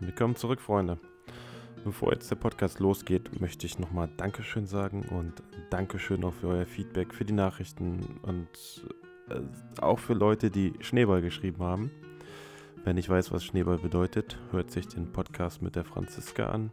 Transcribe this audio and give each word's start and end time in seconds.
Willkommen 0.00 0.36
zurück, 0.36 0.60
Freunde. 0.60 0.96
Bevor 1.84 2.12
jetzt 2.12 2.30
der 2.30 2.36
Podcast 2.36 2.78
losgeht, 2.78 3.40
möchte 3.40 3.66
ich 3.66 3.80
nochmal 3.80 4.08
Dankeschön 4.16 4.64
sagen 4.64 5.02
und 5.10 5.42
Dankeschön 5.70 6.22
auch 6.22 6.34
für 6.34 6.46
euer 6.46 6.66
Feedback, 6.66 7.12
für 7.12 7.24
die 7.24 7.32
Nachrichten 7.32 8.20
und 8.22 8.48
äh, 9.28 9.40
auch 9.80 9.98
für 9.98 10.14
Leute, 10.14 10.52
die 10.52 10.74
Schneeball 10.78 11.20
geschrieben 11.20 11.64
haben. 11.64 11.90
Wenn 12.84 12.96
ich 12.96 13.08
weiß, 13.08 13.32
was 13.32 13.44
Schneeball 13.44 13.78
bedeutet, 13.78 14.38
hört 14.52 14.70
sich 14.70 14.86
den 14.86 15.10
Podcast 15.10 15.62
mit 15.62 15.74
der 15.74 15.84
Franziska 15.84 16.46
an. 16.46 16.72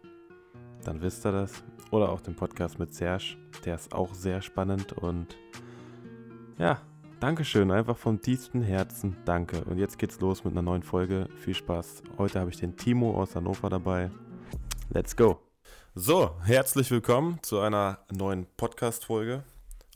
Dann 0.83 1.01
wisst 1.01 1.25
ihr 1.25 1.31
das. 1.31 1.63
Oder 1.89 2.09
auch 2.09 2.21
den 2.21 2.35
Podcast 2.35 2.77
mit 2.77 2.93
Serge. 2.93 3.37
Der 3.65 3.73
ist 3.73 3.91
auch 3.91 4.13
sehr 4.13 4.43
spannend 4.43 4.93
und 4.93 5.35
ja, 6.59 6.79
Dankeschön, 7.19 7.71
einfach 7.71 7.97
vom 7.97 8.21
tiefsten 8.21 8.61
Herzen. 8.61 9.15
Danke. 9.25 9.63
Und 9.63 9.77
jetzt 9.77 9.97
geht's 9.97 10.19
los 10.19 10.43
mit 10.43 10.53
einer 10.53 10.61
neuen 10.61 10.83
Folge. 10.83 11.29
Viel 11.37 11.55
Spaß. 11.55 12.03
Heute 12.17 12.39
habe 12.39 12.49
ich 12.49 12.57
den 12.57 12.75
Timo 12.75 13.19
aus 13.19 13.35
Hannover 13.35 13.69
dabei. 13.69 14.11
Let's 14.89 15.15
go. 15.15 15.39
So, 15.95 16.35
herzlich 16.43 16.91
willkommen 16.91 17.39
zu 17.41 17.59
einer 17.59 17.99
neuen 18.11 18.47
Podcast-Folge. 18.57 19.43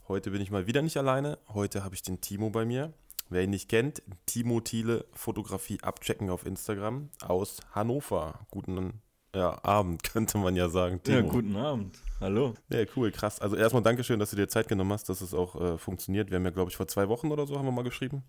Heute 0.07 0.31
bin 0.31 0.41
ich 0.41 0.49
mal 0.49 0.65
wieder 0.65 0.81
nicht 0.81 0.97
alleine. 0.97 1.37
Heute 1.49 1.83
habe 1.83 1.93
ich 1.93 2.01
den 2.01 2.21
Timo 2.21 2.49
bei 2.49 2.65
mir. 2.65 2.93
Wer 3.29 3.43
ihn 3.43 3.51
nicht 3.51 3.69
kennt, 3.69 4.01
Timo 4.25 4.61
Thiele 4.61 5.05
Fotografie 5.11 5.79
abchecken 5.83 6.29
auf 6.29 6.45
Instagram 6.45 7.09
aus 7.21 7.59
Hannover. 7.73 8.39
Guten 8.49 9.01
ja, 9.35 9.63
Abend, 9.63 10.03
könnte 10.11 10.37
man 10.37 10.55
ja 10.55 10.69
sagen. 10.69 11.01
Timo. 11.03 11.17
Ja, 11.17 11.23
guten 11.23 11.55
Abend. 11.55 11.99
Hallo. 12.19 12.53
Ja, 12.71 12.83
cool, 12.95 13.11
krass. 13.11 13.39
Also 13.39 13.55
erstmal 13.55 13.83
Dankeschön, 13.83 14.19
dass 14.19 14.31
du 14.31 14.35
dir 14.35 14.47
Zeit 14.47 14.67
genommen 14.67 14.91
hast, 14.91 15.07
dass 15.09 15.21
es 15.21 15.33
auch 15.33 15.59
äh, 15.59 15.77
funktioniert. 15.77 16.29
Wir 16.29 16.37
haben 16.37 16.45
ja, 16.45 16.51
glaube 16.51 16.69
ich, 16.69 16.77
vor 16.77 16.87
zwei 16.87 17.07
Wochen 17.07 17.31
oder 17.31 17.47
so 17.47 17.57
haben 17.57 17.65
wir 17.65 17.71
mal 17.71 17.83
geschrieben. 17.83 18.23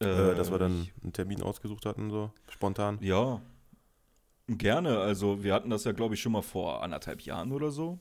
Äh, 0.00 0.06
äh, 0.06 0.34
dass 0.34 0.50
wir 0.50 0.58
dann 0.58 0.88
einen 1.02 1.12
Termin 1.12 1.42
ausgesucht 1.42 1.86
hatten, 1.86 2.10
so 2.10 2.32
spontan. 2.48 2.98
Ja, 3.00 3.40
gerne. 4.48 4.98
Also 4.98 5.42
wir 5.44 5.54
hatten 5.54 5.70
das 5.70 5.84
ja, 5.84 5.92
glaube 5.92 6.14
ich, 6.14 6.22
schon 6.22 6.32
mal 6.32 6.42
vor 6.42 6.82
anderthalb 6.82 7.20
Jahren 7.22 7.52
oder 7.52 7.70
so. 7.70 8.00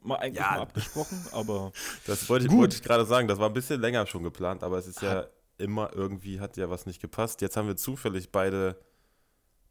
Mal 0.00 0.16
eigentlich 0.16 0.44
ja. 0.44 0.52
mal 0.52 0.60
abgesprochen, 0.60 1.18
aber. 1.32 1.72
Das 2.06 2.28
wollte 2.28 2.46
ich, 2.46 2.52
wollte 2.52 2.76
ich 2.76 2.82
gerade 2.82 3.04
sagen. 3.04 3.26
Das 3.26 3.38
war 3.38 3.48
ein 3.48 3.54
bisschen 3.54 3.80
länger 3.80 4.06
schon 4.06 4.22
geplant, 4.22 4.62
aber 4.62 4.78
es 4.78 4.86
ist 4.86 5.02
ja 5.02 5.26
immer 5.58 5.90
irgendwie, 5.92 6.38
hat 6.38 6.56
ja 6.56 6.70
was 6.70 6.86
nicht 6.86 7.00
gepasst. 7.00 7.40
Jetzt 7.42 7.56
haben 7.56 7.66
wir 7.66 7.76
zufällig 7.76 8.30
beide 8.30 8.80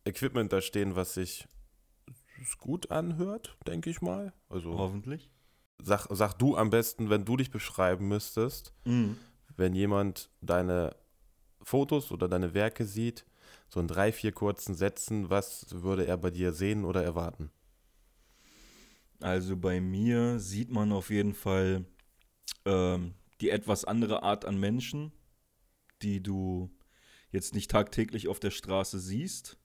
Equipment 0.03 0.51
da 0.51 0.59
stehen, 0.59 0.97
was 0.97 1.13
sich 1.13 1.47
es 2.41 2.57
gut 2.57 2.91
anhört, 2.91 3.57
denke 3.67 3.89
ich 3.89 4.01
mal. 4.01 4.33
Also 4.49 4.77
Hoffentlich. 4.77 5.29
Sag, 5.81 6.07
sag 6.09 6.33
du 6.33 6.55
am 6.55 6.69
besten, 6.69 7.09
wenn 7.09 7.25
du 7.25 7.37
dich 7.37 7.51
beschreiben 7.51 8.07
müsstest, 8.07 8.73
mhm. 8.85 9.17
wenn 9.55 9.73
jemand 9.73 10.29
deine 10.41 10.95
Fotos 11.61 12.11
oder 12.11 12.27
deine 12.27 12.53
Werke 12.53 12.85
sieht, 12.85 13.25
so 13.69 13.79
in 13.79 13.87
drei, 13.87 14.11
vier 14.11 14.31
kurzen 14.31 14.75
Sätzen, 14.75 15.29
was 15.29 15.67
würde 15.69 16.07
er 16.07 16.17
bei 16.17 16.31
dir 16.31 16.53
sehen 16.53 16.85
oder 16.85 17.03
erwarten? 17.03 17.51
Also 19.19 19.57
bei 19.57 19.81
mir 19.81 20.39
sieht 20.39 20.71
man 20.71 20.91
auf 20.91 21.09
jeden 21.09 21.33
Fall 21.33 21.85
ähm, 22.65 23.13
die 23.41 23.49
etwas 23.49 23.85
andere 23.85 24.23
Art 24.23 24.45
an 24.45 24.59
Menschen, 24.59 25.11
die 26.01 26.21
du 26.21 26.69
jetzt 27.31 27.53
nicht 27.53 27.71
tagtäglich 27.71 28.27
auf 28.27 28.39
der 28.39 28.51
Straße 28.51 28.99
siehst. 28.99 29.57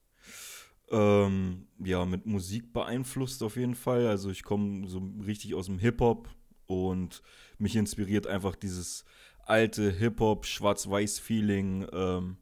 Ähm, 0.92 1.66
ja, 1.82 2.04
mit 2.04 2.26
Musik 2.26 2.72
beeinflusst 2.72 3.42
auf 3.42 3.56
jeden 3.56 3.74
Fall. 3.74 4.06
Also 4.06 4.30
ich 4.30 4.42
komme 4.42 4.86
so 4.88 5.02
richtig 5.24 5.54
aus 5.54 5.66
dem 5.66 5.78
Hip-Hop 5.78 6.28
und 6.66 7.22
mich 7.58 7.76
inspiriert 7.76 8.26
einfach 8.26 8.54
dieses 8.54 9.04
alte 9.46 9.90
Hip-Hop, 9.90 10.46
Schwarz-Weiß-Feeling. 10.46 11.86
Ähm, 11.92 12.36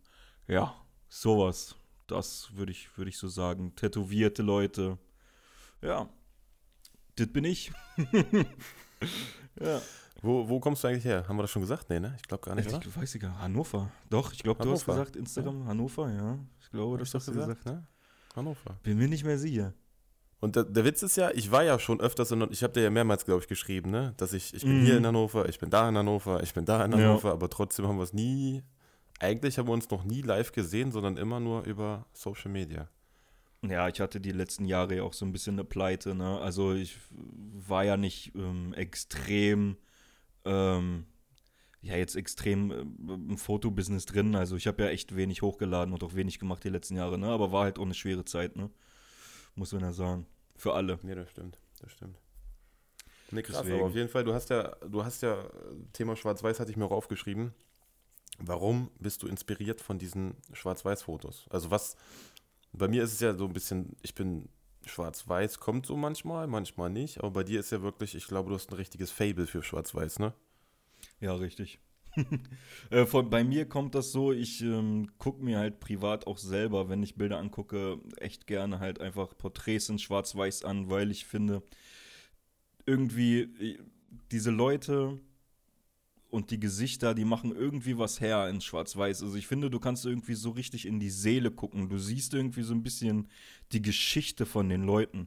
ja, 0.48 0.75
sowas. 1.09 1.77
Das 2.07 2.51
würde 2.55 2.73
ich, 2.73 2.97
würd 2.98 3.09
ich 3.09 3.19
so 3.19 3.29
sagen. 3.29 3.75
Tätowierte 3.77 4.42
Leute. 4.42 4.98
Ja, 5.81 6.09
das 7.17 7.29
bin 7.29 7.45
ich. 7.45 7.73
ja. 9.61 9.81
Wo, 10.23 10.48
wo 10.48 10.61
kommst 10.61 10.85
du 10.85 10.89
eigentlich 10.89 11.05
her? 11.05 11.24
Haben 11.27 11.36
wir 11.36 11.42
das 11.42 11.51
schon 11.51 11.63
gesagt? 11.63 11.89
Nee, 11.89 12.01
ne? 12.01 12.14
Ich 12.17 12.24
glaube 12.24 12.45
gar 12.45 12.55
nicht, 12.55 12.69
ich, 12.69 12.74
oder? 12.74 12.97
Weiß 12.97 13.14
ich 13.14 13.20
gar 13.20 13.39
Hannover. 13.39 13.91
Doch, 14.11 14.33
ich 14.33 14.42
glaube, 14.42 14.63
du 14.63 14.73
hast 14.73 14.85
gesagt 14.85 15.17
Instagram 15.17 15.61
ja. 15.61 15.67
Hannover, 15.67 16.13
ja. 16.13 16.39
Ich 16.61 16.70
glaube, 16.70 16.98
das 16.98 17.14
hast 17.14 17.29
du 17.29 17.33
gesagt. 17.33 17.64
gesagt. 17.64 17.67
Ne? 17.67 17.86
Hannover. 18.35 18.79
Bin 18.83 18.98
mir 18.98 19.08
nicht 19.08 19.24
mehr 19.24 19.39
sicher. 19.39 19.74
Und 20.41 20.57
der, 20.57 20.64
der, 20.64 20.85
Witz 20.85 21.02
ist 21.02 21.17
ja, 21.17 21.30
ich 21.33 21.51
war 21.51 21.64
ja 21.64 21.79
schon 21.79 22.01
öfters 22.01 22.30
in, 22.30 22.46
ich 22.51 22.63
habe 22.63 22.73
dir 22.73 22.83
ja 22.83 22.91
mehrmals, 22.91 23.27
glaube 23.27 23.42
ich, 23.42 23.48
geschrieben, 23.48 23.91
ne? 23.91 24.14
Dass 24.17 24.33
ich, 24.33 24.55
ich 24.55 24.63
bin 24.63 24.83
mm. 24.83 24.85
hier 24.86 24.96
in 24.96 25.07
Hannover, 25.07 25.48
ich 25.48 25.58
bin 25.58 25.68
da 25.68 25.89
in 25.89 25.98
Hannover, 25.98 26.42
ich 26.42 26.55
bin 26.55 26.64
da 26.64 26.83
in 26.85 26.95
Hannover, 26.95 27.29
ja. 27.29 27.35
aber 27.35 27.51
trotzdem 27.51 27.86
haben 27.86 27.98
wir 27.98 28.05
es 28.05 28.14
nie, 28.14 28.63
eigentlich 29.18 29.58
haben 29.58 29.68
wir 29.68 29.74
uns 29.74 29.91
noch 29.91 30.05
nie 30.05 30.23
live 30.23 30.52
gesehen, 30.52 30.92
sondern 30.92 31.18
immer 31.18 31.41
nur 31.41 31.64
über 31.64 32.07
Social 32.14 32.51
Media. 32.51 32.89
Ja, 33.63 33.89
ich 33.89 34.01
hatte 34.01 34.18
die 34.18 34.33
letzten 34.33 34.64
Jahre 34.64 34.97
ja 34.97 35.02
auch 35.02 35.12
so 35.12 35.27
ein 35.27 35.33
bisschen 35.33 35.57
eine 35.57 35.64
Pleite, 35.64 36.14
ne? 36.14 36.41
Also 36.41 36.73
ich 36.73 36.97
war 37.11 37.85
ja 37.85 37.98
nicht 37.98 38.35
ähm, 38.35 38.73
extrem 38.73 39.77
ähm, 40.47 41.05
ja 41.83 41.96
jetzt 41.96 42.17
extrem 42.17 42.70
äh, 42.70 42.80
im 42.80 43.39
Fotobusiness 43.39 44.07
drin. 44.07 44.35
Also 44.35 44.57
ich 44.57 44.67
habe 44.67 44.83
ja 44.85 44.91
echt 44.91 45.17
wenig 45.17 45.42
hochgeladen 45.42 45.95
und 45.95 46.02
auch 46.02 46.14
wenig 46.14 46.39
gemacht 46.39 46.64
die 46.64 46.68
letzten 46.68 46.96
Jahre, 46.96 47.18
ne? 47.18 47.29
Aber 47.29 47.52
war 47.52 47.64
halt 47.64 47.79
auch 47.79 47.85
eine 47.85 47.95
schwere 47.95 48.24
Zeit, 48.24 48.57
ne? 48.57 48.70
Muss 49.55 49.73
man 49.73 49.83
ja 49.83 49.92
sagen. 49.92 50.27
Für 50.57 50.74
alle. 50.74 50.98
Ja, 51.02 51.14
das 51.14 51.30
stimmt. 51.30 51.58
Das 51.80 51.92
stimmt. 51.92 52.18
Nee, 53.33 53.42
krass, 53.42 53.57
aber 53.57 53.83
auf 53.85 53.95
jeden 53.95 54.08
Fall, 54.08 54.24
du 54.24 54.35
hast 54.35 54.51
ja, 54.51 54.77
du 54.89 55.05
hast 55.05 55.23
ja, 55.23 55.39
Thema 55.92 56.17
Schwarz-Weiß 56.17 56.58
hatte 56.58 56.70
ich 56.70 56.77
mir 56.77 56.85
auch 56.85 56.91
aufgeschrieben. 56.91 57.55
Warum 58.39 58.91
bist 58.98 59.23
du 59.23 59.29
inspiriert 59.29 59.80
von 59.80 59.98
diesen 59.98 60.35
Schwarz-Weiß-Fotos? 60.52 61.47
Also 61.51 61.70
was, 61.70 61.97
bei 62.73 62.89
mir 62.89 63.05
ist 63.05 63.12
es 63.12 63.20
ja 63.20 63.35
so 63.35 63.47
ein 63.47 63.52
bisschen, 63.52 63.97
ich 64.02 64.14
bin 64.14 64.48
Schwarz-Weiß, 64.86 65.61
kommt 65.61 65.86
so 65.86 65.97
manchmal, 65.97 66.47
manchmal 66.47 66.91
nicht, 66.91 67.18
aber 67.18 67.30
bei 67.30 67.45
dir 67.45 67.61
ist 67.61 67.70
ja 67.70 67.83
wirklich, 67.83 68.14
ich 68.14 68.27
glaube, 68.27 68.48
du 68.48 68.57
hast 68.57 68.70
ein 68.70 68.77
richtiges 68.77 69.11
Fable 69.11 69.47
für 69.47 69.62
Schwarz-Weiß, 69.62 70.18
ne? 70.18 70.35
Ja, 71.20 71.35
richtig. 71.35 71.79
äh, 72.91 73.07
von, 73.07 73.31
bei 73.31 73.45
mir 73.45 73.69
kommt 73.69 73.95
das 73.95 74.11
so, 74.13 74.33
ich 74.33 74.63
ähm, 74.63 75.08
gucke 75.19 75.42
mir 75.45 75.58
halt 75.58 75.79
privat 75.81 76.27
auch 76.27 76.39
selber, 76.39 76.89
wenn 76.89 77.03
ich 77.03 77.14
Bilder 77.14 77.39
angucke, 77.39 78.01
echt 78.17 78.47
gerne 78.47 78.81
halt 78.81 79.01
einfach 79.01 79.36
Porträts 79.36 79.89
in 79.89 79.98
Schwarz-Weiß 79.98 80.64
an, 80.64 80.91
weil 80.91 81.11
ich 81.11 81.25
finde, 81.25 81.63
irgendwie 82.86 83.41
äh, 83.41 83.79
diese 84.30 84.51
Leute 84.51 85.19
und 86.30 86.51
die 86.53 86.61
Gesichter, 86.61 87.14
die 87.14 87.25
machen 87.25 87.55
irgendwie 87.55 87.98
was 87.98 88.20
her 88.20 88.48
in 88.48 88.61
Schwarz-Weiß. 88.61 89.23
Also 89.23 89.36
ich 89.36 89.47
finde, 89.48 89.69
du 89.69 89.80
kannst 89.80 90.07
irgendwie 90.07 90.35
so 90.35 90.51
richtig 90.51 90.86
in 90.86 91.01
die 91.01 91.11
Seele 91.11 91.51
gucken. 91.51 91.89
Du 91.89 91.98
siehst 91.98 92.35
irgendwie 92.35 92.63
so 92.63 92.73
ein 92.73 92.83
bisschen 92.85 93.29
die 93.73 93.83
Geschichte 93.83 94.47
von 94.47 94.69
den 94.69 94.85
Leuten 94.85 95.27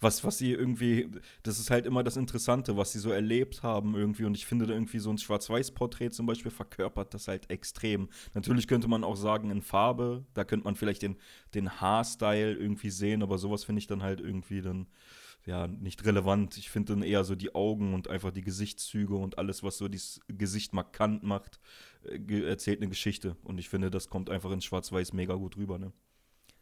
was, 0.00 0.24
was 0.24 0.38
sie 0.38 0.52
irgendwie, 0.52 1.10
das 1.42 1.58
ist 1.58 1.70
halt 1.70 1.86
immer 1.86 2.02
das 2.02 2.16
Interessante, 2.16 2.76
was 2.76 2.92
sie 2.92 2.98
so 2.98 3.10
erlebt 3.10 3.62
haben 3.62 3.94
irgendwie. 3.94 4.24
Und 4.24 4.36
ich 4.36 4.46
finde 4.46 4.66
da 4.66 4.72
irgendwie 4.72 4.98
so 4.98 5.10
ein 5.10 5.18
Schwarz-Weiß-Porträt 5.18 6.10
zum 6.10 6.26
Beispiel 6.26 6.50
verkörpert 6.50 7.12
das 7.12 7.28
halt 7.28 7.50
extrem. 7.50 8.08
Natürlich 8.34 8.66
könnte 8.66 8.88
man 8.88 9.04
auch 9.04 9.16
sagen 9.16 9.50
in 9.50 9.60
Farbe, 9.62 10.24
da 10.34 10.44
könnte 10.44 10.64
man 10.64 10.76
vielleicht 10.76 11.02
den, 11.02 11.16
den 11.54 11.80
Haarstyle 11.80 12.54
irgendwie 12.54 12.90
sehen, 12.90 13.22
aber 13.22 13.36
sowas 13.38 13.64
finde 13.64 13.80
ich 13.80 13.86
dann 13.86 14.02
halt 14.02 14.20
irgendwie 14.20 14.62
dann 14.62 14.86
ja, 15.46 15.66
nicht 15.66 16.04
relevant. 16.04 16.56
Ich 16.58 16.70
finde 16.70 16.94
dann 16.94 17.02
eher 17.02 17.24
so 17.24 17.34
die 17.34 17.54
Augen 17.54 17.94
und 17.94 18.08
einfach 18.08 18.30
die 18.30 18.42
Gesichtszüge 18.42 19.14
und 19.14 19.38
alles, 19.38 19.62
was 19.62 19.78
so 19.78 19.88
das 19.88 20.20
Gesicht 20.28 20.72
markant 20.72 21.22
macht, 21.22 21.60
äh, 22.04 22.42
erzählt 22.42 22.80
eine 22.80 22.88
Geschichte. 22.88 23.36
Und 23.44 23.58
ich 23.58 23.68
finde, 23.68 23.90
das 23.90 24.08
kommt 24.08 24.30
einfach 24.30 24.50
in 24.50 24.60
Schwarz-Weiß 24.60 25.12
mega 25.12 25.34
gut 25.34 25.56
rüber, 25.56 25.78
ne? 25.78 25.92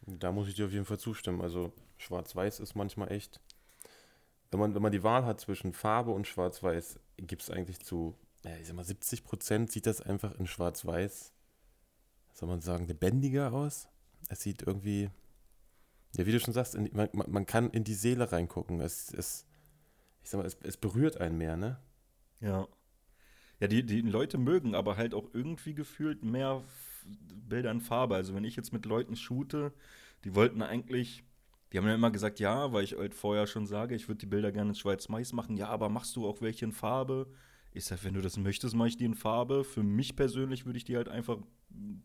Da 0.05 0.31
muss 0.31 0.47
ich 0.47 0.55
dir 0.55 0.65
auf 0.65 0.71
jeden 0.71 0.85
Fall 0.85 0.99
zustimmen. 0.99 1.41
Also 1.41 1.73
Schwarz-Weiß 1.99 2.59
ist 2.59 2.75
manchmal 2.75 3.11
echt. 3.11 3.39
Wenn 4.51 4.59
man, 4.59 4.73
wenn 4.73 4.81
man 4.81 4.91
die 4.91 5.03
Wahl 5.03 5.25
hat 5.25 5.39
zwischen 5.39 5.73
Farbe 5.73 6.11
und 6.11 6.27
Schwarz-Weiß, 6.27 6.99
gibt 7.17 7.43
es 7.43 7.51
eigentlich 7.51 7.79
zu, 7.79 8.15
ich 8.59 8.67
sag 8.67 8.75
mal, 8.75 8.83
70 8.83 9.23
Prozent 9.23 9.71
sieht 9.71 9.85
das 9.85 10.01
einfach 10.01 10.33
in 10.39 10.47
Schwarz-Weiß, 10.47 11.33
soll 12.33 12.49
man 12.49 12.61
sagen, 12.61 12.87
lebendiger 12.87 13.53
aus. 13.53 13.89
Es 14.29 14.41
sieht 14.41 14.63
irgendwie, 14.63 15.09
ja, 16.15 16.25
wie 16.25 16.31
du 16.31 16.39
schon 16.39 16.53
sagst, 16.53 16.73
in, 16.73 16.89
man, 16.93 17.09
man 17.13 17.45
kann 17.45 17.69
in 17.69 17.83
die 17.83 17.93
Seele 17.93 18.31
reingucken. 18.31 18.79
Es, 18.79 19.13
es, 19.13 19.45
ich 20.23 20.29
sag 20.29 20.39
mal, 20.39 20.47
es, 20.47 20.57
es 20.63 20.77
berührt 20.77 21.17
einen 21.17 21.37
mehr, 21.37 21.57
ne? 21.57 21.79
Ja. 22.39 22.67
Ja, 23.59 23.67
die, 23.67 23.85
die 23.85 24.01
Leute 24.01 24.37
mögen 24.37 24.73
aber 24.73 24.95
halt 24.95 25.13
auch 25.13 25.29
irgendwie 25.33 25.73
gefühlt 25.73 26.23
mehr 26.23 26.63
Bilder 27.47 27.71
in 27.71 27.81
Farbe. 27.81 28.15
Also 28.15 28.33
wenn 28.33 28.45
ich 28.45 28.55
jetzt 28.55 28.71
mit 28.71 28.85
Leuten 28.85 29.15
shoote, 29.17 29.73
die 30.23 30.33
wollten 30.33 30.61
eigentlich, 30.61 31.23
die 31.71 31.77
haben 31.77 31.87
ja 31.87 31.95
immer 31.95 32.11
gesagt, 32.11 32.39
ja, 32.39 32.73
weil 32.73 32.83
ich 32.83 32.97
halt 32.97 33.13
vorher 33.13 33.45
schon 33.47 33.67
sage, 33.67 33.95
ich 33.95 34.07
würde 34.07 34.19
die 34.19 34.25
Bilder 34.25 34.51
gerne 34.51 34.71
in 34.71 34.75
Schwarz-Mais 34.75 35.33
machen. 35.33 35.55
Ja, 35.55 35.67
aber 35.69 35.89
machst 35.89 36.15
du 36.15 36.27
auch 36.27 36.41
welche 36.41 36.65
in 36.65 36.71
Farbe? 36.71 37.27
Ich 37.73 37.85
sage, 37.85 38.03
wenn 38.05 38.15
du 38.15 38.21
das 38.21 38.37
möchtest, 38.37 38.75
mache 38.75 38.87
ich 38.87 38.97
die 38.97 39.05
in 39.05 39.13
Farbe. 39.13 39.63
Für 39.63 39.83
mich 39.83 40.15
persönlich 40.15 40.65
würde 40.65 40.77
ich 40.77 40.85
die 40.85 40.95
halt 40.97 41.09
einfach 41.09 41.37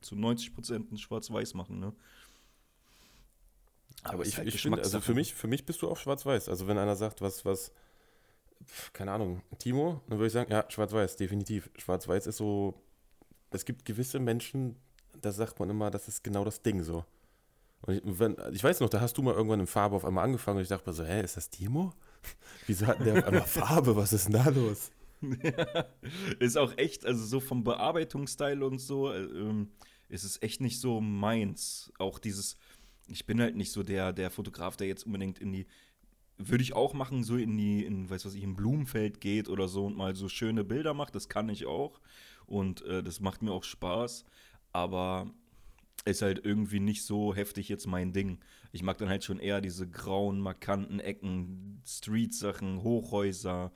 zu 0.03 0.15
90% 0.15 0.91
in 0.91 0.99
Schwarz-Weiß 0.99 1.55
machen, 1.55 1.81
ne? 1.81 1.95
Aber, 4.03 4.15
aber 4.15 4.27
ich, 4.27 4.37
halt 4.37 4.49
ich 4.49 4.61
finde, 4.61 4.83
also 4.83 5.01
für 5.01 5.15
mich, 5.15 5.33
für 5.33 5.47
mich 5.47 5.65
bist 5.65 5.81
du 5.81 5.89
auch 5.89 5.97
schwarz-weiß. 5.97 6.51
Also 6.51 6.67
wenn 6.67 6.77
einer 6.77 6.95
sagt, 6.95 7.23
was, 7.23 7.47
was, 7.47 7.73
keine 8.93 9.13
Ahnung, 9.13 9.41
Timo, 9.59 10.03
dann 10.09 10.19
würde 10.19 10.27
ich 10.27 10.33
sagen, 10.35 10.53
ja, 10.53 10.67
schwarz-weiß, 10.69 11.17
definitiv. 11.17 11.71
Schwarz-weiß 11.79 12.27
ist 12.27 12.37
so, 12.37 12.75
es 13.51 13.65
gibt 13.65 13.87
gewisse 13.87 14.19
Menschen, 14.19 14.77
da 15.23 15.33
sagt 15.33 15.59
man 15.59 15.71
immer, 15.71 15.91
das 15.91 16.07
ist 16.09 16.23
genau 16.23 16.45
das 16.45 16.61
Ding 16.61 16.83
so. 16.83 17.07
Und 17.87 17.95
ich, 17.95 18.03
wenn, 18.05 18.37
ich 18.53 18.65
weiß 18.65 18.81
noch, 18.81 18.89
da 18.89 19.01
hast 19.01 19.17
du 19.19 19.23
mal 19.23 19.35
irgendwann 19.35 19.61
in 19.61 19.67
Farbe 19.67 19.97
auf 19.97 20.05
einmal 20.05 20.25
angefangen 20.25 20.59
und 20.59 20.63
ich 20.63 20.69
dachte 20.69 20.89
mir 20.89 20.95
so, 20.95 21.05
hä, 21.05 21.23
ist 21.23 21.37
das 21.37 21.51
Timo? 21.51 21.93
Wieso 22.67 22.87
hat 22.87 23.05
der 23.05 23.19
auf 23.19 23.25
einmal 23.25 23.47
Farbe? 23.47 23.97
Was 23.97 24.13
ist 24.13 24.27
denn 24.27 24.35
da 24.35 24.49
los? 24.49 24.91
Ja, 25.21 25.87
ist 26.39 26.57
auch 26.57 26.77
echt, 26.77 27.05
also 27.07 27.25
so 27.25 27.41
vom 27.41 27.65
Bearbeitungsstyle 27.65 28.65
und 28.65 28.79
so, 28.79 29.11
äh, 29.11 29.23
ähm, 29.23 29.71
ist 30.09 30.25
es 30.25 30.41
echt 30.43 30.61
nicht 30.61 30.81
so 30.81 31.01
meins. 31.01 31.93
Auch 31.99 32.19
dieses, 32.19 32.57
ich 33.07 33.27
bin 33.27 33.41
halt 33.41 33.57
nicht 33.57 33.73
so 33.73 33.83
der, 33.83 34.13
der 34.13 34.31
Fotograf, 34.31 34.77
der 34.77 34.87
jetzt 34.87 35.05
unbedingt 35.05 35.39
in 35.39 35.53
die, 35.53 35.67
würde 36.37 36.63
ich 36.63 36.75
auch 36.75 36.95
machen, 36.95 37.23
so 37.23 37.37
in 37.37 37.57
die, 37.57 37.85
in, 37.85 38.11
weiß 38.11 38.25
was 38.25 38.35
ich, 38.35 38.43
im 38.43 38.57
Blumenfeld 38.57 39.21
geht 39.21 39.49
oder 39.49 39.69
so 39.69 39.87
und 39.87 39.97
mal 39.97 40.17
so 40.17 40.29
schöne 40.29 40.65
Bilder 40.65 40.95
macht, 40.95 41.15
das 41.15 41.29
kann 41.29 41.49
ich 41.49 41.67
auch. 41.67 42.01
Und 42.47 42.83
äh, 42.83 43.03
das 43.03 43.21
macht 43.21 43.43
mir 43.43 43.53
auch 43.53 43.65
Spaß. 43.65 44.25
Aber 44.73 45.31
ist 46.05 46.23
halt 46.23 46.45
irgendwie 46.45 46.81
nicht 46.81 47.05
so 47.05 47.35
heftig 47.35 47.69
jetzt 47.69 47.87
mein 47.87 48.13
Ding. 48.13 48.41
Ich 48.73 48.83
mag 48.83 48.99
dann 48.99 49.09
halt 49.09 49.25
schon 49.25 49.39
eher 49.39 49.61
diese 49.61 49.89
grauen, 49.89 50.39
markanten 50.39 51.01
Ecken, 51.01 51.83
Street-Sachen, 51.87 52.83
Hochhäuser, 52.83 53.73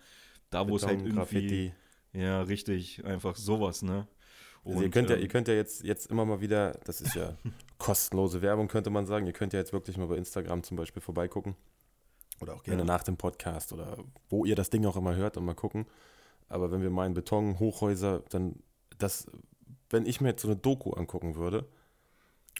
da 0.50 0.69
wo 0.69 0.76
es 0.76 0.85
halt 0.85 1.00
irgendwie. 1.00 1.17
Graffiti. 1.17 1.73
Ja, 2.12 2.43
richtig, 2.43 3.05
einfach 3.05 3.37
sowas, 3.37 3.82
ne? 3.82 4.06
Und, 4.65 4.73
also 4.73 4.85
ihr 4.85 4.91
könnt 4.91 5.09
ja, 5.09 5.17
ähm, 5.17 5.23
ihr 5.23 5.29
könnt 5.29 5.49
ja 5.49 5.55
jetzt, 5.55 5.85
jetzt 5.85 6.11
immer 6.11 6.25
mal 6.25 6.41
wieder, 6.41 6.73
das 6.85 7.00
ist 7.00 7.15
ja 7.15 7.37
kostenlose 7.79 8.43
Werbung, 8.43 8.69
könnte 8.69 8.91
man 8.91 9.06
sagen. 9.06 9.26
Ihr 9.26 9.32
könnt 9.32 9.53
ja 9.53 9.59
jetzt 9.59 9.73
wirklich 9.73 9.97
mal 9.97 10.06
bei 10.06 10.17
Instagram 10.17 10.62
zum 10.62 10.76
Beispiel 10.76 11.00
vorbeigucken. 11.00 11.55
Oder 12.41 12.55
auch 12.55 12.62
gerne 12.62 12.82
ja. 12.82 12.85
nach 12.85 13.03
dem 13.03 13.17
Podcast 13.17 13.73
oder 13.73 13.97
wo 14.29 14.44
ihr 14.44 14.55
das 14.55 14.71
Ding 14.71 14.85
auch 14.87 14.97
immer 14.97 15.17
hört 15.17 15.37
und 15.37 15.44
mal 15.44 15.55
gucken. 15.55 15.87
Aber 16.49 16.71
wenn 16.71 16.82
wir 16.82 16.91
meinen 16.91 17.14
Beton, 17.14 17.59
Hochhäuser, 17.59 18.23
dann 18.31 18.62
das, 18.99 19.26
wenn 19.91 20.06
ich 20.06 20.21
mir 20.21 20.31
jetzt 20.31 20.43
so 20.43 20.49
eine 20.49 20.56
Doku 20.56 20.93
angucken 20.93 21.37
würde, 21.37 21.69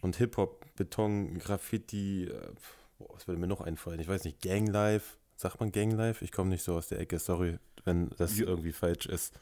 und 0.03 0.17
Hip-Hop, 0.17 0.65
Beton, 0.77 1.39
Graffiti, 1.39 2.25
äh, 2.25 2.53
boah, 2.99 3.15
was 3.15 3.27
würde 3.27 3.41
mir 3.41 3.47
noch 3.47 3.61
einfallen? 3.61 4.00
Ich 4.00 4.09
weiß 4.09 4.25
nicht, 4.25 4.41
Ganglife. 4.43 5.19
Sagt 5.37 5.61
man 5.61 5.71
Ganglife? 5.71 6.25
Ich 6.25 6.33
komme 6.33 6.50
nicht 6.50 6.62
so 6.62 6.75
aus 6.75 6.89
der 6.89 7.00
Ecke, 7.00 7.19
sorry, 7.19 7.59
wenn 7.85 8.11
das 8.19 8.39
ja. 8.39 8.47
irgendwie 8.47 8.73
falsch 8.73 9.06
ist. 9.06 9.39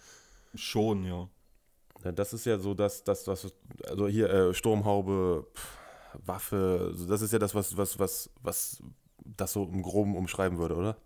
Schon, 0.54 1.04
ja. 1.04 1.28
ja. 2.04 2.12
Das 2.12 2.32
ist 2.32 2.44
ja 2.46 2.58
so 2.58 2.74
das, 2.74 3.04
das 3.04 3.26
was, 3.26 3.52
also 3.88 4.06
hier 4.08 4.30
äh, 4.30 4.54
Sturmhaube, 4.54 5.46
pff, 5.54 5.78
Waffe, 6.24 6.88
also 6.92 7.06
das 7.06 7.22
ist 7.22 7.32
ja 7.32 7.38
das, 7.38 7.54
was, 7.54 7.76
was, 7.76 7.98
was, 7.98 8.30
was 8.42 8.82
das 9.24 9.52
so 9.52 9.64
im 9.64 9.82
Groben 9.82 10.16
umschreiben 10.16 10.58
würde, 10.58 10.76
oder? 10.76 10.96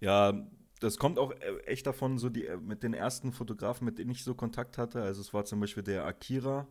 Ja, 0.00 0.32
das 0.80 0.98
kommt 0.98 1.18
auch 1.18 1.32
äh, 1.32 1.58
echt 1.66 1.86
davon, 1.86 2.18
so 2.18 2.28
die, 2.28 2.46
äh, 2.46 2.56
mit 2.56 2.82
den 2.82 2.94
ersten 2.94 3.32
Fotografen, 3.32 3.84
mit 3.84 3.98
denen 3.98 4.10
ich 4.10 4.24
so 4.24 4.34
Kontakt 4.34 4.78
hatte. 4.78 5.02
Also 5.02 5.20
es 5.20 5.32
war 5.32 5.44
zum 5.44 5.60
Beispiel 5.60 5.82
der 5.82 6.04
Akira, 6.04 6.66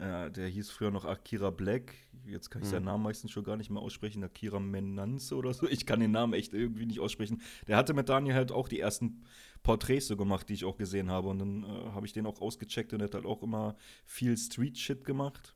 äh, 0.00 0.30
der 0.30 0.48
hieß 0.48 0.70
früher 0.70 0.90
noch 0.90 1.04
Akira 1.04 1.50
Black. 1.50 1.94
Jetzt 2.26 2.50
kann 2.50 2.62
ich 2.62 2.68
hm. 2.68 2.72
seinen 2.72 2.84
Namen 2.84 3.02
meistens 3.02 3.30
schon 3.30 3.44
gar 3.44 3.56
nicht 3.56 3.70
mehr 3.70 3.82
aussprechen. 3.82 4.24
Akira 4.24 4.58
Menanze 4.58 5.36
oder 5.36 5.52
so. 5.52 5.68
Ich 5.68 5.84
kann 5.84 6.00
den 6.00 6.10
Namen 6.10 6.32
echt 6.32 6.54
irgendwie 6.54 6.86
nicht 6.86 7.00
aussprechen. 7.00 7.42
Der 7.68 7.76
hatte 7.76 7.92
mit 7.92 8.08
Daniel 8.08 8.34
halt 8.34 8.50
auch 8.50 8.68
die 8.68 8.80
ersten 8.80 9.24
Porträts 9.62 10.06
so 10.06 10.16
gemacht, 10.16 10.48
die 10.48 10.54
ich 10.54 10.64
auch 10.64 10.78
gesehen 10.78 11.10
habe. 11.10 11.28
Und 11.28 11.38
dann 11.40 11.64
äh, 11.64 11.90
habe 11.92 12.06
ich 12.06 12.12
den 12.12 12.26
auch 12.26 12.40
ausgecheckt 12.40 12.92
und 12.92 13.00
er 13.00 13.04
hat 13.08 13.14
halt 13.14 13.26
auch 13.26 13.42
immer 13.42 13.76
viel 14.06 14.36
Street-Shit 14.36 15.04
gemacht. 15.04 15.54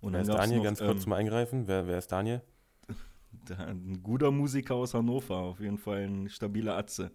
Und 0.00 0.12
wer 0.12 0.20
ist 0.20 0.28
Daniel? 0.28 0.58
Noch, 0.58 0.64
Ganz 0.64 0.78
kurz 0.80 0.90
ähm, 0.90 1.00
zum 1.00 1.12
Eingreifen. 1.14 1.66
Wer, 1.66 1.86
wer 1.86 1.98
ist 1.98 2.12
Daniel? 2.12 2.42
Ein 3.58 4.02
guter 4.02 4.30
Musiker 4.30 4.74
aus 4.74 4.92
Hannover. 4.92 5.36
Auf 5.36 5.60
jeden 5.60 5.78
Fall 5.78 6.02
ein 6.02 6.28
stabiler 6.28 6.76
Atze, 6.76 7.10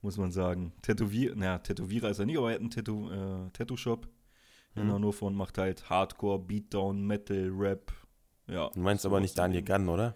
muss 0.00 0.16
man 0.16 0.32
sagen. 0.32 0.72
Tätowier 0.80 1.36
naja, 1.36 1.58
Tätowierer 1.58 2.10
ist 2.10 2.18
er 2.18 2.26
nicht, 2.26 2.38
aber 2.38 2.50
er 2.50 2.54
hat 2.54 2.60
einen 2.60 2.70
Tattoo, 2.70 3.10
äh, 3.10 3.50
Tattoo-Shop 3.52 4.08
in 4.76 4.86
mhm. 4.86 4.92
Hannover 4.92 5.26
und 5.26 5.34
macht 5.34 5.58
halt 5.58 5.88
Hardcore, 5.88 6.38
Beatdown, 6.38 7.06
Metal, 7.06 7.50
Rap. 7.50 7.92
Ja. 8.46 8.70
Du 8.70 8.80
meinst 8.80 9.04
aber 9.06 9.20
nicht 9.20 9.36
Daniel 9.36 9.62
Gunn, 9.62 9.88
oder? 9.88 10.14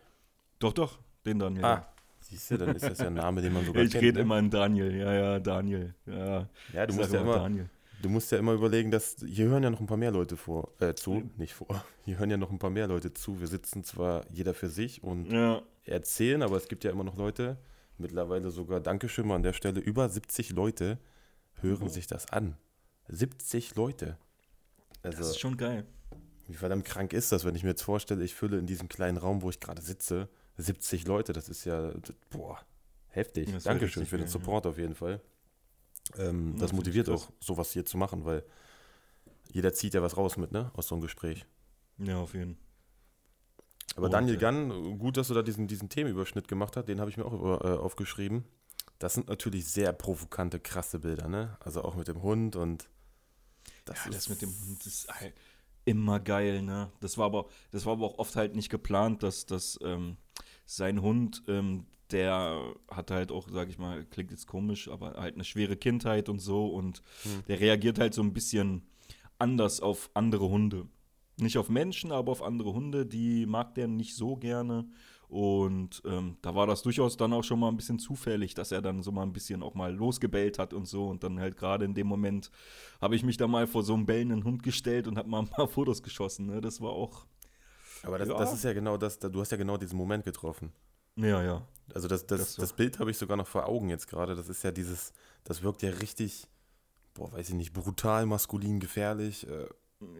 Doch, 0.58 0.72
doch, 0.72 0.98
den 1.24 1.38
Daniel. 1.38 1.64
Ah, 1.64 1.86
siehst 2.20 2.50
du, 2.50 2.58
dann 2.58 2.76
ist 2.76 2.88
das 2.88 2.98
ja 2.98 3.06
ein 3.06 3.14
Name, 3.14 3.42
den 3.42 3.52
man 3.52 3.64
sogar 3.66 3.82
ich 3.82 3.90
kennt. 3.90 4.02
Ich 4.02 4.08
rede 4.08 4.18
ne? 4.18 4.22
immer 4.22 4.38
in 4.38 4.50
Daniel, 4.50 4.94
ja, 4.94 5.12
ja, 5.12 5.40
Daniel. 5.40 5.94
Ja, 6.06 6.48
ja 6.72 6.86
du 6.86 6.94
musst 6.94 7.12
ja 7.12 7.20
immer, 7.20 7.36
Daniel. 7.36 7.70
Du 8.02 8.08
musst 8.08 8.32
ja 8.32 8.38
immer 8.38 8.52
überlegen, 8.52 8.90
dass 8.90 9.16
hier 9.26 9.48
hören 9.48 9.62
ja 9.62 9.70
noch 9.70 9.80
ein 9.80 9.86
paar 9.86 9.96
mehr 9.96 10.10
Leute 10.10 10.36
vor, 10.36 10.70
äh, 10.80 10.94
zu, 10.94 11.30
nicht 11.36 11.54
vor. 11.54 11.84
Hier 12.04 12.18
hören 12.18 12.30
ja 12.30 12.38
noch 12.38 12.50
ein 12.50 12.58
paar 12.58 12.70
mehr 12.70 12.86
Leute 12.86 13.12
zu. 13.12 13.40
Wir 13.40 13.46
sitzen 13.46 13.84
zwar 13.84 14.24
jeder 14.30 14.54
für 14.54 14.68
sich 14.68 15.02
und 15.02 15.30
ja. 15.30 15.60
erzählen, 15.84 16.42
aber 16.42 16.56
es 16.56 16.68
gibt 16.68 16.82
ja 16.84 16.90
immer 16.90 17.04
noch 17.04 17.16
Leute, 17.16 17.58
mittlerweile 17.98 18.50
sogar, 18.50 18.80
Dankeschön 18.80 19.26
mal 19.26 19.36
an 19.36 19.42
der 19.42 19.52
Stelle, 19.52 19.80
über 19.80 20.08
70 20.08 20.50
Leute 20.50 20.98
hören 21.60 21.86
oh. 21.86 21.88
sich 21.88 22.06
das 22.06 22.32
an. 22.32 22.56
70 23.08 23.74
Leute. 23.74 24.16
Also, 25.02 25.18
das 25.18 25.28
ist 25.30 25.40
schon 25.40 25.56
geil. 25.56 25.86
Wie 26.46 26.54
verdammt 26.54 26.84
krank 26.84 27.12
ist 27.12 27.32
das, 27.32 27.44
wenn 27.44 27.54
ich 27.54 27.62
mir 27.62 27.70
jetzt 27.70 27.82
vorstelle, 27.82 28.24
ich 28.24 28.34
fülle 28.34 28.58
in 28.58 28.66
diesem 28.66 28.88
kleinen 28.88 29.18
Raum, 29.18 29.42
wo 29.42 29.50
ich 29.50 29.60
gerade 29.60 29.80
sitze, 29.80 30.28
70 30.56 31.06
Leute. 31.06 31.32
Das 31.32 31.48
ist 31.48 31.64
ja, 31.64 31.92
boah, 32.30 32.58
heftig. 33.08 33.52
Das 33.52 33.64
Dankeschön 33.64 34.06
für 34.06 34.18
den 34.18 34.26
Support 34.26 34.64
ja. 34.64 34.70
auf 34.72 34.78
jeden 34.78 34.94
Fall. 34.94 35.20
Ähm, 36.18 36.56
das 36.58 36.72
motiviert 36.72 37.08
auch, 37.08 37.30
sowas 37.40 37.72
hier 37.72 37.84
zu 37.84 37.96
machen, 37.96 38.24
weil 38.24 38.44
jeder 39.52 39.72
zieht 39.72 39.94
ja 39.94 40.02
was 40.02 40.16
raus 40.16 40.36
mit, 40.36 40.52
ne, 40.52 40.70
aus 40.74 40.88
so 40.88 40.94
einem 40.94 41.02
Gespräch. 41.02 41.46
Ja, 41.98 42.18
auf 42.18 42.34
jeden 42.34 42.56
Fall. 42.56 42.64
Aber 43.96 44.06
oh, 44.06 44.10
Daniel 44.10 44.36
Gann, 44.36 44.98
gut, 44.98 45.16
dass 45.16 45.28
du 45.28 45.34
da 45.34 45.42
diesen, 45.42 45.66
diesen 45.66 45.88
Themenüberschnitt 45.88 46.48
gemacht 46.48 46.76
hast, 46.76 46.86
den 46.86 47.00
habe 47.00 47.10
ich 47.10 47.16
mir 47.16 47.24
auch 47.24 47.32
über, 47.32 47.64
äh, 47.64 47.78
aufgeschrieben. 47.78 48.44
Das 48.98 49.14
sind 49.14 49.28
natürlich 49.28 49.66
sehr 49.66 49.92
provokante, 49.92 50.60
krasse 50.60 51.00
Bilder, 51.00 51.28
ne? 51.28 51.56
Also 51.60 51.82
auch 51.82 51.96
mit 51.96 52.06
dem 52.06 52.22
Hund 52.22 52.54
und 52.54 52.88
das, 53.84 54.04
ja, 54.04 54.10
das 54.10 54.28
mit 54.28 54.42
dem 54.42 54.50
Hund 54.66 54.84
ist 54.86 55.08
halt 55.08 55.34
immer 55.84 56.20
geil, 56.20 56.62
ne? 56.62 56.90
Das 57.00 57.18
war 57.18 57.26
aber, 57.26 57.46
das 57.70 57.86
war 57.86 57.94
aber 57.94 58.06
auch 58.06 58.18
oft 58.18 58.36
halt 58.36 58.54
nicht 58.54 58.70
geplant, 58.70 59.22
dass, 59.22 59.46
dass 59.46 59.78
ähm, 59.82 60.16
sein 60.66 61.02
Hund, 61.02 61.42
ähm, 61.48 61.86
der 62.10 62.74
hat 62.90 63.10
halt 63.10 63.30
auch, 63.30 63.48
sag 63.50 63.68
ich 63.68 63.78
mal, 63.78 64.04
klingt 64.04 64.30
jetzt 64.30 64.46
komisch, 64.46 64.88
aber 64.88 65.14
halt 65.14 65.34
eine 65.34 65.44
schwere 65.44 65.76
Kindheit 65.76 66.28
und 66.28 66.40
so 66.40 66.66
und 66.66 67.02
hm. 67.22 67.44
der 67.46 67.60
reagiert 67.60 67.98
halt 67.98 68.14
so 68.14 68.22
ein 68.22 68.32
bisschen 68.32 68.82
anders 69.38 69.80
auf 69.80 70.10
andere 70.14 70.48
Hunde. 70.48 70.88
Nicht 71.36 71.56
auf 71.56 71.68
Menschen, 71.68 72.12
aber 72.12 72.32
auf 72.32 72.42
andere 72.42 72.72
Hunde, 72.74 73.06
die 73.06 73.46
mag 73.46 73.74
der 73.74 73.88
nicht 73.88 74.14
so 74.14 74.36
gerne. 74.36 74.88
Und 75.30 76.02
ähm, 76.06 76.38
da 76.42 76.56
war 76.56 76.66
das 76.66 76.82
durchaus 76.82 77.16
dann 77.16 77.32
auch 77.32 77.44
schon 77.44 77.60
mal 77.60 77.68
ein 77.68 77.76
bisschen 77.76 78.00
zufällig, 78.00 78.54
dass 78.54 78.72
er 78.72 78.82
dann 78.82 79.00
so 79.04 79.12
mal 79.12 79.22
ein 79.22 79.32
bisschen 79.32 79.62
auch 79.62 79.74
mal 79.74 79.94
losgebellt 79.94 80.58
hat 80.58 80.74
und 80.74 80.88
so. 80.88 81.06
Und 81.06 81.22
dann 81.22 81.38
halt 81.38 81.56
gerade 81.56 81.84
in 81.84 81.94
dem 81.94 82.08
Moment 82.08 82.50
habe 83.00 83.14
ich 83.14 83.22
mich 83.22 83.36
da 83.36 83.46
mal 83.46 83.68
vor 83.68 83.84
so 83.84 83.94
einem 83.94 84.06
bellenden 84.06 84.42
Hund 84.42 84.64
gestellt 84.64 85.06
und 85.06 85.16
habe 85.16 85.28
mal 85.28 85.38
ein 85.38 85.48
paar 85.48 85.68
Fotos 85.68 86.02
geschossen. 86.02 86.46
Ne? 86.46 86.60
Das 86.60 86.80
war 86.80 86.90
auch. 86.90 87.26
Aber 88.02 88.18
das, 88.18 88.28
ja. 88.28 88.36
das 88.36 88.52
ist 88.52 88.64
ja 88.64 88.72
genau 88.72 88.96
das, 88.96 89.20
du 89.20 89.40
hast 89.40 89.52
ja 89.52 89.56
genau 89.56 89.76
diesen 89.76 89.96
Moment 89.96 90.24
getroffen. 90.24 90.72
Ja, 91.14 91.40
ja. 91.44 91.62
Also 91.94 92.08
das, 92.08 92.26
das, 92.26 92.40
das, 92.40 92.56
das 92.56 92.72
Bild 92.72 92.98
habe 92.98 93.12
ich 93.12 93.16
sogar 93.16 93.36
noch 93.36 93.46
vor 93.46 93.66
Augen 93.66 93.88
jetzt 93.88 94.08
gerade. 94.08 94.34
Das 94.34 94.48
ist 94.48 94.64
ja 94.64 94.72
dieses, 94.72 95.12
das 95.44 95.62
wirkt 95.62 95.82
ja 95.82 95.90
richtig, 95.90 96.48
boah, 97.14 97.32
weiß 97.32 97.50
ich 97.50 97.54
nicht, 97.54 97.72
brutal, 97.72 98.26
maskulin, 98.26 98.80
gefährlich. 98.80 99.46
Äh, 99.46 99.68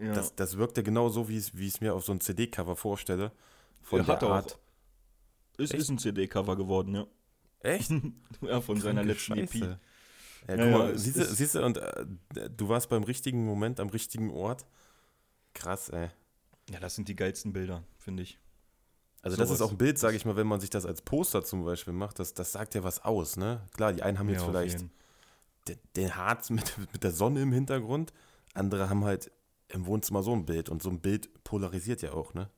ja. 0.07 0.13
Das, 0.13 0.37
das 0.37 0.57
wirkt 0.57 0.77
ja 0.77 0.85
genau 0.85 1.09
so, 1.09 1.29
wie 1.29 1.39
ich 1.39 1.55
es 1.57 1.81
mir 1.81 1.95
auf 1.95 2.05
so 2.05 2.13
ein 2.13 2.21
CD-Cover 2.21 2.77
vorstelle. 2.77 3.33
Von 3.83 4.05
ja, 4.05 4.15
der 4.15 4.29
Art. 4.29 4.55
Auch, 4.55 4.70
es 5.63 5.71
ist 5.73 5.89
ein 5.91 5.99
CD-Cover 5.99 6.57
geworden, 6.57 6.95
ja. 6.95 7.07
Echt? 7.61 7.91
ja, 8.41 8.61
von 8.61 8.79
Kranke 8.79 8.81
seiner 8.81 9.05
letzten 9.05 9.37
Scheiße. 9.37 9.59
EP. 9.59 9.79
Ja, 10.49 10.57
guck 10.57 10.59
mal, 10.59 10.91
ja, 10.91 10.99
siehst, 10.99 11.17
du, 11.19 11.25
siehst 11.25 11.55
du, 11.55 11.65
und 11.65 11.77
äh, 11.77 12.07
du 12.57 12.69
warst 12.69 12.89
beim 12.89 13.05
richtigen 13.05 13.45
Moment 13.45 13.79
am 13.79 13.89
richtigen 13.89 14.31
Ort. 14.31 14.67
Krass, 15.55 15.91
ey. 15.91 16.09
Ja, 16.71 16.81
das 16.81 16.95
sind 16.95 17.09
die 17.09 17.17
geilsten 17.17 17.53
Bilder, 17.53 17.85
finde 17.99 18.23
ich. 18.23 18.39
Also 19.23 19.37
so 19.37 19.43
das 19.43 19.51
ist 19.51 19.61
auch 19.61 19.71
ein 19.71 19.79
Bild, 19.79 19.99
sage 19.99 20.17
ich 20.17 20.25
mal, 20.25 20.37
wenn 20.37 20.47
man 20.47 20.61
sich 20.61 20.71
das 20.71 20.87
als 20.87 21.03
Poster 21.03 21.45
zum 21.45 21.65
Beispiel 21.65 21.93
macht, 21.93 22.19
das, 22.19 22.33
das 22.33 22.53
sagt 22.53 22.75
ja 22.75 22.83
was 22.83 23.05
aus, 23.05 23.37
ne? 23.37 23.61
Klar, 23.75 23.93
die 23.93 24.03
einen 24.03 24.19
haben 24.19 24.31
jetzt 24.31 24.43
ja, 24.43 24.49
vielleicht 24.49 24.81
den, 25.69 25.79
den 25.97 26.17
Harz 26.17 26.49
mit, 26.49 26.79
mit 26.93 27.05
der 27.05 27.11
Sonne 27.11 27.43
im 27.43 27.53
Hintergrund, 27.53 28.15
andere 28.55 28.89
haben 28.89 29.05
halt 29.05 29.31
im 29.69 29.85
Wohnzimmer 29.85 30.23
so 30.23 30.33
ein 30.33 30.47
Bild 30.47 30.71
und 30.71 30.83
so 30.83 30.89
ein 30.89 31.01
Bild 31.01 31.29
polarisiert 31.45 32.01
ja 32.01 32.13
auch, 32.13 32.33
ne? 32.33 32.49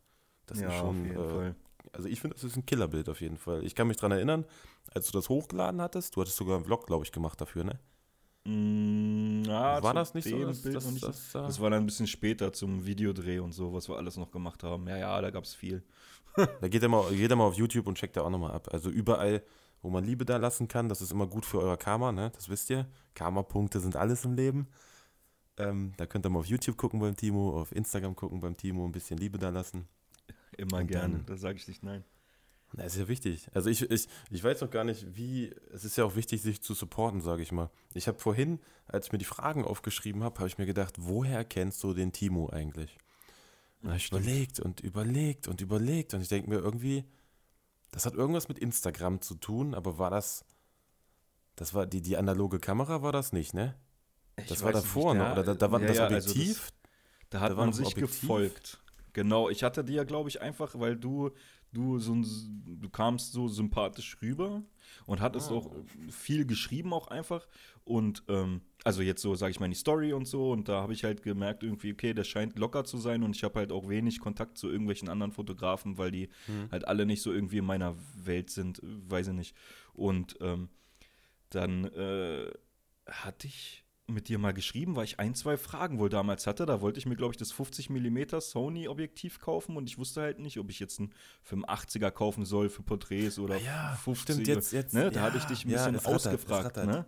Das 0.46 0.60
ja, 0.60 0.68
ist 0.68 0.74
schon, 0.76 1.00
auf 1.00 1.06
jeden 1.06 1.20
äh, 1.20 1.34
Fall 1.34 1.56
also 1.92 2.08
ich 2.08 2.20
finde, 2.20 2.34
das 2.34 2.44
ist 2.44 2.56
ein 2.56 2.66
Killerbild 2.66 3.08
auf 3.08 3.20
jeden 3.20 3.36
Fall. 3.36 3.64
Ich 3.64 3.74
kann 3.74 3.86
mich 3.86 3.96
daran 3.96 4.12
erinnern, 4.12 4.44
als 4.94 5.06
du 5.06 5.12
das 5.12 5.28
hochgeladen 5.28 5.80
hattest, 5.80 6.16
du 6.16 6.20
hattest 6.20 6.36
sogar 6.36 6.56
einen 6.56 6.64
Vlog, 6.64 6.86
glaube 6.86 7.04
ich, 7.04 7.12
gemacht 7.12 7.40
dafür, 7.40 7.64
ne? 7.64 7.78
Mm, 8.44 9.44
ja, 9.44 9.82
war 9.82 9.94
das 9.94 10.14
nicht 10.14 10.28
so? 10.28 10.44
Das, 10.44 10.62
das, 10.62 10.90
nicht 10.90 11.04
das, 11.04 11.32
das, 11.32 11.46
das, 11.46 11.60
war 11.60 11.70
dann 11.70 11.84
ein 11.84 11.86
bisschen 11.86 12.08
später 12.08 12.52
zum 12.52 12.84
Videodreh 12.84 13.38
und 13.38 13.52
so, 13.52 13.72
was 13.72 13.88
wir 13.88 13.96
alles 13.96 14.16
noch 14.16 14.32
gemacht 14.32 14.64
haben. 14.64 14.88
Ja, 14.88 14.96
ja, 14.96 15.20
da 15.20 15.30
gab 15.30 15.44
es 15.44 15.54
viel. 15.54 15.84
da 16.60 16.68
geht 16.68 16.82
er, 16.82 16.88
mal, 16.88 17.08
geht 17.10 17.30
er 17.30 17.36
mal 17.36 17.44
auf 17.44 17.54
YouTube 17.54 17.86
und 17.86 17.96
checkt 17.96 18.16
da 18.16 18.22
auch 18.22 18.30
nochmal 18.30 18.52
ab. 18.52 18.68
Also 18.72 18.90
überall, 18.90 19.42
wo 19.80 19.90
man 19.90 20.04
Liebe 20.04 20.24
da 20.24 20.38
lassen 20.38 20.66
kann, 20.66 20.88
das 20.88 21.02
ist 21.02 21.12
immer 21.12 21.26
gut 21.26 21.44
für 21.44 21.60
euer 21.60 21.76
Karma, 21.76 22.10
ne? 22.10 22.32
Das 22.34 22.48
wisst 22.48 22.70
ihr. 22.70 22.88
Karma-Punkte 23.14 23.78
sind 23.78 23.94
alles 23.96 24.24
im 24.24 24.34
Leben. 24.34 24.66
Ähm, 25.58 25.92
da 25.98 26.06
könnt 26.06 26.26
ihr 26.26 26.30
mal 26.30 26.40
auf 26.40 26.46
YouTube 26.46 26.76
gucken 26.76 26.98
beim 26.98 27.16
Timo, 27.16 27.60
auf 27.60 27.72
Instagram 27.72 28.16
gucken 28.16 28.40
beim 28.40 28.56
Timo, 28.56 28.84
ein 28.86 28.92
bisschen 28.92 29.18
Liebe 29.18 29.38
da 29.38 29.50
lassen. 29.50 29.86
Immer 30.56 30.78
und 30.78 30.86
gerne, 30.88 31.16
dann, 31.16 31.26
da 31.26 31.36
sage 31.36 31.56
ich 31.56 31.68
nicht 31.68 31.82
nein. 31.82 32.04
Das 32.74 32.94
ist 32.94 33.00
ja 33.00 33.08
wichtig. 33.08 33.48
Also 33.52 33.68
ich, 33.68 33.82
ich, 33.90 34.08
ich 34.30 34.42
weiß 34.42 34.62
noch 34.62 34.70
gar 34.70 34.84
nicht, 34.84 35.14
wie, 35.14 35.54
es 35.72 35.84
ist 35.84 35.96
ja 35.96 36.04
auch 36.04 36.16
wichtig, 36.16 36.40
sich 36.40 36.62
zu 36.62 36.72
supporten, 36.72 37.20
sage 37.20 37.42
ich 37.42 37.52
mal. 37.52 37.70
Ich 37.92 38.08
habe 38.08 38.18
vorhin, 38.18 38.60
als 38.86 39.06
ich 39.06 39.12
mir 39.12 39.18
die 39.18 39.26
Fragen 39.26 39.64
aufgeschrieben 39.64 40.22
habe, 40.24 40.38
habe 40.38 40.48
ich 40.48 40.56
mir 40.56 40.64
gedacht, 40.64 40.94
woher 40.98 41.44
kennst 41.44 41.82
du 41.84 41.92
den 41.92 42.12
Timo 42.12 42.48
eigentlich? 42.48 42.96
Ja, 43.82 43.96
überlegt 43.96 44.60
und 44.60 44.80
überlegt 44.80 45.48
und 45.48 45.60
überlegt. 45.60 46.14
Und 46.14 46.22
ich 46.22 46.28
denke 46.28 46.48
mir 46.48 46.60
irgendwie, 46.60 47.04
das 47.90 48.06
hat 48.06 48.14
irgendwas 48.14 48.48
mit 48.48 48.58
Instagram 48.58 49.20
zu 49.20 49.34
tun, 49.34 49.74
aber 49.74 49.98
war 49.98 50.10
das. 50.10 50.44
Das 51.56 51.74
war 51.74 51.86
die, 51.86 52.00
die 52.00 52.16
analoge 52.16 52.58
Kamera 52.58 53.02
war 53.02 53.12
das 53.12 53.32
nicht, 53.32 53.52
ne? 53.52 53.74
Ich 54.36 54.46
das 54.46 54.62
war 54.62 54.72
davor, 54.72 55.14
nicht, 55.14 55.22
ne? 55.24 55.32
Oder 55.32 55.42
da, 55.42 55.54
da 55.54 55.70
war 55.70 55.80
ja, 55.80 55.88
das 55.88 55.96
ja, 55.98 56.06
also 56.06 56.30
Objektiv. 56.30 56.58
das, 56.60 56.72
da 57.28 57.40
hat 57.40 57.50
Da 57.50 57.56
man 57.56 57.72
sich 57.74 57.86
Objektiv. 57.88 58.20
gefolgt. 58.20 58.82
Genau, 59.12 59.48
ich 59.50 59.62
hatte 59.62 59.84
dir 59.84 59.96
ja, 59.96 60.04
glaube 60.04 60.28
ich, 60.28 60.40
einfach, 60.40 60.78
weil 60.78 60.96
du, 60.96 61.30
du 61.72 61.98
so 61.98 62.14
du 62.66 62.88
kamst 62.88 63.32
so 63.32 63.48
sympathisch 63.48 64.16
rüber 64.22 64.62
und 65.06 65.20
hattest 65.20 65.50
Ah. 65.50 65.54
auch 65.54 65.70
viel 66.10 66.46
geschrieben 66.46 66.92
auch 66.92 67.08
einfach. 67.08 67.46
Und 67.84 68.22
ähm, 68.28 68.62
also 68.84 69.02
jetzt 69.02 69.20
so, 69.22 69.34
sage 69.34 69.50
ich 69.50 69.60
mal, 69.60 69.68
die 69.68 69.74
Story 69.74 70.12
und 70.12 70.26
so. 70.26 70.50
Und 70.52 70.68
da 70.68 70.80
habe 70.82 70.92
ich 70.92 71.04
halt 71.04 71.22
gemerkt, 71.22 71.62
irgendwie, 71.62 71.92
okay, 71.92 72.14
der 72.14 72.24
scheint 72.24 72.58
locker 72.58 72.84
zu 72.84 72.96
sein 72.98 73.22
und 73.22 73.36
ich 73.36 73.44
habe 73.44 73.58
halt 73.58 73.72
auch 73.72 73.88
wenig 73.88 74.20
Kontakt 74.20 74.56
zu 74.58 74.68
irgendwelchen 74.70 75.08
anderen 75.08 75.32
Fotografen, 75.32 75.98
weil 75.98 76.10
die 76.10 76.28
Hm. 76.46 76.70
halt 76.70 76.86
alle 76.88 77.04
nicht 77.06 77.22
so 77.22 77.32
irgendwie 77.32 77.58
in 77.58 77.64
meiner 77.66 77.94
Welt 78.16 78.50
sind, 78.50 78.80
weiß 78.82 79.28
ich 79.28 79.34
nicht. 79.34 79.56
Und 79.92 80.36
ähm, 80.40 80.68
dann 81.50 81.84
äh, 81.84 82.50
hatte 83.06 83.46
ich 83.46 83.81
mit 84.08 84.28
dir 84.28 84.38
mal 84.38 84.52
geschrieben, 84.52 84.96
weil 84.96 85.04
ich 85.04 85.20
ein, 85.20 85.34
zwei 85.34 85.56
Fragen 85.56 85.98
wohl 85.98 86.08
damals 86.08 86.46
hatte. 86.46 86.66
Da 86.66 86.80
wollte 86.80 86.98
ich 86.98 87.06
mir, 87.06 87.16
glaube 87.16 87.32
ich, 87.32 87.38
das 87.38 87.52
50 87.52 87.88
mm 87.88 88.40
Sony-Objektiv 88.40 89.38
kaufen 89.40 89.76
und 89.76 89.88
ich 89.88 89.96
wusste 89.98 90.20
halt 90.22 90.38
nicht, 90.38 90.58
ob 90.58 90.70
ich 90.70 90.80
jetzt 90.80 90.98
ein 91.00 91.12
85er 91.48 92.10
kaufen 92.10 92.44
soll 92.44 92.68
für 92.68 92.82
Porträts 92.82 93.38
oder 93.38 93.54
Ah 93.54 93.58
ja, 93.58 93.98
50. 94.02 94.34
stimmt, 94.34 94.48
jetzt- 94.48 94.72
jetzt- 94.72 94.94
ne? 94.94 95.10
Da 95.10 95.20
ja, 95.20 95.26
hatte 95.26 95.38
ich 95.38 95.44
dich 95.44 95.64
ein 95.64 95.70
ja, 95.70 95.76
bisschen 95.78 95.94
es 95.94 96.04
ausgefragt. 96.06 96.64
rattert. 96.76 96.86
Ne? 96.86 97.06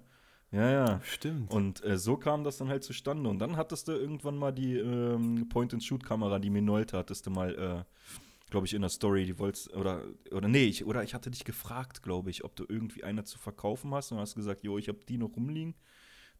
Ja, 0.52 0.70
ja. 0.70 1.00
Stimmt. 1.02 1.50
Und 1.50 1.82
äh, 1.84 1.98
so 1.98 2.16
kam 2.16 2.44
das 2.44 2.58
dann 2.58 2.68
halt 2.68 2.84
zustande. 2.84 3.28
Und 3.28 3.40
dann 3.40 3.56
hattest 3.56 3.88
du 3.88 3.92
irgendwann 3.92 4.36
mal 4.36 4.52
die 4.52 4.76
ähm, 4.78 5.48
Point-and-Shoot-Kamera, 5.48 6.38
die 6.38 6.50
Minolta, 6.50 6.98
hattest 6.98 7.26
du 7.26 7.30
mal, 7.30 7.54
äh, 7.86 8.50
glaube 8.50 8.66
ich, 8.66 8.72
in 8.74 8.82
der 8.82 8.90
Story, 8.90 9.24
die 9.26 9.36
wolltest, 9.40 9.72
oder, 9.74 10.02
oder 10.30 10.46
nee, 10.46 10.64
ich, 10.66 10.84
oder 10.84 11.02
ich 11.02 11.12
hatte 11.12 11.30
dich 11.32 11.44
gefragt, 11.44 12.04
glaube 12.04 12.30
ich, 12.30 12.44
ob 12.44 12.54
du 12.54 12.64
irgendwie 12.68 13.02
eine 13.02 13.24
zu 13.24 13.36
verkaufen 13.38 13.92
hast 13.94 14.12
und 14.12 14.18
hast 14.18 14.36
gesagt, 14.36 14.62
jo, 14.62 14.78
ich 14.78 14.86
habe 14.88 15.00
die 15.08 15.18
noch 15.18 15.34
rumliegen, 15.34 15.74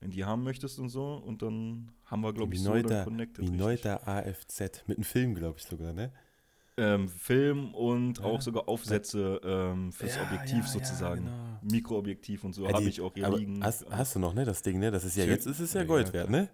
wenn 0.05 0.11
die 0.11 0.25
haben 0.25 0.45
möchtest 0.45 0.79
und 0.79 0.91
so. 0.91 1.15
Und 1.15 1.41
dann 1.43 1.91
haben 2.05 2.21
wir, 2.21 2.33
glaube 2.35 2.55
ich, 2.55 2.63
so 2.63 2.71
Minolta, 2.73 3.05
connected. 3.05 3.39
richtig. 3.41 3.59
Minolta 3.59 3.97
AFZ. 4.05 4.85
Mit 4.87 4.99
einem 4.99 5.05
Film, 5.05 5.35
glaube 5.35 5.57
ich 5.59 5.65
sogar, 5.65 5.93
ne? 5.95 6.13
Ähm, 6.77 7.09
Film 7.09 7.73
und 7.75 8.19
Ja. 8.19 8.25
auch 8.25 8.43
sogar 8.43 8.69
Aufsätze 8.69 9.41
ähm, 9.43 9.93
fürs 9.93 10.17
Ja, 10.17 10.23
Objektiv 10.23 10.67
ja, 10.67 10.71
sozusagen. 10.71 11.25
genau. 11.25 11.59
Mikroobjektiv 11.63 12.45
und 12.45 12.53
so 12.53 12.69
habe 12.69 12.83
ich 12.85 13.01
auch 13.01 13.15
hier 13.15 13.31
liegen. 13.31 13.65
Hast, 13.65 13.87
hast 13.91 14.15
du 14.17 14.19
noch, 14.19 14.35
ne, 14.35 14.45
das 14.45 14.61
Ding, 14.61 14.79
ne? 14.79 14.91
Das 14.91 15.05
ist 15.05 15.17
ja, 15.17 15.25
jetzt 15.25 15.47
ist 15.47 15.61
es 15.61 15.73
ja 15.73 15.85
Gold 15.85 16.13
wert, 16.13 16.29
ne? 16.29 16.51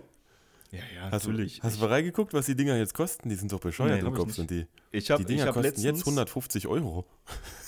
Ja, 0.70 0.78
ja, 0.94 1.10
Hast, 1.10 1.26
natürlich. 1.26 1.56
Du, 1.58 1.62
hast 1.64 1.76
du 1.76 1.80
mal 1.80 1.88
reingeguckt, 1.88 2.32
was 2.32 2.46
die 2.46 2.54
Dinger 2.56 2.76
jetzt 2.76 2.94
kosten? 2.94 3.28
Die 3.28 3.34
sind 3.34 3.52
doch 3.52 3.60
bescheuert 3.60 3.94
Nee, 3.94 3.98
im 4.00 4.06
hab 4.06 4.12
ich 4.14 4.18
Kopf, 4.20 4.32
sind 4.34 4.50
die. 4.50 4.66
ich 4.92 5.10
habe 5.10 5.22
Die 5.24 5.28
Dinger 5.34 5.46
hab 5.46 5.54
kosten 5.54 5.66
letztens, 5.66 5.84
jetzt 5.84 6.00
150 6.00 6.66
Euro. 6.68 7.06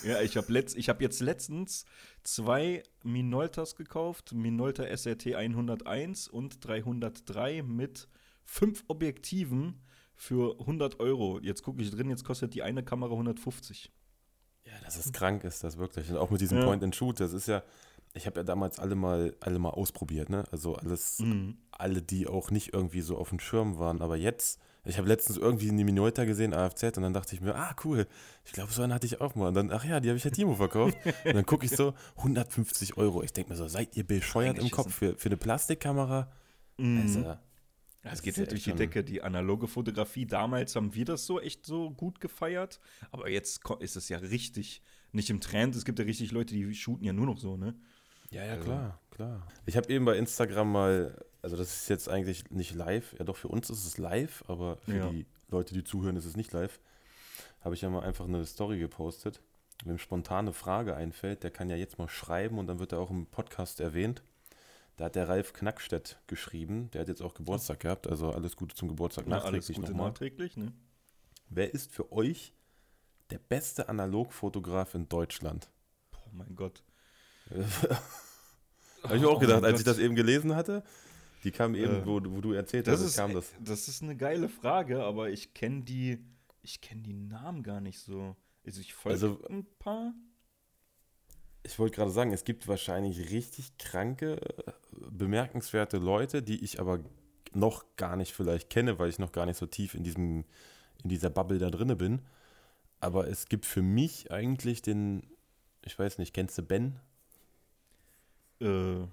Ja, 0.05 0.21
ich 0.21 0.37
habe 0.37 0.53
letzt, 0.53 0.77
ich 0.77 0.89
hab 0.89 1.01
jetzt 1.01 1.21
letztens 1.21 1.85
zwei 2.23 2.83
Minoltas 3.03 3.77
gekauft, 3.77 4.33
Minolta 4.33 4.85
SRT 4.85 5.35
101 5.35 6.29
und 6.29 6.65
303 6.65 7.63
mit 7.63 8.09
fünf 8.45 8.85
Objektiven 8.89 9.81
für 10.15 10.59
100 10.61 11.01
Euro. 11.01 11.41
Jetzt 11.41 11.63
gucke 11.63 11.83
ich 11.83 11.91
drin, 11.91 12.09
jetzt 12.11 12.25
kostet 12.25 12.55
die 12.55 12.63
eine 12.63 12.83
Kamera 12.85 13.13
150. 13.13 13.91
Ja, 14.65 14.73
das 14.85 14.97
ist 14.97 15.13
krank, 15.13 15.43
ist 15.45 15.65
das 15.65 15.77
wirklich. 15.77 16.09
Und 16.11 16.17
auch 16.19 16.31
mit 16.31 16.41
diesem 16.41 16.59
Ja. 16.59 16.65
Point-and-Shoot, 16.65 17.19
das 17.19 17.33
ist 17.33 17.49
ja, 17.49 17.63
ich 18.15 18.27
habe 18.27 18.41
ja 18.41 18.45
damals 18.45 18.79
alle 18.79 18.95
mal, 18.95 19.35
alle 19.41 19.59
mal 19.59 19.71
ausprobiert, 19.71 20.29
ne? 20.31 20.45
Also 20.53 20.77
alles, 20.77 21.19
Mhm. 21.21 21.57
alle, 21.71 22.03
die 22.03 22.27
auch 22.27 22.51
nicht 22.51 22.75
irgendwie 22.75 23.01
so 23.01 23.17
auf 23.17 23.31
dem 23.31 23.41
Schirm 23.41 23.79
waren. 23.79 24.03
Aber 24.03 24.17
jetzt, 24.17 24.61
ich 24.85 24.99
habe 24.99 25.09
letztens 25.09 25.39
irgendwie 25.39 25.71
eine 25.71 25.85
Minolta 25.85 26.25
gesehen, 26.25 26.53
AFZ, 26.53 26.97
und 26.99 27.03
dann 27.05 27.15
dachte 27.15 27.35
ich 27.35 27.41
mir, 27.41 27.55
ah, 27.55 27.75
cool, 27.85 28.07
ich 28.45 28.53
glaube, 28.53 28.73
so 28.73 28.83
eine 28.83 28.93
hatte 28.95 29.07
ich 29.07 29.21
auch 29.21 29.35
mal. 29.35 29.49
Und 29.49 29.55
dann, 29.55 29.71
ach 29.71 29.85
ja, 29.85 29.99
die 30.01 30.09
habe 30.09 30.19
ich 30.19 30.25
ja 30.25 30.31
Timo 30.31 30.55
verkauft. 30.55 30.97
und 31.25 31.35
dann 31.35 31.47
gucke 31.47 31.65
ich 31.65 31.73
so, 31.73 31.95
150 32.17 32.97
Euro. 32.99 33.23
Ich 33.23 33.33
denke 33.33 33.51
mir 33.51 33.57
so, 33.57 33.67
seid 33.69 33.97
ihr 33.97 34.05
bescheuert 34.07 34.59
im 34.59 34.71
Kopf 34.71 34.93
für, 34.93 35.17
für 35.17 35.29
eine 35.29 35.37
Plastikkamera? 35.39 36.31
Mhm. 36.77 37.01
Also, 37.01 37.37
Es 38.03 38.21
geht 38.23 38.37
ja 38.37 38.45
durch 38.45 38.65
die 38.65 38.73
Decke. 38.75 39.05
Die 39.05 39.23
analoge 39.23 39.69
Fotografie, 39.69 40.27
damals 40.27 40.77
haben 40.77 40.95
wir 40.95 41.05
das 41.07 41.25
so 41.25 41.41
echt 41.41 41.65
so 41.65 41.91
gut 41.91 42.21
gefeiert. 42.21 42.79
Aber 43.11 43.31
jetzt 43.31 43.63
ist 43.81 43.97
es 43.97 44.09
ja 44.11 44.19
richtig 44.19 44.83
nicht 45.13 45.31
im 45.31 45.41
Trend. 45.41 45.77
Es 45.77 45.85
gibt 45.85 45.99
ja 45.99 46.05
richtig 46.05 46.33
Leute, 46.33 46.55
die 46.55 46.75
shooten 46.75 47.05
ja 47.05 47.13
nur 47.13 47.27
noch 47.27 47.39
so, 47.39 47.57
ne? 47.57 47.75
Ja, 48.33 48.45
ja, 48.45 48.53
Also- 48.53 48.65
klar, 48.65 49.01
klar. 49.11 49.47
Ich 49.67 49.77
habe 49.77 49.89
eben 49.93 50.05
bei 50.05 50.17
Instagram 50.17 50.73
mal, 50.73 51.25
also 51.43 51.57
das 51.57 51.75
ist 51.83 51.89
jetzt 51.89 52.09
eigentlich 52.09 52.51
nicht 52.51 52.75
live, 52.75 53.15
ja 53.19 53.25
doch 53.25 53.37
für 53.37 53.49
uns 53.49 53.71
ist 53.71 53.85
es 53.87 53.99
live, 53.99 54.43
aber 54.49 54.79
für 54.79 54.97
Ja. 54.97 55.11
die 55.11 55.27
Leute, 55.49 55.75
die 55.75 55.85
zuhören, 55.85 56.17
ist 56.17 56.25
es 56.25 56.37
nicht 56.37 56.53
live. 56.53 56.81
Habe 57.61 57.75
ich 57.75 57.83
ja 57.83 57.91
mal 57.91 58.03
einfach 58.03 58.25
eine 58.27 58.45
Story 58.47 58.79
gepostet. 58.79 59.41
Wem 59.85 59.99
spontane 59.99 60.53
Frage 60.53 60.95
einfällt, 60.97 61.43
der 61.43 61.51
kann 61.51 61.69
ja 61.69 61.77
jetzt 61.77 61.99
mal 61.99 62.09
schreiben 62.09 62.59
und 62.59 62.67
dann 62.69 62.79
wird 62.79 62.93
er 62.93 63.01
auch 63.01 63.11
im 63.11 63.27
Podcast 63.27 63.81
erwähnt. 63.81 64.23
Da 64.97 65.07
hat 65.07 65.15
der 65.15 65.29
Ralf 65.29 65.53
Knackstedt 65.53 66.19
geschrieben, 66.27 66.91
der 66.93 67.01
hat 67.03 67.09
jetzt 67.09 67.23
auch 67.23 67.35
Geburtstag 67.35 67.81
gehabt, 67.81 68.07
also 68.07 68.31
alles 68.31 68.57
Gute 68.57 68.75
zum 68.77 68.89
Geburtstag 68.89 69.27
alles 69.27 69.43
nachträglich 69.45 69.79
nochmal. 69.79 70.07
nachträglich, 70.09 70.57
ne? 70.57 70.73
Wer 71.49 71.75
ist 71.75 71.93
für 71.93 72.13
euch 72.13 72.53
der 73.31 73.39
beste 73.39 73.89
Analogfotograf 73.89 74.95
in 74.95 75.09
Deutschland? 75.09 75.69
Oh 76.15 76.29
mein 76.33 76.55
Gott. 76.57 76.83
Habe 79.03 79.17
ich 79.17 79.23
mir 79.23 79.29
auch 79.29 79.37
Oh 79.37 79.39
gedacht, 79.41 79.63
mein 79.63 79.73
als 79.73 79.81
ich 79.81 79.85
das 79.87 79.99
eben 79.99 80.15
gelesen 80.15 80.55
hatte. 80.55 80.83
Die 81.45 81.51
kam 81.51 81.75
eben, 81.75 82.03
Äh, 82.03 82.07
wo, 82.07 82.21
wo 82.25 82.41
du 82.41 82.53
erzählt 82.53 82.87
Das 82.87 83.01
hast, 83.01 83.07
ist, 83.09 83.17
kam 83.17 83.35
das. 83.35 83.51
das 83.61 83.89
ist 83.89 84.03
eine 84.03 84.17
geile 84.17 84.49
Frage, 84.49 85.03
aber 85.03 85.31
ich 85.31 85.55
kenne 85.55 85.83
die, 85.83 86.25
ich 86.63 86.81
kenne 86.81 87.03
die 87.03 87.13
Namen 87.15 87.63
gar 87.65 87.81
nicht 87.81 87.99
so. 87.99 88.37
Also 88.65 88.81
ich 88.81 88.95
folge 88.95 89.15
Also- 89.15 89.45
ein 89.49 89.67
paar. 89.79 90.15
Ich 91.65 91.79
wollte 91.79 91.95
gerade 91.97 92.11
sagen, 92.11 92.33
es 92.33 92.43
gibt 92.45 92.67
wahrscheinlich 92.67 93.31
richtig 93.31 93.77
kranke, 93.79 94.41
äh, 94.67 94.73
bemerkenswerte 95.11 95.99
Leute, 95.99 96.43
die 96.43 96.63
ich 96.65 96.81
aber 96.81 97.01
noch 97.55 97.85
gar 97.97 98.17
nicht 98.17 98.33
vielleicht 98.33 98.69
kenne, 98.71 98.99
weil 98.99 99.09
ich 99.11 99.19
noch 99.21 99.31
gar 99.33 99.47
nicht 99.47 99.59
so 99.59 99.67
tief 99.67 99.95
in 99.95 100.03
diesem, 100.05 100.45
in 101.05 101.09
dieser 101.11 101.31
Bubble 101.31 101.59
da 101.59 101.71
drinne 101.71 101.95
bin. 101.97 102.23
Aber 103.01 103.29
es 103.29 103.47
gibt 103.47 103.67
für 103.67 103.83
mich 103.83 104.31
eigentlich 104.33 104.83
den, 104.83 105.23
ich 105.85 105.97
weiß 105.99 106.19
nicht, 106.19 106.33
kennst 106.35 106.57
du 106.59 106.63
Ben? 106.63 106.99
Äh, 108.63 109.07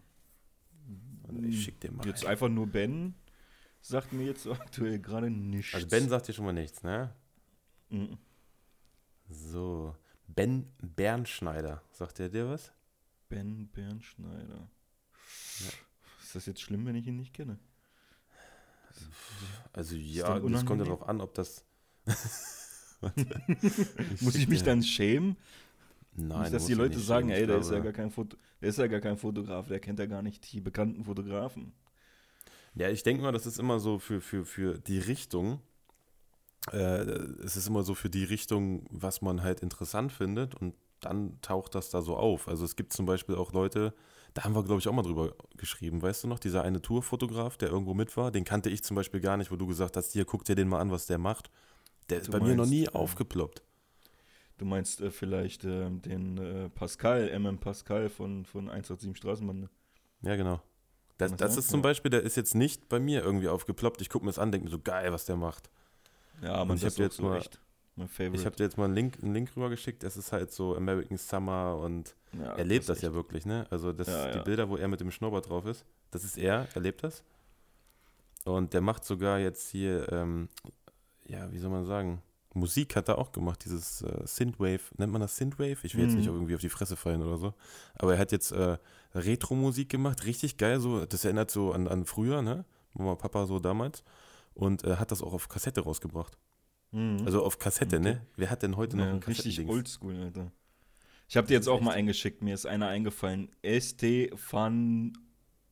Ich 1.48 1.64
schick 1.64 1.80
dir 1.80 1.92
mal. 1.92 2.06
jetzt 2.06 2.24
einen. 2.24 2.32
einfach 2.32 2.50
nur 2.50 2.68
Ben. 2.68 3.16
Sagt 3.82 4.14
mir 4.14 4.26
jetzt 4.26 4.46
aktuell 4.48 5.00
gerade 5.00 5.30
nichts. 5.30 5.74
Also 5.74 5.88
Ben 5.88 6.10
sagt 6.10 6.28
dir 6.28 6.34
schon 6.34 6.46
mal 6.46 6.54
nichts, 6.54 6.84
ne? 6.84 7.14
Mhm. 7.90 8.18
So. 9.30 9.96
Ben 10.28 10.72
Bernschneider. 10.82 11.82
Sagt 11.92 12.20
der 12.20 12.30
dir 12.30 12.50
was? 12.50 12.72
Ben 13.30 13.68
Bernschneider. 13.70 14.70
Ist 16.22 16.36
das 16.36 16.46
jetzt 16.46 16.62
schlimm, 16.62 16.86
wenn 16.86 16.96
ich 16.96 17.08
ihn 17.08 17.18
nicht 17.18 17.34
kenne? 17.34 17.58
Also 19.74 19.96
ja, 19.96 20.40
das 20.40 20.66
kommt 20.66 20.80
ja 20.80 20.86
darauf 20.86 21.08
an, 21.08 21.22
ob 21.22 21.34
das. 21.34 21.64
Muss 24.22 24.36
ich 24.36 24.48
mich 24.48 24.64
dann 24.64 24.84
schämen? 24.84 25.38
Nein, 26.14 26.42
nicht, 26.42 26.54
dass 26.54 26.66
die 26.66 26.74
Leute 26.74 27.00
sagen, 27.00 27.30
ey, 27.30 27.46
der 27.48 27.60
ist, 27.60 27.72
ja 27.72 27.80
gar 27.80 27.94
kein 27.94 28.12
Foto, 28.12 28.38
der 28.62 28.70
ist 28.70 28.78
ja 28.78 28.88
gar 28.88 29.00
kein 29.00 29.18
Fotograf, 29.18 29.68
der 29.68 29.80
kennt 29.80 30.00
ja 30.00 30.06
gar 30.06 30.22
nicht 30.22 30.52
die 30.52 30.60
bekannten 30.60 31.04
Fotografen. 31.06 31.74
Ja, 32.76 32.90
ich 32.90 33.04
denke 33.04 33.24
mal, 33.24 33.32
das 33.32 33.46
ist 33.46 33.60
immer 33.60 33.80
so 33.80 34.00
für, 34.00 34.22
für, 34.22 34.46
für 34.46 34.78
die 34.80 35.00
Richtung. 35.00 35.62
Äh, 36.72 37.04
es 37.44 37.56
ist 37.56 37.68
immer 37.68 37.84
so 37.84 37.96
für 37.96 38.10
die 38.10 38.24
Richtung, 38.24 38.86
was 38.90 39.22
man 39.22 39.42
halt 39.42 39.62
interessant 39.62 40.12
findet 40.12 40.56
und 40.56 40.76
dann 41.00 41.40
taucht 41.42 41.76
das 41.76 41.90
da 41.90 42.02
so 42.02 42.18
auf. 42.18 42.48
Also 42.48 42.66
es 42.66 42.76
gibt 42.76 42.94
zum 42.94 43.06
Beispiel 43.06 43.36
auch 43.36 43.54
Leute, 43.54 43.94
da 44.34 44.44
haben 44.44 44.54
wir, 44.54 44.64
glaube 44.64 44.80
ich, 44.80 44.88
auch 44.88 44.94
mal 44.94 45.02
drüber 45.02 45.34
geschrieben, 45.58 46.02
weißt 46.02 46.24
du 46.24 46.28
noch, 46.28 46.40
dieser 46.40 46.64
eine 46.64 46.82
Tourfotograf, 46.82 47.58
der 47.58 47.70
irgendwo 47.70 47.94
mit 47.94 48.16
war, 48.18 48.32
den 48.32 48.44
kannte 48.44 48.70
ich 48.70 48.84
zum 48.84 48.96
Beispiel 48.96 49.22
gar 49.22 49.38
nicht, 49.38 49.52
wo 49.52 49.56
du 49.56 49.66
gesagt 49.66 49.98
hast, 49.98 50.12
hier, 50.12 50.26
guck 50.26 50.44
dir 50.44 50.56
den 50.56 50.68
mal 50.68 50.80
an, 50.80 50.92
was 50.92 51.06
der 51.08 51.18
macht. 51.18 51.50
Der 52.10 52.20
ist 52.20 52.28
Du 52.28 52.32
bei 52.34 52.40
mir 52.40 52.50
noch 52.50 52.58
meinst, 52.58 52.72
nie 52.72 52.86
äh, 52.86 52.90
aufgeploppt. 52.90 53.64
Du 54.60 54.66
meinst 54.66 55.00
äh, 55.00 55.10
vielleicht 55.10 55.64
ähm, 55.64 56.02
den 56.02 56.38
äh, 56.38 56.70
Pascal, 56.70 57.30
MM 57.40 57.58
Pascal 57.60 58.10
von, 58.10 58.46
von 58.46 58.70
187 58.70 59.18
Straßenbahn. 59.18 59.62
Ne? 59.62 59.70
Ja, 60.22 60.36
genau. 60.36 60.62
Das, 61.18 61.32
das 61.32 61.38
das 61.40 61.58
ist 61.58 61.70
zum. 61.70 61.82
Beispiel, 61.82 62.12
der 62.12 62.24
ist 62.24 62.36
jetzt 62.36 62.56
nicht 62.56 62.90
bei 62.90 63.00
mir 63.00 63.24
irgendwie 63.24 63.48
aufgeploppt. 63.48 64.02
Ich 64.02 64.10
gucke 64.10 64.26
mir 64.26 64.32
das 64.32 64.38
an, 64.38 64.52
denke 64.52 64.66
mir 64.66 64.72
so, 64.72 64.80
geil, 64.80 65.12
was 65.14 65.26
der 65.26 65.38
macht. 65.38 65.70
Ja, 66.42 66.64
man, 66.66 66.76
ich 66.76 66.84
das 66.84 66.94
hab 66.94 66.98
dir 66.98 67.06
ist 67.06 67.18
jetzt 67.18 67.22
mal-. 67.22 67.42
Ich 68.34 68.46
habe 68.46 68.56
dir 68.56 68.64
jetzt 68.64 68.78
mal 68.78 68.86
einen 68.86 68.94
Link, 68.94 69.18
einen 69.22 69.34
Link 69.34 69.56
rübergeschickt. 69.56 70.04
Es 70.04 70.16
ist 70.16 70.32
halt 70.32 70.52
so 70.52 70.76
American 70.76 71.18
Summer 71.18 71.78
und 71.78 72.16
ja, 72.32 72.54
er 72.54 72.64
lebt 72.64 72.88
das, 72.88 72.98
ist 72.98 73.04
ja 73.04 73.14
wirklich, 73.14 73.46
ne? 73.46 73.66
Also 73.70 73.92
das, 73.92 74.08
Ja, 74.08 74.32
die 74.32 74.38
ja. 74.38 74.44
Bilder, 74.44 74.70
wo 74.70 74.78
er 74.78 74.88
mit 74.88 75.02
dem 75.02 75.12
Schnurrbart 75.12 75.50
drauf 75.50 75.66
ist, 75.66 75.86
das 76.12 76.24
ist 76.24 76.38
er, 76.38 76.68
er 76.74 76.82
lebt 76.82 77.04
das. 77.04 77.24
Und 78.46 78.74
der 78.74 78.80
macht 78.80 79.04
sogar 79.04 79.40
jetzt 79.40 79.70
hier, 79.70 80.10
ähm, 80.14 80.48
ja, 81.26 81.52
wie 81.52 81.58
soll 81.58 81.72
man 81.72 81.86
sagen, 81.86 82.22
Musik 82.54 82.96
hat 82.96 83.08
er 83.08 83.18
auch 83.20 83.32
gemacht, 83.32 83.64
dieses 83.64 84.02
äh, 84.02 84.26
Synthwave, 84.26 84.82
nennt 84.98 85.12
man 85.12 85.22
das 85.22 85.38
Synthwave? 85.38 85.78
Ich 85.84 85.96
will 85.96 86.04
jetzt 86.04 86.14
Mhm. 86.14 86.18
nicht 86.20 86.28
irgendwie 86.28 86.56
auf 86.56 86.62
die 86.62 86.70
Fresse 86.70 86.96
fallen 86.96 87.22
oder 87.22 87.38
so. 87.38 87.54
Aber 87.96 88.14
er 88.14 88.20
hat 88.20 88.32
jetzt 88.32 88.52
äh, 88.52 88.78
Retro-Musik 89.14 89.90
gemacht, 89.90 90.26
richtig 90.26 90.58
geil, 90.58 90.80
so, 90.80 91.06
das 91.06 91.26
erinnert 91.26 91.52
so 91.52 91.72
an, 91.74 91.88
an 91.88 92.06
früher, 92.06 92.42
ne? 92.42 92.66
Mama, 92.94 93.16
Papa 93.16 93.46
so 93.46 93.60
damals. 93.60 94.04
Und 94.56 94.84
äh, 94.84 94.96
hat 94.96 95.12
das 95.12 95.22
auch 95.22 95.34
auf 95.34 95.48
Kassette 95.48 95.82
rausgebracht. 95.82 96.38
Mhm. 96.92 97.22
Also 97.26 97.44
auf 97.44 97.60
Kassette, 97.60 97.98
okay. 97.98 98.06
ne? 98.14 98.26
Wer 98.36 98.50
hat 98.50 98.64
denn 98.64 98.78
heute 98.78 98.98
noch 98.98 99.06
ja, 99.06 99.12
ein 99.12 99.24
Richtig 99.24 99.68
oldschool, 99.68 100.16
Alter. 100.18 100.52
Ich 101.28 101.38
habe 101.38 101.46
dir 101.48 101.54
jetzt 101.54 101.68
auch 101.70 101.82
mal 101.82 101.92
eingeschickt, 101.92 102.42
mir 102.42 102.56
ist 102.56 102.66
einer 102.66 102.88
eingefallen. 102.88 103.50
Estefan 103.62 105.14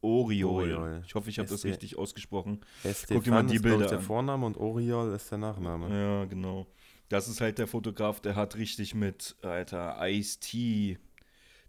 Oriol. 0.08 0.74
Oriol. 0.74 1.04
Ich 1.06 1.16
hoffe, 1.16 1.30
ich 1.30 1.40
habe 1.40 1.50
das 1.50 1.66
richtig 1.66 1.98
ausgesprochen. 1.98 2.62
Guck 3.08 3.24
dir 3.24 3.32
mal 3.32 3.46
die 3.46 3.60
Bilder 3.60 3.86
ist 3.86 3.92
der 3.92 4.00
Vorname 4.00 4.46
und 4.46 4.58
Oriol 4.58 5.14
ist 5.14 5.30
der 5.30 5.38
Nachname. 5.38 5.90
Ja, 5.90 6.26
genau. 6.26 6.66
Das 7.10 7.28
ist 7.28 7.40
halt 7.40 7.58
der 7.58 7.68
Fotograf, 7.68 8.20
der 8.20 8.36
hat 8.36 8.58
richtig 8.58 8.94
mit, 8.94 9.36
Alter, 9.42 9.98
Ice-T, 10.02 10.98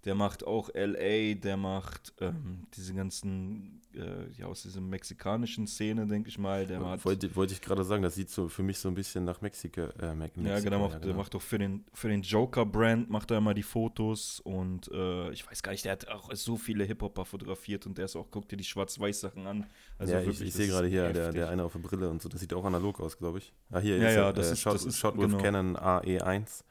der 0.04 0.14
macht 0.14 0.46
auch 0.46 0.70
LA, 0.74 1.34
der 1.34 1.56
macht 1.56 2.12
ähm, 2.20 2.66
diese 2.74 2.94
ganzen, 2.94 3.80
äh, 3.94 4.30
ja, 4.38 4.46
aus 4.46 4.62
dieser 4.62 4.80
mexikanischen 4.80 5.66
Szene, 5.66 6.06
denke 6.06 6.28
ich 6.28 6.38
mal. 6.38 6.66
Der 6.66 6.80
macht, 6.80 7.04
wollte, 7.04 7.34
wollte 7.34 7.52
ich 7.52 7.60
gerade 7.60 7.82
sagen, 7.84 8.02
das 8.02 8.14
sieht 8.14 8.30
so 8.30 8.48
für 8.48 8.62
mich 8.62 8.78
so 8.78 8.88
ein 8.88 8.94
bisschen 8.94 9.24
nach 9.24 9.40
Mexiko. 9.40 9.88
Äh, 10.00 10.14
Mexiko 10.14 10.46
ja, 10.46 10.60
genau, 10.60 10.78
macht, 10.78 10.92
ja, 10.92 10.98
genau. 10.98 11.06
der 11.08 11.16
macht 11.16 11.34
auch 11.34 11.42
für 11.42 11.58
den, 11.58 11.84
für 11.92 12.08
den 12.08 12.22
Joker-Brand, 12.22 13.10
macht 13.10 13.30
er 13.32 13.38
immer 13.38 13.54
die 13.54 13.62
Fotos 13.62 14.40
und 14.40 14.88
äh, 14.92 15.30
ich 15.32 15.48
weiß 15.48 15.62
gar 15.62 15.72
nicht, 15.72 15.84
der 15.84 15.92
hat 15.92 16.08
auch 16.08 16.32
so 16.34 16.56
viele 16.56 16.84
Hip-Hopper 16.84 17.24
fotografiert 17.24 17.86
und 17.86 17.98
der 17.98 18.04
ist 18.04 18.14
auch, 18.14 18.28
guck 18.30 18.48
dir 18.48 18.56
die 18.56 18.64
Schwarz-Weiß-Sachen 18.64 19.46
an. 19.46 19.66
Also 19.98 20.12
ja, 20.12 20.20
wirklich, 20.20 20.40
ich, 20.40 20.48
ich 20.48 20.54
sehe 20.54 20.68
gerade 20.68 20.86
hier, 20.86 21.12
der, 21.12 21.32
der 21.32 21.50
eine 21.50 21.64
auf 21.64 21.72
der 21.72 21.80
Brille 21.80 22.08
und 22.08 22.22
so, 22.22 22.28
das 22.28 22.40
sieht 22.40 22.54
auch 22.54 22.64
analog 22.64 23.00
aus, 23.00 23.18
glaube 23.18 23.38
ich. 23.38 23.52
Ah, 23.70 23.80
hier 23.80 23.98
ja, 23.98 24.08
ist 24.08 24.14
ja, 24.14 24.26
er, 24.26 24.32
das, 24.32 24.48
äh, 24.48 24.52
ist, 24.52 24.60
Shot, 24.60 24.74
das 24.74 24.84
ist 24.84 24.96
Shot 24.96 25.16
genau. 25.16 25.36
with 25.36 25.42
Canon 25.42 25.76
AE1. 25.76 26.62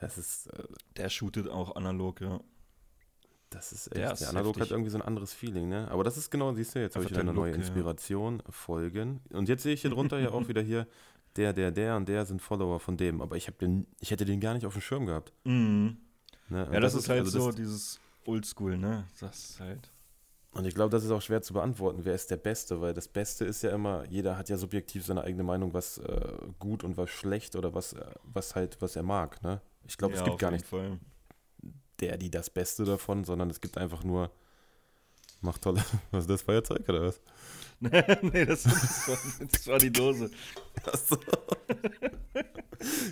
Das 0.00 0.18
ist. 0.18 0.46
Äh, 0.48 0.64
der 0.96 1.08
shootet 1.08 1.48
auch 1.48 1.76
analog, 1.76 2.20
ja. 2.20 2.40
Das 3.50 3.72
ist 3.72 3.86
echt. 3.88 3.96
Der, 3.96 4.12
ist 4.12 4.20
der 4.20 4.30
Analog 4.30 4.56
heftig. 4.56 4.62
hat 4.62 4.70
irgendwie 4.72 4.90
so 4.90 4.98
ein 4.98 5.02
anderes 5.02 5.32
Feeling, 5.32 5.68
ne? 5.68 5.88
Aber 5.90 6.04
das 6.04 6.16
ist 6.16 6.30
genau, 6.30 6.52
siehst 6.52 6.74
du, 6.74 6.80
jetzt 6.80 6.96
habe 6.96 7.04
ich 7.04 7.10
wieder 7.10 7.20
eine 7.20 7.32
Look, 7.32 7.44
neue 7.44 7.52
Inspiration, 7.52 8.42
ja. 8.44 8.52
Folgen. 8.52 9.20
Und 9.30 9.48
jetzt 9.48 9.62
sehe 9.62 9.74
ich 9.74 9.82
hier 9.82 9.90
drunter 9.90 10.18
ja 10.18 10.30
auch 10.30 10.48
wieder 10.48 10.62
hier, 10.62 10.86
der, 11.36 11.52
der, 11.52 11.70
der 11.70 11.96
und 11.96 12.08
der 12.08 12.26
sind 12.26 12.42
Follower 12.42 12.80
von 12.80 12.96
dem. 12.96 13.20
Aber 13.20 13.36
ich, 13.36 13.46
den, 13.60 13.86
ich 14.00 14.10
hätte 14.10 14.24
den 14.24 14.40
gar 14.40 14.54
nicht 14.54 14.66
auf 14.66 14.72
dem 14.72 14.82
Schirm 14.82 15.06
gehabt. 15.06 15.32
Mhm. 15.44 15.96
Ne? 16.48 16.68
Ja, 16.72 16.80
das, 16.80 16.92
das, 16.92 17.02
ist 17.02 17.08
halt 17.08 17.20
also 17.20 17.40
so 17.40 17.52
dieses 17.52 18.00
Oldschool, 18.24 18.76
ne? 18.76 19.04
Das 19.20 19.50
ist 19.50 19.60
halt. 19.60 19.90
Und 20.52 20.66
ich 20.66 20.74
glaube, 20.74 20.90
das 20.90 21.04
ist 21.04 21.10
auch 21.10 21.22
schwer 21.22 21.42
zu 21.42 21.52
beantworten, 21.52 22.04
wer 22.04 22.14
ist 22.14 22.30
der 22.30 22.36
Beste, 22.36 22.80
weil 22.80 22.94
das 22.94 23.08
Beste 23.08 23.44
ist 23.44 23.62
ja 23.62 23.70
immer, 23.70 24.04
jeder 24.08 24.38
hat 24.38 24.48
ja 24.48 24.56
subjektiv 24.56 25.04
seine 25.04 25.22
eigene 25.22 25.42
Meinung, 25.42 25.74
was 25.74 25.98
äh, 25.98 26.32
gut 26.60 26.84
und 26.84 26.96
was 26.96 27.10
schlecht 27.10 27.56
oder 27.56 27.74
was, 27.74 27.94
äh, 27.94 28.04
was 28.22 28.54
halt, 28.54 28.80
was 28.80 28.94
er 28.94 29.02
mag, 29.02 29.42
ne? 29.42 29.60
Ich 29.86 29.96
glaube, 29.96 30.14
ja, 30.14 30.20
es 30.20 30.24
gibt 30.24 30.38
gar 30.38 30.50
nicht 30.50 30.66
Fall 30.66 30.98
der, 32.00 32.16
die 32.16 32.30
das 32.30 32.50
Beste 32.50 32.84
davon, 32.84 33.24
sondern 33.24 33.50
es 33.50 33.60
gibt 33.60 33.78
einfach 33.78 34.04
nur, 34.04 34.30
macht 35.40 35.62
tolle, 35.62 35.82
was 36.10 36.24
ist 36.24 36.30
das 36.30 36.42
Feuerzeug 36.42 36.88
oder 36.88 37.02
was? 37.02 37.20
nee, 37.80 38.46
das, 38.46 38.62
das, 38.62 39.08
war, 39.08 39.46
das, 39.46 39.66
war, 39.66 39.78
die 39.78 39.90
Dose. 39.92 40.30
Achso. 40.84 41.18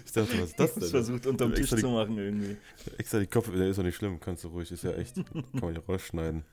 Ich 0.04 0.12
dachte, 0.12 0.40
was 0.40 0.50
ist 0.50 0.58
das 0.58 0.74
denn? 0.74 0.84
Ich 0.84 0.90
versucht 0.90 1.26
unterm 1.26 1.54
Tisch 1.54 1.70
zu 1.70 1.88
machen 1.88 2.16
irgendwie. 2.16 2.56
Extra 2.96 3.18
die 3.18 3.26
Kopf, 3.26 3.50
der 3.50 3.68
ist 3.68 3.78
doch 3.78 3.82
nicht 3.82 3.96
schlimm, 3.96 4.20
kannst 4.20 4.44
du 4.44 4.48
ruhig, 4.48 4.70
ist 4.70 4.84
ja 4.84 4.92
echt, 4.92 5.16
kann 5.16 5.44
man 5.52 5.74
ja 5.74 5.80
rausschneiden. 5.80 6.44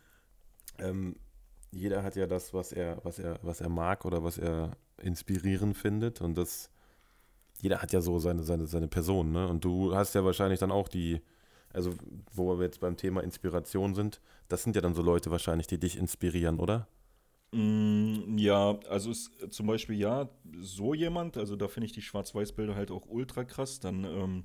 Ähm, 0.79 1.15
jeder 1.71 2.03
hat 2.03 2.15
ja 2.15 2.25
das, 2.25 2.53
was 2.53 2.71
er, 2.71 2.99
was 3.03 3.19
er, 3.19 3.39
was 3.43 3.61
er 3.61 3.69
mag 3.69 4.05
oder 4.05 4.23
was 4.23 4.37
er 4.37 4.75
inspirierend 4.97 5.77
findet 5.77 6.19
und 6.19 6.35
das, 6.35 6.71
jeder 7.61 7.81
hat 7.81 7.91
ja 7.93 8.01
so 8.01 8.19
seine, 8.19 8.43
seine, 8.43 8.67
seine 8.67 8.87
Person, 8.87 9.31
ne? 9.31 9.47
Und 9.47 9.63
du 9.65 9.95
hast 9.95 10.15
ja 10.15 10.23
wahrscheinlich 10.23 10.59
dann 10.59 10.71
auch 10.71 10.87
die, 10.87 11.21
also 11.73 11.93
wo 12.33 12.57
wir 12.57 12.65
jetzt 12.65 12.79
beim 12.79 12.97
Thema 12.97 13.21
Inspiration 13.21 13.95
sind, 13.95 14.21
das 14.47 14.63
sind 14.63 14.75
ja 14.75 14.81
dann 14.81 14.95
so 14.95 15.01
Leute 15.01 15.31
wahrscheinlich, 15.31 15.67
die 15.67 15.79
dich 15.79 15.97
inspirieren, 15.97 16.59
oder? 16.59 16.87
Mm, 17.51 18.37
ja, 18.37 18.77
also 18.89 19.09
ist 19.09 19.31
zum 19.49 19.65
Beispiel 19.65 19.97
ja, 19.97 20.29
so 20.61 20.93
jemand, 20.93 21.35
also 21.35 21.55
da 21.55 21.67
finde 21.67 21.87
ich 21.87 21.91
die 21.93 22.01
Schwarz-Weiß-Bilder 22.03 22.75
halt 22.75 22.91
auch 22.91 23.07
ultra 23.07 23.43
krass. 23.43 23.79
Dann, 23.79 24.03
ähm, 24.03 24.43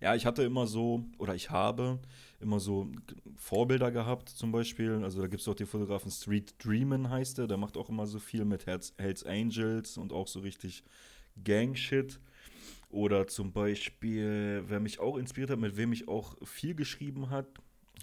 ja, 0.00 0.14
ich 0.14 0.24
hatte 0.24 0.44
immer 0.44 0.68
so, 0.68 1.04
oder 1.18 1.34
ich 1.34 1.50
habe 1.50 1.98
immer 2.38 2.60
so 2.60 2.88
Vorbilder 3.36 3.90
gehabt, 3.90 4.28
zum 4.28 4.52
Beispiel. 4.52 5.02
Also 5.02 5.20
da 5.20 5.26
gibt 5.26 5.40
es 5.40 5.48
auch 5.48 5.54
den 5.54 5.66
Fotografen 5.66 6.12
Street 6.12 6.54
Dreamin 6.64 7.10
heißt 7.10 7.38
der, 7.38 7.48
der 7.48 7.56
macht 7.56 7.76
auch 7.76 7.88
immer 7.88 8.06
so 8.06 8.20
viel 8.20 8.44
mit 8.44 8.66
Hells 8.66 9.26
Angels 9.26 9.96
und 9.96 10.12
auch 10.12 10.28
so 10.28 10.40
richtig 10.40 10.84
Gang-Shit. 11.42 12.20
Oder 12.94 13.26
zum 13.26 13.52
Beispiel, 13.52 14.62
wer 14.68 14.78
mich 14.78 15.00
auch 15.00 15.16
inspiriert 15.16 15.50
hat, 15.50 15.58
mit 15.58 15.76
wem 15.76 15.92
ich 15.92 16.06
auch 16.06 16.36
viel 16.46 16.76
geschrieben 16.76 17.28
hat, 17.28 17.48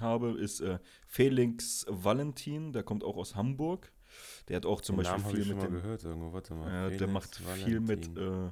habe, 0.02 0.32
ist 0.32 0.60
äh, 0.60 0.80
Felix 1.08 1.86
Valentin, 1.88 2.74
der 2.74 2.84
kommt 2.84 3.06
auch 3.06 3.16
aus 3.16 3.36
Hamburg. 3.38 3.90
Der 4.50 4.58
hat 4.58 4.66
auch 4.66 4.82
zum 4.82 4.98
Den 4.98 5.04
Beispiel 5.04 5.22
Namen 5.24 5.36
viel 5.36 5.54
mit 5.56 5.64
dem. 5.64 5.72
gehört 5.72 6.04
irgendwo, 6.04 6.34
warte 6.34 6.54
mal. 6.56 6.92
Ja, 6.92 6.98
der 6.98 7.08
macht 7.08 7.42
Valentin. 7.46 7.68
viel 7.70 7.80
mit, 7.80 8.18
äh, 8.18 8.52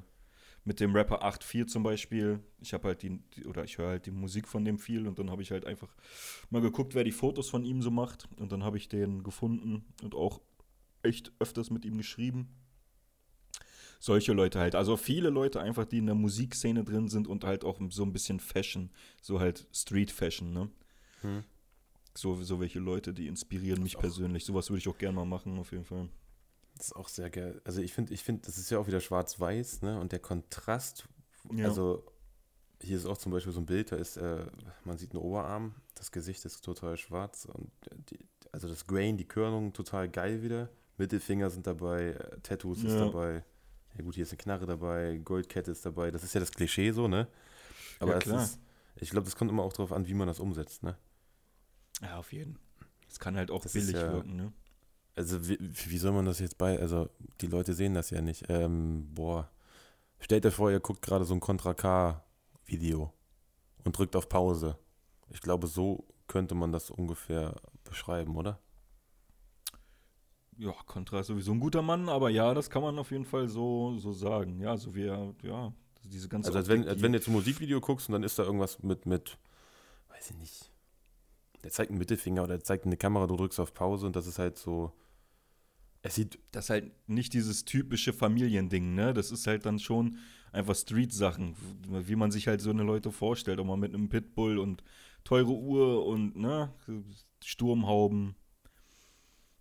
mit 0.64 0.80
dem 0.80 0.96
Rapper 0.96 1.22
8.4 1.22 1.66
zum 1.66 1.82
Beispiel. 1.82 2.40
Ich 2.62 2.72
habe 2.72 2.88
halt 2.88 3.02
die, 3.02 3.20
oder 3.44 3.64
ich 3.64 3.76
höre 3.76 3.88
halt 3.88 4.06
die 4.06 4.10
Musik 4.10 4.48
von 4.48 4.64
dem 4.64 4.78
viel 4.78 5.06
und 5.06 5.18
dann 5.18 5.30
habe 5.30 5.42
ich 5.42 5.50
halt 5.50 5.66
einfach 5.66 5.94
mal 6.48 6.62
geguckt, 6.62 6.94
wer 6.94 7.04
die 7.04 7.12
Fotos 7.12 7.50
von 7.50 7.66
ihm 7.66 7.82
so 7.82 7.90
macht. 7.90 8.28
Und 8.38 8.50
dann 8.50 8.64
habe 8.64 8.78
ich 8.78 8.88
den 8.88 9.22
gefunden 9.24 9.84
und 10.02 10.14
auch 10.14 10.40
echt 11.02 11.32
öfters 11.38 11.68
mit 11.68 11.84
ihm 11.84 11.98
geschrieben 11.98 12.48
solche 14.00 14.32
Leute 14.32 14.58
halt. 14.58 14.74
Also 14.74 14.96
viele 14.96 15.30
Leute 15.30 15.60
einfach, 15.60 15.84
die 15.84 15.98
in 15.98 16.06
der 16.06 16.14
Musikszene 16.14 16.82
drin 16.82 17.08
sind 17.08 17.28
und 17.28 17.44
halt 17.44 17.64
auch 17.64 17.78
so 17.90 18.02
ein 18.02 18.12
bisschen 18.12 18.40
Fashion, 18.40 18.90
so 19.20 19.38
halt 19.38 19.68
Street 19.72 20.10
Fashion, 20.10 20.52
ne? 20.52 20.70
Hm. 21.20 21.44
So, 22.16 22.34
so 22.42 22.58
welche 22.58 22.80
Leute, 22.80 23.12
die 23.12 23.28
inspirieren 23.28 23.82
mich 23.82 23.96
persönlich. 23.96 24.44
Sowas 24.44 24.68
würde 24.68 24.78
ich 24.78 24.88
auch 24.88 24.98
gerne 24.98 25.16
mal 25.16 25.26
machen, 25.26 25.58
auf 25.58 25.70
jeden 25.70 25.84
Fall. 25.84 26.08
Das 26.76 26.86
ist 26.86 26.96
auch 26.96 27.08
sehr 27.08 27.30
geil. 27.30 27.60
Also 27.64 27.82
ich 27.82 27.92
finde, 27.92 28.14
ich 28.14 28.24
finde, 28.24 28.42
das 28.46 28.58
ist 28.58 28.70
ja 28.70 28.78
auch 28.78 28.86
wieder 28.88 29.00
schwarz-weiß, 29.00 29.82
ne? 29.82 30.00
Und 30.00 30.12
der 30.12 30.18
Kontrast, 30.18 31.06
ja. 31.54 31.66
also 31.66 32.04
hier 32.82 32.96
ist 32.96 33.04
auch 33.04 33.18
zum 33.18 33.32
Beispiel 33.32 33.52
so 33.52 33.60
ein 33.60 33.66
Bild, 33.66 33.92
da 33.92 33.96
ist, 33.96 34.16
äh, 34.16 34.46
man 34.84 34.96
sieht 34.96 35.12
einen 35.12 35.22
Oberarm, 35.22 35.74
das 35.94 36.10
Gesicht 36.10 36.42
ist 36.46 36.64
total 36.64 36.96
schwarz 36.96 37.44
und 37.44 37.70
die, 38.10 38.18
also 38.50 38.66
das 38.66 38.86
Grain, 38.86 39.18
die 39.18 39.28
Körnung 39.28 39.74
total 39.74 40.08
geil 40.08 40.42
wieder. 40.42 40.70
Mittelfinger 40.96 41.50
sind 41.50 41.66
dabei, 41.66 42.12
äh, 42.12 42.40
Tattoos 42.42 42.82
ja. 42.82 42.88
ist 42.88 42.98
dabei 42.98 43.44
ja 43.96 44.04
gut, 44.04 44.14
hier 44.14 44.22
ist 44.22 44.30
eine 44.30 44.38
Knarre 44.38 44.66
dabei, 44.66 45.20
Goldkette 45.24 45.70
ist 45.70 45.84
dabei. 45.84 46.10
Das 46.10 46.22
ist 46.22 46.34
ja 46.34 46.40
das 46.40 46.52
Klischee 46.52 46.92
so, 46.92 47.08
ne? 47.08 47.26
Aber 47.98 48.12
ja, 48.12 48.18
klar. 48.18 48.42
Ist, 48.42 48.58
ich 48.96 49.10
glaube, 49.10 49.24
das 49.24 49.36
kommt 49.36 49.50
immer 49.50 49.62
auch 49.62 49.72
darauf 49.72 49.92
an, 49.92 50.06
wie 50.06 50.14
man 50.14 50.28
das 50.28 50.40
umsetzt, 50.40 50.82
ne? 50.82 50.96
Ja, 52.02 52.18
auf 52.18 52.32
jeden. 52.32 52.58
Es 53.08 53.18
kann 53.18 53.36
halt 53.36 53.50
auch 53.50 53.62
das 53.62 53.72
billig 53.72 53.94
ja, 53.94 54.12
wirken, 54.12 54.36
ne? 54.36 54.52
Also 55.16 55.48
wie, 55.48 55.58
wie, 55.60 55.98
soll 55.98 56.12
man 56.12 56.24
das 56.24 56.38
jetzt 56.38 56.56
bei, 56.56 56.78
also 56.78 57.10
die 57.40 57.48
Leute 57.48 57.74
sehen 57.74 57.94
das 57.94 58.10
ja 58.10 58.22
nicht. 58.22 58.44
Ähm, 58.48 59.08
boah, 59.12 59.50
stellt 60.20 60.46
euch 60.46 60.54
vor, 60.54 60.70
ihr 60.70 60.80
guckt 60.80 61.02
gerade 61.02 61.24
so 61.24 61.34
ein 61.34 61.40
Contra 61.40 61.74
K-Video 61.74 63.12
und 63.84 63.98
drückt 63.98 64.14
auf 64.16 64.28
Pause. 64.28 64.78
Ich 65.28 65.40
glaube, 65.40 65.66
so 65.66 66.06
könnte 66.26 66.54
man 66.54 66.72
das 66.72 66.90
ungefähr 66.90 67.56
beschreiben, 67.84 68.36
oder? 68.36 68.60
Ja, 70.60 70.72
Contra 70.86 71.20
ist 71.20 71.28
sowieso 71.28 71.52
ein 71.52 71.60
guter 71.60 71.80
Mann, 71.80 72.08
aber 72.08 72.28
ja, 72.28 72.52
das 72.52 72.68
kann 72.68 72.82
man 72.82 72.98
auf 72.98 73.10
jeden 73.10 73.24
Fall 73.24 73.48
so, 73.48 73.96
so 73.96 74.12
sagen. 74.12 74.60
Ja, 74.60 74.76
so 74.76 74.94
wie 74.94 75.04
er, 75.04 75.34
ja, 75.42 75.72
diese 76.04 76.28
ganze. 76.28 76.48
Also, 76.48 76.58
als 76.58 76.68
wenn, 76.68 76.86
als 76.86 77.00
wenn 77.00 77.12
du 77.12 77.18
jetzt 77.18 77.28
ein 77.28 77.32
Musikvideo 77.32 77.80
guckst 77.80 78.08
und 78.08 78.12
dann 78.12 78.22
ist 78.22 78.38
da 78.38 78.44
irgendwas 78.44 78.82
mit, 78.82 79.06
mit, 79.06 79.38
weiß 80.08 80.30
ich 80.30 80.36
nicht. 80.36 80.70
Der 81.64 81.70
zeigt 81.70 81.90
einen 81.90 81.98
Mittelfinger 81.98 82.42
oder 82.42 82.56
der 82.56 82.64
zeigt 82.64 82.84
eine 82.84 82.96
Kamera, 82.96 83.26
du 83.26 83.36
drückst 83.36 83.58
auf 83.58 83.72
Pause 83.72 84.06
und 84.06 84.16
das 84.16 84.26
ist 84.26 84.38
halt 84.38 84.58
so. 84.58 84.92
Es 86.02 86.14
sieht. 86.14 86.38
Das 86.52 86.66
ist 86.66 86.70
halt 86.70 87.08
nicht 87.08 87.32
dieses 87.32 87.64
typische 87.64 88.12
Familiending, 88.12 88.94
ne? 88.94 89.14
Das 89.14 89.30
ist 89.30 89.46
halt 89.46 89.64
dann 89.64 89.78
schon 89.78 90.18
einfach 90.52 90.74
Street-Sachen, 90.74 91.54
wie 91.88 92.16
man 92.16 92.30
sich 92.30 92.48
halt 92.48 92.60
so 92.60 92.70
eine 92.70 92.82
Leute 92.82 93.12
vorstellt, 93.12 93.60
auch 93.60 93.64
mal 93.64 93.76
mit 93.76 93.94
einem 93.94 94.08
Pitbull 94.08 94.58
und 94.58 94.82
teure 95.24 95.52
Uhr 95.52 96.04
und, 96.06 96.36
ne? 96.36 96.72
Sturmhauben. 97.42 98.34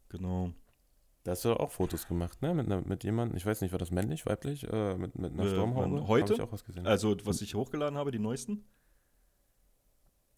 Genau. 0.09 0.53
Da 1.23 1.31
hast 1.31 1.43
du 1.43 1.53
auch 1.53 1.71
Fotos 1.71 2.07
gemacht, 2.07 2.41
ne? 2.41 2.53
Mit, 2.53 2.67
ne, 2.67 2.81
mit 2.85 3.03
jemandem, 3.03 3.35
ich 3.35 3.45
weiß 3.45 3.61
nicht, 3.61 3.71
war 3.71 3.79
das 3.79 3.91
männlich, 3.91 4.25
weiblich? 4.25 4.63
Äh, 4.71 4.95
mit, 4.95 5.17
mit 5.17 5.33
einer 5.33 5.43
äh, 5.43 5.49
Sturmhaube? 5.49 6.07
Heute? 6.07 6.33
Ich 6.33 6.41
auch 6.41 6.51
was 6.51 6.63
gesehen. 6.63 6.87
Also, 6.87 7.15
was 7.25 7.41
ich 7.41 7.55
hochgeladen 7.55 7.97
habe, 7.97 8.11
die 8.11 8.19
neuesten? 8.19 8.63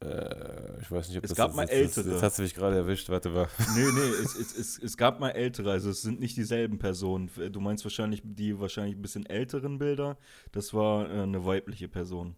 Äh, 0.04 0.82
ich 0.82 0.92
weiß 0.92 1.10
nicht, 1.10 1.20
ob 1.20 1.24
es 1.24 1.30
das 1.30 1.38
gab 1.38 1.52
ist, 1.52 1.56
mal 1.56 1.70
ältere. 1.70 2.10
Jetzt 2.10 2.24
hast 2.24 2.40
du 2.40 2.42
mich 2.42 2.56
gerade 2.56 2.76
erwischt, 2.76 3.10
warte 3.10 3.30
mal. 3.30 3.48
Nee, 3.76 3.86
nee, 3.94 4.10
es, 4.24 4.36
es, 4.36 4.58
es, 4.58 4.80
es 4.80 4.98
gab 4.98 5.20
mal 5.20 5.30
ältere, 5.30 5.72
also 5.72 5.92
es 5.92 6.02
sind 6.02 6.20
nicht 6.20 6.36
dieselben 6.36 6.80
Personen. 6.80 7.30
Du 7.52 7.60
meinst 7.60 7.86
wahrscheinlich 7.86 8.22
die 8.24 8.60
wahrscheinlich 8.60 8.96
ein 8.96 9.02
bisschen 9.02 9.26
älteren 9.28 9.78
Bilder. 9.78 10.18
Das 10.52 10.74
war 10.74 11.08
äh, 11.08 11.22
eine 11.22 11.46
weibliche 11.46 11.88
Person. 11.88 12.36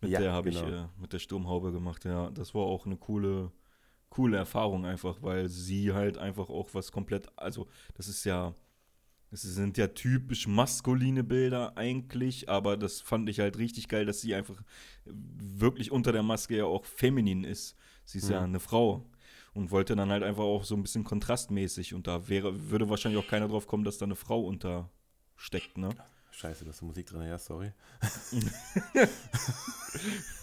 Mit 0.00 0.12
ja, 0.12 0.20
der 0.20 0.32
habe 0.32 0.50
genau. 0.50 0.66
ich 0.66 0.72
äh, 0.72 0.86
mit 0.98 1.12
der 1.12 1.18
Sturmhaube 1.18 1.72
gemacht, 1.72 2.04
ja. 2.04 2.30
Das 2.30 2.54
war 2.54 2.62
auch 2.62 2.86
eine 2.86 2.96
coole, 2.96 3.50
coole 4.10 4.36
Erfahrung 4.36 4.84
einfach, 4.84 5.22
weil 5.22 5.48
sie 5.48 5.92
halt 5.92 6.18
einfach 6.18 6.50
auch 6.50 6.74
was 6.74 6.92
komplett, 6.92 7.28
also 7.36 7.68
das 7.94 8.08
ist 8.08 8.24
ja, 8.24 8.54
es 9.30 9.42
sind 9.42 9.78
ja 9.78 9.86
typisch 9.86 10.48
maskuline 10.48 11.22
Bilder 11.22 11.76
eigentlich, 11.76 12.48
aber 12.48 12.76
das 12.76 13.00
fand 13.00 13.28
ich 13.28 13.38
halt 13.38 13.56
richtig 13.56 13.88
geil, 13.88 14.04
dass 14.04 14.20
sie 14.20 14.34
einfach 14.34 14.60
wirklich 15.04 15.92
unter 15.92 16.10
der 16.10 16.24
Maske 16.24 16.56
ja 16.56 16.64
auch 16.64 16.84
feminin 16.84 17.44
ist. 17.44 17.76
Sie 18.04 18.18
ist 18.18 18.26
mhm. 18.26 18.32
ja 18.32 18.42
eine 18.42 18.60
Frau 18.60 19.08
und 19.54 19.70
wollte 19.70 19.94
dann 19.94 20.10
halt 20.10 20.24
einfach 20.24 20.42
auch 20.42 20.64
so 20.64 20.74
ein 20.74 20.82
bisschen 20.82 21.04
kontrastmäßig 21.04 21.94
und 21.94 22.08
da 22.08 22.28
wäre, 22.28 22.70
würde 22.70 22.90
wahrscheinlich 22.90 23.22
auch 23.22 23.28
keiner 23.28 23.46
drauf 23.46 23.68
kommen, 23.68 23.84
dass 23.84 23.98
da 23.98 24.06
eine 24.06 24.16
Frau 24.16 24.42
untersteckt, 24.42 25.78
ne? 25.78 25.90
scheiße, 26.32 26.64
da 26.64 26.70
ist 26.70 26.82
Musik 26.82 27.06
drin, 27.06 27.22
ja, 27.22 27.38
sorry. 27.38 27.72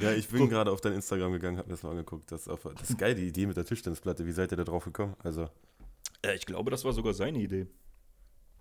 ja, 0.00 0.12
ich 0.12 0.28
bin 0.28 0.48
gerade 0.48 0.70
auf 0.70 0.80
dein 0.80 0.94
Instagram 0.94 1.32
gegangen, 1.32 1.58
hab 1.58 1.66
mir 1.66 1.72
das 1.72 1.82
mal 1.82 1.90
angeguckt. 1.90 2.30
Das 2.30 2.42
ist, 2.42 2.48
auf, 2.48 2.62
das 2.78 2.90
ist 2.90 2.98
geil, 2.98 3.14
die 3.14 3.28
Idee 3.28 3.46
mit 3.46 3.56
der 3.56 3.64
Tischtennisplatte. 3.64 4.26
Wie 4.26 4.32
seid 4.32 4.52
ihr 4.52 4.56
da 4.56 4.64
drauf 4.64 4.84
gekommen? 4.84 5.16
Also. 5.22 5.48
Ja, 6.24 6.32
ich 6.32 6.46
glaube, 6.46 6.70
das 6.70 6.84
war 6.84 6.92
sogar 6.92 7.14
seine 7.14 7.38
Idee. 7.38 7.66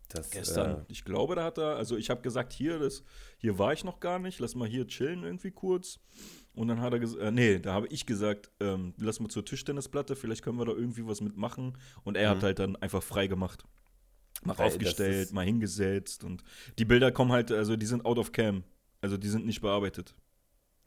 Das, 0.09 0.29
Gestern. 0.29 0.81
Äh, 0.81 0.85
ich 0.87 1.03
glaube, 1.03 1.35
da 1.35 1.43
hat 1.43 1.57
er, 1.57 1.75
also 1.75 1.97
ich 1.97 2.09
habe 2.09 2.21
gesagt, 2.21 2.53
hier, 2.53 2.79
das, 2.79 3.03
hier 3.37 3.57
war 3.57 3.73
ich 3.73 3.83
noch 3.83 3.99
gar 3.99 4.19
nicht, 4.19 4.39
lass 4.39 4.55
mal 4.55 4.67
hier 4.67 4.87
chillen 4.87 5.23
irgendwie 5.23 5.51
kurz. 5.51 5.99
Und 6.53 6.67
dann 6.67 6.79
hat 6.79 6.93
er 6.93 6.99
gesagt, 6.99 7.21
äh, 7.21 7.31
nee, 7.31 7.59
da 7.59 7.73
habe 7.73 7.87
ich 7.87 8.05
gesagt, 8.05 8.49
ähm, 8.59 8.93
lass 8.97 9.19
mal 9.19 9.29
zur 9.29 9.43
Tischtennisplatte, 9.43 10.15
vielleicht 10.15 10.43
können 10.43 10.57
wir 10.57 10.65
da 10.65 10.73
irgendwie 10.73 11.05
was 11.05 11.21
mitmachen. 11.21 11.77
Und 12.03 12.17
er 12.17 12.29
mhm. 12.29 12.37
hat 12.37 12.43
halt 12.43 12.59
dann 12.59 12.75
einfach 12.77 13.03
frei 13.03 13.27
gemacht. 13.27 13.65
Mal 14.43 14.57
Weil 14.57 14.67
aufgestellt, 14.67 15.33
mal 15.33 15.45
hingesetzt 15.45 16.23
und 16.23 16.43
die 16.77 16.85
Bilder 16.85 17.11
kommen 17.11 17.31
halt, 17.31 17.51
also 17.51 17.75
die 17.75 17.85
sind 17.85 18.05
out 18.05 18.19
of 18.19 18.31
cam. 18.31 18.63
Also 19.01 19.17
die 19.17 19.27
sind 19.27 19.45
nicht 19.45 19.61
bearbeitet. 19.61 20.15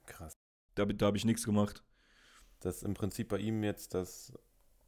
Krass. 0.09 0.33
Da, 0.75 0.85
da 0.85 1.07
habe 1.07 1.17
ich 1.17 1.25
nichts 1.25 1.45
gemacht. 1.45 1.85
Das 2.61 2.79
ist 2.79 2.83
im 2.83 2.95
Prinzip 2.95 3.29
bei 3.29 3.39
ihm 3.39 3.63
jetzt 3.63 3.95
das 3.95 4.33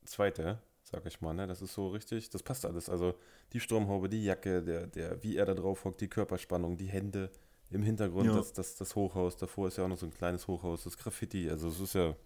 zweite, 0.05 0.61
sag 0.83 1.07
ich 1.07 1.21
mal, 1.21 1.35
ne? 1.35 1.47
Das 1.47 1.63
ist 1.63 1.75
so 1.75 1.89
richtig, 1.89 2.31
das 2.31 2.43
passt 2.43 2.65
alles. 2.65 2.89
Also 2.89 3.15
die 3.53 3.61
Sturmhaube, 3.61 4.09
die 4.09 4.25
Jacke, 4.25 4.63
der, 4.63 4.87
der, 4.87 5.23
wie 5.23 5.37
er 5.37 5.47
da 5.47 5.55
drauf 5.55 5.85
hockt, 5.85 6.01
die 6.01 6.09
Körperspannung, 6.09 6.77
die 6.77 6.89
Hände 6.89 7.31
im 7.71 7.83
Hintergrund, 7.83 8.27
ja. 8.27 8.35
das, 8.35 8.53
das, 8.53 8.75
das 8.75 8.97
Hochhaus, 8.97 9.37
davor 9.37 9.69
ist 9.69 9.79
ja 9.79 9.85
auch 9.85 9.89
noch 9.89 9.99
so 9.99 10.07
ein 10.07 10.13
kleines 10.13 10.49
Hochhaus, 10.49 10.83
das 10.83 10.97
Graffiti, 10.97 11.49
also 11.49 11.69
es 11.69 11.79
ist 11.79 11.95
ja, 11.95 12.17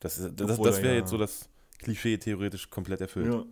das, 0.00 0.16
das, 0.16 0.34
das, 0.36 0.60
das 0.60 0.82
wäre 0.82 0.94
ja. 0.94 1.00
jetzt 1.00 1.10
so 1.10 1.18
das 1.18 1.48
Klischee 1.78 2.18
theoretisch 2.18 2.70
komplett 2.70 3.00
erfüllt. 3.00 3.32
Ja. 3.32 3.44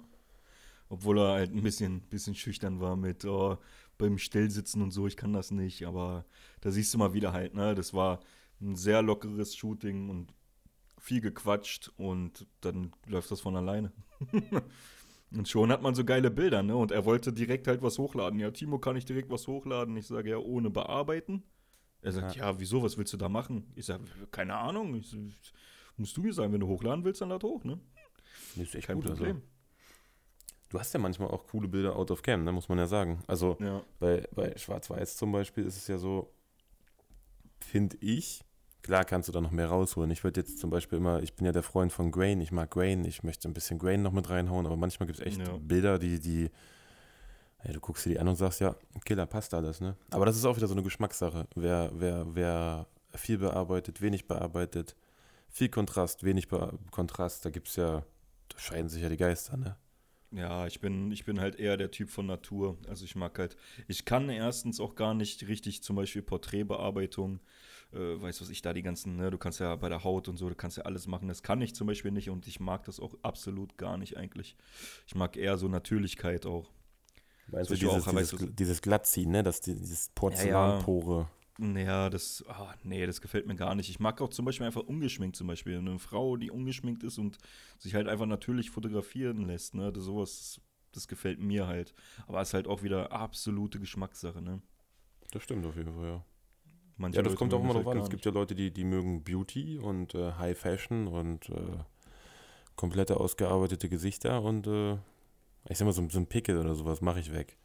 Obwohl 0.88 1.18
er 1.18 1.32
halt 1.34 1.52
ein 1.52 1.62
bisschen, 1.62 2.00
bisschen 2.02 2.34
schüchtern 2.34 2.80
war 2.80 2.96
mit 2.96 3.24
oh, 3.24 3.58
beim 3.98 4.18
Stillsitzen 4.18 4.82
und 4.82 4.90
so, 4.90 5.06
ich 5.06 5.16
kann 5.16 5.32
das 5.32 5.50
nicht, 5.50 5.86
aber 5.86 6.24
da 6.60 6.70
siehst 6.70 6.92
du 6.94 6.98
mal 6.98 7.12
wieder 7.12 7.32
halt, 7.32 7.54
ne, 7.54 7.74
das 7.74 7.94
war 7.94 8.20
ein 8.60 8.76
sehr 8.76 9.02
lockeres 9.02 9.56
Shooting 9.56 10.10
und 10.10 10.34
viel 10.98 11.20
gequatscht 11.20 11.92
und 11.96 12.46
dann 12.60 12.92
läuft 13.06 13.30
das 13.30 13.40
von 13.40 13.56
alleine. 13.56 13.92
und 15.30 15.48
schon 15.48 15.72
hat 15.72 15.82
man 15.82 15.94
so 15.94 16.04
geile 16.04 16.30
Bilder, 16.30 16.62
ne? 16.62 16.76
Und 16.76 16.92
er 16.92 17.04
wollte 17.04 17.32
direkt 17.32 17.66
halt 17.66 17.82
was 17.82 17.98
hochladen. 17.98 18.38
Ja, 18.38 18.50
Timo, 18.50 18.78
kann 18.78 18.96
ich 18.96 19.06
direkt 19.06 19.30
was 19.30 19.46
hochladen? 19.46 19.96
Ich 19.96 20.06
sage 20.06 20.30
ja, 20.30 20.36
ohne 20.36 20.70
bearbeiten. 20.70 21.42
Er 22.02 22.12
sagt, 22.12 22.36
ja, 22.36 22.50
ja 22.50 22.60
wieso, 22.60 22.82
was 22.82 22.96
willst 22.96 23.12
du 23.12 23.16
da 23.16 23.28
machen? 23.28 23.72
Ich 23.74 23.86
sage, 23.86 24.04
keine 24.30 24.56
Ahnung. 24.56 24.94
Ich, 24.94 25.16
musst 25.96 26.16
du 26.16 26.22
mir 26.22 26.32
sagen, 26.32 26.52
wenn 26.52 26.60
du 26.60 26.66
hochladen 26.66 27.04
willst, 27.04 27.20
dann 27.20 27.30
lad 27.30 27.42
hoch, 27.42 27.64
ne? 27.64 27.80
Das 28.56 28.68
ist 28.68 28.74
echt 28.74 28.86
Kein 28.86 28.96
gut, 28.96 29.06
also. 29.06 29.16
Problem. 29.16 29.36
Also. 29.36 29.46
Du 30.70 30.78
hast 30.78 30.94
ja 30.94 31.00
manchmal 31.00 31.28
auch 31.28 31.46
coole 31.48 31.66
Bilder 31.66 31.96
out 31.96 32.12
of 32.12 32.22
cam, 32.22 32.44
ne, 32.44 32.52
muss 32.52 32.68
man 32.68 32.78
ja 32.78 32.86
sagen. 32.86 33.22
Also 33.26 33.56
ja. 33.58 33.82
bei, 33.98 34.28
bei 34.32 34.56
Schwarz-Weiß 34.56 35.16
zum 35.16 35.32
Beispiel 35.32 35.64
ist 35.64 35.76
es 35.76 35.88
ja 35.88 35.98
so, 35.98 36.32
finde 37.58 37.96
ich, 38.00 38.44
Klar 38.82 39.04
kannst 39.04 39.28
du 39.28 39.32
da 39.32 39.40
noch 39.40 39.50
mehr 39.50 39.68
rausholen. 39.68 40.10
Ich 40.10 40.24
würde 40.24 40.40
jetzt 40.40 40.58
zum 40.58 40.70
Beispiel 40.70 40.98
immer, 40.98 41.22
ich 41.22 41.34
bin 41.34 41.44
ja 41.44 41.52
der 41.52 41.62
Freund 41.62 41.92
von 41.92 42.10
Grain, 42.10 42.40
ich 42.40 42.50
mag 42.50 42.70
Grain, 42.70 43.04
ich 43.04 43.22
möchte 43.22 43.48
ein 43.48 43.54
bisschen 43.54 43.78
Grain 43.78 44.02
noch 44.02 44.12
mit 44.12 44.30
reinhauen, 44.30 44.66
aber 44.66 44.76
manchmal 44.76 45.06
gibt 45.06 45.20
es 45.20 45.26
echt 45.26 45.38
ja. 45.38 45.56
Bilder, 45.58 45.98
die, 45.98 46.18
die, 46.18 46.50
ja, 47.64 47.72
du 47.72 47.80
guckst 47.80 48.06
dir 48.06 48.10
die 48.10 48.18
an 48.18 48.28
und 48.28 48.36
sagst, 48.36 48.60
ja, 48.60 48.74
Killer, 49.04 49.26
passt 49.26 49.52
alles, 49.52 49.80
ne? 49.80 49.96
Aber 50.10 50.24
das 50.24 50.36
ist 50.36 50.44
auch 50.46 50.56
wieder 50.56 50.66
so 50.66 50.74
eine 50.74 50.82
Geschmackssache. 50.82 51.46
Wer, 51.54 51.90
wer, 51.94 52.26
wer 52.34 52.86
viel 53.14 53.38
bearbeitet, 53.38 54.00
wenig 54.00 54.26
bearbeitet, 54.26 54.96
viel 55.48 55.68
Kontrast, 55.68 56.24
wenig 56.24 56.48
Be 56.48 56.78
Kontrast, 56.90 57.44
da 57.44 57.50
gibt 57.50 57.68
es 57.68 57.76
ja, 57.76 58.02
da 58.48 58.58
scheiden 58.58 58.88
sich 58.88 59.02
ja 59.02 59.08
die 59.08 59.18
Geister, 59.18 59.56
ne? 59.56 59.76
Ja, 60.32 60.66
ich 60.66 60.80
bin, 60.80 61.10
ich 61.10 61.24
bin 61.24 61.40
halt 61.40 61.56
eher 61.56 61.76
der 61.76 61.90
Typ 61.90 62.08
von 62.08 62.26
Natur. 62.26 62.78
Also 62.88 63.04
ich 63.04 63.16
mag 63.16 63.36
halt, 63.38 63.56
ich 63.88 64.04
kann 64.04 64.28
erstens 64.28 64.78
auch 64.78 64.94
gar 64.94 65.12
nicht 65.12 65.48
richtig 65.48 65.82
zum 65.82 65.96
Beispiel 65.96 66.22
Porträtbearbeitung 66.22 67.40
äh, 67.92 68.20
weißt 68.20 68.40
was 68.40 68.50
ich 68.50 68.62
da 68.62 68.72
die 68.72 68.82
ganzen, 68.82 69.16
ne, 69.16 69.30
du 69.30 69.38
kannst 69.38 69.60
ja 69.60 69.74
bei 69.76 69.88
der 69.88 70.04
Haut 70.04 70.28
und 70.28 70.36
so, 70.36 70.48
du 70.48 70.54
kannst 70.54 70.76
ja 70.76 70.84
alles 70.84 71.06
machen. 71.06 71.28
Das 71.28 71.42
kann 71.42 71.60
ich 71.60 71.74
zum 71.74 71.86
Beispiel 71.86 72.10
nicht 72.10 72.30
und 72.30 72.46
ich 72.46 72.60
mag 72.60 72.84
das 72.84 73.00
auch 73.00 73.14
absolut 73.22 73.76
gar 73.78 73.98
nicht 73.98 74.16
eigentlich. 74.16 74.56
Ich 75.06 75.14
mag 75.14 75.36
eher 75.36 75.56
so 75.56 75.68
Natürlichkeit 75.68 76.46
auch. 76.46 76.70
Meinst 77.48 77.70
du 77.70 77.74
dieses, 77.74 77.88
auch, 77.88 77.96
dieses, 77.96 78.14
weißt 78.14 78.32
du, 78.32 78.46
dieses 78.46 78.82
Glattziehen, 78.82 79.30
ne? 79.30 79.42
Das, 79.42 79.60
dieses 79.60 80.10
Porzellanpore. 80.10 81.28
Ja, 81.58 81.66
ja. 81.66 81.80
ja, 81.80 82.10
das, 82.10 82.44
oh, 82.48 82.68
nee, 82.84 83.04
das 83.06 83.20
gefällt 83.20 83.46
mir 83.46 83.56
gar 83.56 83.74
nicht. 83.74 83.90
Ich 83.90 83.98
mag 83.98 84.20
auch 84.20 84.30
zum 84.30 84.44
Beispiel 84.44 84.66
einfach 84.66 84.82
ungeschminkt 84.82 85.36
zum 85.36 85.46
Beispiel. 85.46 85.78
Eine 85.78 85.98
Frau, 85.98 86.36
die 86.36 86.50
ungeschminkt 86.50 87.02
ist 87.02 87.18
und 87.18 87.38
sich 87.78 87.94
halt 87.94 88.08
einfach 88.08 88.26
natürlich 88.26 88.70
fotografieren 88.70 89.46
lässt, 89.46 89.74
ne? 89.74 89.92
Das, 89.92 90.04
sowas, 90.04 90.60
das 90.92 91.08
gefällt 91.08 91.40
mir 91.40 91.66
halt. 91.66 91.92
Aber 92.26 92.40
es 92.40 92.48
ist 92.48 92.54
halt 92.54 92.68
auch 92.68 92.82
wieder 92.82 93.10
absolute 93.12 93.80
Geschmackssache, 93.80 94.40
ne? 94.40 94.62
Das 95.32 95.42
stimmt 95.42 95.66
auf 95.66 95.76
jeden 95.76 95.92
Fall, 95.94 96.06
ja. 96.06 96.24
Manche 97.00 97.16
ja, 97.16 97.22
das 97.22 97.32
Leute 97.32 97.38
kommt 97.38 97.54
auch 97.54 97.64
immer 97.64 97.72
drauf 97.72 97.86
an. 97.86 97.98
Es 97.98 98.10
gibt 98.10 98.26
ja 98.26 98.30
Leute, 98.30 98.54
die, 98.54 98.70
die 98.70 98.84
mögen 98.84 99.24
Beauty 99.24 99.78
und 99.78 100.14
äh, 100.14 100.32
High 100.32 100.56
Fashion 100.56 101.08
und 101.08 101.48
äh, 101.48 101.78
komplette 102.76 103.18
ausgearbeitete 103.18 103.88
Gesichter 103.88 104.42
und 104.42 104.66
äh, 104.66 104.98
ich 105.70 105.78
sag 105.78 105.86
mal, 105.86 105.92
so, 105.92 106.06
so 106.10 106.18
ein 106.18 106.26
Pickel 106.26 106.58
oder 106.58 106.74
sowas 106.74 107.00
mache 107.00 107.20
ich 107.20 107.32
weg. 107.32 107.56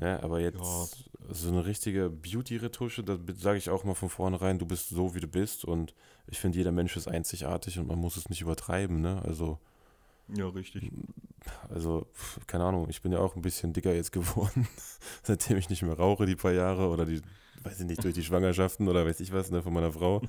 Ja, 0.00 0.22
aber 0.22 0.40
jetzt 0.40 0.60
ja. 0.60 0.86
so 1.28 1.48
eine 1.50 1.66
richtige 1.66 2.08
Beauty-Retusche, 2.08 3.04
da 3.04 3.18
sage 3.34 3.58
ich 3.58 3.68
auch 3.68 3.84
mal 3.84 3.94
von 3.94 4.08
vornherein, 4.08 4.58
du 4.58 4.64
bist 4.64 4.88
so, 4.88 5.14
wie 5.14 5.20
du 5.20 5.28
bist 5.28 5.66
und 5.66 5.94
ich 6.26 6.38
finde, 6.38 6.56
jeder 6.56 6.72
Mensch 6.72 6.96
ist 6.96 7.06
einzigartig 7.06 7.78
und 7.78 7.86
man 7.86 7.98
muss 7.98 8.16
es 8.16 8.30
nicht 8.30 8.40
übertreiben, 8.40 9.02
ne? 9.02 9.20
Also. 9.26 9.58
Ja, 10.36 10.48
richtig. 10.48 10.90
Also, 11.68 12.06
keine 12.46 12.64
Ahnung, 12.64 12.88
ich 12.90 13.00
bin 13.00 13.12
ja 13.12 13.18
auch 13.18 13.36
ein 13.36 13.42
bisschen 13.42 13.72
dicker 13.72 13.94
jetzt 13.94 14.12
geworden, 14.12 14.66
seitdem 15.22 15.56
ich 15.56 15.70
nicht 15.70 15.82
mehr 15.82 15.96
rauche, 15.96 16.26
die 16.26 16.36
paar 16.36 16.52
Jahre 16.52 16.88
oder 16.88 17.06
die 17.06 17.22
weiß 17.62 17.80
ich 17.80 17.86
nicht, 17.86 18.04
durch 18.04 18.14
die 18.14 18.22
Schwangerschaften 18.22 18.88
oder 18.88 19.04
weiß 19.06 19.20
ich 19.20 19.32
was, 19.32 19.50
ne, 19.50 19.62
von 19.62 19.72
meiner 19.72 19.92
Frau, 19.92 20.22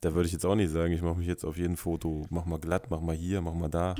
da 0.00 0.14
würde 0.14 0.26
ich 0.26 0.32
jetzt 0.32 0.44
auch 0.44 0.54
nicht 0.54 0.70
sagen, 0.70 0.92
ich 0.92 1.02
mache 1.02 1.16
mich 1.16 1.26
jetzt 1.26 1.44
auf 1.44 1.56
jeden 1.56 1.76
Foto, 1.76 2.26
mach 2.30 2.44
mal 2.44 2.58
glatt, 2.58 2.90
mach 2.90 3.00
mal 3.00 3.14
hier, 3.14 3.40
mach 3.40 3.54
mal 3.54 3.68
da. 3.68 3.94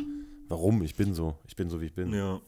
Warum? 0.49 0.83
Ich 0.83 0.97
bin 0.97 1.15
so. 1.15 1.39
Ich 1.47 1.57
bin 1.57 1.71
so, 1.71 1.81
wie 1.81 1.87
ich 1.87 1.95
bin. 1.95 2.13
Ja. 2.13 2.41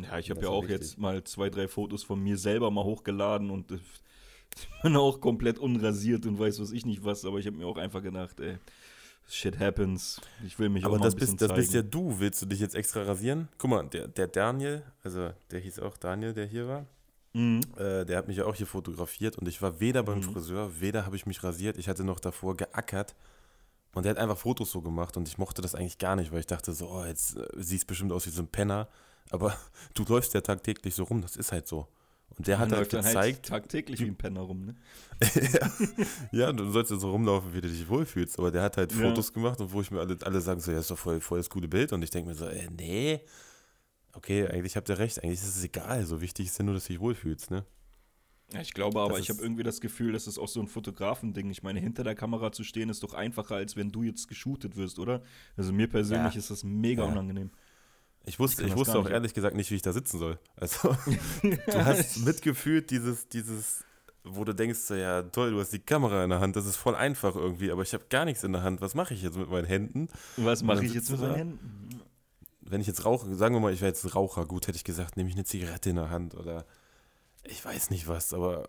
Ja, 0.00 0.18
ich 0.18 0.30
habe 0.30 0.40
ja 0.42 0.48
auch 0.48 0.62
wichtig. 0.62 0.80
jetzt 0.80 0.98
mal 0.98 1.22
zwei, 1.22 1.50
drei 1.50 1.68
Fotos 1.68 2.02
von 2.02 2.20
mir 2.20 2.36
selber 2.36 2.70
mal 2.70 2.84
hochgeladen 2.84 3.50
und 3.50 3.70
äh, 3.70 3.78
bin 4.82 4.96
auch 4.96 5.20
komplett 5.20 5.58
unrasiert 5.58 6.26
und 6.26 6.38
weiß 6.38 6.60
was 6.60 6.72
ich 6.72 6.84
nicht 6.84 7.04
was, 7.04 7.24
aber 7.24 7.38
ich 7.38 7.46
habe 7.46 7.56
mir 7.56 7.66
auch 7.66 7.78
einfach 7.78 8.02
gedacht, 8.02 8.40
ey, 8.40 8.58
shit 9.28 9.58
happens. 9.58 10.20
Ich 10.46 10.58
will 10.58 10.68
mich 10.68 10.84
aber 10.84 10.94
auch 10.94 10.98
mal 10.98 11.04
das 11.04 11.14
ein 11.14 11.20
bisschen 11.20 11.36
bist, 11.36 11.50
das 11.50 11.56
bist 11.56 11.74
ja 11.74 11.82
du. 11.82 12.18
Willst 12.18 12.42
du 12.42 12.46
dich 12.46 12.60
jetzt 12.60 12.74
extra 12.74 13.02
rasieren? 13.02 13.48
Guck 13.58 13.70
mal, 13.70 13.86
der, 13.88 14.08
der 14.08 14.28
Daniel, 14.28 14.82
also 15.02 15.30
der 15.50 15.60
hieß 15.60 15.80
auch 15.80 15.96
Daniel, 15.96 16.32
der 16.34 16.46
hier 16.46 16.68
war, 16.68 16.86
Mhm. 17.34 17.62
Äh, 17.76 18.04
der 18.04 18.16
hat 18.16 18.28
mich 18.28 18.36
ja 18.36 18.46
auch 18.46 18.54
hier 18.54 18.66
fotografiert 18.66 19.36
und 19.36 19.48
ich 19.48 19.60
war 19.60 19.80
weder 19.80 20.04
beim 20.04 20.18
mhm. 20.18 20.22
Friseur, 20.22 20.80
weder 20.80 21.04
habe 21.04 21.16
ich 21.16 21.26
mich 21.26 21.42
rasiert. 21.42 21.76
Ich 21.76 21.88
hatte 21.88 22.04
noch 22.04 22.20
davor 22.20 22.56
geackert 22.56 23.16
und 23.92 24.04
der 24.04 24.10
hat 24.10 24.18
einfach 24.18 24.38
Fotos 24.38 24.70
so 24.70 24.80
gemacht 24.80 25.16
und 25.16 25.26
ich 25.26 25.36
mochte 25.36 25.60
das 25.60 25.74
eigentlich 25.74 25.98
gar 25.98 26.14
nicht, 26.14 26.30
weil 26.32 26.40
ich 26.40 26.46
dachte 26.46 26.72
so, 26.72 26.88
oh, 26.88 27.04
jetzt 27.04 27.36
äh, 27.36 27.46
siehst 27.56 27.88
bestimmt 27.88 28.12
aus 28.12 28.26
wie 28.26 28.30
so 28.30 28.42
ein 28.42 28.48
Penner. 28.48 28.88
Aber 29.30 29.56
du 29.94 30.04
läufst 30.04 30.32
ja 30.34 30.40
tagtäglich 30.40 30.94
so 30.94 31.02
rum, 31.04 31.22
das 31.22 31.34
ist 31.34 31.50
halt 31.50 31.66
so. 31.66 31.88
Und 32.36 32.46
der 32.48 32.58
hat 32.58 32.72
halt 32.72 32.90
gezeigt. 32.90 33.14
Halt 33.14 33.42
tagtäglich 33.44 34.00
wie 34.00 34.06
ein 34.06 34.16
Penner 34.16 34.40
rum, 34.40 34.64
ne? 34.64 34.74
ja. 35.52 35.70
ja, 36.32 36.52
du 36.52 36.68
sollst 36.70 36.90
ja 36.90 36.96
so 36.96 37.10
rumlaufen, 37.10 37.54
wie 37.54 37.60
du 37.60 37.68
dich 37.68 37.88
wohlfühlst. 37.88 38.38
Aber 38.38 38.50
der 38.50 38.62
hat 38.62 38.76
halt 38.76 38.92
ja. 38.92 38.98
Fotos 38.98 39.32
gemacht 39.32 39.60
und 39.60 39.72
wo 39.72 39.80
ich 39.80 39.90
mir 39.90 40.00
alle, 40.00 40.16
alle 40.22 40.40
sagen 40.40 40.60
so, 40.60 40.72
ja, 40.72 40.80
ist 40.80 40.90
doch 40.90 40.98
voll, 40.98 41.20
voll 41.20 41.38
das 41.38 41.48
gute 41.48 41.68
Bild. 41.68 41.92
Und 41.92 42.02
ich 42.02 42.10
denke 42.10 42.30
mir 42.30 42.34
so, 42.34 42.46
äh, 42.46 42.68
nee, 42.76 43.20
okay, 44.14 44.48
eigentlich 44.48 44.76
habt 44.76 44.88
ihr 44.88 44.98
recht, 44.98 45.22
eigentlich 45.22 45.40
ist 45.40 45.56
es 45.56 45.64
egal. 45.64 46.04
So 46.04 46.20
wichtig 46.20 46.46
ist 46.46 46.58
ja 46.58 46.64
nur, 46.64 46.74
dass 46.74 46.84
du 46.84 46.92
dich 46.92 47.00
wohlfühlst, 47.00 47.50
ne? 47.50 47.64
Ja, 48.52 48.60
ich 48.60 48.74
glaube 48.74 49.00
aber, 49.00 49.14
das 49.14 49.20
ich 49.20 49.30
habe 49.30 49.42
irgendwie 49.42 49.62
das 49.62 49.80
Gefühl, 49.80 50.12
das 50.12 50.26
ist 50.26 50.38
auch 50.38 50.48
so 50.48 50.60
ein 50.60 50.68
Fotografending. 50.68 51.50
Ich 51.50 51.62
meine, 51.62 51.80
hinter 51.80 52.04
der 52.04 52.14
Kamera 52.14 52.52
zu 52.52 52.62
stehen 52.62 52.88
ist 52.88 53.02
doch 53.02 53.14
einfacher, 53.14 53.56
als 53.56 53.74
wenn 53.74 53.90
du 53.90 54.02
jetzt 54.02 54.28
geshootet 54.28 54.76
wirst, 54.76 54.98
oder? 54.98 55.22
Also 55.56 55.72
mir 55.72 55.88
persönlich 55.88 56.34
ja. 56.34 56.38
ist 56.38 56.50
das 56.50 56.62
mega 56.62 57.04
ja. 57.04 57.10
unangenehm. 57.10 57.50
Ich 58.26 58.38
wusste, 58.38 58.62
ich, 58.62 58.68
ich 58.68 58.76
wusste 58.76 58.98
auch 58.98 59.08
ehrlich 59.08 59.34
gesagt 59.34 59.54
nicht, 59.54 59.70
wie 59.70 59.76
ich 59.76 59.82
da 59.82 59.92
sitzen 59.92 60.18
soll. 60.18 60.38
Also, 60.56 60.96
du 61.42 61.84
hast 61.84 62.24
mitgefühlt 62.24 62.90
dieses, 62.90 63.28
dieses, 63.28 63.84
wo 64.22 64.44
du 64.44 64.54
denkst, 64.54 64.78
so, 64.78 64.94
ja 64.94 65.22
toll, 65.22 65.50
du 65.50 65.60
hast 65.60 65.72
die 65.72 65.78
Kamera 65.78 66.24
in 66.24 66.30
der 66.30 66.40
Hand, 66.40 66.56
das 66.56 66.66
ist 66.66 66.76
voll 66.76 66.94
einfach 66.94 67.36
irgendwie, 67.36 67.70
aber 67.70 67.82
ich 67.82 67.92
habe 67.92 68.04
gar 68.08 68.24
nichts 68.24 68.42
in 68.42 68.52
der 68.52 68.62
Hand. 68.62 68.80
Was 68.80 68.94
mache 68.94 69.12
ich 69.14 69.22
jetzt 69.22 69.36
mit 69.36 69.50
meinen 69.50 69.66
Händen? 69.66 70.08
Was 70.36 70.62
mache 70.62 70.84
ich 70.84 70.94
jetzt 70.94 71.10
mit 71.10 71.20
meinen 71.20 71.34
Händen? 71.34 72.00
wenn 72.66 72.80
ich 72.80 72.86
jetzt 72.86 73.04
rauche, 73.04 73.34
sagen 73.34 73.54
wir 73.54 73.60
mal, 73.60 73.72
ich 73.72 73.80
wäre 73.80 73.90
jetzt 73.90 74.04
ein 74.04 74.10
Raucher, 74.10 74.46
gut, 74.46 74.66
hätte 74.66 74.76
ich 74.76 74.84
gesagt, 74.84 75.16
nehme 75.16 75.28
ich 75.28 75.34
eine 75.34 75.44
Zigarette 75.44 75.90
in 75.90 75.96
der 75.96 76.10
Hand 76.10 76.34
oder 76.34 76.64
ich 77.42 77.64
weiß 77.64 77.90
nicht 77.90 78.08
was, 78.08 78.32
aber 78.32 78.66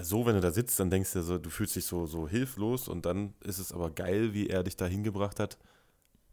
so, 0.00 0.26
wenn 0.26 0.34
du 0.34 0.40
da 0.40 0.52
sitzt, 0.52 0.78
dann 0.78 0.90
denkst 0.90 1.12
du 1.12 1.22
so, 1.22 1.38
du 1.38 1.50
fühlst 1.50 1.74
dich 1.74 1.86
so, 1.86 2.06
so 2.06 2.28
hilflos 2.28 2.86
und 2.86 3.06
dann 3.06 3.34
ist 3.42 3.58
es 3.58 3.72
aber 3.72 3.90
geil, 3.90 4.34
wie 4.34 4.48
er 4.48 4.62
dich 4.62 4.76
da 4.76 4.86
hingebracht 4.86 5.40
hat. 5.40 5.58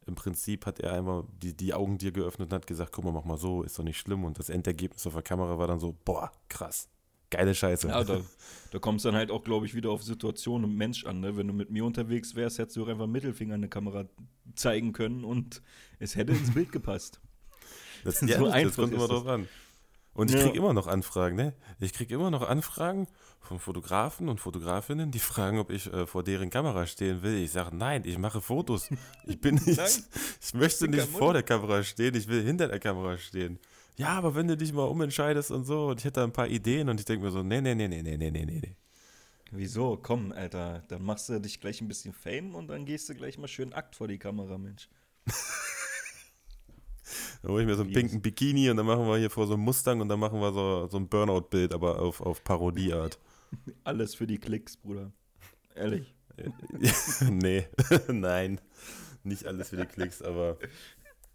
Im 0.06 0.16
Prinzip 0.16 0.66
hat 0.66 0.80
er 0.80 0.94
einmal 0.94 1.24
die, 1.42 1.56
die 1.56 1.74
Augen 1.74 1.98
dir 1.98 2.12
geöffnet 2.12 2.52
und 2.52 2.56
hat 2.56 2.68
gesagt, 2.68 2.92
guck 2.92 3.06
mal, 3.06 3.12
mach 3.12 3.26
mal 3.26 3.38
so, 3.38 3.64
ist 3.64 3.78
doch 3.80 3.84
nicht 3.84 3.98
schlimm. 3.98 4.24
Und 4.24 4.40
das 4.40 4.50
Endergebnis 4.50 5.06
auf 5.08 5.14
der 5.14 5.24
Kamera 5.24 5.58
war 5.58 5.68
dann 5.68 5.80
so, 5.80 5.96
boah, 6.06 6.32
krass 6.50 6.90
geile 7.34 7.56
Scheiße. 7.56 7.88
Ja, 7.88 8.04
da, 8.04 8.22
da 8.72 8.80
kommt 8.80 8.98
es 8.98 9.04
dann 9.04 9.16
halt 9.16 9.32
auch, 9.32 9.44
glaube 9.44 9.66
ich, 9.66 9.74
wieder 9.74 9.90
auf 9.90 10.04
Situation 10.04 10.64
und 10.64 10.76
Mensch 10.76 11.06
an. 11.06 11.20
Ne? 11.20 11.36
Wenn 11.36 11.48
du 11.48 11.54
mit 11.54 11.70
mir 11.70 11.84
unterwegs 11.84 12.36
wärst, 12.36 12.60
hättest 12.60 12.78
du 12.78 12.84
auch 12.84 12.88
einfach 12.88 13.08
Mittelfinger 13.08 13.56
in 13.56 13.62
der 13.62 13.70
Kamera 13.70 14.06
zeigen 14.56 14.94
können 14.94 15.24
und 15.24 15.62
es 16.00 16.16
hätte 16.16 16.32
ins 16.32 16.54
Bild 16.54 16.72
gepasst. 16.72 17.20
Das, 18.04 18.22
ja, 18.28 18.38
so 18.38 18.50
das 18.50 18.76
kommt 18.76 18.94
immer 18.94 19.08
drauf 19.08 19.28
an. 19.28 19.48
Und 20.14 20.30
ich 20.30 20.36
Ja. 20.38 20.44
kriege 20.44 20.58
immer 20.58 20.74
noch 20.74 20.88
Anfragen, 20.88 21.36
ne? 21.36 21.54
Ich 21.80 21.92
kriege 21.94 22.14
immer 22.14 22.30
noch 22.30 22.48
Anfragen 22.48 23.08
von 23.42 23.60
Fotografen 23.60 24.30
und 24.30 24.40
Fotografinnen, 24.40 25.10
die 25.12 25.20
fragen, 25.20 25.58
ob 25.60 25.72
ich 25.72 25.92
äh, 25.92 26.06
vor 26.06 26.24
deren 26.24 26.50
Kamera 26.52 26.86
stehen 26.86 27.24
will. 27.24 27.36
Ich 27.44 27.52
sage, 27.52 27.76
nein, 27.76 28.04
ich 28.06 28.18
mache 28.18 28.40
Fotos. 28.42 28.90
Ich 29.26 29.42
bin 29.42 29.56
nicht, 29.56 29.78
Nein. 29.78 29.90
ich 30.42 30.54
möchte 30.54 30.88
nicht 30.88 31.08
vor 31.08 31.34
der 31.34 31.44
Kamera 31.44 31.82
stehen, 31.84 32.14
ich 32.16 32.28
will 32.28 32.44
hinter 32.44 32.68
der 32.68 32.80
Kamera 32.80 33.18
stehen. 33.18 33.58
Ja, 33.98 34.10
aber 34.10 34.34
wenn 34.36 34.48
du 34.48 34.56
dich 34.58 34.72
mal 34.74 34.84
umentscheidest 34.86 35.52
und 35.52 35.66
so, 35.66 35.88
und 35.88 36.00
ich 36.00 36.06
hätte 36.06 36.20
da 36.20 36.24
ein 36.24 36.32
paar 36.34 36.48
Ideen 36.48 36.90
und 36.90 37.00
ich 37.00 37.06
denke 37.06 37.26
mir 37.26 37.32
so, 37.32 37.44
nee, 37.44 37.62
nee, 37.62 37.76
nee, 37.76 37.88
nee, 37.88 38.02
nee, 38.02 38.18
nee, 38.18 38.32
nee, 38.32 38.46
nee. 38.46 38.76
Wieso? 39.52 39.98
Komm, 40.02 40.32
Alter. 40.32 40.84
Dann 40.88 41.04
machst 41.04 41.30
du 41.30 41.40
dich 41.40 41.60
gleich 41.60 41.80
ein 41.82 41.88
bisschen 41.88 42.12
Fame 42.14 42.56
und 42.56 42.68
dann 42.70 42.86
gehst 42.86 43.08
du 43.10 43.14
gleich 43.16 43.38
mal 43.38 43.48
schön 43.48 43.72
Akt 43.74 43.96
vor 43.96 44.08
die 44.08 44.18
Kamera, 44.18 44.58
Mensch. 44.58 44.90
Dann 47.42 47.52
hole 47.52 47.64
ich 47.64 47.68
mir 47.68 47.76
so 47.76 47.84
einen 47.84 47.94
pinken 47.94 48.22
Bikini 48.22 48.70
und 48.70 48.78
dann 48.78 48.86
machen 48.86 49.06
wir 49.06 49.18
hier 49.18 49.30
vor 49.30 49.48
so 49.48 49.54
einem 49.54 49.64
Mustang 49.64 50.02
und 50.02 50.10
dann 50.10 50.20
machen 50.20 50.40
wir 50.40 50.52
so, 50.54 50.88
so 50.88 50.98
ein 50.98 51.08
Burnout-Bild, 51.08 51.74
aber 51.74 52.00
auf, 52.00 52.22
auf 52.22 52.44
Parodieart. 52.44 53.20
Alles 53.84 54.16
für 54.16 54.28
die 54.28 54.38
Klicks, 54.38 54.78
Bruder. 54.78 55.12
Ehrlich. 55.76 56.14
nee, 57.30 57.68
nein, 58.08 58.60
nicht 59.24 59.46
alles 59.46 59.70
für 59.70 59.78
die 59.78 59.86
Klicks, 59.86 60.22
aber 60.24 60.58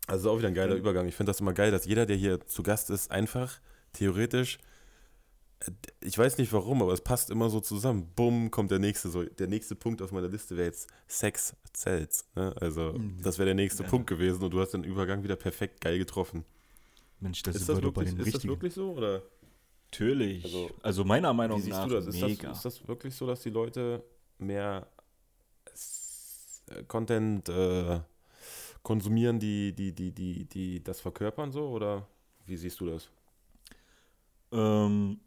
also 0.08 0.30
auch 0.30 0.38
wieder 0.38 0.48
ein 0.48 0.54
geiler 0.54 0.74
Übergang. 0.74 1.06
Ich 1.06 1.14
finde 1.14 1.30
das 1.30 1.40
immer 1.40 1.52
geil, 1.52 1.70
dass 1.70 1.84
jeder, 1.84 2.04
der 2.04 2.16
hier 2.16 2.40
zu 2.46 2.62
Gast 2.62 2.90
ist, 2.90 3.10
einfach 3.10 3.60
theoretisch, 3.92 4.58
ich 6.00 6.16
weiß 6.16 6.38
nicht 6.38 6.52
warum, 6.52 6.82
aber 6.82 6.92
es 6.92 7.00
passt 7.00 7.30
immer 7.30 7.50
so 7.50 7.60
zusammen. 7.60 8.08
Bumm, 8.14 8.50
kommt 8.50 8.70
der 8.70 8.78
nächste, 8.78 9.08
so 9.10 9.24
der 9.24 9.48
nächste 9.48 9.74
Punkt 9.74 10.00
auf 10.02 10.12
meiner 10.12 10.28
Liste 10.28 10.56
wäre 10.56 10.66
jetzt 10.68 10.88
Sex 11.08 11.54
Cells. 11.74 12.24
Ne? 12.36 12.54
Also 12.60 12.92
Mhm. 12.92 13.20
das 13.22 13.38
wäre 13.38 13.46
der 13.46 13.54
nächste 13.54 13.82
Ja. 13.82 13.88
Punkt 13.88 14.06
gewesen 14.08 14.42
und 14.44 14.50
du 14.52 14.60
hast 14.60 14.72
den 14.74 14.84
Übergang 14.84 15.22
wieder 15.24 15.36
perfekt 15.36 15.80
geil 15.80 15.98
getroffen. 15.98 16.44
Mensch, 17.20 17.42
das 17.42 17.56
ist, 17.56 17.62
ist, 17.62 17.68
das 17.68 17.76
heute 17.76 17.90
bei 17.90 18.02
wirklich, 18.02 18.14
den 18.14 18.26
ist 18.26 18.34
das 18.36 18.44
wirklich 18.44 18.74
so 18.74 18.92
oder? 18.92 19.22
Natürlich. 19.90 20.44
Also, 20.44 20.70
Also, 20.82 21.04
meiner 21.04 21.32
Meinung 21.32 21.58
Wie 21.58 21.62
siehst 21.62 21.78
nach 21.78 21.88
du 21.88 21.94
das? 21.94 22.06
Ist, 22.06 22.20
mega. 22.20 22.48
das? 22.50 22.58
ist 22.58 22.64
das 22.64 22.88
wirklich 22.88 23.14
so, 23.14 23.26
dass 23.26 23.40
die 23.40 23.50
Leute 23.50 24.04
mehr 24.38 24.86
äh, 26.68 26.82
Content 26.84 27.48
äh, 27.48 28.00
konsumieren, 28.82 29.40
die, 29.40 29.72
die, 29.72 29.92
die, 29.92 30.12
die, 30.12 30.44
die 30.44 30.84
das 30.84 31.00
verkörpern 31.00 31.50
so? 31.50 31.68
Oder 31.70 32.06
wie 32.46 32.56
siehst 32.56 32.78
du 32.80 32.86
das? 32.86 33.08
Ähm, 34.52 35.20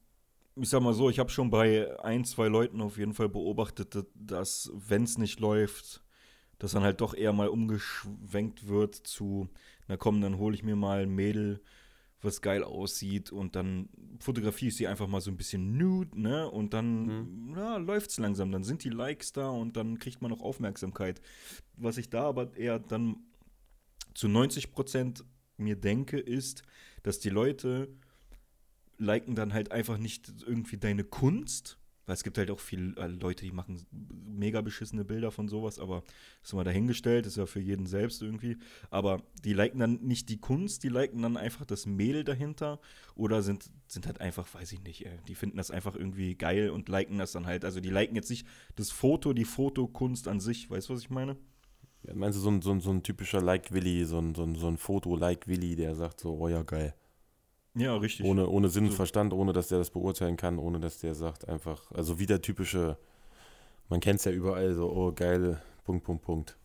ich 0.55 0.69
sag 0.69 0.81
mal 0.81 0.93
so, 0.93 1.09
ich 1.09 1.19
habe 1.19 1.29
schon 1.29 1.49
bei 1.49 1.99
ein, 2.03 2.25
zwei 2.25 2.47
Leuten 2.47 2.81
auf 2.81 2.97
jeden 2.97 3.13
Fall 3.13 3.29
beobachtet, 3.29 4.05
dass- 4.15 4.71
wenn 4.73 5.03
es 5.03 5.17
nicht 5.17 5.39
läuft, 5.39 6.03
dass 6.59 6.71
dann 6.73 6.83
halt 6.83 7.01
doch 7.01 7.13
eher 7.13 7.33
mal 7.33 7.47
umgeschwenkt 7.47 8.67
wird 8.67 8.95
zu, 8.95 9.49
na 9.87 9.97
komm, 9.97 10.21
dann 10.21 10.37
hole 10.37 10.53
ich 10.55 10.63
mir 10.63 10.75
mal 10.75 11.01
ein 11.03 11.09
Mädel, 11.15 11.61
was 12.23 12.41
geil 12.41 12.63
aussieht 12.63 13.31
und 13.31 13.55
dann 13.55 13.89
fotografiere 14.19 14.69
ich 14.69 14.75
sie 14.75 14.87
einfach 14.87 15.07
mal 15.07 15.21
so 15.21 15.31
ein 15.31 15.37
bisschen 15.37 15.75
nude, 15.75 16.21
ne? 16.21 16.47
Und 16.47 16.71
dann 16.73 17.51
ja, 17.55 17.77
läuft's 17.77 18.19
langsam, 18.19 18.51
dann 18.51 18.63
sind 18.63 18.83
die 18.83 18.89
Likes 18.91 19.33
da 19.33 19.49
und 19.49 19.75
dann 19.75 19.97
kriegt 19.97 20.21
man 20.21 20.31
auch 20.31 20.41
Aufmerksamkeit. 20.41 21.19
Was 21.77 21.97
ich 21.97 22.11
da 22.11 22.25
aber 22.25 22.55
eher 22.55 22.77
dann 22.77 23.15
zu 24.13 24.27
90 24.27 24.71
Prozent 24.71 25.23
mir 25.57 25.75
denke, 25.75 26.19
ist, 26.19 26.61
dass 27.01 27.17
die 27.17 27.29
Leute 27.29 27.89
liken 29.01 29.35
dann 29.35 29.53
halt 29.53 29.71
einfach 29.71 29.97
nicht 29.97 30.31
irgendwie 30.45 30.77
deine 30.77 31.03
Kunst, 31.03 31.77
weil 32.05 32.15
es 32.15 32.23
gibt 32.23 32.37
halt 32.37 32.49
auch 32.51 32.59
viele 32.59 32.95
äh, 32.97 33.07
Leute, 33.07 33.45
die 33.45 33.51
machen 33.51 33.85
mega 34.25 34.61
beschissene 34.61 35.05
Bilder 35.05 35.31
von 35.31 35.47
sowas, 35.47 35.79
aber 35.79 36.03
das 36.41 36.49
ist 36.49 36.53
mal 36.53 36.63
dahingestellt, 36.63 37.25
ist 37.25 37.37
ja 37.37 37.45
für 37.45 37.59
jeden 37.59 37.85
selbst 37.85 38.21
irgendwie. 38.21 38.57
Aber 38.89 39.21
die 39.43 39.53
liken 39.53 39.79
dann 39.79 40.01
nicht 40.01 40.29
die 40.29 40.39
Kunst, 40.39 40.83
die 40.83 40.89
liken 40.89 41.21
dann 41.21 41.37
einfach 41.37 41.65
das 41.65 41.85
Mädel 41.85 42.23
dahinter 42.23 42.79
oder 43.15 43.41
sind, 43.41 43.69
sind 43.87 44.07
halt 44.07 44.19
einfach, 44.19 44.51
weiß 44.53 44.71
ich 44.71 44.83
nicht, 44.83 45.05
ey, 45.05 45.19
die 45.27 45.35
finden 45.35 45.57
das 45.57 45.71
einfach 45.71 45.95
irgendwie 45.95 46.35
geil 46.35 46.69
und 46.71 46.89
liken 46.89 47.17
das 47.17 47.33
dann 47.33 47.45
halt. 47.45 47.65
Also 47.65 47.79
die 47.79 47.91
liken 47.91 48.15
jetzt 48.15 48.29
nicht 48.29 48.47
das 48.75 48.91
Foto, 48.91 49.33
die 49.33 49.45
Fotokunst 49.45 50.27
an 50.27 50.39
sich, 50.39 50.69
weißt 50.69 50.89
du, 50.89 50.93
was 50.93 51.01
ich 51.01 51.09
meine? 51.09 51.37
Ja, 52.03 52.15
meinst 52.15 52.37
du 52.37 52.41
so 52.41 52.49
ein, 52.49 52.61
so 52.61 52.71
ein, 52.71 52.81
so 52.81 52.89
ein 52.89 53.03
typischer 53.03 53.41
Like-Willi, 53.41 54.05
so 54.05 54.17
ein, 54.17 54.33
so 54.33 54.43
ein, 54.43 54.55
so 54.55 54.67
ein 54.67 54.77
Foto-Like-Willi, 54.77 55.75
der 55.75 55.95
sagt 55.95 56.19
so, 56.19 56.35
oh 56.35 56.47
ja, 56.47 56.63
geil. 56.63 56.95
Ja, 57.73 57.95
richtig. 57.95 58.25
Ohne, 58.25 58.47
ohne 58.47 58.69
Sinn 58.69 58.85
und 58.85 58.91
So. 58.91 58.97
Verstand, 58.97 59.33
ohne 59.33 59.53
dass 59.53 59.69
der 59.69 59.77
das 59.77 59.91
beurteilen 59.91 60.37
kann, 60.37 60.59
ohne 60.59 60.79
dass 60.79 60.99
der 60.99 61.15
sagt 61.15 61.47
einfach, 61.47 61.91
also 61.91 62.19
wie 62.19 62.25
der 62.25 62.41
typische, 62.41 62.97
man 63.89 63.99
kennt 63.99 64.19
es 64.19 64.25
ja 64.25 64.31
überall 64.31 64.73
so, 64.73 64.91
oh 64.91 65.13
geil, 65.13 65.61
Punkt, 65.83 66.03
Punkt, 66.03 66.23
Punkt. 66.23 66.57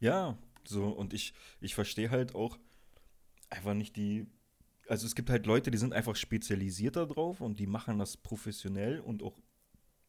Ja, 0.00 0.36
so, 0.64 0.88
und 0.88 1.14
ich, 1.14 1.34
ich 1.60 1.74
verstehe 1.74 2.10
halt 2.10 2.34
auch 2.34 2.58
einfach 3.50 3.74
nicht 3.74 3.96
die. 3.96 4.26
Also 4.88 5.06
es 5.06 5.14
gibt 5.14 5.30
halt 5.30 5.46
Leute, 5.46 5.70
die 5.70 5.78
sind 5.78 5.94
einfach 5.94 6.16
spezialisiert 6.16 6.96
darauf 6.96 7.40
und 7.40 7.58
die 7.58 7.66
machen 7.66 7.98
das 7.98 8.18
professionell 8.18 9.00
und 9.00 9.22
auch 9.22 9.38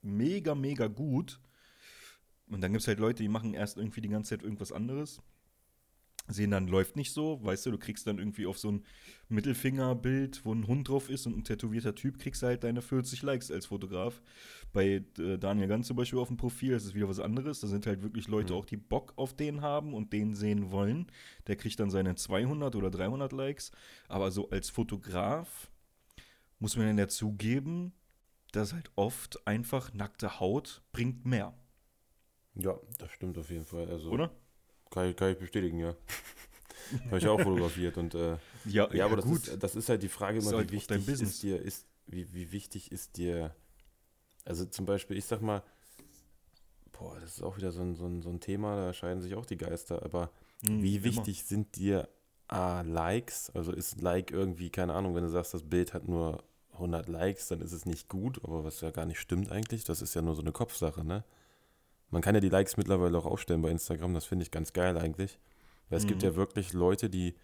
mega, 0.02 0.54
mega 0.56 0.88
gut. 0.88 1.40
Und 2.50 2.62
dann 2.62 2.74
gibt 2.74 2.82
es 2.82 2.88
halt 2.88 3.00
Leute, 3.00 3.24
die 3.24 3.30
machen 3.30 3.54
erst 3.54 3.78
irgendwie 3.78 4.02
die 4.02 4.10
ganze 4.10 4.32
Zeit 4.32 4.44
irgendwas 4.44 4.74
anderes. 4.74 5.22
Sehen 6.28 6.50
dann, 6.52 6.68
läuft 6.68 6.96
nicht 6.96 7.12
so, 7.14 7.44
weißt 7.44 7.68
du, 7.68 7.72
du 7.72 7.78
kriegst 7.78 8.08
dann 8.08 8.18
irgendwie 8.18 8.48
auf 8.48 8.58
so 8.58 8.72
ein 8.72 8.84
Mittelfingerbild, 9.30 10.44
wo 10.44 10.54
ein 10.54 10.66
Hund 10.66 10.90
drauf 10.90 11.10
ist 11.10 11.28
und 11.28 11.38
ein 11.38 11.44
tätowierter 11.44 11.94
Typ, 11.94 12.18
kriegst 12.18 12.42
du 12.42 12.48
halt 12.48 12.64
deine 12.64 12.82
40 12.82 13.22
Likes 13.22 13.52
als 13.52 13.68
Fotograf. 13.68 14.22
Bei 14.74 15.04
äh, 15.20 15.38
Daniel 15.38 15.68
Ganz 15.68 15.86
zum 15.88 15.96
Beispiel 15.98 16.18
auf 16.18 16.30
dem 16.30 16.38
Profil, 16.38 16.74
ist 16.74 16.96
wieder 16.96 17.08
was 17.08 17.20
anderes. 17.20 17.60
Da 17.60 17.68
sind 17.68 17.86
halt 17.86 18.02
wirklich 18.02 18.28
Leute 18.28 18.54
Mhm. 18.54 18.60
auch, 18.60 18.66
die 18.66 18.78
Bock 18.78 19.14
auf 19.18 19.36
den 19.36 19.62
haben 19.62 19.94
und 19.94 20.14
den 20.14 20.34
sehen 20.36 20.72
wollen. 20.72 21.08
Der 21.46 21.56
kriegt 21.58 21.80
dann 21.80 21.92
seine 21.92 22.16
200 22.16 22.76
oder 22.76 22.90
300 22.90 23.32
Likes. 23.32 23.72
Aber 24.08 24.32
so 24.32 24.50
als 24.50 24.70
Fotograf 24.72 25.70
muss 26.60 26.76
man 26.76 26.88
dann 26.88 26.98
dazugeben, 26.98 27.94
dass 28.52 28.74
halt 28.74 28.90
oft 28.96 29.46
einfach 29.46 29.94
nackte 29.94 30.40
Haut 30.40 30.82
bringt 30.92 31.26
mehr, 31.26 31.54
Ja, 32.56 32.80
das 32.98 33.12
stimmt 33.12 33.38
auf 33.38 33.50
jeden 33.50 33.66
Fall. 33.66 33.90
Also, 33.90 34.10
oder? 34.10 34.32
Kann 34.92 35.10
ich, 35.10 35.16
kann 35.16 35.32
ich 35.32 35.38
bestätigen, 35.38 35.80
ja. 35.80 35.96
Habe 37.08 37.18
ich 37.18 37.28
auch 37.28 37.42
fotografiert 37.42 37.98
und 37.98 38.16
äh, 38.16 38.38
Ja, 38.66 38.94
ja, 38.94 39.06
aber 39.06 39.18
das 39.18 39.26
ist, 39.26 39.64
das 39.64 39.76
ist 39.76 39.90
halt 39.90 40.04
die 40.04 40.10
Frage 40.10 40.40
immer, 40.40 40.52
halt 40.58 40.72
wie 40.72 40.78
dein 40.88 41.06
wichtig 41.06 41.22
ist 41.22 41.44
dir, 41.44 41.62
ist, 41.62 41.86
wie, 42.08 42.34
wie 42.34 42.52
wichtig 42.52 42.92
ist 42.92 43.18
dir, 43.18 43.56
also 44.46 44.66
zum 44.66 44.86
Beispiel, 44.86 45.18
ich 45.18 45.26
sag 45.26 45.42
mal, 45.42 45.64
boah, 46.94 47.18
das 47.20 47.36
ist 47.38 47.44
auch 47.44 47.58
wieder 47.58 47.72
so 47.72 47.82
ein, 47.82 47.96
so 47.96 48.06
ein, 48.06 48.22
so 48.22 48.30
ein 48.30 48.40
Thema, 48.40 48.76
da 48.76 48.94
scheiden 48.94 49.22
sich 49.22 49.36
auch 49.36 49.46
die 49.46 49.58
Geister, 49.58 50.04
aber 50.04 50.32
Hm, 50.62 50.82
wie 50.82 51.04
immer. 51.04 51.30
wichtig 51.30 51.44
sind 51.46 51.76
dir 51.76 52.08
A, 52.48 52.82
Likes? 52.82 53.50
Also 53.56 53.72
ist 53.72 54.02
Like 54.02 54.32
irgendwie, 54.32 54.70
keine 54.70 54.94
Ahnung, 54.94 55.16
wenn 55.16 55.24
du 55.24 55.30
sagst, 55.30 55.54
das 55.54 55.64
Bild 55.64 55.94
hat 55.94 56.08
nur 56.08 56.44
100 56.74 57.08
Likes, 57.10 57.48
dann 57.48 57.62
ist 57.62 57.72
es 57.72 57.86
nicht 57.86 58.10
gut, 58.10 58.44
aber 58.44 58.64
was 58.64 58.82
ja 58.82 58.92
gar 58.92 59.06
nicht 59.06 59.20
stimmt 59.20 59.52
eigentlich, 59.52 59.84
das 59.84 60.02
ist 60.02 60.14
ja 60.16 60.22
nur 60.22 60.36
so 60.36 60.42
eine 60.42 60.52
Kopfsache, 60.52 61.04
ne? 61.04 61.24
Man 62.10 62.22
kann 62.22 62.36
ja 62.36 62.42
die 62.42 62.50
Likes 62.50 62.78
mittlerweile 62.78 63.18
auch 63.18 63.26
aufstellen 63.26 63.62
bei 63.62 63.70
Instagram, 63.70 64.14
das 64.14 64.26
finde 64.26 64.44
ich 64.44 64.52
ganz 64.52 64.74
geil 64.74 64.98
eigentlich. 64.98 65.38
Weil 65.90 66.00
es 66.00 66.08
gibt 66.08 66.22
Mhm. 66.22 66.30
ja 66.30 66.36
wirklich 66.36 66.74
Leute, 66.74 67.10
die, 67.10 67.36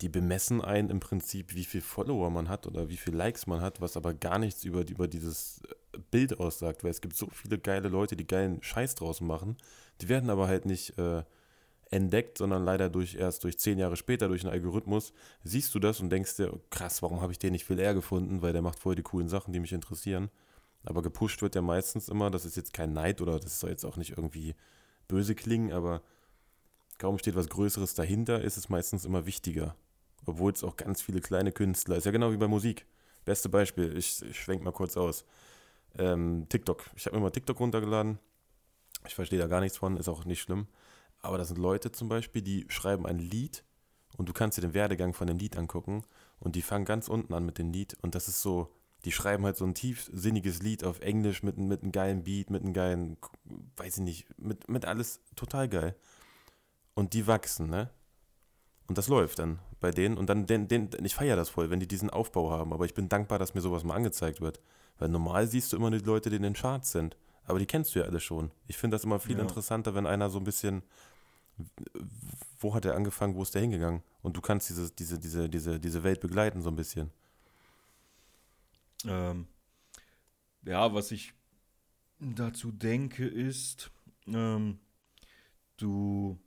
die 0.00 0.08
bemessen 0.08 0.60
einen 0.62 0.90
im 0.90 1.00
Prinzip, 1.00 1.54
wie 1.54 1.64
viel 1.64 1.80
Follower 1.80 2.30
man 2.30 2.48
hat 2.48 2.66
oder 2.66 2.88
wie 2.88 2.96
viel 2.96 3.14
Likes 3.14 3.46
man 3.46 3.60
hat, 3.60 3.80
was 3.80 3.96
aber 3.96 4.14
gar 4.14 4.38
nichts 4.38 4.64
über, 4.64 4.86
über 4.88 5.08
dieses 5.08 5.60
äh, 5.94 5.98
Bild 6.10 6.38
aussagt, 6.40 6.84
weil 6.84 6.90
es 6.90 7.00
gibt 7.00 7.16
so 7.16 7.28
viele 7.32 7.58
geile 7.58 7.88
Leute, 7.88 8.16
die 8.16 8.26
geilen 8.26 8.62
Scheiß 8.62 8.94
draus 8.94 9.20
machen. 9.20 9.56
Die 10.00 10.08
werden 10.08 10.30
aber 10.30 10.46
halt 10.48 10.66
nicht 10.66 10.96
äh, 10.98 11.22
entdeckt, 11.90 12.38
sondern 12.38 12.64
leider 12.64 12.90
durch 12.90 13.14
erst 13.14 13.44
durch 13.44 13.58
zehn 13.58 13.78
Jahre 13.78 13.96
später 13.96 14.28
durch 14.28 14.42
einen 14.44 14.52
Algorithmus 14.52 15.12
siehst 15.42 15.74
du 15.74 15.78
das 15.78 16.00
und 16.00 16.10
denkst 16.10 16.36
dir, 16.36 16.52
oh, 16.52 16.60
krass, 16.70 17.02
warum 17.02 17.20
habe 17.20 17.32
ich 17.32 17.38
den 17.38 17.52
nicht 17.52 17.64
viel 17.64 17.78
eher 17.78 17.94
gefunden, 17.94 18.42
weil 18.42 18.52
der 18.52 18.62
macht 18.62 18.78
voll 18.78 18.94
die 18.94 19.02
coolen 19.02 19.28
Sachen, 19.28 19.52
die 19.52 19.60
mich 19.60 19.72
interessieren. 19.72 20.30
Aber 20.88 21.02
gepusht 21.02 21.42
wird 21.42 21.54
ja 21.54 21.60
meistens 21.60 22.08
immer, 22.08 22.30
das 22.30 22.46
ist 22.46 22.56
jetzt 22.56 22.72
kein 22.72 22.94
Neid 22.94 23.20
oder 23.20 23.38
das 23.38 23.60
soll 23.60 23.68
jetzt 23.68 23.84
auch 23.84 23.98
nicht 23.98 24.16
irgendwie 24.16 24.54
böse 25.06 25.34
klingen, 25.34 25.70
aber 25.70 26.00
kaum 26.96 27.18
steht 27.18 27.36
was 27.36 27.50
Größeres 27.50 27.92
dahinter, 27.92 28.40
ist 28.40 28.56
es 28.56 28.70
meistens 28.70 29.04
immer 29.04 29.26
wichtiger. 29.26 29.76
Obwohl 30.24 30.50
es 30.50 30.64
auch 30.64 30.76
ganz 30.76 31.02
viele 31.02 31.20
kleine 31.20 31.52
Künstler 31.52 31.96
ist. 31.96 32.06
Ja, 32.06 32.10
genau 32.10 32.32
wie 32.32 32.38
bei 32.38 32.48
Musik. 32.48 32.86
Beste 33.26 33.50
Beispiel, 33.50 33.98
ich, 33.98 34.22
ich 34.22 34.40
schwenk 34.40 34.62
mal 34.62 34.72
kurz 34.72 34.96
aus. 34.96 35.26
Ähm, 35.98 36.46
TikTok. 36.48 36.86
Ich 36.96 37.04
habe 37.04 37.16
mir 37.16 37.22
mal 37.22 37.30
TikTok 37.32 37.60
runtergeladen. 37.60 38.18
Ich 39.06 39.14
verstehe 39.14 39.38
da 39.38 39.46
gar 39.46 39.60
nichts 39.60 39.76
von, 39.76 39.98
ist 39.98 40.08
auch 40.08 40.24
nicht 40.24 40.40
schlimm. 40.40 40.68
Aber 41.20 41.36
das 41.36 41.48
sind 41.48 41.58
Leute 41.58 41.92
zum 41.92 42.08
Beispiel, 42.08 42.40
die 42.40 42.64
schreiben 42.70 43.04
ein 43.04 43.18
Lied 43.18 43.62
und 44.16 44.26
du 44.30 44.32
kannst 44.32 44.56
dir 44.56 44.62
den 44.62 44.72
Werdegang 44.72 45.12
von 45.12 45.26
dem 45.26 45.36
Lied 45.36 45.58
angucken 45.58 46.02
und 46.38 46.56
die 46.56 46.62
fangen 46.62 46.86
ganz 46.86 47.08
unten 47.08 47.34
an 47.34 47.44
mit 47.44 47.58
dem 47.58 47.72
Lied 47.72 47.94
und 48.00 48.14
das 48.14 48.28
ist 48.28 48.40
so, 48.40 48.72
die 49.08 49.12
schreiben 49.12 49.46
halt 49.46 49.56
so 49.56 49.64
ein 49.64 49.72
tiefsinniges 49.72 50.60
Lied 50.60 50.84
auf 50.84 51.00
Englisch 51.00 51.42
mit, 51.42 51.56
mit 51.56 51.82
einem 51.82 51.92
geilen 51.92 52.24
Beat, 52.24 52.50
mit 52.50 52.62
einem 52.62 52.74
geilen, 52.74 53.16
weiß 53.78 53.96
ich 53.96 54.02
nicht, 54.02 54.38
mit, 54.38 54.68
mit 54.68 54.84
alles 54.84 55.22
total 55.34 55.66
geil. 55.66 55.96
Und 56.92 57.14
die 57.14 57.26
wachsen, 57.26 57.70
ne? 57.70 57.88
Und 58.86 58.98
das 58.98 59.08
läuft 59.08 59.38
dann 59.38 59.60
bei 59.80 59.92
denen. 59.92 60.18
Und 60.18 60.28
dann, 60.28 60.44
den, 60.44 60.68
den, 60.68 60.90
ich 61.02 61.14
feiere 61.14 61.36
das 61.36 61.48
voll, 61.48 61.70
wenn 61.70 61.80
die 61.80 61.88
diesen 61.88 62.10
Aufbau 62.10 62.50
haben. 62.50 62.74
Aber 62.74 62.84
ich 62.84 62.92
bin 62.92 63.08
dankbar, 63.08 63.38
dass 63.38 63.54
mir 63.54 63.62
sowas 63.62 63.82
mal 63.82 63.94
angezeigt 63.94 64.42
wird. 64.42 64.60
Weil 64.98 65.08
normal 65.08 65.46
siehst 65.46 65.72
du 65.72 65.78
immer 65.78 65.88
nur 65.88 66.00
die 66.00 66.04
Leute, 66.04 66.28
die 66.28 66.36
in 66.36 66.42
den 66.42 66.52
Charts 66.52 66.90
sind. 66.90 67.16
Aber 67.46 67.58
die 67.58 67.66
kennst 67.66 67.94
du 67.94 68.00
ja 68.00 68.04
alle 68.04 68.20
schon. 68.20 68.50
Ich 68.66 68.76
finde 68.76 68.94
das 68.94 69.04
immer 69.04 69.20
viel 69.20 69.36
Ja. 69.36 69.42
interessanter, 69.42 69.94
wenn 69.94 70.04
einer 70.06 70.28
so 70.28 70.36
ein 70.36 70.44
bisschen, 70.44 70.82
wo 72.60 72.74
hat 72.74 72.84
er 72.84 72.94
angefangen, 72.94 73.36
wo 73.36 73.42
ist 73.42 73.54
der 73.54 73.62
hingegangen? 73.62 74.02
Und 74.20 74.36
du 74.36 74.42
kannst 74.42 74.68
diese, 74.68 74.90
diese, 74.90 75.18
diese, 75.18 75.48
diese, 75.48 75.80
diese 75.80 76.02
Welt 76.02 76.20
begleiten 76.20 76.60
so 76.60 76.68
ein 76.68 76.76
bisschen. 76.76 77.10
Ähm, 79.04 79.46
ja, 80.64 80.92
was 80.92 81.12
ich 81.12 81.32
dazu 82.18 82.72
denke, 82.72 83.26
ist, 83.26 83.90
ähm, 84.26 84.80
du 85.76 86.38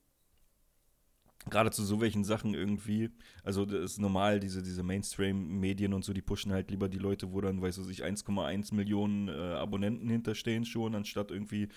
gerade 1.49 1.71
zu 1.71 1.83
so 1.83 1.99
welchen 2.01 2.23
Sachen 2.23 2.53
irgendwie, 2.53 3.09
also 3.43 3.65
das 3.65 3.93
ist 3.93 3.99
normal, 3.99 4.39
diese, 4.39 4.61
diese 4.61 4.83
Mainstream-Medien 4.83 5.93
und 5.93 6.05
so, 6.05 6.13
die 6.13 6.21
pushen 6.21 6.51
halt 6.51 6.69
lieber 6.69 6.87
die 6.87 6.99
Leute, 6.99 7.31
wo 7.33 7.41
dann, 7.41 7.61
weiß 7.61 7.79
ich 7.79 7.85
sich 7.85 8.03
1,1 8.03 8.75
Millionen 8.75 9.27
äh, 9.27 9.31
Abonnenten 9.31 10.09
hinterstehen 10.09 10.65
schon, 10.65 10.93
anstatt 10.93 11.31
irgendwie 11.31 11.69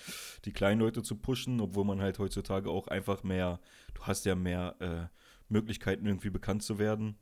die 0.45 0.53
kleinen 0.53 0.81
Leute 0.81 1.03
zu 1.03 1.17
pushen, 1.17 1.61
obwohl 1.61 1.85
man 1.85 2.01
halt 2.01 2.19
heutzutage 2.19 2.69
auch 2.71 2.89
einfach 2.89 3.23
mehr, 3.23 3.61
du 3.95 4.03
hast 4.03 4.27
ja 4.27 4.35
mehr 4.35 4.77
äh, 4.81 5.07
Möglichkeiten 5.49 6.07
irgendwie 6.07 6.31
bekannt 6.31 6.63
zu 6.63 6.79
werden. 6.79 7.17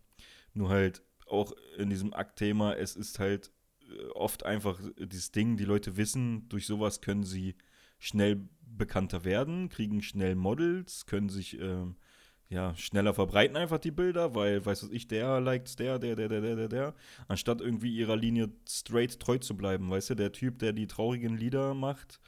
Nur 0.55 0.69
halt 0.69 1.03
auch 1.27 1.53
in 1.77 1.91
diesem 1.91 2.13
Akt-Thema, 2.13 2.75
es 2.75 2.97
ist 2.97 3.19
halt 3.19 3.51
äh, 3.81 4.07
oft 4.15 4.45
einfach 4.45 4.81
dieses 4.99 5.33
Ding, 5.33 5.57
die 5.57 5.65
Leute 5.65 5.97
wissen, 5.97 6.49
durch 6.49 6.67
sowas 6.67 7.01
können 7.01 7.25
sie 7.25 7.57
schnell 7.99 8.49
bekannter 8.61 9.25
werden, 9.25 9.69
kriegen 9.69 10.03
schnell 10.03 10.35
Models, 10.35 11.07
können 11.07 11.29
sich 11.29 11.59
ähm, 11.61 11.97
ja, 12.53 12.75
schneller 12.77 13.15
verbreiten 13.15 13.57
einfach 13.57 13.79
die 13.79 13.91
Bilder, 13.91 14.35
weil, 14.35 14.65
weiß 14.65 14.83
was 14.85 14.91
ich, 14.91 15.09
der 15.09 15.41
liked 15.41 15.79
der, 15.79 15.99
der, 15.99 16.17
der, 16.17 16.29
der, 16.29 16.41
der, 16.41 16.57
der, 16.57 16.69
der, 16.69 16.95
anstatt 17.27 17.61
irgendwie 17.61 17.97
ihrer 17.97 18.17
Linie 18.17 18.51
straight 18.69 19.19
treu 19.19 19.39
zu 19.39 19.57
bleiben, 19.57 19.89
weißt 19.89 20.11
du, 20.11 20.15
der 20.17 20.33
Typ, 20.33 20.59
der 20.59 20.73
die 20.73 20.87
traurigen 20.87 21.37
Lieder 21.37 21.75
macht 21.75 22.21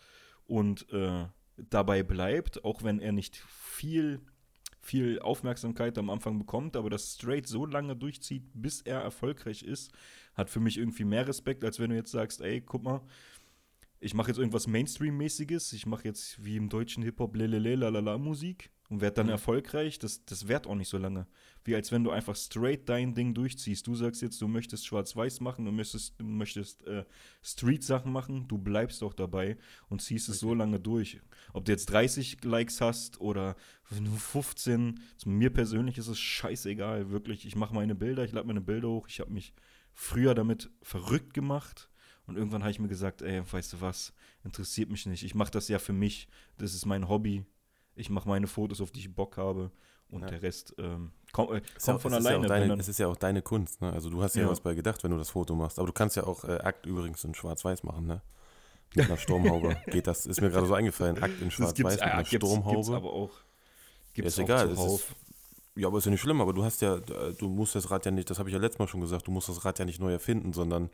und 0.46 0.90
äh, 0.92 1.26
dabei 1.56 2.02
bleibt, 2.02 2.64
auch 2.64 2.82
wenn 2.82 3.00
er 3.00 3.12
nicht 3.12 3.36
viel, 3.36 4.20
viel 4.84 5.18
Aufmerksamkeit 5.20 5.96
am 5.98 6.10
Anfang 6.10 6.38
bekommt, 6.38 6.76
aber 6.76 6.90
das 6.90 7.14
straight 7.14 7.46
so 7.46 7.66
lange 7.66 7.96
durchzieht, 7.96 8.44
bis 8.54 8.80
er 8.82 9.00
erfolgreich 9.00 9.62
ist, 9.62 9.92
hat 10.34 10.50
für 10.50 10.60
mich 10.60 10.78
irgendwie 10.78 11.04
mehr 11.04 11.26
Respekt, 11.26 11.64
als 11.64 11.78
wenn 11.78 11.90
du 11.90 11.96
jetzt 11.96 12.10
sagst, 12.10 12.40
ey, 12.40 12.60
guck 12.60 12.82
mal, 12.82 13.00
ich 14.00 14.14
mache 14.14 14.28
jetzt 14.28 14.38
irgendwas 14.38 14.66
Mainstream-mäßiges, 14.66 15.72
ich 15.72 15.86
mache 15.86 16.04
jetzt 16.04 16.44
wie 16.44 16.56
im 16.56 16.68
deutschen 16.68 17.02
Hip-Hop 17.02 17.34
lelele 17.36 17.76
lalala 17.76 18.18
Musik 18.18 18.70
und 18.94 19.00
werde 19.00 19.16
dann 19.16 19.26
mhm. 19.26 19.32
erfolgreich, 19.32 19.98
das, 19.98 20.24
das 20.24 20.46
währt 20.46 20.68
auch 20.68 20.76
nicht 20.76 20.88
so 20.88 20.98
lange. 20.98 21.26
Wie 21.64 21.74
als 21.74 21.90
wenn 21.90 22.04
du 22.04 22.12
einfach 22.12 22.36
straight 22.36 22.88
dein 22.88 23.12
Ding 23.12 23.34
durchziehst. 23.34 23.84
Du 23.88 23.96
sagst 23.96 24.22
jetzt, 24.22 24.40
du 24.40 24.46
möchtest 24.46 24.86
schwarz-weiß 24.86 25.40
machen, 25.40 25.64
du 25.64 25.72
möchtest, 25.72 26.14
du 26.20 26.24
möchtest 26.24 26.86
äh, 26.86 27.04
Street-Sachen 27.42 28.12
machen, 28.12 28.46
du 28.46 28.56
bleibst 28.56 29.02
doch 29.02 29.12
dabei 29.12 29.56
und 29.88 30.00
ziehst 30.00 30.28
okay. 30.28 30.34
es 30.34 30.40
so 30.40 30.54
lange 30.54 30.78
durch. 30.78 31.20
Ob 31.52 31.64
du 31.64 31.72
jetzt 31.72 31.86
30 31.86 32.44
Likes 32.44 32.80
hast 32.80 33.20
oder 33.20 33.56
nur 33.98 34.16
15, 34.16 35.00
also 35.14 35.28
mir 35.28 35.50
persönlich 35.50 35.98
ist 35.98 36.06
es 36.06 36.20
scheißegal, 36.20 37.10
wirklich. 37.10 37.46
Ich 37.46 37.56
mache 37.56 37.74
meine 37.74 37.96
Bilder, 37.96 38.24
ich 38.24 38.30
lade 38.30 38.46
meine 38.46 38.60
Bilder 38.60 38.90
hoch, 38.90 39.08
ich 39.08 39.18
habe 39.18 39.32
mich 39.32 39.54
früher 39.92 40.36
damit 40.36 40.70
verrückt 40.82 41.34
gemacht. 41.34 41.90
Und 42.26 42.36
irgendwann 42.36 42.62
habe 42.62 42.70
ich 42.70 42.78
mir 42.78 42.88
gesagt, 42.88 43.22
ey, 43.22 43.42
weißt 43.50 43.72
du 43.72 43.80
was, 43.80 44.14
interessiert 44.44 44.88
mich 44.88 45.04
nicht. 45.04 45.24
Ich 45.24 45.34
mache 45.34 45.50
das 45.50 45.66
ja 45.66 45.80
für 45.80 45.92
mich. 45.92 46.28
Das 46.58 46.74
ist 46.74 46.86
mein 46.86 47.08
Hobby. 47.08 47.44
Ich 47.96 48.10
mache 48.10 48.28
meine 48.28 48.46
Fotos, 48.46 48.80
auf 48.80 48.90
die 48.90 49.00
ich 49.00 49.14
Bock 49.14 49.36
habe. 49.36 49.70
Und 50.10 50.22
ja. 50.22 50.28
der 50.28 50.42
Rest 50.42 50.74
ähm, 50.78 51.12
komm, 51.32 51.46
äh, 51.46 51.60
kommt 51.60 51.86
ja, 51.86 51.98
von 51.98 52.14
alleine. 52.14 52.42
Ja 52.42 52.48
deine, 52.48 52.74
es 52.74 52.88
ist 52.88 52.98
ja 52.98 53.08
auch 53.08 53.16
deine 53.16 53.42
Kunst. 53.42 53.80
Ne? 53.80 53.92
Also 53.92 54.10
du 54.10 54.22
hast 54.22 54.36
ja, 54.36 54.48
was 54.48 54.60
bei 54.60 54.74
gedacht, 54.74 55.02
wenn 55.02 55.10
du 55.10 55.18
das 55.18 55.30
Foto 55.30 55.54
machst. 55.54 55.78
Aber 55.78 55.86
du 55.86 55.92
kannst 55.92 56.16
ja 56.16 56.24
auch 56.24 56.44
äh, 56.44 56.58
Akt 56.58 56.86
übrigens 56.86 57.24
in 57.24 57.34
Schwarz-Weiß 57.34 57.82
machen, 57.82 58.06
ne? 58.06 58.22
Mit 58.94 59.06
einer 59.06 59.16
Sturmhaube 59.16 59.76
geht 59.86 60.06
das. 60.06 60.26
Ist 60.26 60.40
mir 60.40 60.50
gerade 60.50 60.66
so 60.66 60.74
eingefallen. 60.74 61.20
Akt 61.20 61.40
in 61.40 61.50
Schwarz-Weiß 61.50 61.94
mit 61.94 62.02
einer 62.02 62.20
äh, 62.20 62.24
Sturmhaube. 62.24 62.76
Gibt's 62.76 62.90
aber 62.90 63.12
auch. 63.12 63.32
Gibt's 64.12 64.36
ja, 64.36 64.44
ist 64.44 64.50
egal. 64.50 64.70
Ist, 64.70 65.14
ja, 65.76 65.88
aber 65.88 65.98
ist 65.98 66.04
ja 66.04 66.10
nicht 66.10 66.20
schlimm. 66.20 66.40
Aber 66.40 66.52
du 66.52 66.62
hast 66.62 66.80
ja, 66.82 66.98
du 66.98 67.48
musst 67.48 67.74
das 67.74 67.90
Rad 67.90 68.04
ja 68.06 68.12
nicht, 68.12 68.30
das 68.30 68.38
habe 68.38 68.48
ich 68.48 68.52
ja 68.52 68.60
letztes 68.60 68.78
Mal 68.78 68.86
schon 68.86 69.00
gesagt, 69.00 69.26
du 69.26 69.32
musst 69.32 69.48
das 69.48 69.64
Rad 69.64 69.78
ja 69.78 69.84
nicht 69.84 70.00
neu 70.00 70.12
erfinden, 70.12 70.52
sondern 70.52 70.90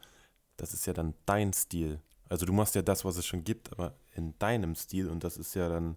das 0.56 0.72
ist 0.72 0.86
ja 0.86 0.92
dann 0.92 1.14
dein 1.26 1.52
Stil. 1.52 2.00
Also 2.28 2.46
du 2.46 2.52
machst 2.52 2.74
ja 2.74 2.82
das, 2.82 3.04
was 3.04 3.16
es 3.16 3.26
schon 3.26 3.44
gibt, 3.44 3.72
aber 3.72 3.94
in 4.14 4.38
deinem 4.38 4.74
Stil 4.74 5.08
und 5.08 5.24
das 5.24 5.36
ist 5.36 5.54
ja 5.54 5.68
dann, 5.68 5.96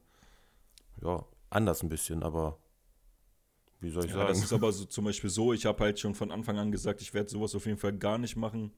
ja, 1.01 1.25
anders 1.49 1.83
ein 1.83 1.89
bisschen, 1.89 2.23
aber 2.23 2.59
wie 3.79 3.89
soll 3.89 4.05
ich 4.05 4.11
ja, 4.11 4.17
sagen? 4.17 4.29
Das 4.29 4.43
ist 4.43 4.53
aber 4.53 4.71
so, 4.71 4.85
zum 4.85 5.05
Beispiel 5.05 5.29
so, 5.29 5.53
ich 5.53 5.65
habe 5.65 5.83
halt 5.83 5.99
schon 5.99 6.15
von 6.15 6.31
Anfang 6.31 6.57
an 6.57 6.71
gesagt, 6.71 7.01
ich 7.01 7.13
werde 7.13 7.29
sowas 7.29 7.53
auf 7.55 7.65
jeden 7.65 7.77
Fall 7.77 7.93
gar 7.93 8.17
nicht 8.17 8.35
machen. 8.35 8.71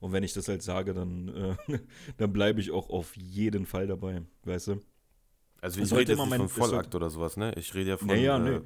Und 0.00 0.12
wenn 0.12 0.22
ich 0.22 0.32
das 0.32 0.48
halt 0.48 0.62
sage, 0.62 0.94
dann, 0.94 1.56
äh, 1.68 1.78
dann 2.16 2.32
bleibe 2.32 2.60
ich 2.60 2.70
auch 2.70 2.88
auf 2.90 3.16
jeden 3.16 3.66
Fall 3.66 3.86
dabei, 3.86 4.22
weißt 4.44 4.68
du? 4.68 4.82
Also 5.60 5.80
ich 5.80 5.90
rede 5.92 6.12
jetzt 6.12 6.24
nicht 6.24 6.36
von 6.36 6.48
Vollakt 6.48 6.94
oder 6.94 7.10
sowas, 7.10 7.36
ne? 7.36 7.52
Ich 7.56 7.74
rede 7.74 7.90
ja 7.90 7.96
von, 7.96 8.08
naja, 8.08 8.38
äh, 8.38 8.56
äh, 8.56 8.62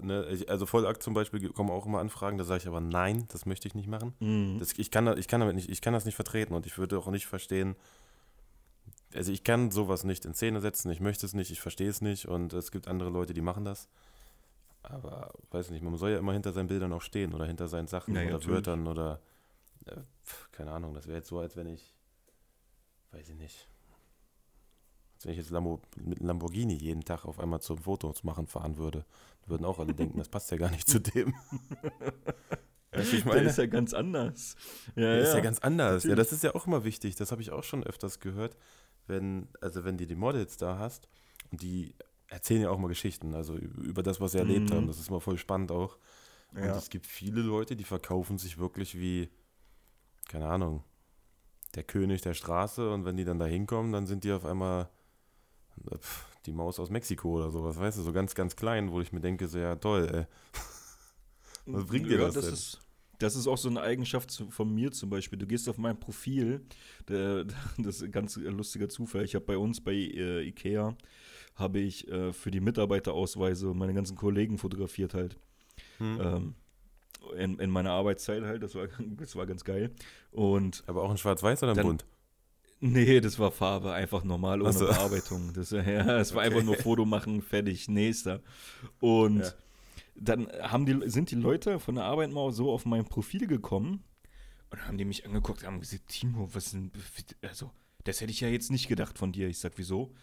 ne? 0.00 0.26
Ich, 0.32 0.50
also 0.50 0.66
Vollakt 0.66 1.02
zum 1.02 1.14
Beispiel 1.14 1.48
kommen 1.50 1.70
auch 1.70 1.86
immer 1.86 2.00
Anfragen, 2.00 2.38
da 2.38 2.44
sage 2.44 2.62
ich 2.62 2.66
aber 2.66 2.80
nein, 2.80 3.26
das 3.30 3.46
möchte 3.46 3.68
ich 3.68 3.74
nicht 3.74 3.88
machen. 3.88 4.14
Mhm. 4.18 4.58
Das, 4.58 4.72
ich, 4.76 4.90
kann, 4.90 5.16
ich, 5.18 5.28
kann 5.28 5.40
damit 5.40 5.54
nicht, 5.54 5.68
ich 5.68 5.80
kann 5.80 5.92
das 5.92 6.04
nicht 6.04 6.16
vertreten 6.16 6.54
und 6.54 6.66
ich 6.66 6.78
würde 6.78 6.98
auch 6.98 7.08
nicht 7.08 7.26
verstehen, 7.26 7.76
also 9.14 9.32
ich 9.32 9.44
kann 9.44 9.70
sowas 9.70 10.04
nicht 10.04 10.24
in 10.24 10.34
Szene 10.34 10.60
setzen, 10.60 10.90
ich 10.90 11.00
möchte 11.00 11.26
es 11.26 11.34
nicht, 11.34 11.50
ich 11.50 11.60
verstehe 11.60 11.88
es 11.88 12.00
nicht 12.00 12.26
und 12.26 12.52
es 12.52 12.70
gibt 12.70 12.88
andere 12.88 13.10
Leute, 13.10 13.34
die 13.34 13.40
machen 13.40 13.64
das. 13.64 13.88
Aber 14.82 15.32
weiß 15.50 15.70
nicht, 15.70 15.82
man 15.82 15.96
soll 15.96 16.10
ja 16.10 16.18
immer 16.18 16.32
hinter 16.32 16.52
seinen 16.52 16.66
Bildern 16.66 16.92
auch 16.92 17.02
stehen 17.02 17.34
oder 17.34 17.46
hinter 17.46 17.68
seinen 17.68 17.86
Sachen 17.86 18.14
naja, 18.14 18.26
oder 18.26 18.34
natürlich. 18.34 18.56
Wörtern 18.56 18.86
oder 18.88 19.20
äh, 19.86 19.96
keine 20.50 20.72
Ahnung, 20.72 20.94
das 20.94 21.06
wäre 21.06 21.18
jetzt 21.18 21.28
so, 21.28 21.38
als 21.38 21.56
wenn 21.56 21.68
ich, 21.68 21.94
weiß 23.12 23.28
ich 23.28 23.36
nicht, 23.36 23.68
als 25.14 25.24
wenn 25.24 25.32
ich 25.32 25.38
jetzt 25.38 25.50
Lambo, 25.50 25.80
mit 25.96 26.18
einem 26.18 26.28
Lamborghini 26.28 26.74
jeden 26.74 27.04
Tag 27.04 27.24
auf 27.24 27.38
einmal 27.38 27.60
zum 27.60 27.78
Fotos 27.78 28.24
machen 28.24 28.46
fahren 28.46 28.76
würde, 28.76 29.04
würden 29.46 29.64
auch 29.64 29.78
alle 29.78 29.94
denken, 29.94 30.18
das 30.18 30.28
passt 30.28 30.50
ja 30.50 30.56
gar 30.56 30.70
nicht 30.70 30.88
zu 30.88 31.00
dem. 31.00 31.34
ich 32.92 33.24
meine? 33.24 33.40
Der 33.40 33.50
ist 33.50 33.58
ja 33.58 33.66
ganz 33.66 33.94
anders. 33.94 34.56
Ja, 34.96 35.02
Der 35.02 35.16
ja. 35.16 35.22
ist 35.22 35.34
ja 35.34 35.40
ganz 35.40 35.58
anders. 35.60 36.04
Natürlich. 36.04 36.10
Ja, 36.10 36.16
das 36.16 36.32
ist 36.32 36.44
ja 36.44 36.54
auch 36.54 36.66
immer 36.66 36.84
wichtig. 36.84 37.14
Das 37.16 37.32
habe 37.32 37.42
ich 37.42 37.50
auch 37.50 37.64
schon 37.64 37.84
öfters 37.84 38.20
gehört 38.20 38.56
wenn, 39.06 39.48
also 39.60 39.84
wenn 39.84 39.96
du 39.96 40.06
die 40.06 40.16
Models 40.16 40.56
da 40.56 40.78
hast 40.78 41.08
und 41.50 41.62
die 41.62 41.94
erzählen 42.28 42.62
ja 42.62 42.70
auch 42.70 42.78
mal 42.78 42.88
Geschichten, 42.88 43.34
also 43.34 43.56
über 43.56 44.02
das, 44.02 44.20
was 44.20 44.32
sie 44.32 44.38
erlebt 44.38 44.70
mhm. 44.70 44.74
haben. 44.74 44.86
Das 44.86 44.98
ist 44.98 45.10
mal 45.10 45.20
voll 45.20 45.38
spannend 45.38 45.70
auch. 45.70 45.98
Und 46.52 46.64
ja. 46.64 46.76
es 46.76 46.90
gibt 46.90 47.06
viele 47.06 47.40
Leute, 47.40 47.76
die 47.76 47.84
verkaufen 47.84 48.38
sich 48.38 48.58
wirklich 48.58 48.98
wie, 48.98 49.30
keine 50.28 50.48
Ahnung, 50.48 50.84
der 51.74 51.84
König 51.84 52.20
der 52.20 52.34
Straße 52.34 52.90
und 52.90 53.04
wenn 53.04 53.16
die 53.16 53.24
dann 53.24 53.38
da 53.38 53.46
hinkommen, 53.46 53.92
dann 53.92 54.06
sind 54.06 54.24
die 54.24 54.32
auf 54.32 54.44
einmal 54.44 54.88
pff, 55.98 56.26
die 56.46 56.52
Maus 56.52 56.78
aus 56.78 56.90
Mexiko 56.90 57.36
oder 57.36 57.50
sowas, 57.50 57.78
weißt 57.78 57.98
du, 57.98 58.02
so 58.02 58.12
ganz, 58.12 58.34
ganz 58.34 58.56
klein, 58.56 58.90
wo 58.90 59.00
ich 59.00 59.12
mir 59.12 59.20
denke, 59.20 59.48
so 59.48 59.58
ja 59.58 59.76
toll, 59.76 60.08
ey. 60.12 60.26
Was 61.66 61.86
bringt 61.86 62.06
dir 62.06 62.18
ja, 62.18 62.26
das, 62.26 62.34
das 62.34 62.44
denn? 62.44 62.54
Ist, 62.54 62.80
das 63.22 63.36
ist 63.36 63.46
auch 63.46 63.58
so 63.58 63.68
eine 63.68 63.80
Eigenschaft 63.80 64.44
von 64.50 64.74
mir 64.74 64.90
zum 64.90 65.08
Beispiel. 65.08 65.38
Du 65.38 65.46
gehst 65.46 65.68
auf 65.68 65.78
mein 65.78 65.98
Profil, 65.98 66.62
der, 67.08 67.44
das 67.78 67.96
ist 67.96 68.02
ein 68.02 68.12
ganz 68.12 68.36
lustiger 68.36 68.88
Zufall. 68.88 69.24
Ich 69.24 69.34
habe 69.34 69.44
bei 69.44 69.56
uns 69.56 69.80
bei 69.80 69.92
äh, 69.92 70.46
Ikea 70.46 70.96
habe 71.54 71.78
ich 71.78 72.08
äh, 72.08 72.32
für 72.32 72.50
die 72.50 72.60
Mitarbeiterausweise 72.60 73.74
meine 73.74 73.94
ganzen 73.94 74.16
Kollegen 74.16 74.58
fotografiert 74.58 75.14
halt. 75.14 75.36
Hm. 75.98 76.20
Ähm, 76.20 76.54
in, 77.36 77.58
in 77.60 77.70
meiner 77.70 77.90
Arbeitszeit 77.90 78.42
halt, 78.42 78.62
das 78.62 78.74
war, 78.74 78.88
das 79.18 79.36
war 79.36 79.46
ganz 79.46 79.64
geil. 79.64 79.90
Und 80.30 80.82
Aber 80.86 81.02
auch 81.02 81.10
in 81.10 81.18
Schwarz-Weiß 81.18 81.62
oder 81.62 81.72
in 81.72 81.82
Bunt? 81.82 82.06
Nee, 82.80 83.20
das 83.20 83.38
war 83.38 83.52
Farbe, 83.52 83.92
einfach 83.92 84.24
normal, 84.24 84.60
ohne 84.60 84.72
so. 84.72 84.86
Bearbeitung. 84.86 85.52
Das, 85.52 85.70
ja, 85.70 86.18
es 86.18 86.34
war 86.34 86.44
okay. 86.44 86.52
einfach 86.52 86.64
nur 86.64 86.74
Foto 86.74 87.04
machen, 87.04 87.40
fertig, 87.40 87.88
nächster. 87.88 88.40
Und 88.98 89.40
ja 89.40 89.52
dann 90.14 90.48
haben 90.60 90.86
die, 90.86 91.08
sind 91.08 91.30
die 91.30 91.36
Leute 91.36 91.78
von 91.78 91.94
der 91.94 92.04
Arbeit 92.04 92.30
mal 92.30 92.52
so 92.52 92.70
auf 92.70 92.84
mein 92.84 93.04
Profil 93.04 93.46
gekommen 93.46 94.04
und 94.70 94.86
haben 94.86 94.98
die 94.98 95.04
mich 95.04 95.26
angeguckt 95.26 95.62
und 95.62 95.66
haben 95.66 95.80
gesagt, 95.80 96.08
Timo, 96.08 96.48
was 96.52 96.72
denn, 96.72 96.90
also, 97.42 97.70
das 98.04 98.20
hätte 98.20 98.32
ich 98.32 98.40
ja 98.40 98.48
jetzt 98.48 98.70
nicht 98.70 98.88
gedacht 98.88 99.18
von 99.18 99.32
dir. 99.32 99.48
Ich 99.48 99.58
sag, 99.58 99.72
wieso? 99.76 100.14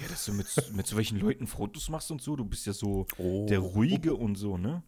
Ja, 0.00 0.08
dass 0.08 0.24
du 0.24 0.32
mit, 0.32 0.46
mit 0.74 0.86
so 0.86 0.96
welchen 0.96 1.18
Leuten 1.18 1.46
Fotos 1.46 1.88
machst 1.88 2.10
und 2.10 2.20
so, 2.20 2.36
du 2.36 2.44
bist 2.44 2.66
ja 2.66 2.72
so 2.72 3.06
oh. 3.18 3.46
der 3.48 3.60
Ruhige 3.60 4.14
und 4.14 4.36
so, 4.36 4.56
ne? 4.58 4.82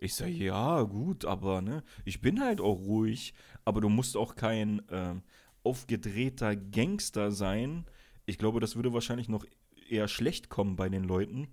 Ich 0.00 0.14
sag, 0.14 0.28
ja, 0.28 0.82
gut, 0.82 1.24
aber, 1.24 1.60
ne, 1.60 1.82
ich 2.04 2.20
bin 2.20 2.40
halt 2.40 2.60
auch 2.60 2.78
ruhig, 2.78 3.34
aber 3.64 3.80
du 3.80 3.88
musst 3.88 4.16
auch 4.16 4.36
kein 4.36 4.88
äh, 4.90 5.16
aufgedrehter 5.64 6.54
Gangster 6.54 7.32
sein. 7.32 7.84
Ich 8.24 8.38
glaube, 8.38 8.60
das 8.60 8.76
würde 8.76 8.92
wahrscheinlich 8.92 9.28
noch 9.28 9.44
eher 9.90 10.06
schlecht 10.06 10.50
kommen 10.50 10.76
bei 10.76 10.88
den 10.88 11.02
Leuten 11.02 11.48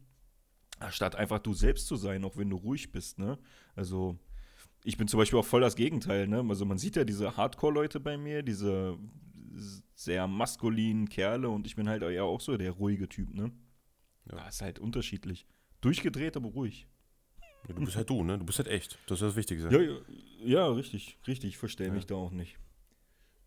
statt 0.90 1.16
einfach 1.16 1.40
du 1.40 1.54
selbst 1.54 1.88
zu 1.88 1.96
sein, 1.96 2.24
auch 2.26 2.38
wenn 2.38 2.50
du 2.50 2.58
ruhig 2.58 2.92
bist, 2.92 3.20
ne? 3.20 3.38
Also, 3.76 4.18
ich 4.84 4.98
bin 4.98 5.08
zum 5.08 5.20
Beispiel 5.20 5.40
auch 5.40 5.46
voll 5.46 5.62
das 5.62 5.76
Gegenteil, 5.76 6.28
ne? 6.28 6.46
Also, 6.48 6.66
man 6.66 6.78
sieht 6.78 6.96
ja 6.96 7.04
diese 7.04 7.38
Hardcore-Leute 7.38 8.00
bei 8.00 8.18
mir, 8.18 8.44
diese 8.44 8.98
sehr 9.96 10.28
maskulinen 10.28 11.08
Kerle 11.08 11.50
und 11.50 11.66
ich 11.66 11.76
bin 11.76 11.88
halt 11.88 12.04
eher 12.04 12.26
auch 12.26 12.42
so 12.42 12.58
der 12.58 12.72
ruhige 12.72 13.08
Typ, 13.08 13.34
ne? 13.34 13.52
Ja, 14.32 14.48
ist 14.48 14.62
halt 14.62 14.80
unterschiedlich. 14.80 15.46
Durchgedreht, 15.82 16.36
aber 16.36 16.50
ruhig. 16.50 16.88
Ja, 17.68 17.74
du 17.74 17.86
bist 17.86 17.96
halt 17.96 18.10
du, 18.10 18.24
ne? 18.24 18.38
Du 18.38 18.46
bist 18.46 18.60
halt 18.60 18.68
echt. 18.68 18.98
Das 19.08 19.22
ist 19.22 19.28
das 19.28 19.36
Wichtigste. 19.36 19.70
Ja, 19.70 19.82
ja, 19.82 19.98
ja 20.44 20.68
richtig, 20.68 21.18
richtig. 21.28 21.52
Ich 21.52 21.58
verstehe 21.58 21.92
mich 21.92 22.06
da 22.06 22.16
auch 22.16 22.32
nicht. 22.32 22.58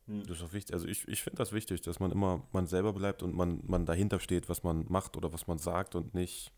Hm. 0.06 0.22
Das 0.24 0.38
ist 0.38 0.42
auch 0.42 0.52
wichtig. 0.52 0.74
Also 0.74 0.88
ich, 0.88 1.06
ich 1.06 1.22
finde 1.22 1.36
das 1.36 1.52
wichtig, 1.52 1.82
dass 1.82 2.00
man 2.00 2.10
immer 2.10 2.46
man 2.52 2.66
selber 2.66 2.92
bleibt 2.92 3.22
und 3.22 3.34
man, 3.34 3.60
man 3.66 3.86
dahinter 3.86 4.18
steht, 4.18 4.48
was 4.48 4.62
man 4.62 4.86
macht 4.88 5.16
oder 5.16 5.32
was 5.32 5.46
man 5.46 5.58
sagt 5.58 5.94
und 5.94 6.14
nicht 6.14 6.52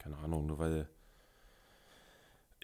keine 0.00 0.16
Ahnung, 0.18 0.46
nur 0.46 0.58
weil 0.58 0.88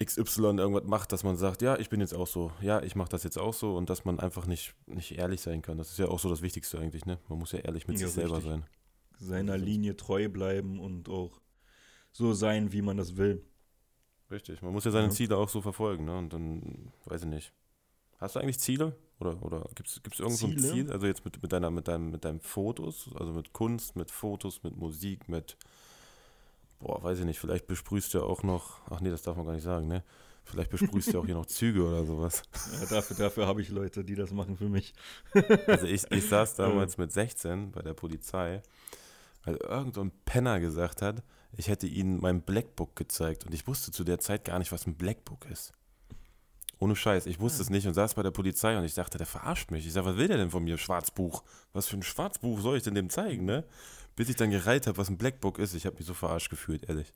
XY 0.03 0.57
irgendwas 0.59 0.83
macht, 0.83 1.11
dass 1.11 1.23
man 1.23 1.37
sagt, 1.37 1.61
ja, 1.61 1.77
ich 1.79 1.89
bin 1.89 2.01
jetzt 2.01 2.13
auch 2.13 2.27
so, 2.27 2.51
ja, 2.61 2.83
ich 2.83 2.95
mache 2.95 3.09
das 3.09 3.23
jetzt 3.23 3.37
auch 3.39 3.53
so 3.53 3.75
und 3.75 3.89
dass 3.89 4.05
man 4.05 4.19
einfach 4.19 4.45
nicht, 4.45 4.75
nicht 4.85 5.17
ehrlich 5.17 5.41
sein 5.41 5.61
kann. 5.61 5.77
Das 5.77 5.89
ist 5.89 5.97
ja 5.97 6.07
auch 6.07 6.19
so 6.19 6.29
das 6.29 6.41
Wichtigste 6.41 6.77
eigentlich, 6.77 7.05
ne? 7.05 7.17
Man 7.29 7.39
muss 7.39 7.51
ja 7.51 7.59
ehrlich 7.59 7.87
mit 7.87 7.99
Ja, 7.99 8.05
sich 8.05 8.13
selber 8.15 8.35
richtig. 8.37 8.51
sein. 8.51 8.65
Seiner 9.19 9.57
Linie 9.57 9.97
treu 9.97 10.29
bleiben 10.29 10.79
und 10.79 11.09
auch 11.09 11.41
so 12.11 12.33
sein, 12.33 12.71
wie 12.73 12.83
man 12.83 12.97
das 12.97 13.17
will. 13.17 13.43
Richtig, 14.29 14.61
man 14.61 14.73
muss 14.73 14.85
ja 14.85 14.91
seine 14.91 15.07
Ja. 15.07 15.11
Ziele 15.11 15.37
auch 15.37 15.49
so 15.49 15.61
verfolgen, 15.61 16.05
ne? 16.05 16.17
Und 16.17 16.33
dann, 16.33 16.91
weiß 17.05 17.21
ich 17.23 17.29
nicht. 17.29 17.53
Hast 18.19 18.35
du 18.35 18.39
eigentlich 18.39 18.59
Ziele? 18.59 18.95
Oder, 19.19 19.41
oder 19.41 19.67
gibt 19.73 19.87
es 19.89 20.19
irgend 20.19 20.35
so 20.37 20.45
ein? 20.47 20.59
Ziel? 20.59 20.91
Also 20.91 21.07
jetzt 21.07 21.25
mit, 21.25 21.41
mit, 21.41 21.51
deiner, 21.51 21.71
mit, 21.71 21.87
deinem, 21.87 22.11
mit 22.11 22.23
deinen 22.23 22.39
Fotos, 22.39 23.09
also 23.15 23.31
mit 23.33 23.51
Kunst, 23.53 23.95
mit 23.95 24.11
Fotos, 24.11 24.61
mit 24.61 24.75
Musik, 24.75 25.27
mit, 25.27 25.57
boah, 26.79 27.01
weiß 27.01 27.19
ich 27.19 27.25
nicht, 27.25 27.39
vielleicht 27.39 27.67
besprühst 27.67 28.13
du 28.13 28.19
ja 28.19 28.23
auch 28.23 28.43
noch, 28.43 28.81
ach 28.89 29.01
nee, 29.01 29.09
das 29.09 29.21
darf 29.21 29.37
man 29.37 29.45
gar 29.45 29.53
nicht 29.53 29.63
sagen, 29.63 29.87
ne? 29.87 30.03
Vielleicht 30.43 30.71
besprühst 30.71 31.13
du 31.13 31.19
auch 31.19 31.25
hier 31.25 31.35
noch 31.35 31.45
Züge 31.45 31.85
oder 31.85 32.05
sowas. 32.05 32.41
Ja, 32.79 32.85
dafür 32.85 33.17
dafür 33.17 33.47
habe 33.47 33.61
ich 33.61 33.69
Leute, 33.69 34.03
die 34.03 34.15
das 34.15 34.31
machen 34.31 34.55
für 34.57 34.69
mich. 34.69 34.93
Also 35.67 35.87
ich, 35.87 36.09
ich 36.09 36.27
saß 36.27 36.55
damals 36.55 36.97
mit 36.97 37.11
16 37.11 37.71
bei 37.71 37.81
der 37.81 37.93
Polizei, 37.93 38.61
weil 39.43 39.55
irgend 39.55 39.95
so 39.95 40.01
ein 40.01 40.11
Penner 40.25 40.59
gesagt 40.59 41.01
hat, 41.01 41.21
ich 41.51 41.67
hätte 41.67 41.87
ihnen 41.87 42.19
mein 42.21 42.41
Blackbook 42.41 42.95
gezeigt 42.95 43.45
und 43.45 43.53
ich 43.53 43.67
wusste 43.67 43.91
zu 43.91 44.03
der 44.03 44.19
Zeit 44.19 44.45
gar 44.45 44.59
nicht, 44.59 44.71
was 44.71 44.87
ein 44.87 44.95
Blackbook 44.95 45.45
ist. 45.49 45.73
Ohne 46.79 46.95
Scheiß, 46.95 47.25
ich 47.25 47.39
wusste 47.39 47.61
es 47.61 47.69
nicht 47.69 47.87
und 47.87 47.93
saß 47.93 48.13
bei 48.13 48.23
der 48.23 48.31
Polizei 48.31 48.77
und 48.77 48.83
ich 48.83 48.93
dachte, 48.93 49.17
der 49.17 49.25
verarscht 49.25 49.71
mich. 49.71 49.85
Ich 49.87 49.93
sag, 49.93 50.05
was 50.05 50.17
will 50.17 50.27
der 50.27 50.37
denn 50.37 50.51
von 50.51 50.63
mir? 50.63 50.77
Schwarzbuch. 50.77 51.43
Was 51.73 51.87
für 51.87 51.97
ein 51.97 52.03
Schwarzbuch 52.03 52.59
soll 52.59 52.77
ich 52.77 52.83
denn 52.83 52.93
dem 52.93 53.09
zeigen, 53.09 53.45
ne? 53.45 53.63
Bis 54.15 54.29
ich 54.29 54.35
dann 54.35 54.51
gereiht 54.51 54.87
habe, 54.87 54.97
was 54.97 55.09
ein 55.09 55.17
Blackbook 55.17 55.59
ist, 55.59 55.73
ich 55.73 55.85
habe 55.85 55.95
mich 55.97 56.05
so 56.05 56.13
verarscht 56.13 56.49
gefühlt, 56.49 56.87
ehrlich. 56.87 57.11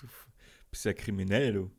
Du 0.00 0.06
bist 0.70 0.84
ja 0.84 0.92
kriminell, 0.92 1.52
du. 1.52 1.70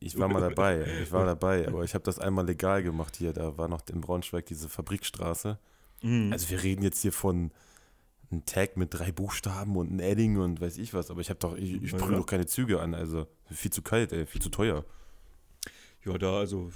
Ich 0.00 0.18
war 0.18 0.28
mal 0.28 0.40
dabei, 0.48 0.84
ich 1.02 1.12
war 1.12 1.24
dabei, 1.24 1.66
aber 1.66 1.84
ich 1.84 1.94
habe 1.94 2.04
das 2.04 2.18
einmal 2.18 2.46
legal 2.46 2.82
gemacht 2.82 3.16
hier. 3.16 3.32
Da 3.32 3.56
war 3.56 3.68
noch 3.68 3.82
in 3.88 4.00
Braunschweig 4.00 4.46
diese 4.46 4.68
Fabrikstraße. 4.68 5.58
Mhm. 6.02 6.32
Also 6.32 6.50
wir 6.50 6.62
reden 6.62 6.82
jetzt 6.82 7.00
hier 7.02 7.12
von 7.12 7.52
einem 8.32 8.44
Tag 8.46 8.76
mit 8.76 8.92
drei 8.92 9.12
Buchstaben 9.12 9.76
und 9.76 9.92
ein 9.92 10.00
Edding 10.00 10.38
und 10.38 10.60
weiß 10.60 10.78
ich 10.78 10.94
was, 10.94 11.10
aber 11.10 11.20
ich 11.20 11.30
habe 11.30 11.38
doch, 11.38 11.56
ich, 11.56 11.74
ich 11.74 11.92
Ja, 11.92 11.98
sprühe 11.98 12.12
ja. 12.12 12.18
doch 12.18 12.26
keine 12.26 12.46
Züge 12.46 12.80
an, 12.80 12.94
also 12.94 13.26
viel 13.50 13.70
zu 13.70 13.82
kalt, 13.82 14.12
ey, 14.12 14.26
viel 14.26 14.42
zu 14.42 14.48
teuer. 14.48 14.84
Ja, 16.04 16.18
da, 16.18 16.38
also, 16.38 16.72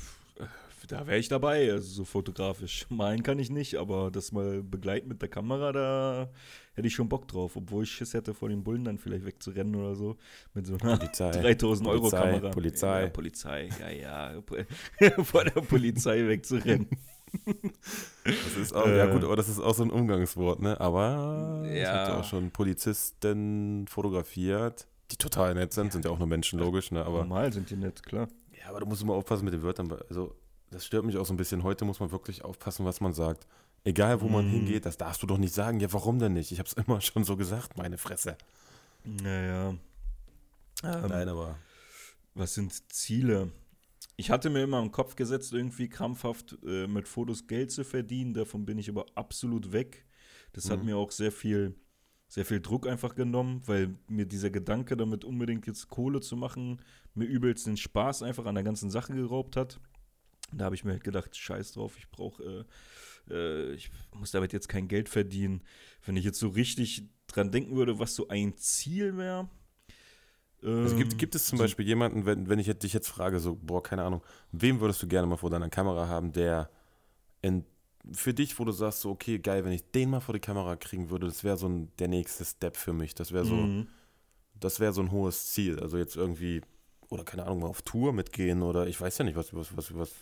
da 0.86 1.06
wäre 1.06 1.18
ich 1.18 1.28
dabei. 1.28 1.72
Also, 1.72 1.88
so 1.88 2.04
fotografisch. 2.04 2.86
Malen 2.90 3.22
kann 3.22 3.38
ich 3.38 3.50
nicht, 3.50 3.76
aber 3.76 4.10
das 4.10 4.30
mal 4.30 4.62
begleiten 4.62 5.08
mit 5.08 5.20
der 5.20 5.28
Kamera, 5.28 5.72
da 5.72 6.30
hätte 6.74 6.86
ich 6.86 6.94
schon 6.94 7.08
Bock 7.08 7.26
drauf. 7.26 7.56
Obwohl 7.56 7.84
ich 7.84 7.90
Schiss 7.90 8.14
hätte, 8.14 8.34
vor 8.34 8.48
den 8.48 8.62
Bullen 8.62 8.84
dann 8.84 8.98
vielleicht 8.98 9.24
wegzurennen 9.24 9.74
oder 9.74 9.96
so. 9.96 10.16
Mit 10.54 10.66
so 10.66 10.76
einer 10.78 10.96
Polizei. 10.98 11.30
3000 11.42 11.88
Euro 11.88 12.00
Polizei, 12.02 12.20
Kamera. 12.20 12.50
Polizei. 12.50 13.02
Ja, 13.02 13.08
Polizei, 13.08 13.68
ja, 13.80 13.90
ja. 13.90 14.42
vor 15.24 15.44
der 15.44 15.60
Polizei 15.62 16.26
wegzurennen. 16.28 16.88
Das 18.24 18.56
ist 18.56 18.74
auch, 18.74 18.86
ja 18.88 19.06
Äh. 19.06 19.12
gut, 19.12 19.24
aber 19.24 19.36
das 19.36 19.48
ist 19.48 19.60
auch 19.60 19.74
so 19.74 19.82
ein 19.84 19.90
Umgangswort, 19.90 20.60
ne? 20.60 20.80
Aber 20.80 21.62
ich 21.64 21.82
Ja. 21.82 21.92
habe 21.92 22.12
ja 22.12 22.18
auch 22.20 22.24
schon 22.24 22.50
Polizisten 22.50 23.86
fotografiert, 23.88 24.86
die 25.10 25.16
total 25.16 25.54
nett 25.54 25.72
sind, 25.72 25.92
sind 25.92 26.04
ja 26.04 26.10
auch 26.10 26.18
nur 26.18 26.26
Menschen, 26.26 26.58
logisch, 26.58 26.90
ne? 26.90 27.04
Aber 27.04 27.18
Normal 27.20 27.52
sind 27.52 27.70
die 27.70 27.76
nett, 27.76 28.02
klar. 28.02 28.28
ja, 28.60 28.68
aber 28.70 28.80
du 28.80 28.86
musst 28.86 29.02
immer 29.02 29.14
aufpassen 29.14 29.44
mit 29.44 29.54
den 29.54 29.62
Wörtern. 29.62 29.92
Also, 30.08 30.34
das 30.70 30.84
stört 30.84 31.04
mich 31.04 31.16
auch 31.16 31.24
so 31.26 31.32
ein 31.32 31.36
bisschen. 31.36 31.62
Heute 31.62 31.84
muss 31.84 32.00
man 32.00 32.10
wirklich 32.10 32.44
aufpassen, 32.44 32.84
was 32.84 33.00
man 33.00 33.12
sagt. 33.12 33.46
Egal, 33.84 34.20
wo 34.20 34.28
man 34.28 34.46
Mhm. 34.46 34.50
hingeht, 34.50 34.84
das 34.84 34.96
darfst 34.96 35.22
du 35.22 35.26
doch 35.28 35.38
nicht 35.38 35.54
sagen. 35.54 35.78
Ja, 35.78 35.92
warum 35.92 36.18
denn 36.18 36.32
nicht? 36.32 36.50
Ich 36.50 36.58
habe 36.58 36.66
es 36.68 36.72
immer 36.88 37.00
schon 37.00 37.22
so 37.22 37.36
gesagt, 37.36 37.76
meine 37.76 37.98
Fresse. 37.98 38.36
Naja. 39.04 39.74
Ähm, 40.82 41.06
Nein, 41.08 41.28
aber 41.28 41.56
Was 42.34 42.54
sind 42.54 42.72
Ziele? 42.92 43.50
Ich 44.16 44.30
hatte 44.30 44.48
mir 44.48 44.62
immer 44.62 44.80
im 44.80 44.92
Kopf 44.92 45.14
gesetzt, 45.14 45.52
irgendwie 45.52 45.88
krampfhaft 45.88 46.56
äh, 46.66 46.86
mit 46.86 47.06
Fotos 47.06 47.46
Geld 47.46 47.70
zu 47.70 47.84
verdienen. 47.84 48.32
Davon 48.34 48.64
bin 48.64 48.78
ich 48.78 48.88
aber 48.88 49.04
absolut 49.14 49.72
weg. 49.72 50.06
Das 50.52 50.70
hat 50.70 50.80
Mhm. 50.80 50.86
mir 50.86 50.96
auch 50.96 51.10
sehr 51.10 51.32
viel, 51.32 51.74
sehr 52.28 52.46
viel 52.46 52.60
Druck 52.60 52.86
einfach 52.86 53.14
genommen, 53.14 53.62
weil 53.66 53.98
mir 54.08 54.24
dieser 54.26 54.50
Gedanke, 54.50 54.96
damit 54.96 55.24
unbedingt 55.24 55.66
jetzt 55.66 55.88
Kohle 55.88 56.20
zu 56.20 56.34
machen, 56.36 56.80
mir 57.14 57.26
übelst 57.26 57.66
den 57.66 57.76
Spaß 57.76 58.22
einfach 58.22 58.46
an 58.46 58.54
der 58.54 58.64
ganzen 58.64 58.90
Sache 58.90 59.14
geraubt 59.14 59.54
hat. 59.56 59.80
Da 60.52 60.64
habe 60.66 60.74
ich 60.76 60.84
mir 60.84 60.92
halt 60.92 61.04
gedacht, 61.04 61.36
scheiß 61.36 61.72
drauf, 61.72 61.98
ich 61.98 62.08
brauche, 62.10 62.66
äh, 63.28 63.34
äh, 63.34 63.72
ich 63.74 63.90
muss 64.14 64.30
damit 64.30 64.52
jetzt 64.52 64.68
kein 64.68 64.88
Geld 64.88 65.08
verdienen. 65.10 65.62
Wenn 66.06 66.16
ich 66.16 66.24
jetzt 66.24 66.38
so 66.38 66.48
richtig 66.48 67.10
dran 67.26 67.50
denken 67.50 67.76
würde, 67.76 67.98
was 67.98 68.14
so 68.14 68.28
ein 68.28 68.56
Ziel 68.56 69.16
wäre. 69.18 69.50
Also 70.82 70.94
gibt, 70.94 71.18
ähm, 71.18 71.18
gibt 71.18 71.34
es 71.34 71.46
zum 71.46 71.58
so- 71.58 71.64
Beispiel 71.64 71.86
jemanden, 71.86 72.26
wenn, 72.26 72.48
wenn 72.48 72.58
ich 72.58 72.68
dich 72.78 72.92
jetzt 72.92 73.08
frage, 73.08 73.40
so, 73.40 73.56
boah, 73.60 73.82
keine 73.82 74.04
Ahnung, 74.04 74.22
wem 74.52 74.80
würdest 74.80 75.02
du 75.02 75.08
gerne 75.08 75.26
mal 75.26 75.36
vor 75.36 75.50
deiner 75.50 75.70
Kamera 75.70 76.06
haben, 76.08 76.32
der 76.32 76.70
in, 77.42 77.64
für 78.12 78.34
dich, 78.34 78.58
wo 78.58 78.64
du 78.64 78.72
sagst, 78.72 79.02
so, 79.02 79.10
okay, 79.10 79.38
geil, 79.38 79.64
wenn 79.64 79.72
ich 79.72 79.90
den 79.92 80.10
mal 80.10 80.20
vor 80.20 80.34
die 80.34 80.40
Kamera 80.40 80.76
kriegen 80.76 81.10
würde, 81.10 81.26
das 81.28 81.44
wäre 81.44 81.56
so 81.58 81.68
ein, 81.68 81.92
der 81.98 82.08
nächste 82.08 82.44
Step 82.44 82.76
für 82.76 82.92
mich. 82.94 83.14
Das 83.14 83.32
wäre 83.32 83.44
so, 83.46 83.70
Mhm. 83.70 83.88
das 84.60 84.80
wäre 84.80 84.92
so 84.92 85.02
ein 85.02 85.12
hohes 85.12 85.52
Ziel. 85.54 85.80
Also 85.80 85.98
jetzt 85.98 86.16
irgendwie, 86.16 86.62
oder 87.10 87.24
keine 87.24 87.44
Ahnung, 87.44 87.60
mal 87.60 87.68
auf 87.68 87.82
Tour 87.82 88.12
mitgehen 88.12 88.62
oder 88.62 88.86
ich 88.88 89.00
weiß 89.00 89.18
ja 89.18 89.24
nicht, 89.24 89.36
was, 89.36 89.54
was, 89.54 89.76
was, 89.76 89.94
was 89.96 90.12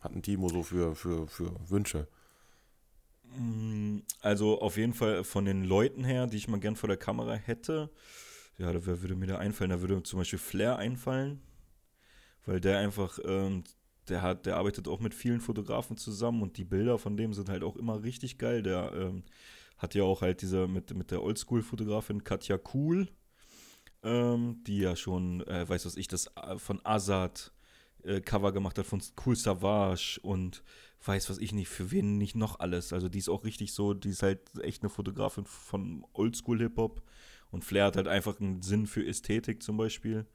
hat 0.00 0.12
ein 0.14 0.22
Timo 0.22 0.48
so 0.50 0.62
für, 0.64 0.94
für, 0.96 1.28
für 1.28 1.52
Wünsche? 1.70 2.08
Mm, 3.36 4.00
Also 4.20 4.60
auf 4.60 4.76
jeden 4.76 4.94
Fall 4.94 5.24
von 5.24 5.44
den 5.44 5.64
Leuten 5.64 6.04
her, 6.04 6.26
die 6.26 6.36
ich 6.36 6.48
mal 6.48 6.60
gern 6.60 6.76
vor 6.76 6.88
der 6.88 6.96
Kamera 6.96 7.34
hätte, 7.34 7.90
ja, 8.58 8.72
da 8.72 8.84
würde 8.84 9.14
mir 9.14 9.26
da 9.26 9.38
einfallen, 9.38 9.70
da 9.70 9.80
würde 9.80 10.02
zum 10.02 10.18
Beispiel 10.18 10.38
Flair 10.38 10.76
einfallen, 10.76 11.40
weil 12.44 12.60
der 12.60 12.78
einfach, 12.78 13.18
ähm, 13.24 13.64
der 14.08 14.22
hat, 14.22 14.46
der 14.46 14.56
arbeitet 14.56 14.88
auch 14.88 15.00
mit 15.00 15.14
vielen 15.14 15.40
Fotografen 15.40 15.96
zusammen 15.96 16.42
und 16.42 16.56
die 16.56 16.64
Bilder 16.64 16.98
von 16.98 17.16
dem 17.16 17.32
sind 17.32 17.48
halt 17.48 17.62
auch 17.62 17.76
immer 17.76 18.02
richtig 18.02 18.38
geil. 18.38 18.62
Der 18.62 18.92
ähm, 18.94 19.24
hat 19.78 19.94
ja 19.94 20.02
auch 20.04 20.22
halt 20.22 20.42
diese 20.42 20.68
mit, 20.68 20.94
mit 20.94 21.10
der 21.10 21.22
Oldschool-Fotografin 21.22 22.24
Katja 22.24 22.58
Kuhl, 22.58 23.08
ähm, 24.02 24.62
die 24.66 24.78
ja 24.78 24.96
schon, 24.96 25.46
äh, 25.46 25.68
weiß 25.68 25.86
was 25.86 25.96
ich, 25.96 26.08
das 26.08 26.28
äh, 26.36 26.58
von 26.58 26.80
Azad 26.84 27.52
äh, 28.02 28.20
Cover 28.20 28.52
gemacht 28.52 28.78
hat, 28.78 28.86
von 28.86 29.02
Cool 29.24 29.36
Savage 29.36 30.18
und 30.22 30.62
weiß 31.04 31.30
was 31.30 31.38
ich 31.38 31.52
nicht, 31.52 31.68
für 31.68 31.90
wen 31.90 32.18
nicht 32.18 32.36
noch 32.36 32.60
alles. 32.60 32.92
Also 32.92 33.08
die 33.08 33.18
ist 33.18 33.28
auch 33.28 33.44
richtig 33.44 33.72
so, 33.72 33.94
die 33.94 34.10
ist 34.10 34.22
halt 34.22 34.40
echt 34.60 34.82
eine 34.82 34.90
Fotografin 34.90 35.44
von 35.46 36.04
Oldschool-Hip-Hop 36.12 37.02
und 37.52 37.64
Flair 37.64 37.84
hat 37.86 37.96
halt 37.96 38.08
einfach 38.08 38.40
einen 38.40 38.62
Sinn 38.62 38.86
für 38.88 39.06
Ästhetik 39.06 39.62
zum 39.62 39.76
Beispiel. 39.76 40.26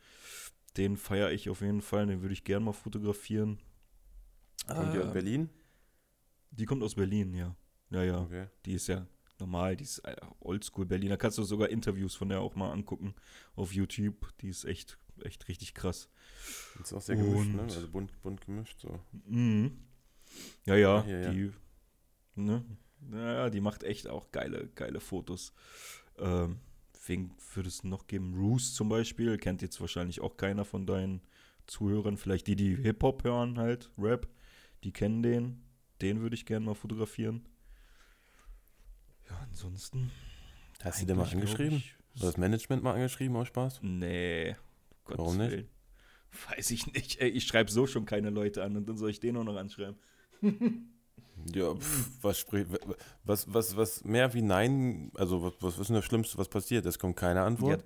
Den 0.78 0.96
feiere 0.96 1.32
ich 1.32 1.50
auf 1.50 1.60
jeden 1.62 1.82
Fall, 1.82 2.06
den 2.08 2.22
würde 2.22 2.34
ich 2.34 2.44
gern 2.46 2.64
mal 2.64 2.72
fotografieren. 2.72 3.60
Kommt 4.68 4.94
die 4.94 5.00
aus 5.00 5.10
Äh, 5.10 5.14
Berlin? 5.14 5.50
Die 6.52 6.66
kommt 6.66 6.82
aus 6.84 6.96
Berlin, 6.96 7.34
ja. 7.34 7.56
Ja, 7.90 8.04
ja. 8.04 8.22
Okay. 8.22 8.48
Die 8.66 8.74
ist 8.74 8.88
ja 8.88 9.06
normal, 9.40 9.76
die 9.76 9.84
ist 9.84 10.00
äh, 10.00 10.16
Oldschool 10.40 10.86
Berlin. 10.86 11.10
Da 11.10 11.18
kannst 11.18 11.38
du 11.38 11.44
sogar 11.44 11.70
Interviews 11.70 12.16
von 12.16 12.30
der 12.30 12.40
auch 12.42 12.56
mal 12.56 12.72
angucken 12.72 13.14
auf 13.56 13.74
YouTube. 13.74 14.34
Die 14.42 14.50
ist 14.50 14.66
echt, 14.66 14.98
echt 15.24 15.48
richtig 15.48 15.74
krass. 15.74 16.10
Ist 16.82 16.94
auch 16.94 17.02
sehr 17.02 17.16
gemischt, 17.16 17.50
ne? 17.54 17.62
Und- 17.64 17.72
Also 17.72 17.88
bunt, 17.90 18.22
bunt 18.22 18.42
gemischt, 18.46 18.80
so. 18.80 19.00
Mhm. 19.26 19.80
Ja, 20.66 20.76
ja, 20.76 21.04
Ja, 21.06 21.18
ja. 21.20 21.32
die, 21.32 21.52
ne? 22.36 22.64
Ja, 23.12 23.34
ja, 23.34 23.50
die 23.50 23.62
macht 23.62 23.84
echt 23.84 24.08
auch 24.08 24.32
geile, 24.32 24.68
geile 24.76 25.00
Fotos. 25.00 25.54
Ähm, 26.18 26.60
wen 27.08 27.32
würde 27.54 27.70
es 27.70 27.84
noch 27.84 28.08
geben? 28.08 28.36
Roos 28.36 28.74
zum 28.74 28.90
Beispiel, 28.90 29.38
kennt 29.38 29.62
jetzt 29.62 29.80
wahrscheinlich 29.82 30.22
auch 30.22 30.38
keiner 30.38 30.66
von 30.66 30.86
deinen 30.86 31.22
Zuhörern. 31.66 32.18
Vielleicht 32.18 32.48
die, 32.48 32.56
die 32.56 32.76
Hip-Hop 32.76 33.24
hören 33.24 33.58
halt, 33.58 33.92
Rap, 33.98 34.28
die 34.84 34.92
kennen 34.92 35.24
den. 35.24 35.64
Den 36.02 36.22
würde 36.22 36.36
ich 36.36 36.46
gerne 36.46 36.66
mal 36.66 36.76
fotografieren. 36.76 37.48
Ja, 39.30 39.38
ansonsten. 39.50 40.12
Hast 40.82 41.02
du 41.02 41.06
den 41.06 41.18
mal 41.18 41.28
angeschrieben? 41.28 41.78
ich, 41.78 41.96
Oder 42.18 42.28
das 42.28 42.38
Management 42.38 42.84
mal 42.84 42.94
angeschrieben, 42.94 43.36
aus 43.36 43.48
Spaß? 43.48 43.80
Nee. 43.82 44.56
Gottes 45.04 45.18
Warum 45.18 45.38
nicht? 45.38 45.52
Willen. 45.52 45.70
Weiß 46.50 46.72
ich 46.72 46.94
nicht. 46.94 47.20
Ey, 47.20 47.30
ich 47.30 47.48
schreibe 47.48 47.72
so 47.72 47.88
schon 47.88 48.06
keine 48.06 48.30
Leute 48.30 48.64
an 48.64 48.78
und 48.78 48.88
dann 48.88 48.98
soll 48.98 49.10
ich 49.10 49.20
den 49.20 49.38
auch 49.38 49.44
noch 49.44 49.56
anschreiben. 49.56 49.98
Ja, 51.54 51.74
pff, 51.74 52.10
was 52.22 52.40
spricht, 52.40 52.68
was, 53.24 53.54
was, 53.54 53.78
was 53.78 54.04
mehr 54.04 54.34
wie 54.34 54.42
Nein, 54.42 55.12
also 55.16 55.42
was, 55.44 55.54
was 55.62 55.80
ist 55.80 55.88
denn 55.88 55.96
das 55.96 56.06
Schlimmste, 56.06 56.38
was 56.38 56.50
passiert? 56.50 56.86
Es 56.86 57.00
kommt 57.00 57.16
keine 57.16 57.42
Antwort. 57.42 57.86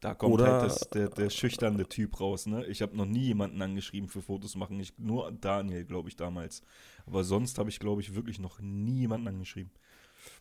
Da 0.00 0.14
kommt 0.14 0.34
Oder- 0.34 0.60
halt 0.60 0.70
das, 0.70 0.80
der, 0.90 1.08
der 1.08 1.30
schüchterne 1.30 1.88
Typ 1.88 2.20
raus, 2.20 2.44
ne? 2.44 2.66
Ich 2.66 2.82
habe 2.82 2.94
noch 2.94 3.06
nie 3.06 3.24
jemanden 3.24 3.62
angeschrieben 3.62 4.08
für 4.10 4.20
Fotos 4.20 4.54
machen. 4.54 4.78
Ich, 4.78 4.92
nur 4.98 5.32
Daniel, 5.32 5.84
glaube 5.86 6.10
ich, 6.10 6.16
damals. 6.16 6.62
Aber 7.06 7.24
sonst 7.24 7.58
habe 7.58 7.70
ich, 7.70 7.78
glaube 7.78 8.02
ich, 8.02 8.14
wirklich 8.14 8.38
noch 8.38 8.60
nie 8.60 9.00
jemanden 9.00 9.28
angeschrieben. 9.28 9.72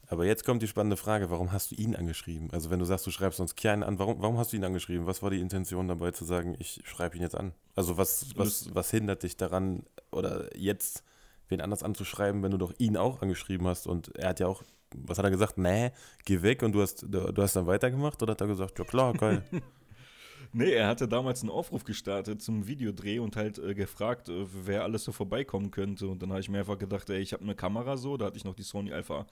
Aber 0.08 0.26
jetzt 0.26 0.44
kommt 0.46 0.62
die 0.62 0.68
spannende 0.68 0.98
Frage, 0.98 1.30
warum 1.30 1.52
hast 1.52 1.72
du 1.72 1.76
ihn 1.76 1.96
angeschrieben? 1.96 2.52
Also 2.52 2.70
wenn 2.70 2.80
du 2.80 2.86
sagst, 2.86 3.08
du 3.08 3.12
schreibst 3.12 3.38
sonst 3.38 3.56
keinen 3.56 3.84
an, 3.84 4.00
warum, 4.00 4.22
warum 4.22 4.38
hast 4.38 4.52
du 4.52 4.58
ihn 4.58 4.64
angeschrieben? 4.64 5.08
Was 5.08 5.24
war 5.24 5.30
die 5.30 5.40
Intention 5.40 5.88
dabei 5.88 6.12
zu 6.12 6.26
sagen, 6.26 6.56
ich 6.60 6.82
schreibe 6.86 7.16
ihn 7.16 7.22
jetzt 7.22 7.36
an? 7.36 7.54
Also 7.76 7.98
was, 7.98 8.36
was, 8.36 8.74
was 8.76 8.92
hindert 8.92 9.24
dich 9.24 9.38
daran, 9.38 9.84
oder 10.12 10.56
jetzt 10.58 11.04
wen 11.50 11.62
anders 11.62 11.84
anzuschreiben, 11.84 12.44
wenn 12.44 12.52
du 12.52 12.58
doch 12.58 12.74
ihn 12.78 12.98
auch 12.98 13.22
angeschrieben 13.22 13.68
hast 13.68 13.88
und 13.88 14.16
er 14.18 14.30
hat 14.30 14.40
ja 14.40 14.48
auch, 14.48 14.64
was 14.96 15.18
hat 15.18 15.26
er 15.26 15.32
gesagt? 15.32 15.58
Nee, 15.58 15.92
geh 16.26 16.42
weg 16.42 16.64
und 16.64 16.74
du 16.74 16.82
hast, 16.82 17.04
du, 17.04 17.32
du 17.32 17.42
hast 17.42 17.56
dann 17.56 17.68
weitergemacht 17.68 18.22
oder 18.22 18.32
hat 18.32 18.42
er 18.42 18.48
gesagt, 18.48 18.78
ja 18.80 18.86
klar, 18.86 19.14
geil. 19.14 19.44
nee, 20.54 20.72
er 20.72 20.88
hatte 20.88 21.08
damals 21.08 21.42
einen 21.42 21.50
Aufruf 21.50 21.84
gestartet 21.84 22.42
zum 22.42 22.68
Videodreh 22.68 23.20
und 23.20 23.36
halt 23.36 23.58
äh, 23.60 23.74
gefragt, 23.74 24.30
äh, 24.30 24.46
wer 24.66 24.84
alles 24.84 25.04
so 25.04 25.12
vorbeikommen 25.12 25.72
könnte. 25.72 26.08
Und 26.08 26.22
dann 26.22 26.30
habe 26.30 26.40
ich 26.40 26.50
mir 26.50 26.60
einfach 26.60 26.78
gedacht, 26.78 27.10
ey, 27.10 27.20
ich 27.20 27.34
habe 27.34 27.44
eine 27.44 27.56
Kamera 27.56 27.98
so, 27.98 28.18
da 28.18 28.26
hatte 28.26 28.38
ich 28.38 28.46
noch 28.46 28.56
die 28.56 28.64
Sony 28.64 28.94
Alpha 28.94 29.26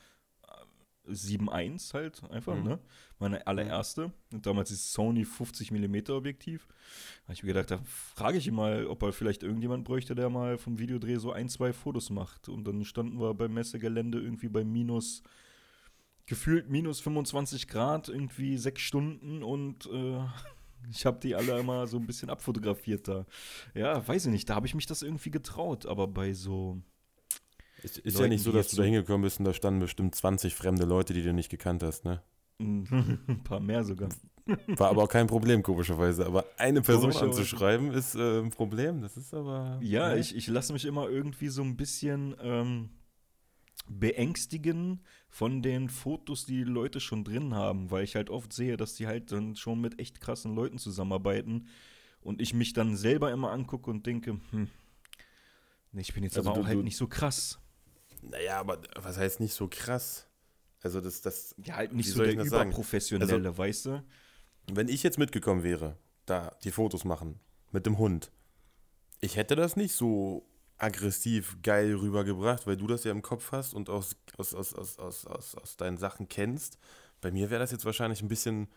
7.1 1.07 1.93
halt 1.93 2.21
einfach, 2.29 2.55
mhm. 2.55 2.63
ne? 2.63 2.79
Meine 3.19 3.45
allererste. 3.47 4.11
Und 4.31 4.45
damals 4.45 4.71
ist 4.71 4.93
Sony 4.93 5.25
50 5.25 5.71
mm 5.71 6.11
Objektiv. 6.11 6.67
Da 6.67 7.23
habe 7.23 7.33
ich 7.33 7.43
mir 7.43 7.53
gedacht, 7.53 7.71
da 7.71 7.81
frage 7.85 8.37
ich 8.37 8.47
ihn 8.47 8.55
mal, 8.55 8.87
ob 8.87 9.03
er 9.03 9.13
vielleicht 9.13 9.43
irgendjemand 9.43 9.83
bräuchte, 9.83 10.15
der 10.15 10.29
mal 10.29 10.57
vom 10.57 10.79
Videodreh 10.79 11.17
so 11.17 11.31
ein, 11.31 11.49
zwei 11.49 11.73
Fotos 11.73 12.09
macht. 12.09 12.49
Und 12.49 12.65
dann 12.65 12.83
standen 12.85 13.19
wir 13.19 13.33
beim 13.33 13.53
Messegelände 13.53 14.19
irgendwie 14.19 14.49
bei 14.49 14.63
minus, 14.63 15.23
gefühlt 16.25 16.69
minus 16.69 16.99
25 17.01 17.67
Grad, 17.67 18.09
irgendwie 18.09 18.57
sechs 18.57 18.81
Stunden 18.81 19.43
und 19.43 19.87
äh, 19.87 20.19
ich 20.89 21.05
habe 21.05 21.19
die 21.19 21.35
alle 21.35 21.59
immer 21.59 21.87
so 21.87 21.97
ein 21.97 22.05
bisschen 22.05 22.29
abfotografiert 22.29 23.07
da. 23.07 23.25
Ja, 23.73 24.07
weiß 24.07 24.25
ich 24.25 24.31
nicht, 24.31 24.49
da 24.49 24.55
habe 24.55 24.67
ich 24.67 24.75
mich 24.75 24.85
das 24.85 25.01
irgendwie 25.01 25.31
getraut, 25.31 25.85
aber 25.85 26.07
bei 26.07 26.33
so 26.33 26.81
ist, 27.83 27.97
ist 27.99 28.19
ja 28.19 28.27
nicht 28.27 28.43
so, 28.43 28.51
dass 28.51 28.69
du 28.69 28.77
da 28.77 28.83
hingekommen 28.83 29.21
bist 29.23 29.39
und 29.39 29.45
da 29.45 29.53
standen 29.53 29.79
bestimmt 29.79 30.15
20 30.15 30.55
fremde 30.55 30.85
Leute, 30.85 31.13
die 31.13 31.23
du 31.23 31.33
nicht 31.33 31.49
gekannt 31.49 31.83
hast, 31.83 32.05
ne? 32.05 32.21
ein 32.61 33.41
paar 33.43 33.59
mehr 33.59 33.83
sogar. 33.83 34.09
War 34.67 34.89
aber 34.89 35.03
auch 35.03 35.09
kein 35.09 35.27
Problem, 35.27 35.63
komischerweise. 35.63 36.25
Aber 36.25 36.45
eine 36.57 36.81
Person 36.81 37.15
anzuschreiben 37.15 37.91
ist 37.91 38.15
äh, 38.15 38.39
ein 38.39 38.49
Problem. 38.49 39.01
Das 39.01 39.17
ist 39.17 39.33
aber. 39.33 39.79
Ja, 39.81 40.09
ne? 40.09 40.19
ich, 40.19 40.35
ich 40.35 40.47
lasse 40.47 40.73
mich 40.73 40.85
immer 40.85 41.09
irgendwie 41.09 41.47
so 41.47 41.63
ein 41.63 41.77
bisschen 41.77 42.35
ähm, 42.41 42.89
beängstigen 43.87 45.01
von 45.29 45.61
den 45.61 45.89
Fotos, 45.89 46.45
die 46.45 46.57
die 46.57 46.63
Leute 46.63 46.99
schon 46.99 47.23
drin 47.23 47.53
haben, 47.53 47.91
weil 47.91 48.03
ich 48.03 48.15
halt 48.15 48.29
oft 48.29 48.53
sehe, 48.53 48.77
dass 48.77 48.95
die 48.95 49.07
halt 49.07 49.31
dann 49.31 49.55
schon 49.55 49.79
mit 49.79 49.99
echt 49.99 50.21
krassen 50.21 50.55
Leuten 50.55 50.77
zusammenarbeiten 50.77 51.67
und 52.21 52.41
ich 52.41 52.53
mich 52.53 52.73
dann 52.73 52.95
selber 52.95 53.31
immer 53.31 53.51
angucke 53.51 53.89
und 53.89 54.05
denke, 54.05 54.39
hm, 54.51 54.67
ich 55.93 56.13
bin 56.13 56.23
jetzt 56.23 56.37
also 56.37 56.49
aber 56.49 56.59
du, 56.59 56.65
auch 56.65 56.67
halt 56.67 56.83
nicht 56.83 56.97
so 56.97 57.07
krass. 57.07 57.59
Naja, 58.21 58.59
aber 58.59 58.81
was 58.95 59.17
heißt 59.17 59.39
nicht 59.39 59.53
so 59.53 59.67
krass? 59.67 60.27
Also 60.83 61.01
das, 61.01 61.21
das. 61.21 61.55
Ja, 61.63 61.75
halt 61.75 61.93
nicht 61.93 62.09
so 62.09 62.23
der 62.23 62.33
überprofessionelle, 62.33 63.33
also, 63.33 63.57
weißt 63.57 63.85
du? 63.85 64.03
Wenn 64.71 64.87
ich 64.87 65.03
jetzt 65.03 65.17
mitgekommen 65.17 65.63
wäre, 65.63 65.97
da 66.25 66.55
die 66.63 66.71
Fotos 66.71 67.03
machen, 67.03 67.39
mit 67.71 67.85
dem 67.85 67.97
Hund, 67.97 68.31
ich 69.19 69.35
hätte 69.35 69.55
das 69.55 69.75
nicht 69.75 69.93
so 69.93 70.47
aggressiv 70.77 71.57
geil 71.61 71.93
rübergebracht, 71.95 72.65
weil 72.65 72.77
du 72.77 72.87
das 72.87 73.03
ja 73.03 73.11
im 73.11 73.21
Kopf 73.21 73.51
hast 73.51 73.73
und 73.73 73.89
aus, 73.89 74.15
aus, 74.37 74.53
aus, 74.55 74.73
aus, 74.73 74.97
aus, 74.97 75.25
aus, 75.25 75.55
aus 75.55 75.77
deinen 75.77 75.97
Sachen 75.97 76.27
kennst. 76.27 76.79
Bei 77.21 77.31
mir 77.31 77.51
wäre 77.51 77.59
das 77.59 77.71
jetzt 77.71 77.85
wahrscheinlich 77.85 78.23
ein 78.23 78.27
bisschen 78.27 78.67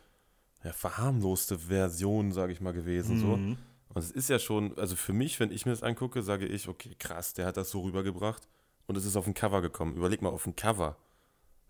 ja, 0.62 0.72
verharmloste 0.72 1.58
Version, 1.58 2.32
sage 2.32 2.52
ich 2.52 2.60
mal, 2.60 2.72
gewesen. 2.72 3.16
Mhm. 3.16 3.20
So. 3.20 3.32
Und 3.32 3.58
es 3.96 4.10
ist 4.10 4.28
ja 4.28 4.38
schon, 4.38 4.76
also 4.76 4.96
für 4.96 5.14
mich, 5.14 5.40
wenn 5.40 5.50
ich 5.50 5.64
mir 5.64 5.72
das 5.72 5.82
angucke, 5.82 6.22
sage 6.22 6.46
ich, 6.46 6.68
okay, 6.68 6.94
krass, 6.98 7.32
der 7.32 7.46
hat 7.46 7.56
das 7.56 7.70
so 7.70 7.80
rübergebracht 7.80 8.46
und 8.86 8.96
es 8.96 9.04
ist 9.04 9.16
auf 9.16 9.26
ein 9.26 9.34
Cover 9.34 9.62
gekommen. 9.62 9.94
Überleg 9.96 10.22
mal, 10.22 10.30
auf 10.30 10.46
ein 10.46 10.56
Cover. 10.56 10.96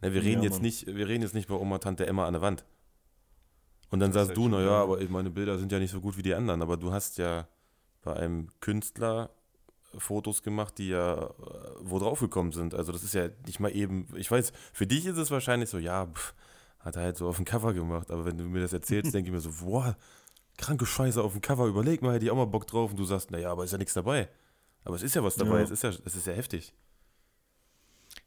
Ne, 0.00 0.12
wir 0.12 0.22
reden 0.22 0.42
ja, 0.42 0.48
jetzt 0.48 0.62
nicht, 0.62 0.86
wir 0.86 1.08
reden 1.08 1.22
jetzt 1.22 1.34
nicht 1.34 1.48
bei 1.48 1.54
Oma 1.54 1.78
Tante 1.78 2.06
Emma 2.06 2.26
an 2.26 2.34
der 2.34 2.42
Wand. 2.42 2.64
Und 3.90 4.00
dann 4.00 4.12
das 4.12 4.26
sagst 4.26 4.36
du, 4.36 4.48
naja, 4.48 4.82
aber 4.82 4.98
meine 5.08 5.30
Bilder 5.30 5.58
sind 5.58 5.70
ja 5.70 5.78
nicht 5.78 5.92
so 5.92 6.00
gut 6.00 6.16
wie 6.16 6.22
die 6.22 6.34
anderen, 6.34 6.62
aber 6.62 6.76
du 6.76 6.92
hast 6.92 7.18
ja 7.18 7.46
bei 8.02 8.14
einem 8.14 8.48
Künstler 8.60 9.30
Fotos 9.98 10.42
gemacht, 10.42 10.78
die 10.78 10.88
ja 10.88 11.24
äh, 11.24 11.30
wo 11.80 11.98
drauf 11.98 12.20
gekommen 12.20 12.52
sind. 12.52 12.74
Also 12.74 12.92
das 12.92 13.02
ist 13.02 13.14
ja 13.14 13.28
nicht 13.46 13.60
mal 13.60 13.74
eben, 13.74 14.08
ich 14.16 14.30
weiß, 14.30 14.52
für 14.72 14.86
dich 14.86 15.06
ist 15.06 15.16
es 15.16 15.30
wahrscheinlich 15.30 15.70
so, 15.70 15.78
ja, 15.78 16.06
pff, 16.06 16.34
hat 16.80 16.96
er 16.96 17.02
halt 17.02 17.16
so 17.16 17.28
auf 17.28 17.36
dem 17.36 17.44
Cover 17.44 17.72
gemacht, 17.72 18.10
aber 18.10 18.24
wenn 18.24 18.36
du 18.36 18.44
mir 18.44 18.60
das 18.60 18.72
erzählst, 18.72 19.14
denke 19.14 19.28
ich 19.28 19.32
mir 19.32 19.40
so, 19.40 19.50
boah, 19.64 19.96
kranke 20.58 20.86
Scheiße 20.86 21.22
auf 21.22 21.32
dem 21.32 21.40
Cover, 21.40 21.66
überleg 21.66 22.02
mal, 22.02 22.14
hätte 22.14 22.24
ich 22.24 22.30
auch 22.30 22.36
mal 22.36 22.46
Bock 22.46 22.66
drauf 22.66 22.90
und 22.90 22.98
du 22.98 23.04
sagst, 23.04 23.30
naja, 23.30 23.50
aber 23.50 23.64
ist 23.64 23.72
ja 23.72 23.78
nichts 23.78 23.94
dabei. 23.94 24.28
Aber 24.84 24.96
es 24.96 25.02
ist 25.02 25.14
ja 25.14 25.24
was 25.24 25.36
dabei, 25.36 25.58
ja. 25.58 25.64
es 25.64 25.70
ist 25.70 25.82
ja, 25.82 25.90
es 25.90 26.14
ist 26.14 26.26
ja 26.26 26.32
heftig. 26.34 26.74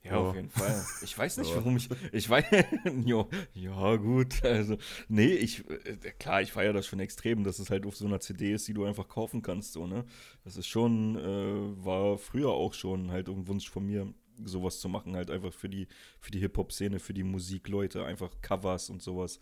Ja, 0.03 0.19
oh. 0.19 0.27
auf 0.29 0.35
jeden 0.35 0.49
Fall. 0.49 0.85
Ich 1.01 1.17
weiß 1.17 1.37
nicht, 1.37 1.53
warum 1.55 1.77
ich. 1.77 1.89
Ich 2.11 2.29
weiß. 2.29 2.45
jo, 3.05 3.29
ja, 3.53 3.95
gut. 3.97 4.43
Also, 4.43 4.77
nee, 5.09 5.33
ich. 5.33 5.69
Äh, 5.69 6.11
klar, 6.19 6.41
ich 6.41 6.51
feiere 6.51 6.73
das 6.73 6.85
schon 6.85 6.99
extrem, 6.99 7.43
dass 7.43 7.59
es 7.59 7.69
halt 7.69 7.85
auf 7.85 7.95
so 7.95 8.05
einer 8.05 8.19
CD 8.19 8.53
ist, 8.53 8.67
die 8.67 8.73
du 8.73 8.85
einfach 8.85 9.07
kaufen 9.07 9.41
kannst, 9.41 9.73
so, 9.73 9.87
ne? 9.87 10.05
Das 10.43 10.55
ist 10.55 10.67
schon. 10.67 11.17
Äh, 11.17 11.85
war 11.85 12.17
früher 12.17 12.49
auch 12.49 12.73
schon 12.73 13.11
halt 13.11 13.27
ein 13.27 13.47
Wunsch 13.47 13.69
von 13.69 13.85
mir, 13.85 14.13
sowas 14.43 14.79
zu 14.79 14.87
machen, 14.87 15.15
halt 15.15 15.29
einfach 15.29 15.53
für 15.53 15.69
die, 15.69 15.87
für 16.19 16.31
die 16.31 16.39
Hip-Hop-Szene, 16.39 16.99
für 16.99 17.13
die 17.13 17.23
Musikleute, 17.23 18.05
einfach 18.05 18.31
Covers 18.41 18.89
und 18.89 19.01
sowas. 19.01 19.39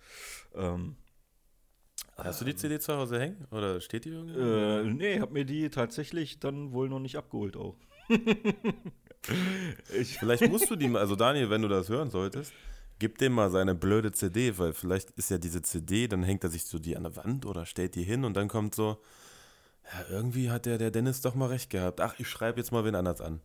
Ähm, 0.55 0.95
Hast 2.17 2.39
du 2.39 2.45
die 2.45 2.55
CD 2.55 2.79
zu 2.79 2.95
Hause 2.95 3.19
hängen? 3.19 3.45
Oder 3.51 3.81
steht 3.81 4.05
die 4.05 4.09
irgendwo? 4.09 4.39
Äh, 4.39 4.83
nee, 4.85 5.19
hab 5.19 5.31
mir 5.31 5.43
die 5.43 5.69
tatsächlich 5.69 6.39
dann 6.39 6.71
wohl 6.71 6.87
noch 6.87 6.99
nicht 6.99 7.17
abgeholt 7.17 7.57
auch. 7.57 7.75
ich 9.99 10.17
vielleicht 10.17 10.49
musst 10.49 10.69
du 10.69 10.75
die 10.75 10.87
mal, 10.87 10.99
also 10.99 11.15
Daniel, 11.15 11.49
wenn 11.49 11.61
du 11.61 11.67
das 11.67 11.89
hören 11.89 12.09
solltest, 12.09 12.53
gib 12.99 13.17
dem 13.17 13.33
mal 13.33 13.49
seine 13.49 13.75
blöde 13.75 14.11
CD, 14.11 14.57
weil 14.57 14.73
vielleicht 14.73 15.11
ist 15.11 15.29
ja 15.29 15.37
diese 15.37 15.61
CD, 15.61 16.07
dann 16.07 16.23
hängt 16.23 16.43
er 16.43 16.49
sich 16.49 16.65
so 16.65 16.79
die 16.79 16.95
an 16.95 17.03
der 17.03 17.15
Wand 17.15 17.45
oder 17.45 17.65
stellt 17.65 17.95
die 17.95 18.03
hin 18.03 18.23
und 18.23 18.35
dann 18.35 18.47
kommt 18.47 18.75
so, 18.75 19.01
ja, 19.91 20.15
irgendwie 20.15 20.49
hat 20.49 20.65
der, 20.65 20.77
der 20.77 20.91
Dennis 20.91 21.21
doch 21.21 21.35
mal 21.35 21.47
recht 21.47 21.69
gehabt. 21.69 22.01
Ach, 22.01 22.15
ich 22.17 22.27
schreibe 22.27 22.59
jetzt 22.59 22.71
mal 22.71 22.85
wen 22.85 22.95
anders 22.95 23.21
an. 23.21 23.41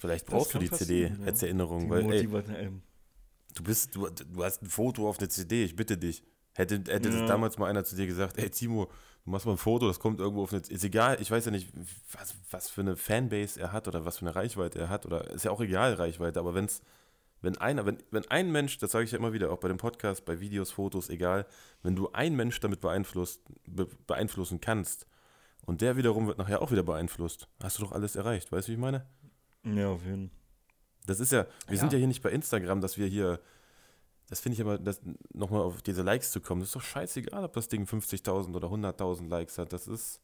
Vielleicht 0.00 0.26
brauchst 0.26 0.54
du 0.54 0.58
die 0.58 0.70
CD 0.70 1.08
ja. 1.08 1.26
als 1.26 1.42
Erinnerung, 1.42 1.84
die 1.84 1.90
weil 1.90 2.12
ey, 2.12 2.66
ähm. 2.66 2.82
du 3.54 3.62
bist, 3.62 3.94
du, 3.94 4.08
du 4.08 4.42
hast 4.42 4.62
ein 4.62 4.68
Foto 4.68 5.08
auf 5.08 5.18
der 5.18 5.28
CD, 5.28 5.64
ich 5.64 5.76
bitte 5.76 5.98
dich. 5.98 6.22
Hätte, 6.54 6.82
hätte 6.92 7.08
ja. 7.08 7.26
damals 7.26 7.58
mal 7.58 7.68
einer 7.68 7.84
zu 7.84 7.96
dir 7.96 8.06
gesagt, 8.06 8.38
ey 8.38 8.50
Timo, 8.50 8.90
du 9.24 9.30
machst 9.30 9.46
mal 9.46 9.52
ein 9.52 9.58
Foto, 9.58 9.86
das 9.86 9.98
kommt 9.98 10.20
irgendwo 10.20 10.42
auf 10.42 10.52
eine. 10.52 10.62
Ist 10.62 10.84
egal, 10.84 11.16
ich 11.20 11.30
weiß 11.30 11.46
ja 11.46 11.50
nicht, 11.50 11.72
was, 12.12 12.34
was 12.50 12.68
für 12.68 12.82
eine 12.82 12.96
Fanbase 12.96 13.58
er 13.58 13.72
hat 13.72 13.88
oder 13.88 14.04
was 14.04 14.18
für 14.18 14.26
eine 14.26 14.34
Reichweite 14.34 14.78
er 14.78 14.88
hat, 14.88 15.06
oder 15.06 15.30
ist 15.30 15.44
ja 15.44 15.50
auch 15.50 15.60
egal, 15.60 15.94
Reichweite, 15.94 16.38
aber 16.38 16.54
wenn's, 16.54 16.82
wenn 17.40 17.56
einer, 17.56 17.86
wenn, 17.86 17.98
wenn 18.10 18.28
ein 18.30 18.52
Mensch, 18.52 18.78
das 18.78 18.92
sage 18.92 19.04
ich 19.04 19.12
ja 19.12 19.18
immer 19.18 19.32
wieder, 19.32 19.50
auch 19.50 19.58
bei 19.58 19.68
dem 19.68 19.78
Podcast, 19.78 20.24
bei 20.24 20.40
Videos, 20.40 20.70
Fotos, 20.70 21.08
egal, 21.08 21.46
wenn 21.82 21.96
du 21.96 22.10
einen 22.12 22.36
Mensch 22.36 22.60
damit 22.60 22.80
beeinflusst, 22.80 23.42
be, 23.66 23.88
beeinflussen 24.06 24.60
kannst 24.60 25.06
und 25.64 25.80
der 25.80 25.96
wiederum 25.96 26.26
wird 26.26 26.38
nachher 26.38 26.60
auch 26.60 26.70
wieder 26.70 26.82
beeinflusst, 26.82 27.48
hast 27.62 27.78
du 27.78 27.84
doch 27.84 27.92
alles 27.92 28.14
erreicht, 28.14 28.52
weißt 28.52 28.68
du, 28.68 28.72
wie 28.72 28.74
ich 28.74 28.80
meine? 28.80 29.06
Ja, 29.64 29.88
auf 29.88 30.04
jeden 30.04 30.28
Fall. 30.28 30.38
Das 31.06 31.18
ist 31.18 31.32
ja, 31.32 31.46
wir 31.66 31.74
ja. 31.74 31.80
sind 31.80 31.92
ja 31.92 31.98
hier 31.98 32.06
nicht 32.06 32.22
bei 32.22 32.30
Instagram, 32.30 32.80
dass 32.80 32.96
wir 32.96 33.06
hier 33.06 33.40
das 34.32 34.40
finde 34.40 34.54
ich 34.54 34.62
aber, 34.62 34.78
nochmal 35.34 35.60
auf 35.60 35.82
diese 35.82 36.00
Likes 36.00 36.32
zu 36.32 36.40
kommen, 36.40 36.62
das 36.62 36.70
ist 36.70 36.76
doch 36.76 36.80
scheißegal, 36.80 37.44
ob 37.44 37.52
das 37.52 37.68
Ding 37.68 37.84
50.000 37.84 38.54
oder 38.54 38.68
100.000 38.68 39.28
Likes 39.28 39.58
hat. 39.58 39.74
Das 39.74 39.86
ist, 39.86 40.22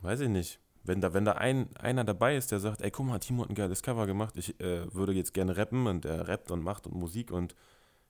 weiß 0.00 0.18
ich 0.18 0.28
nicht. 0.28 0.58
Wenn 0.82 1.00
da, 1.00 1.14
wenn 1.14 1.24
da 1.24 1.34
ein, 1.34 1.68
einer 1.76 2.02
dabei 2.02 2.34
ist, 2.36 2.50
der 2.50 2.58
sagt, 2.58 2.82
ey, 2.82 2.90
guck 2.90 3.06
mal, 3.06 3.20
Timo 3.20 3.44
hat 3.44 3.50
ein 3.50 3.54
geiles 3.54 3.84
Cover 3.84 4.08
gemacht, 4.08 4.36
ich 4.36 4.58
äh, 4.58 4.92
würde 4.92 5.12
jetzt 5.12 5.34
gerne 5.34 5.56
rappen 5.56 5.86
und 5.86 6.04
er 6.04 6.26
rappt 6.26 6.50
und 6.50 6.64
macht 6.64 6.88
und 6.88 6.96
Musik 6.96 7.30
und 7.30 7.54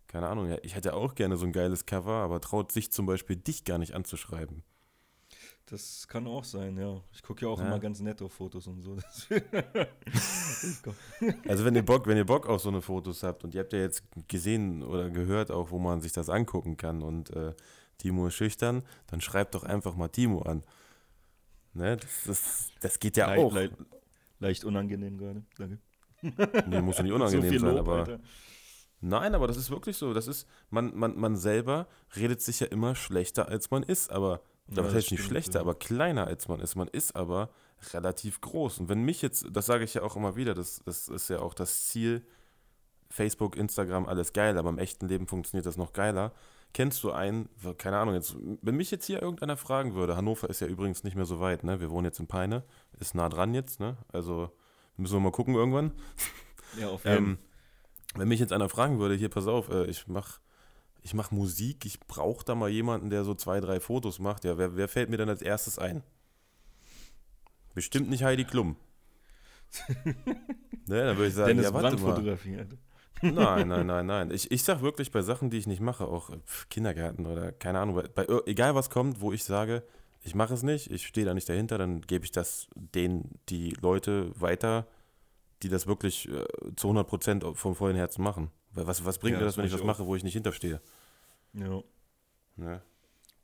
keine 0.06 0.28
Ahnung, 0.28 0.56
ich 0.62 0.74
hätte 0.74 0.94
auch 0.94 1.14
gerne 1.14 1.36
so 1.36 1.44
ein 1.44 1.52
geiles 1.52 1.84
Cover, 1.84 2.14
aber 2.14 2.40
traut 2.40 2.72
sich 2.72 2.90
zum 2.90 3.04
Beispiel 3.04 3.36
dich 3.36 3.64
gar 3.64 3.76
nicht 3.76 3.92
anzuschreiben. 3.94 4.62
Das 5.70 6.08
kann 6.08 6.26
auch 6.26 6.42
sein, 6.42 6.76
ja. 6.76 7.00
Ich 7.12 7.22
gucke 7.22 7.44
ja 7.44 7.48
auch 7.52 7.60
ja. 7.60 7.66
immer 7.66 7.78
ganz 7.78 8.00
nett 8.00 8.20
auf 8.22 8.32
Fotos 8.32 8.66
und 8.66 8.82
so. 8.82 8.98
also 11.48 11.64
wenn 11.64 11.76
ihr 11.76 11.84
Bock, 11.84 12.08
wenn 12.08 12.16
ihr 12.16 12.26
Bock 12.26 12.48
auf 12.48 12.60
so 12.60 12.70
eine 12.70 12.82
Fotos 12.82 13.22
habt 13.22 13.44
und 13.44 13.54
ihr 13.54 13.60
habt 13.60 13.72
ja 13.72 13.78
jetzt 13.78 14.02
gesehen 14.26 14.82
oder 14.82 15.10
gehört 15.10 15.52
auch, 15.52 15.70
wo 15.70 15.78
man 15.78 16.00
sich 16.00 16.10
das 16.10 16.28
angucken 16.28 16.76
kann 16.76 17.02
und 17.02 17.30
äh, 17.30 17.54
Timo 17.98 18.26
ist 18.26 18.34
schüchtern, 18.34 18.82
dann 19.06 19.20
schreibt 19.20 19.54
doch 19.54 19.62
einfach 19.62 19.94
mal 19.94 20.08
Timo 20.08 20.42
an. 20.42 20.64
Ne? 21.72 21.98
Das, 21.98 22.10
das, 22.26 22.68
das 22.80 22.98
geht 22.98 23.16
ja 23.16 23.28
leicht, 23.28 23.40
auch. 23.40 23.52
Leicht, 23.52 23.74
leicht 24.40 24.64
unangenehm 24.64 25.18
gerade. 25.18 25.44
Danke. 25.56 25.78
Nee, 26.66 26.80
muss 26.80 26.96
ja 26.96 27.04
nicht 27.04 27.12
unangenehm 27.14 27.52
so 27.52 27.66
sein, 27.66 27.76
Lob, 27.76 27.88
aber. 27.88 27.98
Alter. 27.98 28.20
Nein, 29.02 29.36
aber 29.36 29.46
das 29.46 29.56
ist 29.56 29.70
wirklich 29.70 29.96
so. 29.96 30.12
Das 30.12 30.26
ist, 30.26 30.48
man, 30.68 30.96
man, 30.96 31.16
man 31.16 31.36
selber 31.36 31.86
redet 32.16 32.42
sich 32.42 32.58
ja 32.58 32.66
immer 32.66 32.96
schlechter, 32.96 33.48
als 33.48 33.70
man 33.70 33.84
ist, 33.84 34.10
aber 34.10 34.42
ja, 34.70 34.84
was 34.84 34.94
heißt 34.94 35.10
nicht 35.10 35.24
schlechter, 35.24 35.54
ja. 35.54 35.60
aber 35.60 35.74
kleiner 35.74 36.26
als 36.26 36.48
man 36.48 36.60
ist. 36.60 36.76
Man 36.76 36.88
ist 36.88 37.16
aber 37.16 37.50
relativ 37.92 38.40
groß. 38.40 38.80
Und 38.80 38.88
wenn 38.88 39.02
mich 39.02 39.22
jetzt, 39.22 39.46
das 39.50 39.66
sage 39.66 39.84
ich 39.84 39.94
ja 39.94 40.02
auch 40.02 40.16
immer 40.16 40.36
wieder, 40.36 40.54
das, 40.54 40.82
das 40.84 41.08
ist 41.08 41.28
ja 41.28 41.40
auch 41.40 41.54
das 41.54 41.88
Ziel, 41.88 42.24
Facebook, 43.08 43.56
Instagram, 43.56 44.06
alles 44.06 44.32
geil, 44.32 44.56
aber 44.56 44.70
im 44.70 44.78
echten 44.78 45.08
Leben 45.08 45.26
funktioniert 45.26 45.66
das 45.66 45.76
noch 45.76 45.92
geiler. 45.92 46.32
Kennst 46.72 47.02
du 47.02 47.10
einen, 47.10 47.48
keine 47.78 47.98
Ahnung, 47.98 48.14
jetzt, 48.14 48.36
wenn 48.62 48.76
mich 48.76 48.92
jetzt 48.92 49.06
hier 49.06 49.20
irgendeiner 49.20 49.56
fragen 49.56 49.94
würde, 49.94 50.16
Hannover 50.16 50.48
ist 50.48 50.60
ja 50.60 50.68
übrigens 50.68 51.02
nicht 51.02 51.16
mehr 51.16 51.24
so 51.24 51.40
weit, 51.40 51.64
ne? 51.64 51.80
Wir 51.80 51.90
wohnen 51.90 52.04
jetzt 52.04 52.20
in 52.20 52.28
Peine, 52.28 52.62
ist 53.00 53.16
nah 53.16 53.28
dran 53.28 53.54
jetzt, 53.54 53.80
ne? 53.80 53.96
Also 54.12 54.50
müssen 54.96 55.14
wir 55.14 55.20
mal 55.20 55.32
gucken 55.32 55.56
irgendwann. 55.56 55.92
Ja, 56.78 56.90
auf 56.90 57.04
jeden 57.04 57.16
Fall. 57.16 57.16
ähm, 57.16 57.38
wenn 58.14 58.28
mich 58.28 58.38
jetzt 58.38 58.52
einer 58.52 58.68
fragen 58.68 59.00
würde, 59.00 59.16
hier, 59.16 59.28
pass 59.28 59.48
auf, 59.48 59.68
äh, 59.68 59.86
ich 59.86 60.06
mache 60.06 60.40
ich 61.03 61.14
mache 61.14 61.34
Musik, 61.34 61.86
ich 61.86 62.01
brauche 62.01 62.44
da 62.44 62.55
mal 62.55 62.68
jemanden, 62.68 63.11
der 63.11 63.24
so 63.24 63.34
zwei, 63.34 63.61
drei 63.61 63.80
Fotos 63.80 64.18
macht. 64.18 64.44
Ja, 64.44 64.59
wer, 64.59 64.76
wer 64.76 64.88
fällt 64.88 65.11
mir 65.11 65.16
dann 65.16 65.28
als 65.28 65.42
erstes 65.42 65.78
ein? 65.78 66.03
Bestimmt 67.74 68.11
nicht 68.11 68.24
Heidi 68.24 68.44
Klum. 68.44 68.76
ne, 70.05 70.14
dann 70.86 71.16
würde 71.16 71.28
ich 71.28 71.34
sagen, 71.34 71.48
Dennis 71.48 71.66
ja, 71.66 71.74
warte 71.74 71.96
mal. 71.98 72.38
Nein, 73.22 73.68
nein, 73.68 73.86
nein, 73.86 74.07
nein. 74.07 74.30
Ich, 74.30 74.51
ich 74.51 74.64
sag 74.64 74.82
wirklich 74.82 75.11
bei 75.11 75.22
Sachen, 75.22 75.51
die 75.51 75.59
ich 75.59 75.66
nicht 75.66 75.80
mache, 75.80 76.07
auch 76.07 76.30
Kindergarten 76.68 77.26
oder 77.26 77.53
keine 77.53 77.78
Ahnung, 77.78 77.94
bei, 77.96 78.09
bei, 78.09 78.26
egal 78.46 78.74
was 78.74 78.90
kommt, 78.90 79.20
wo 79.20 79.32
ich 79.32 79.44
sage, 79.44 79.82
ich 80.22 80.34
mache 80.34 80.55
es 80.55 80.62
nicht, 80.62 80.90
ich 80.90 81.07
stehe 81.07 81.24
da 81.24 81.34
nicht 81.34 81.48
dahinter, 81.48 81.78
dann 81.78 82.03
gebe 82.03 82.24
ich 82.24 82.32
das 82.32 82.68
denen, 82.74 83.38
die 83.48 83.70
Leute 83.80 84.32
weiter, 84.38 84.86
die 85.62 85.68
das 85.68 85.86
wirklich 85.86 86.28
äh, 86.28 86.44
zu 86.76 86.88
100 86.88 87.07
Prozent 87.07 87.44
vom 87.55 87.74
vollen 87.74 87.96
Herzen 87.96 88.22
machen. 88.22 88.51
Was, 88.72 89.04
was 89.04 89.18
bringt 89.18 89.34
ja, 89.34 89.40
mir 89.40 89.46
das, 89.46 89.56
wenn 89.56 89.64
ich 89.64 89.72
was 89.72 89.82
mache, 89.82 90.06
wo 90.06 90.14
ich 90.14 90.22
nicht 90.22 90.34
hinterstehe? 90.34 90.80
Ja. 91.52 91.82
Ne? 92.56 92.82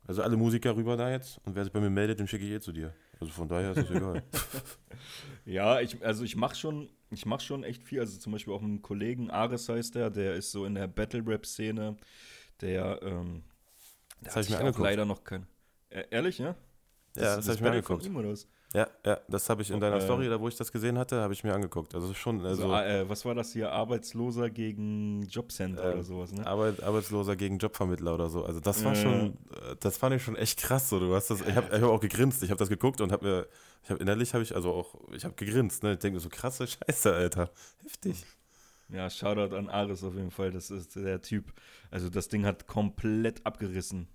Also 0.07 0.23
alle 0.23 0.37
Musiker 0.37 0.75
rüber 0.75 0.95
da 0.95 1.11
jetzt 1.11 1.39
und 1.43 1.55
wer 1.55 1.65
sich 1.65 1.73
bei 1.73 1.81
mir 1.81 1.89
meldet, 1.89 2.19
den 2.19 2.27
schicke 2.27 2.45
ich 2.45 2.51
eh 2.51 2.59
zu 2.61 2.71
dir. 2.71 2.93
Also 3.19 3.33
von 3.33 3.47
daher 3.49 3.71
ist 3.71 3.77
es 3.77 3.91
egal. 3.91 4.23
ja, 5.45 5.81
ich, 5.81 6.03
also 6.05 6.23
ich 6.23 6.37
mache 6.37 6.55
schon, 6.55 6.89
ich 7.11 7.25
mache 7.25 7.41
schon 7.41 7.63
echt 7.63 7.83
viel. 7.83 7.99
Also 7.99 8.17
zum 8.17 8.31
Beispiel 8.31 8.53
auch 8.53 8.61
einen 8.61 8.81
Kollegen, 8.81 9.29
Ares 9.29 9.67
heißt 9.67 9.95
der, 9.95 10.09
der 10.09 10.35
ist 10.35 10.51
so 10.51 10.65
in 10.65 10.75
der 10.75 10.87
Battle-Rap-Szene, 10.87 11.97
der, 12.61 13.01
ähm, 13.03 13.43
das 14.21 14.35
habe 14.35 14.43
ich 14.43 14.49
mir 14.49 14.59
angeguckt. 14.59 14.83
leider 14.83 15.05
noch 15.05 15.23
kein. 15.23 15.45
E 15.89 16.05
ehrlich, 16.09 16.37
ja? 16.37 16.55
Das, 17.13 17.23
ja, 17.23 17.35
das, 17.35 17.45
das 17.45 17.47
habe 17.47 17.55
ich 17.55 17.61
mir 17.61 17.69
angeguckt. 17.71 18.03
Von 18.03 18.11
ihm 18.11 18.17
oder 18.17 18.29
was? 18.29 18.47
Ja, 18.77 18.87
ja, 19.03 19.19
das 19.27 19.49
habe 19.49 19.63
ich 19.63 19.71
in 19.71 19.79
deiner 19.79 19.95
äh, 19.95 20.01
Story, 20.01 20.29
da 20.29 20.39
wo 20.39 20.47
ich 20.47 20.55
das 20.55 20.71
gesehen 20.71 20.99
hatte, 20.99 21.19
habe 21.19 21.33
ich 21.33 21.43
mir 21.43 21.51
angeguckt. 21.51 21.95
Also 21.95 22.13
schon, 22.13 22.45
also, 22.45 22.71
also 22.71 22.87
äh, 22.87 23.09
was 23.09 23.25
war 23.25 23.33
das 23.33 23.51
hier? 23.51 23.71
Arbeitsloser 23.71 24.51
gegen 24.51 25.23
Jobcenter 25.23 25.83
äh, 25.83 25.93
oder 25.93 26.03
sowas, 26.03 26.31
ne? 26.31 26.45
Arbeit, 26.45 26.83
Arbeitsloser 26.83 27.35
gegen 27.35 27.57
Jobvermittler 27.57 28.13
oder 28.13 28.29
so. 28.29 28.45
Also 28.45 28.59
das 28.59 28.85
war 28.85 28.93
schon, 28.93 29.29
äh, 29.31 29.75
das 29.79 29.97
fand 29.97 30.15
ich 30.15 30.21
schon 30.21 30.35
echt 30.35 30.59
krass. 30.59 30.89
So, 30.89 30.99
du 30.99 31.15
hast 31.15 31.31
das, 31.31 31.41
ich 31.41 31.55
habe 31.55 31.81
hab 31.81 31.89
auch 31.89 31.99
gegrinst. 31.99 32.43
Ich 32.43 32.51
habe 32.51 32.59
das 32.59 32.69
geguckt 32.69 33.01
und 33.01 33.11
habe 33.11 33.25
mir, 33.25 33.47
ich 33.83 33.89
habe 33.89 33.99
innerlich 33.99 34.35
habe 34.35 34.43
ich 34.43 34.53
also 34.53 34.71
auch, 34.71 34.93
ich 35.11 35.25
habe 35.25 35.33
gegrinst. 35.33 35.81
Ne? 35.81 35.93
Ich 35.93 35.99
denke 35.99 36.17
mir 36.17 36.21
so 36.21 36.29
krasse 36.29 36.67
Scheiße, 36.67 37.11
Alter, 37.11 37.49
heftig. 37.83 38.27
Ja, 38.89 39.09
Shoutout 39.09 39.55
an 39.55 39.69
Ares 39.69 40.03
auf 40.03 40.13
jeden 40.13 40.29
Fall. 40.29 40.51
Das 40.51 40.69
ist 40.69 40.95
der 40.95 41.19
Typ. 41.23 41.51
Also 41.89 42.11
das 42.11 42.29
Ding 42.29 42.45
hat 42.45 42.67
komplett 42.67 43.43
abgerissen. 43.43 44.07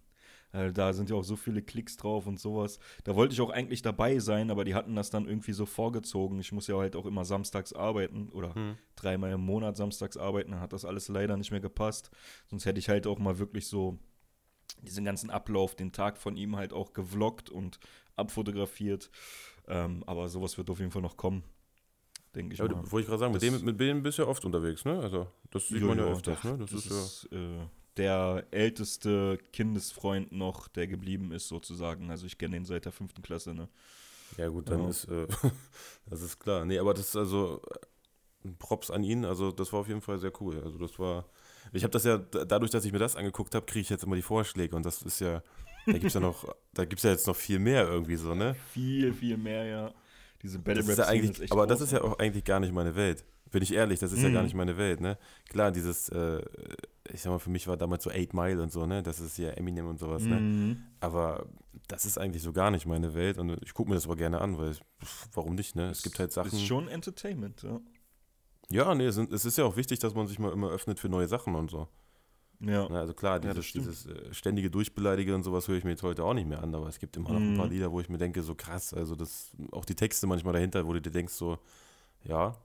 Äh, 0.53 0.73
da 0.73 0.93
sind 0.93 1.11
ja 1.11 1.17
auch 1.17 1.25
so 1.25 1.37
viele 1.37 1.63
Klicks 1.63 1.97
drauf 1.97 2.27
und 2.27 2.39
sowas. 2.39 2.79
Da 3.05 3.17
wollte 3.17 3.35
ich 3.35 3.41
auch 3.41 3.51
eigentlich 3.51 3.83
dabei 3.83 4.19
sein, 4.19 4.51
aber 4.51 4.65
die 4.65 4.75
hatten 4.75 4.95
das 4.95 5.11
dann 5.11 5.27
irgendwie 5.27 5.53
so 5.53 5.67
vorgezogen. 5.67 6.39
Ich 6.41 6.53
muss 6.53 6.67
ja 6.67 6.77
halt 6.77 6.97
auch 6.97 7.07
immer 7.07 7.25
samstags 7.25 7.73
arbeiten 7.73 8.29
oder 8.31 8.55
hm. 8.55 8.77
dreimal 8.97 9.33
im 9.33 9.41
Monat 9.41 9.77
samstags 9.77 10.17
arbeiten. 10.17 10.53
Dann 10.53 10.61
hat 10.61 10.73
das 10.73 10.85
alles 10.85 11.09
leider 11.09 11.37
nicht 11.37 11.51
mehr 11.51 11.61
gepasst. 11.61 12.11
Sonst 12.49 12.67
hätte 12.67 12.79
ich 12.79 12.89
halt 12.89 13.07
auch 13.07 13.19
mal 13.19 13.39
wirklich 13.39 13.67
so 13.67 13.99
diesen 14.83 15.05
ganzen 15.05 15.31
Ablauf, 15.31 15.75
den 15.75 15.93
Tag 15.93 16.19
von 16.19 16.37
ihm 16.37 16.57
halt 16.57 16.73
auch 16.73 16.93
gevloggt 16.93 17.51
und 17.51 17.79
abfotografiert. 18.17 19.11
Ähm, 19.69 20.03
aber 20.07 20.29
sowas 20.29 20.59
wird 20.59 20.71
auf 20.71 20.81
jeden 20.81 20.91
Fall 20.91 21.03
noch 21.03 21.17
kommen. 21.17 21.45
Denke 22.35 22.55
ich 22.55 22.61
ja, 22.61 22.67
mal. 22.67 22.91
Wollte 22.91 23.05
ich 23.05 23.07
gerade 23.07 23.21
sagen, 23.21 23.33
mit 23.33 23.43
dem, 23.43 23.65
mit 23.65 23.79
dem 23.79 24.03
bist 24.03 24.19
du 24.19 24.23
ja 24.23 24.29
oft 24.29 24.45
unterwegs, 24.45 24.85
ne? 24.85 24.99
Also, 24.99 25.29
das 25.51 25.69
sieht 25.69 25.83
jo, 25.83 25.89
man 25.89 25.99
ja 25.99 26.05
öfters, 26.05 26.43
ne? 26.45 26.57
Das, 26.59 26.71
das 26.71 26.87
ist, 26.87 26.91
ist 26.91 27.29
ja. 27.31 27.39
Äh, 27.39 27.67
der 27.97 28.47
älteste 28.51 29.39
Kindesfreund 29.53 30.33
noch, 30.33 30.69
der 30.69 30.87
geblieben 30.87 31.33
ist, 31.33 31.49
sozusagen. 31.49 32.11
Also 32.11 32.27
ich 32.27 32.39
kenne 32.39 32.57
ihn 32.57 32.65
seit 32.65 32.85
der 32.85 32.93
fünften 32.93 33.23
Klasse, 33.23 33.55
ne? 33.55 33.69
Ja, 34.39 34.49
gut, 34.49 34.71
dann 34.71 34.85
ja. 34.85 34.89
ist 34.89 35.05
äh, 35.05 35.27
das 36.07 36.23
ist 36.23 36.41
klar. 36.41 36.65
Nee, 36.65 36.79
aber 36.79 36.95
das 36.95 37.09
ist 37.09 37.17
also 37.17 37.61
äh, 38.45 38.49
Props 38.59 38.91
an 38.91 39.05
ihn, 39.05 39.25
also 39.25 39.53
das 39.53 39.73
war 39.73 39.81
auf 39.81 39.89
jeden 39.89 40.01
Fall 40.01 40.19
sehr 40.19 40.33
cool. 40.41 40.63
Also 40.65 40.79
das 40.79 40.99
war. 40.99 41.27
Ich 41.73 41.85
habe 41.85 41.93
das 41.93 42.05
ja, 42.05 42.19
dadurch, 42.19 42.71
dass 42.71 42.85
ich 42.85 42.93
mir 42.93 42.99
das 42.99 43.15
angeguckt 43.15 43.55
habe, 43.55 43.65
kriege 43.67 43.83
ich 43.83 43.91
jetzt 43.91 44.05
immer 44.05 44.17
die 44.17 44.23
Vorschläge 44.23 44.75
und 44.75 44.85
das 44.85 45.03
ist 45.03 45.21
ja, 45.21 45.43
da 45.87 45.93
gibt 45.93 46.07
es 46.07 46.15
ja 46.15 46.21
noch, 46.21 46.55
da 46.75 46.85
gibt 46.85 46.99
es 46.99 47.05
ja 47.05 47.11
jetzt 47.11 47.27
noch 47.27 47.37
viel 47.37 47.61
mehr 47.61 47.87
irgendwie 47.87 48.17
so, 48.17 48.35
ne? 48.35 48.57
Viel, 48.73 49.13
viel 49.13 49.37
mehr, 49.37 49.65
ja. 49.65 49.95
Diese 50.43 50.59
Battle 50.59 50.87
Rap 50.87 50.99
ja 50.99 51.07
eigentlich, 51.07 51.41
ist 51.41 51.53
Aber 51.53 51.67
das 51.67 51.81
ist 51.81 51.93
ja 51.93 52.03
auch 52.03 52.19
eigentlich 52.19 52.45
gar 52.45 52.61
nicht 52.61 52.73
meine 52.73 52.95
Welt. 52.97 53.25
Bin 53.51 53.63
ich 53.63 53.73
ehrlich, 53.75 54.01
das 54.01 54.13
ist 54.13 54.21
mm. 54.21 54.25
ja 54.25 54.31
gar 54.31 54.41
mhm. 54.41 54.47
nicht 54.47 54.55
meine 54.55 54.77
Welt, 54.79 55.01
ne? 55.01 55.19
Klar, 55.49 55.71
dieses, 55.71 56.09
äh, 56.09 56.43
ich 57.13 57.21
sag 57.21 57.31
mal, 57.31 57.39
für 57.39 57.51
mich 57.51 57.69
war 57.69 57.77
damals 57.77 58.03
so 58.03 58.11
Eight 58.11 58.33
Mile 58.33 58.63
und 58.63 58.73
so, 58.73 58.87
ne? 58.87 59.03
Das 59.03 59.21
ist 59.21 59.37
ja 59.39 59.51
Eminem 59.51 59.87
und 59.89 59.99
sowas, 59.99 60.23
ne? 60.23 60.41
Mhm. 60.41 60.83
Aber 61.01 61.47
das 61.87 62.07
ist 62.07 62.19
eigentlich 62.19 62.43
so 62.43 62.53
gar 62.53 62.71
nicht 62.71 62.87
meine 62.87 63.15
Welt 63.15 63.39
und 63.39 63.59
ich 63.63 63.75
gucke 63.75 63.91
mir 63.91 63.95
das 63.95 64.07
aber 64.07 64.17
gerne 64.17 64.41
an, 64.41 64.59
weil 64.59 64.75
warum 65.35 65.55
nicht, 65.55 65.77
ne? 65.77 65.91
Es 65.91 66.03
gibt 66.03 66.19
halt 66.19 66.33
Sachen. 66.33 66.53
Ist 66.53 66.67
schon 66.67 66.89
Entertainment, 66.89 67.63
ja. 67.63 67.81
Ja, 68.71 68.95
nee, 68.95 69.05
es, 69.05 69.19
es 69.19 69.45
ist 69.45 69.59
ja 69.59 69.65
auch 69.65 69.77
wichtig, 69.77 69.99
dass 69.99 70.15
man 70.15 70.27
sich 70.27 70.39
mal 70.39 70.51
immer 70.51 70.71
öffnet 70.71 70.99
für 70.99 71.11
neue 71.11 71.29
Sachen 71.29 71.55
und 71.55 71.71
so. 71.71 71.89
Ja. 72.65 72.87
Na, 72.89 73.01
also 73.01 73.13
klar, 73.13 73.41
dieses, 73.41 73.73
ja, 73.73 73.81
dieses 73.81 74.07
äh, 74.07 74.33
ständige 74.33 74.71
Durchbeleidige 74.71 75.35
und 75.35 75.43
sowas 75.43 75.67
höre 75.67 75.77
ich 75.77 75.85
mir 75.85 75.91
jetzt 75.91 76.05
heute 76.05 76.25
auch 76.25 76.35
nicht 76.35 76.49
mehr 76.49 76.63
an, 76.63 76.75
aber 76.75 76.87
es 76.87 77.01
gibt 77.01 77.17
immer 77.17 77.31
noch 77.31 77.41
mm. 77.41 77.53
ein 77.53 77.57
paar 77.57 77.67
mhm. 77.67 77.73
Lieder, 77.73 77.91
wo 77.91 78.01
ich 78.01 78.09
mir 78.09 78.19
denke, 78.19 78.43
so 78.43 78.55
krass, 78.55 78.95
also 78.95 79.17
das, 79.17 79.51
auch 79.73 79.85
die 79.85 79.97
Texte 79.97 80.29
manchmal 80.29 80.53
dahinter, 80.53 80.87
wo 80.87 80.93
du 80.93 81.01
dir 81.01 81.11
denkst, 81.11 81.35
so, 81.35 81.59
ja, 82.23 82.57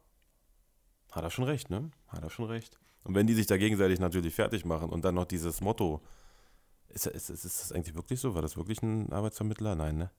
hat 1.11 1.23
er 1.23 1.31
schon 1.31 1.45
recht, 1.45 1.71
ne? 1.71 1.89
Hat 2.07 2.23
er 2.23 2.29
schon 2.29 2.45
recht. 2.45 2.77
Und 3.03 3.15
wenn 3.15 3.25
die 3.25 3.33
sich 3.33 3.47
da 3.47 3.57
gegenseitig 3.57 3.99
natürlich 3.99 4.35
fertig 4.35 4.65
machen 4.65 4.89
und 4.89 5.03
dann 5.03 5.15
noch 5.15 5.25
dieses 5.25 5.61
Motto, 5.61 6.01
ist, 6.89 7.07
ist, 7.07 7.29
ist, 7.29 7.45
ist 7.45 7.61
das 7.61 7.71
eigentlich 7.71 7.95
wirklich 7.95 8.19
so? 8.19 8.35
War 8.35 8.41
das 8.41 8.55
wirklich 8.55 8.81
ein 8.83 9.11
Arbeitsvermittler? 9.11 9.75
Nein, 9.75 9.97
ne? 9.97 10.11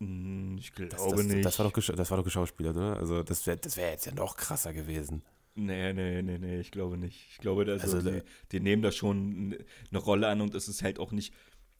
Hm, 0.00 0.56
ich 0.58 0.72
glaube 0.72 0.90
das, 0.90 1.06
das, 1.06 1.24
nicht. 1.24 1.44
Das 1.44 1.58
war, 1.58 1.70
doch, 1.70 1.72
das 1.72 2.10
war 2.10 2.16
doch 2.16 2.24
geschauspielert, 2.24 2.76
oder? 2.76 2.96
Also 2.96 3.22
das 3.22 3.46
wäre 3.46 3.58
das 3.58 3.76
wär 3.76 3.90
jetzt 3.90 4.06
ja 4.06 4.14
noch 4.14 4.36
krasser 4.36 4.72
gewesen. 4.72 5.22
Nee, 5.56 5.92
nee, 5.92 6.22
nee, 6.22 6.38
nee, 6.38 6.60
ich 6.60 6.70
glaube 6.70 6.98
nicht. 6.98 7.26
Ich 7.30 7.38
glaube, 7.38 7.64
dass 7.64 7.82
also, 7.82 8.10
die, 8.10 8.22
die 8.50 8.60
nehmen 8.60 8.82
da 8.82 8.90
schon 8.90 9.56
eine 9.90 9.98
Rolle 9.98 10.28
an 10.28 10.40
und 10.40 10.54
es 10.54 10.66
ist 10.66 10.82
halt 10.82 10.98
auch 10.98 11.12
nicht, 11.12 11.32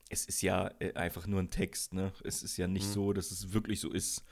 es 0.09 0.25
ist 0.25 0.41
ja 0.41 0.71
äh, 0.79 0.93
einfach 0.93 1.27
nur 1.27 1.41
ein 1.41 1.49
Text, 1.49 1.93
ne? 1.93 2.13
Es 2.23 2.41
ist 2.41 2.57
ja 2.57 2.67
nicht 2.67 2.87
mhm. 2.87 2.93
so, 2.93 3.13
dass 3.13 3.31
es 3.31 3.53
wirklich 3.53 3.81
so 3.81 3.91
ist 3.91 4.23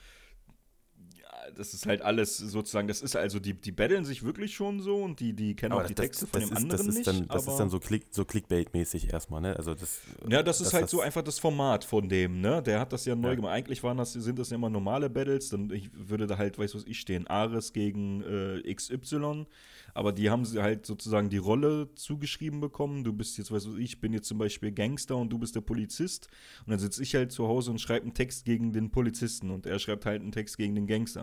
das 1.56 1.74
ist 1.74 1.86
halt 1.86 2.02
alles 2.02 2.36
sozusagen, 2.36 2.88
das 2.88 3.02
ist 3.02 3.16
also, 3.16 3.38
die, 3.38 3.54
die 3.54 3.72
battlen 3.72 4.04
sich 4.04 4.22
wirklich 4.22 4.54
schon 4.54 4.80
so 4.80 4.96
und 5.02 5.20
die, 5.20 5.32
die 5.32 5.54
kennen 5.54 5.72
aber 5.72 5.82
auch 5.82 5.86
die 5.86 5.94
das, 5.94 6.06
Texte 6.06 6.26
von 6.26 6.40
dem 6.40 6.50
ist, 6.50 6.56
anderen 6.56 6.86
das 6.86 6.96
nicht. 6.96 7.06
Dann, 7.06 7.28
das 7.28 7.46
ist 7.46 7.56
dann 7.56 7.70
so, 7.70 7.78
Click, 7.78 8.06
so 8.10 8.22
Clickbait-mäßig 8.22 9.12
erstmal, 9.12 9.40
ne? 9.40 9.56
Also 9.56 9.74
das, 9.74 10.00
ja, 10.28 10.42
das 10.42 10.60
ist 10.60 10.72
halt 10.72 10.88
so 10.88 11.00
einfach 11.00 11.22
das 11.22 11.38
Format 11.38 11.84
von 11.84 12.08
dem, 12.08 12.40
ne? 12.40 12.62
Der 12.62 12.80
hat 12.80 12.92
das 12.92 13.04
ja 13.04 13.14
neu 13.14 13.30
ja. 13.30 13.34
gemacht. 13.34 13.52
Eigentlich 13.52 13.82
waren 13.82 13.96
das, 13.96 14.12
sind 14.12 14.38
das 14.38 14.50
ja 14.50 14.56
immer 14.56 14.70
normale 14.70 15.10
Battles, 15.10 15.50
dann 15.50 15.70
ich 15.70 15.90
würde 15.92 16.26
da 16.26 16.38
halt, 16.38 16.58
weißt 16.58 16.74
du 16.74 16.78
was 16.78 16.86
ich 16.86 16.98
stehen, 17.00 17.26
Ares 17.26 17.72
gegen 17.72 18.22
äh, 18.22 18.74
XY 18.74 19.46
aber 19.94 20.12
die 20.12 20.28
haben 20.28 20.44
sie 20.44 20.60
halt 20.60 20.84
sozusagen 20.84 21.30
die 21.30 21.38
Rolle 21.38 21.88
zugeschrieben 21.94 22.60
bekommen. 22.60 23.04
Du 23.04 23.12
bist 23.12 23.38
jetzt, 23.38 23.52
weißt 23.52 23.66
du, 23.66 23.76
ich 23.76 24.00
bin 24.00 24.12
jetzt 24.12 24.26
zum 24.26 24.38
Beispiel 24.38 24.72
Gangster 24.72 25.16
und 25.16 25.30
du 25.30 25.38
bist 25.38 25.54
der 25.54 25.60
Polizist. 25.60 26.28
Und 26.66 26.72
dann 26.72 26.80
sitze 26.80 27.02
ich 27.02 27.14
halt 27.14 27.30
zu 27.30 27.46
Hause 27.46 27.70
und 27.70 27.80
schreibe 27.80 28.02
einen 28.02 28.14
Text 28.14 28.44
gegen 28.44 28.72
den 28.72 28.90
Polizisten 28.90 29.50
und 29.50 29.66
er 29.66 29.78
schreibt 29.78 30.04
halt 30.04 30.20
einen 30.20 30.32
Text 30.32 30.58
gegen 30.58 30.74
den 30.74 30.88
Gangster. 30.88 31.22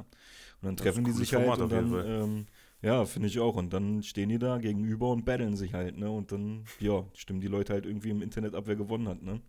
Und 0.61 0.67
dann 0.67 0.77
treffen 0.77 1.03
die 1.03 1.11
sich 1.11 1.33
halt 1.33 1.59
und 1.59 1.69
dann, 1.69 1.93
ähm, 2.05 2.45
ja, 2.81 3.03
finde 3.05 3.27
ich 3.27 3.39
auch. 3.39 3.57
Und 3.57 3.73
dann 3.73 4.03
stehen 4.03 4.29
die 4.29 4.39
da 4.39 4.57
gegenüber 4.57 5.11
und 5.11 5.25
battlen 5.25 5.57
sich 5.57 5.73
halt, 5.73 5.97
ne? 5.97 6.09
Und 6.09 6.31
dann, 6.31 6.63
ja, 6.79 7.05
stimmen 7.13 7.41
die 7.41 7.47
Leute 7.47 7.73
halt 7.73 7.85
irgendwie 7.85 8.09
im 8.09 8.21
Internet 8.21 8.55
ab, 8.55 8.63
wer 8.67 8.77
gewonnen 8.77 9.09
hat, 9.09 9.21
ne? 9.21 9.41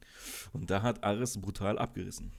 Und 0.52 0.68
da 0.68 0.82
hat 0.82 1.04
Ares 1.04 1.40
brutal 1.40 1.78
abgerissen. 1.78 2.32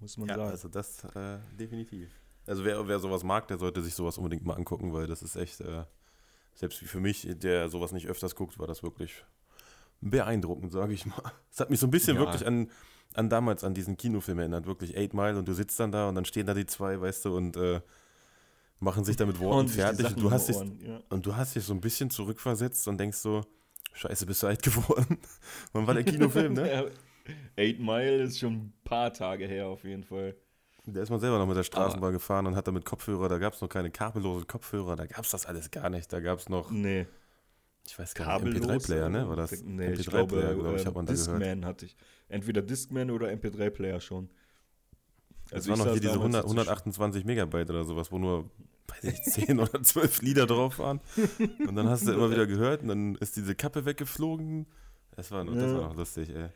Muss 0.00 0.18
man 0.18 0.28
ja, 0.28 0.36
sagen. 0.36 0.50
Also 0.50 0.68
das 0.68 1.04
äh, 1.14 1.38
definitiv. 1.58 2.10
Also 2.46 2.64
wer, 2.64 2.86
wer 2.86 2.98
sowas 2.98 3.24
mag, 3.24 3.48
der 3.48 3.58
sollte 3.58 3.82
sich 3.82 3.94
sowas 3.94 4.18
unbedingt 4.18 4.44
mal 4.44 4.54
angucken, 4.54 4.92
weil 4.92 5.06
das 5.06 5.22
ist 5.22 5.34
echt, 5.34 5.60
äh, 5.62 5.84
selbst 6.56 6.78
für 6.78 7.00
mich, 7.00 7.28
der 7.28 7.68
sowas 7.68 7.92
nicht 7.92 8.08
öfters 8.08 8.34
guckt, 8.34 8.58
war 8.58 8.66
das 8.66 8.82
wirklich 8.82 9.24
beeindruckend, 10.00 10.72
sage 10.72 10.94
ich 10.94 11.06
mal. 11.06 11.32
Es 11.52 11.60
hat 11.60 11.70
mich 11.70 11.80
so 11.80 11.86
ein 11.86 11.90
bisschen 11.90 12.16
ja. 12.16 12.22
wirklich 12.22 12.46
an, 12.46 12.70
an 13.14 13.30
damals, 13.30 13.62
an 13.64 13.74
diesen 13.74 13.96
Kinofilm 13.96 14.38
erinnert, 14.40 14.66
wirklich 14.66 14.96
Eight 14.96 15.14
Mile 15.14 15.38
und 15.38 15.46
du 15.46 15.52
sitzt 15.52 15.78
dann 15.78 15.92
da 15.92 16.08
und 16.08 16.14
dann 16.14 16.24
stehen 16.24 16.46
da 16.46 16.54
die 16.54 16.66
zwei, 16.66 17.00
weißt 17.00 17.26
du, 17.26 17.36
und 17.36 17.56
äh, 17.56 17.80
machen 18.80 19.04
sich 19.04 19.16
damit 19.16 19.38
Worten 19.38 19.68
fertig. 19.68 20.06
Und 20.06 20.20
du, 20.20 20.30
hast 20.30 20.48
dich, 20.48 20.56
ja. 20.56 21.02
und 21.08 21.24
du 21.24 21.36
hast 21.36 21.54
dich 21.54 21.64
so 21.64 21.72
ein 21.72 21.80
bisschen 21.80 22.10
zurückversetzt 22.10 22.88
und 22.88 22.98
denkst 22.98 23.18
so, 23.18 23.44
scheiße, 23.92 24.26
bist 24.26 24.42
du 24.42 24.48
alt 24.48 24.62
geworden. 24.62 25.18
Wann 25.72 25.86
war 25.86 25.94
der 25.94 26.04
Kinofilm, 26.04 26.54
ne? 26.54 26.90
Eight 27.56 27.80
Mile 27.80 28.22
ist 28.22 28.38
schon 28.38 28.52
ein 28.52 28.72
paar 28.84 29.12
Tage 29.12 29.46
her 29.46 29.66
auf 29.66 29.84
jeden 29.84 30.04
Fall. 30.04 30.36
Der 30.88 31.02
ist 31.02 31.10
mal 31.10 31.18
selber 31.18 31.38
noch 31.38 31.46
mit 31.46 31.56
der 31.56 31.64
Straßenbahn 31.64 32.08
Aber 32.08 32.12
gefahren 32.12 32.46
und 32.46 32.54
hat 32.54 32.68
damit 32.68 32.84
Kopfhörer, 32.84 33.28
da 33.28 33.38
gab 33.38 33.54
es 33.54 33.60
noch 33.60 33.68
keine 33.68 33.90
kabellosen 33.90 34.46
Kopfhörer, 34.46 34.94
da 34.94 35.06
gab 35.06 35.24
es 35.24 35.30
das 35.30 35.44
alles 35.44 35.70
gar 35.72 35.90
nicht. 35.90 36.12
Da 36.12 36.20
gab 36.20 36.38
es 36.38 36.48
noch. 36.48 36.70
Nee. 36.70 37.06
Ich 37.84 37.98
weiß 37.98 38.14
gar 38.14 38.40
nicht, 38.40 38.62
MP3-Player, 38.62 39.08
ne? 39.08 39.28
War 39.28 39.36
das? 39.36 39.62
Nee, 39.62 39.88
MP3 39.88 40.00
ich 40.00 40.06
glaube, 40.06 40.56
glaub 40.58 40.76
ich, 40.76 40.86
hat 40.86 40.94
man 40.94 41.06
Discman 41.06 41.64
hatte 41.64 41.86
ich. 41.86 41.96
Entweder 42.28 42.62
Discman 42.62 43.10
oder 43.10 43.28
MP3-Player 43.28 44.00
schon. 44.00 44.28
Also 45.52 45.70
das 45.70 45.78
waren 45.78 45.86
noch 45.86 45.92
hier 45.92 46.00
diese 46.00 46.14
100, 46.14 46.44
128 46.44 47.24
Megabyte 47.24 47.70
oder 47.70 47.84
sowas, 47.84 48.10
wo 48.10 48.18
nur, 48.18 48.50
weiß 48.88 49.04
ich, 49.04 49.22
10 49.22 49.60
oder 49.60 49.82
12 49.82 50.22
Lieder 50.22 50.46
drauf 50.46 50.78
waren. 50.78 51.00
Und 51.66 51.76
dann 51.76 51.88
hast 51.88 52.06
du 52.06 52.12
immer 52.12 52.30
wieder 52.30 52.46
gehört 52.46 52.82
und 52.82 52.88
dann 52.88 53.14
ist 53.16 53.36
diese 53.36 53.54
Kappe 53.54 53.84
weggeflogen. 53.84 54.66
Das 55.14 55.30
war, 55.30 55.44
noch, 55.44 55.54
ja. 55.54 55.62
das 55.62 55.72
war 55.72 55.88
noch 55.88 55.96
lustig, 55.96 56.30
ey. 56.30 56.48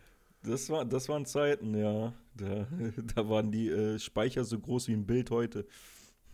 Das, 0.43 0.69
war, 0.71 0.85
das 0.85 1.09
waren 1.09 1.27
Zeiten, 1.27 1.77
ja. 1.77 2.13
Da, 2.41 2.67
da 3.15 3.29
waren 3.29 3.51
die 3.51 3.69
äh, 3.69 3.99
Speicher 3.99 4.45
so 4.45 4.59
groß 4.59 4.89
wie 4.89 4.95
ein 4.95 5.07
Bild 5.07 5.31
heute. 5.31 5.67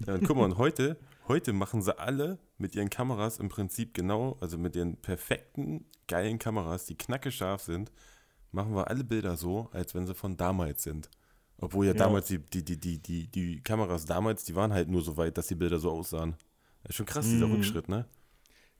Ja, 0.07 0.14
und 0.14 0.24
guck 0.24 0.36
mal, 0.36 0.44
und 0.44 0.59
heute, 0.59 0.98
heute 1.26 1.52
machen 1.52 1.82
sie 1.82 1.98
alle 1.98 2.38
mit 2.59 2.74
ihren 2.74 2.90
Kameras 2.90 3.38
im 3.38 3.48
Prinzip 3.48 3.94
genau, 3.94 4.36
also 4.40 4.59
mit 4.59 4.76
ihren 4.76 4.96
perfekten, 4.96 5.86
geilen 6.07 6.38
Kameras, 6.38 6.86
die 6.86 6.96
knackescharf 6.96 7.62
sind, 7.62 7.90
machen 8.52 8.74
wir 8.74 8.88
alle 8.88 9.04
Bilder 9.04 9.36
so, 9.36 9.68
als 9.72 9.94
wenn 9.94 10.07
sie 10.07 10.14
von 10.14 10.36
damals 10.36 10.82
sind. 10.82 11.11
Obwohl 11.59 11.86
ja, 11.86 11.92
ja. 11.92 11.98
damals 11.98 12.26
die, 12.26 12.38
die, 12.38 12.64
die, 12.64 12.78
die, 12.78 12.98
die, 12.98 13.26
die 13.28 13.61
Kameras 13.62 14.04
damals, 14.04 14.44
die 14.44 14.54
waren 14.54 14.72
halt 14.72 14.88
nur 14.88 15.02
so 15.02 15.16
weit, 15.16 15.38
dass 15.38 15.46
die 15.46 15.54
Bilder 15.54 15.78
so 15.78 15.90
aussahen. 15.90 16.36
Das 16.82 16.90
ist 16.90 16.96
schon 16.96 17.07
krass, 17.07 17.26
mhm. 17.26 17.30
dieser 17.32 17.50
Rückschritt, 17.50 17.88
ne? 17.88 18.07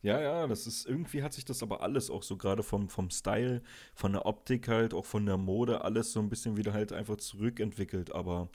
Ja, 0.03 0.21
ja, 0.21 0.47
das 0.47 0.67
ist, 0.67 0.87
irgendwie 0.87 1.23
hat 1.23 1.33
sich 1.33 1.45
das 1.45 1.63
aber 1.63 1.81
alles 1.81 2.11
auch 2.11 2.23
so 2.23 2.37
gerade 2.37 2.63
vom, 2.63 2.89
vom 2.89 3.11
Style, 3.11 3.63
von 3.95 4.13
der 4.13 4.27
Optik 4.27 4.69
halt, 4.69 4.95
auch 4.95 5.05
von 5.05 5.27
der 5.27 5.37
Mode, 5.37 5.83
alles 5.83 6.13
so 6.13 6.21
ein 6.21 6.29
bisschen 6.29 6.57
wieder 6.57 6.73
halt 6.73 6.93
einfach 6.93 7.17
zurückentwickelt. 7.17 8.13
Aber 8.13 8.49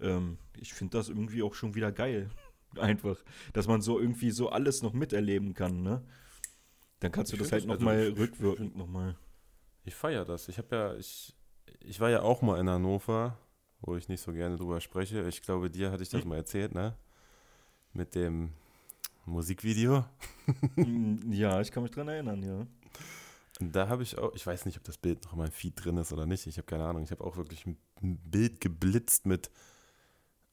ähm, 0.00 0.38
ich 0.58 0.74
finde 0.74 0.98
das 0.98 1.08
irgendwie 1.08 1.42
auch 1.42 1.54
schon 1.54 1.74
wieder 1.74 1.92
geil. 1.92 2.30
einfach, 2.78 3.16
dass 3.52 3.66
man 3.66 3.80
so 3.80 3.98
irgendwie 3.98 4.30
so 4.30 4.48
alles 4.48 4.82
noch 4.82 4.92
miterleben 4.92 5.54
kann, 5.54 5.82
ne? 5.82 6.02
Dann 7.00 7.12
kannst 7.12 7.32
du 7.32 7.36
ich 7.36 7.42
das 7.42 7.52
halt 7.52 7.66
nochmal 7.66 7.96
also 7.96 8.14
rückwirkend 8.14 8.76
nochmal. 8.76 9.16
Ich 9.84 9.94
feiere 9.94 10.24
das. 10.24 10.48
Ich 10.48 10.58
habe 10.58 10.74
ja, 10.74 10.94
ich, 10.96 11.34
ich 11.80 12.00
war 12.00 12.10
ja 12.10 12.22
auch 12.22 12.42
mal 12.42 12.58
in 12.58 12.68
Hannover, 12.68 13.38
wo 13.80 13.96
ich 13.96 14.08
nicht 14.08 14.20
so 14.20 14.32
gerne 14.32 14.56
drüber 14.56 14.80
spreche. 14.80 15.26
Ich 15.28 15.42
glaube, 15.42 15.70
dir 15.70 15.90
hatte 15.90 16.02
ich 16.02 16.08
das 16.08 16.22
hm. 16.22 16.28
mal 16.30 16.36
erzählt, 16.36 16.74
ne? 16.74 16.96
Mit 17.92 18.14
dem 18.14 18.52
Musikvideo. 19.26 20.04
Mm, 20.76 21.32
ja, 21.32 21.60
ich 21.60 21.70
kann 21.70 21.82
mich 21.82 21.92
dran 21.92 22.08
erinnern, 22.08 22.42
ja. 22.42 22.66
Da 23.60 23.88
habe 23.88 24.02
ich 24.02 24.18
auch, 24.18 24.34
ich 24.34 24.46
weiß 24.46 24.66
nicht, 24.66 24.76
ob 24.76 24.84
das 24.84 24.98
Bild 24.98 25.24
noch 25.24 25.32
in 25.32 25.38
meinem 25.38 25.52
Feed 25.52 25.82
drin 25.82 25.96
ist 25.96 26.12
oder 26.12 26.26
nicht. 26.26 26.46
Ich 26.46 26.58
habe 26.58 26.66
keine 26.66 26.84
Ahnung. 26.84 27.02
Ich 27.02 27.10
habe 27.10 27.24
auch 27.24 27.36
wirklich 27.36 27.66
ein 27.66 27.76
Bild 28.00 28.60
geblitzt 28.60 29.26
mit 29.26 29.50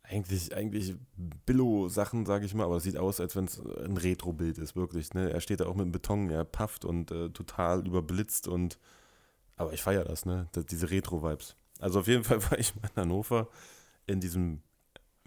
eigentlich, 0.04 0.56
eigentlich 0.56 0.96
Billo-Sachen, 1.46 2.26
sage 2.26 2.46
ich 2.46 2.54
mal, 2.54 2.66
aber 2.66 2.78
es 2.78 2.84
sieht 2.84 2.98
aus, 2.98 3.20
als 3.20 3.36
wenn 3.36 3.46
es 3.46 3.60
ein 3.60 3.98
Retro-Bild 3.98 4.58
ist, 4.58 4.76
wirklich. 4.76 5.14
Ne? 5.14 5.32
Er 5.32 5.40
steht 5.40 5.60
da 5.60 5.66
auch 5.66 5.76
mit 5.76 5.86
dem 5.86 5.92
Beton, 5.92 6.30
er 6.30 6.44
pafft 6.44 6.86
und 6.86 7.12
äh, 7.12 7.30
total 7.30 7.86
überblitzt 7.86 8.48
und 8.48 8.78
aber 9.56 9.74
ich 9.74 9.82
feiere 9.82 10.04
das, 10.04 10.26
ne? 10.26 10.50
Das, 10.52 10.66
diese 10.66 10.90
Retro-Vibes. 10.90 11.56
Also 11.80 12.00
auf 12.00 12.08
jeden 12.08 12.24
Fall 12.24 12.44
war 12.52 12.60
ich 12.60 12.76
mal 12.76 12.90
in 12.90 13.02
Hannover 13.02 13.48
in 14.08 14.20
diesem, 14.20 14.62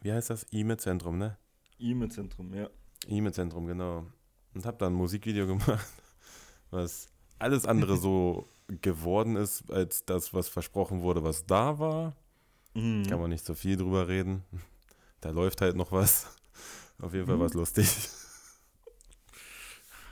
wie 0.02 0.12
heißt 0.12 0.30
das? 0.30 0.46
E-Mail-Zentrum, 0.50 1.18
ne? 1.18 1.36
E-Mail-Zentrum, 1.78 2.54
ja. 2.54 2.68
E-Mail-Zentrum, 3.08 3.66
genau. 3.66 4.06
Und 4.54 4.64
habe 4.64 4.76
da 4.78 4.86
ein 4.86 4.94
Musikvideo 4.94 5.46
gemacht, 5.46 5.86
was 6.70 7.08
alles 7.38 7.66
andere 7.66 7.96
so 7.96 8.46
geworden 8.68 9.36
ist, 9.36 9.70
als 9.70 10.04
das, 10.04 10.32
was 10.32 10.48
versprochen 10.48 11.02
wurde, 11.02 11.22
was 11.22 11.46
da 11.46 11.78
war. 11.78 12.16
Mhm. 12.74 13.04
Kann 13.06 13.20
man 13.20 13.30
nicht 13.30 13.44
so 13.44 13.54
viel 13.54 13.76
drüber 13.76 14.08
reden. 14.08 14.42
Da 15.22 15.30
läuft 15.30 15.62
halt 15.62 15.74
noch 15.74 15.90
was. 15.90 16.36
Auf 17.00 17.14
jeden 17.14 17.26
Fall 17.26 17.36
mhm. 17.36 17.40
was 17.40 17.54
lustig. 17.54 17.88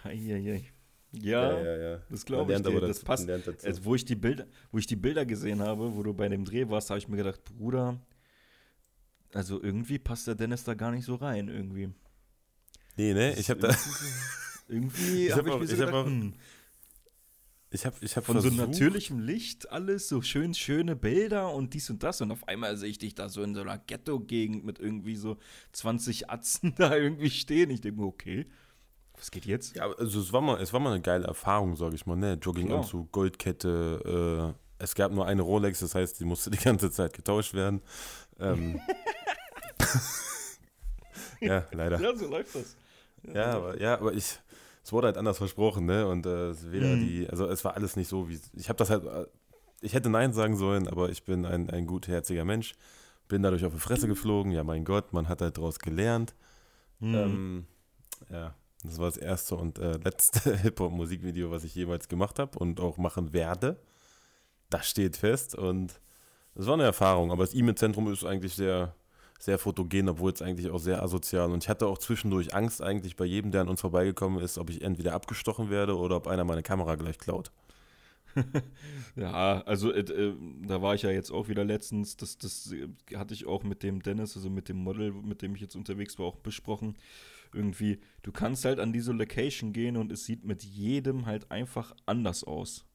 Eieiei. 0.03 0.65
Ja, 1.13 1.53
ja, 1.53 1.63
ja, 1.63 1.77
ja, 1.77 2.01
das 2.09 2.25
glaube 2.25 2.53
ich 2.53 2.63
dir. 2.63 2.81
Das, 2.81 2.89
das 2.89 3.05
passt. 3.05 3.31
Also, 3.31 3.85
wo, 3.85 3.95
ich 3.95 4.05
die 4.05 4.17
Bilder, 4.17 4.47
wo 4.73 4.79
ich 4.79 4.87
die 4.87 4.97
Bilder 4.97 5.25
gesehen 5.25 5.61
habe, 5.61 5.95
wo 5.95 6.03
du 6.03 6.13
bei 6.15 6.29
dem 6.29 6.45
Dreh 6.45 6.69
warst, 6.69 6.91
habe 6.91 6.99
ich 6.99 7.07
mir 7.07 7.19
gedacht, 7.19 7.45
Bruder, 7.45 8.01
also 9.33 9.63
irgendwie 9.63 9.99
passt 9.99 10.27
der 10.27 10.35
Dennis 10.35 10.65
da 10.65 10.75
gar 10.75 10.91
nicht 10.91 11.05
so 11.05 11.15
rein, 11.17 11.49
irgendwie. 11.49 11.93
Nee, 12.97 13.15
ne? 13.15 13.35
Ich 13.39 13.51
habe 13.51 13.61
da. 13.61 13.77
irgendwie 14.69 15.33
habe 15.33 15.49
ich, 15.49 15.55
hab 15.55 15.63
ich 15.63 15.71
mir 15.71 15.77
so 15.77 15.87
gedacht, 15.87 16.07
hm, 16.07 16.35
ich 17.75 17.85
habe 17.85 17.97
ich 18.03 18.17
hab 18.17 18.25
Von 18.25 18.37
versucht, 18.37 18.55
so 18.55 18.67
natürlichem 18.67 19.19
Licht 19.19 19.73
alles, 19.73 20.09
so 20.09 20.23
schön 20.23 20.55
schöne 20.55 20.95
Bilder 20.95 21.53
und 21.53 21.75
dies 21.75 21.91
und 21.91 22.05
das. 22.05 22.21
Und 22.21 22.31
auf 22.31 22.47
einmal 22.47 22.77
sehe 22.77 22.89
ich 22.89 22.99
dich 22.99 23.17
da 23.17 23.29
so 23.29 23.43
in 23.43 23.53
so 23.57 23.63
einer 23.63 23.79
Ghetto-Gegend 23.79 24.65
mit 24.65 24.79
irgendwie 24.79 25.17
so 25.17 25.39
20 25.73 26.31
Atzen 26.31 26.75
da 26.79 26.95
irgendwie 26.95 27.31
stehen. 27.31 27.71
Ich 27.71 27.81
denke 27.81 28.01
mir, 28.01 28.07
okay, 28.07 28.47
was 29.17 29.33
geht 29.33 29.45
jetzt? 29.45 29.75
Ja, 29.75 29.91
also 29.91 30.21
es 30.21 30.33
war 30.33 30.41
mal, 30.41 30.61
es 30.63 30.73
war 30.73 30.79
mal 30.79 30.93
eine 30.93 31.03
geile 31.03 31.27
Erfahrung, 31.27 31.75
sage 31.75 31.97
ich 31.97 32.07
mal, 32.07 32.15
ne? 32.15 32.39
Jogginganzug, 32.41 33.11
Goldkette, 33.11 34.55
äh, 34.55 34.83
es 34.83 34.95
gab 34.95 35.11
nur 35.11 35.27
eine 35.27 35.43
Rolex, 35.43 35.81
das 35.81 35.97
heißt, 35.97 36.21
die 36.21 36.25
musste 36.25 36.51
die 36.51 36.59
ganze 36.59 36.93
Zeit 36.93 37.13
getauscht 37.13 37.55
werden. 37.55 37.81
Ähm, 38.39 38.81
ja, 41.41 41.67
leider. 41.73 42.01
Ja, 42.01 42.15
so 42.15 42.29
läuft 42.29 42.55
das. 42.55 42.77
Ja, 43.33 43.53
aber, 43.53 43.81
ja, 43.81 43.95
aber 43.95 44.13
ich, 44.13 44.39
es 44.83 44.93
wurde 44.93 45.07
halt 45.07 45.17
anders 45.17 45.39
versprochen, 45.39 45.87
ne? 45.87 46.07
Und 46.07 46.27
äh, 46.27 46.55
weder 46.71 46.89
mhm. 46.89 47.01
die, 47.01 47.29
also 47.29 47.47
es 47.47 47.65
war 47.65 47.75
alles 47.75 47.97
nicht 47.97 48.09
so, 48.09 48.29
wie 48.29 48.39
ich 48.55 48.69
habe 48.69 48.77
das 48.77 48.91
halt, 48.91 49.05
äh, 49.05 49.27
ich 49.81 49.95
hätte 49.95 50.11
Nein 50.11 50.33
sagen 50.33 50.57
sollen, 50.57 50.89
aber 50.89 51.11
ich 51.11 51.25
bin 51.25 51.47
ein, 51.47 51.71
ein 51.71 51.87
gutherziger 51.87 52.45
Mensch, 52.45 52.75
bin 53.29 53.43
dadurch 53.43 53.65
auf 53.65 53.73
die 53.73 53.81
Fresse 53.81 54.09
geflogen. 54.09 54.53
Ja, 54.53 54.65
mein 54.65 54.85
Gott, 54.85 55.13
man 55.13 55.29
hat 55.29 55.41
halt 55.41 55.57
daraus 55.57 55.79
gelernt. 55.79 56.35
Mhm. 57.01 57.15
Ähm, 57.15 57.67
ja, 58.31 58.55
das 58.83 58.99
war 58.99 59.07
das 59.07 59.17
erste 59.17 59.57
und 59.57 59.79
äh, 59.79 59.97
letzte 59.97 60.57
Hip-Hop-Musikvideo, 60.63 61.51
was 61.51 61.65
ich 61.65 61.75
jemals 61.75 62.09
gemacht 62.09 62.39
habe 62.39 62.59
und 62.59 62.81
auch 62.81 62.99
machen 62.99 63.33
werde. 63.33 63.79
Das 64.71 64.89
steht 64.89 65.17
fest 65.17 65.55
und 65.55 66.01
es 66.55 66.67
war 66.67 66.75
eine 66.75 66.85
Erfahrung, 66.85 67.33
aber 67.33 67.45
das 67.45 67.55
E-Mail-Zentrum 67.55 68.13
ist 68.13 68.25
eigentlich 68.25 68.55
sehr, 68.55 68.95
sehr 69.45 69.59
fotogen, 69.59 70.09
obwohl 70.09 70.33
es 70.33 70.41
eigentlich 70.41 70.71
auch 70.71 70.79
sehr 70.79 71.03
asozial. 71.03 71.51
Und 71.53 71.63
ich 71.63 71.69
hatte 71.69 71.87
auch 71.87 71.99
zwischendurch 71.99 72.55
Angst 72.55 72.83
eigentlich 72.83 73.17
bei 73.17 73.27
jedem, 73.27 73.51
der 73.51 73.61
an 73.61 73.69
uns 73.69 73.83
vorbeigekommen 73.83 74.43
ist, 74.43 74.57
ob 74.59 74.71
ich 74.71 74.83
entweder 74.83 75.13
abgestochen 75.13 75.71
werde 75.71 75.99
oder 75.99 76.17
ob 76.17 76.27
einer 76.27 76.45
meine 76.45 76.63
Kamera 76.63 76.95
gleich 76.95 77.19
klaut. 77.19 77.53
ja, 79.17 79.61
also 79.63 79.93
äh, 79.93 80.01
äh, 80.01 80.35
da 80.67 80.83
war 80.83 80.95
ich 80.95 81.03
ja 81.03 81.11
jetzt 81.11 81.31
auch 81.31 81.49
wieder 81.49 81.65
letztens, 81.65 82.17
das, 82.17 82.39
das 82.39 82.75
hatte 83.15 83.35
ich 83.35 83.47
auch 83.47 83.63
mit 83.63 83.83
dem 83.83 84.03
Dennis, 84.03 84.35
also 84.35 84.51
mit 84.51 84.69
dem 84.69 84.79
Model, 84.79 85.13
mit 85.13 85.43
dem 85.43 85.55
ich 85.55 85.61
jetzt 85.61 85.77
unterwegs 85.77 86.19
war, 86.19 86.27
auch 86.27 86.37
besprochen. 86.37 86.97
Irgendwie, 87.53 88.01
du 88.23 88.33
kannst 88.33 88.65
halt 88.65 88.81
an 88.81 88.93
diese 88.93 89.13
Location 89.13 89.73
gehen 89.73 89.97
und 89.97 90.11
es 90.11 90.25
sieht 90.25 90.45
mit 90.45 90.65
jedem 90.65 91.27
halt 91.27 91.51
einfach 91.53 91.95
anders 92.07 92.43
aus 92.43 92.87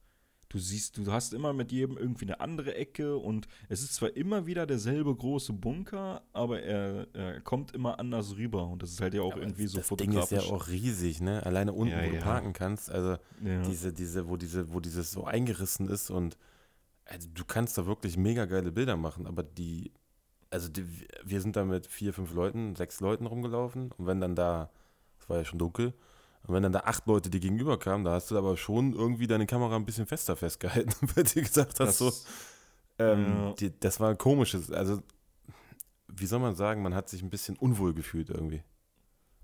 du 0.50 0.58
siehst, 0.58 0.98
du 0.98 1.10
hast 1.10 1.32
immer 1.32 1.52
mit 1.52 1.72
jedem 1.72 1.96
irgendwie 1.96 2.26
eine 2.26 2.40
andere 2.40 2.74
Ecke 2.74 3.16
und 3.16 3.46
es 3.68 3.82
ist 3.82 3.94
zwar 3.94 4.14
immer 4.16 4.46
wieder 4.46 4.66
derselbe 4.66 5.14
große 5.14 5.52
Bunker, 5.52 6.22
aber 6.32 6.60
er, 6.62 7.06
er 7.14 7.40
kommt 7.40 7.72
immer 7.72 7.98
anders 7.98 8.36
rüber 8.36 8.66
und 8.66 8.82
das 8.82 8.90
ist 8.90 9.00
halt 9.00 9.14
ja 9.14 9.22
auch 9.22 9.32
aber 9.32 9.42
irgendwie 9.42 9.66
so 9.66 9.78
das 9.78 9.86
fotografisch. 9.86 10.20
Das 10.20 10.28
Ding 10.28 10.38
ist 10.38 10.46
ja 10.46 10.52
auch 10.52 10.68
riesig, 10.68 11.20
ne? 11.20 11.46
Alleine 11.46 11.72
unten, 11.72 11.92
ja, 11.92 12.00
wo 12.00 12.06
ja. 12.06 12.10
du 12.10 12.18
parken 12.18 12.52
kannst, 12.52 12.90
also 12.90 13.16
ja. 13.44 13.62
diese, 13.62 13.92
diese, 13.92 14.28
wo 14.28 14.36
diese, 14.36 14.72
wo 14.72 14.80
dieses 14.80 15.12
so 15.12 15.24
eingerissen 15.24 15.88
ist 15.88 16.10
und 16.10 16.36
also 17.04 17.28
du 17.32 17.44
kannst 17.44 17.78
da 17.78 17.86
wirklich 17.86 18.16
mega 18.16 18.44
geile 18.46 18.72
Bilder 18.72 18.96
machen, 18.96 19.28
aber 19.28 19.44
die, 19.44 19.92
also 20.50 20.68
die, 20.68 20.84
wir 21.24 21.40
sind 21.40 21.54
da 21.54 21.64
mit 21.64 21.86
vier, 21.86 22.12
fünf 22.12 22.34
Leuten, 22.34 22.74
sechs 22.74 23.00
Leuten 23.00 23.26
rumgelaufen 23.26 23.92
und 23.92 24.06
wenn 24.06 24.20
dann 24.20 24.34
da, 24.34 24.70
es 25.20 25.28
war 25.28 25.38
ja 25.38 25.44
schon 25.44 25.60
dunkel, 25.60 25.94
und 26.46 26.54
wenn 26.54 26.62
dann 26.62 26.72
da 26.72 26.80
acht 26.80 27.06
Leute 27.06 27.30
dir 27.30 27.40
gegenüber 27.40 27.78
kamen, 27.78 28.04
da 28.04 28.12
hast 28.12 28.30
du 28.30 28.38
aber 28.38 28.56
schon 28.56 28.92
irgendwie 28.92 29.26
deine 29.26 29.46
Kamera 29.46 29.76
ein 29.76 29.84
bisschen 29.84 30.06
fester 30.06 30.36
festgehalten, 30.36 30.94
weil 31.14 31.24
du 31.24 31.40
gesagt 31.40 31.80
hast, 31.80 32.00
das, 32.00 32.24
so, 32.24 32.28
ähm, 32.98 33.26
ja. 33.26 33.52
die, 33.54 33.78
das 33.78 34.00
war 34.00 34.10
ein 34.10 34.18
komisches, 34.18 34.70
also 34.70 35.02
wie 36.08 36.26
soll 36.26 36.40
man 36.40 36.54
sagen, 36.54 36.82
man 36.82 36.94
hat 36.94 37.08
sich 37.08 37.22
ein 37.22 37.30
bisschen 37.30 37.56
unwohl 37.56 37.94
gefühlt 37.94 38.30
irgendwie. 38.30 38.62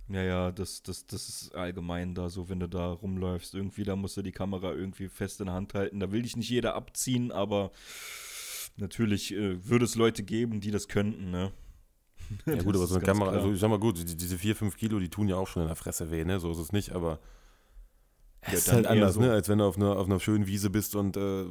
Ja, 0.08 0.22
ja, 0.22 0.52
das, 0.52 0.82
das, 0.82 1.06
das 1.06 1.28
ist 1.28 1.54
allgemein 1.54 2.14
da 2.14 2.28
so, 2.28 2.48
wenn 2.48 2.60
du 2.60 2.68
da 2.68 2.92
rumläufst. 2.92 3.54
Irgendwie, 3.54 3.82
da 3.82 3.96
musst 3.96 4.16
du 4.16 4.22
die 4.22 4.32
Kamera 4.32 4.72
irgendwie 4.72 5.08
fest 5.08 5.40
in 5.40 5.46
der 5.46 5.54
Hand 5.54 5.74
halten. 5.74 5.98
Da 5.98 6.12
will 6.12 6.22
dich 6.22 6.36
nicht 6.36 6.48
jeder 6.48 6.74
abziehen, 6.74 7.32
aber 7.32 7.72
natürlich 8.76 9.34
äh, 9.34 9.68
würde 9.68 9.84
es 9.84 9.96
Leute 9.96 10.22
geben, 10.22 10.60
die 10.60 10.70
das 10.70 10.86
könnten, 10.86 11.30
ne? 11.30 11.52
Ja 12.46 12.62
gut, 12.62 12.74
aber 12.74 12.86
so 12.86 12.96
eine 12.96 13.04
Kamera, 13.04 13.30
klar. 13.30 13.42
also 13.42 13.52
ich 13.52 13.60
sag 13.60 13.70
mal 13.70 13.78
gut, 13.78 13.98
die, 13.98 14.16
diese 14.16 14.38
4, 14.38 14.56
5 14.56 14.76
Kilo, 14.76 14.98
die 14.98 15.08
tun 15.08 15.28
ja 15.28 15.36
auch 15.36 15.48
schon 15.48 15.62
in 15.62 15.68
der 15.68 15.76
Fresse 15.76 16.10
weh, 16.10 16.24
ne? 16.24 16.40
So 16.40 16.50
ist 16.50 16.58
es 16.58 16.72
nicht, 16.72 16.92
aber 16.92 17.18
es 18.40 18.52
ja, 18.52 18.58
ist 18.58 18.72
halt 18.72 18.86
anders, 18.86 19.14
so. 19.14 19.20
ne? 19.20 19.32
Als 19.32 19.48
wenn 19.48 19.58
du 19.58 19.64
auf 19.64 19.76
einer, 19.76 19.96
auf 19.96 20.06
einer 20.06 20.20
schönen 20.20 20.46
Wiese 20.46 20.70
bist 20.70 20.94
und 20.94 21.16
äh, 21.16 21.46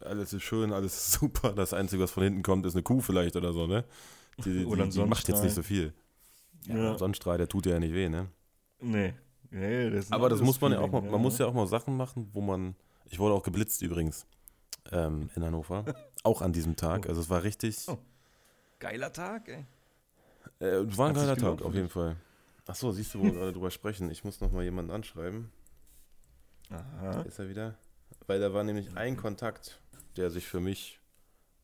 alles 0.00 0.32
ist 0.32 0.42
schön, 0.42 0.72
alles 0.72 0.94
ist 0.94 1.12
super. 1.20 1.52
Das 1.52 1.74
Einzige, 1.74 2.02
was 2.02 2.10
von 2.10 2.22
hinten 2.22 2.42
kommt, 2.42 2.66
ist 2.66 2.74
eine 2.74 2.82
Kuh 2.82 3.00
vielleicht 3.00 3.36
oder 3.36 3.52
so, 3.52 3.66
ne? 3.66 3.84
Die, 4.44 4.64
oder 4.66 4.86
die, 4.86 4.92
die 4.92 5.04
macht 5.04 5.28
jetzt 5.28 5.42
nicht 5.42 5.54
so 5.54 5.62
viel. 5.62 5.92
Ja, 6.66 6.76
ja. 6.76 6.98
Sonnenstrahl, 6.98 7.38
der 7.38 7.48
tut 7.48 7.66
ja 7.66 7.78
nicht 7.78 7.94
weh, 7.94 8.08
ne? 8.08 8.28
Nee. 8.80 9.14
nee 9.50 9.90
das 9.90 10.12
aber 10.12 10.28
das 10.28 10.40
muss 10.40 10.60
man 10.60 10.72
ja 10.72 10.80
auch 10.80 10.90
mal, 10.90 11.02
man 11.02 11.20
muss 11.20 11.38
ja 11.38 11.46
auch 11.46 11.54
mal 11.54 11.66
Sachen 11.66 11.96
machen, 11.96 12.28
wo 12.32 12.40
man, 12.40 12.76
ich 13.06 13.18
wurde 13.18 13.34
auch 13.34 13.42
geblitzt 13.42 13.82
übrigens 13.82 14.26
ähm, 14.92 15.30
in 15.34 15.44
Hannover, 15.44 15.84
auch 16.22 16.42
an 16.42 16.52
diesem 16.52 16.76
Tag, 16.76 17.04
oh. 17.06 17.08
also 17.08 17.20
es 17.20 17.30
war 17.30 17.42
richtig. 17.42 17.86
Oh. 17.88 17.98
Geiler 18.78 19.12
Tag, 19.12 19.48
ey. 19.48 19.66
Äh, 20.60 20.96
war 20.96 21.08
ein 21.08 21.14
geiler 21.14 21.36
Tag, 21.36 21.62
auf 21.62 21.74
jeden 21.74 21.88
Fall. 21.88 22.16
Achso, 22.66 22.92
siehst 22.92 23.14
du, 23.14 23.20
wo 23.20 23.24
wir 23.24 23.32
gerade 23.32 23.52
drüber 23.52 23.70
sprechen. 23.70 24.10
Ich 24.10 24.24
muss 24.24 24.40
noch 24.40 24.52
mal 24.52 24.62
jemanden 24.62 24.90
anschreiben. 24.90 25.50
Aha. 26.70 27.22
Ist 27.22 27.38
er 27.38 27.48
wieder? 27.48 27.78
Weil 28.26 28.40
da 28.40 28.52
war 28.52 28.62
nämlich 28.62 28.94
ein 28.96 29.16
Kontakt, 29.16 29.80
der 30.16 30.30
sich 30.30 30.46
für 30.46 30.60
mich 30.60 31.00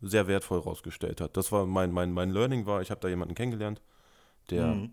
sehr 0.01 0.26
wertvoll 0.26 0.61
rausgestellt 0.61 1.20
hat. 1.20 1.37
Das 1.37 1.53
war 1.53 1.66
mein, 1.66 1.93
mein, 1.93 2.12
mein 2.12 2.30
Learning 2.30 2.66
war, 2.66 2.80
ich 2.80 2.91
habe 2.91 3.01
da 3.01 3.09
jemanden 3.09 3.35
kennengelernt, 3.35 3.82
der 4.51 4.66
mhm. 4.66 4.93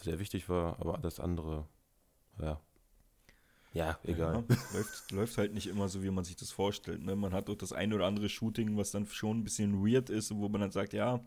sehr 0.00 0.18
wichtig 0.18 0.48
war, 0.48 0.78
aber 0.80 0.98
alles 0.98 1.20
andere, 1.20 1.66
ja. 2.40 2.60
Ja, 3.74 3.98
egal. 4.04 4.44
Ja, 4.48 4.56
läuft, 4.74 5.12
läuft 5.12 5.38
halt 5.38 5.54
nicht 5.54 5.66
immer 5.66 5.88
so, 5.88 6.02
wie 6.02 6.10
man 6.10 6.24
sich 6.24 6.36
das 6.36 6.50
vorstellt. 6.50 7.02
Ne? 7.02 7.16
Man 7.16 7.32
hat 7.32 7.48
auch 7.48 7.54
das 7.54 7.72
eine 7.72 7.94
oder 7.94 8.06
andere 8.06 8.28
Shooting, 8.28 8.76
was 8.76 8.90
dann 8.90 9.06
schon 9.06 9.38
ein 9.38 9.44
bisschen 9.44 9.82
weird 9.82 10.10
ist, 10.10 10.34
wo 10.34 10.48
man 10.50 10.60
dann 10.60 10.70
sagt, 10.70 10.92
ja, 10.92 11.24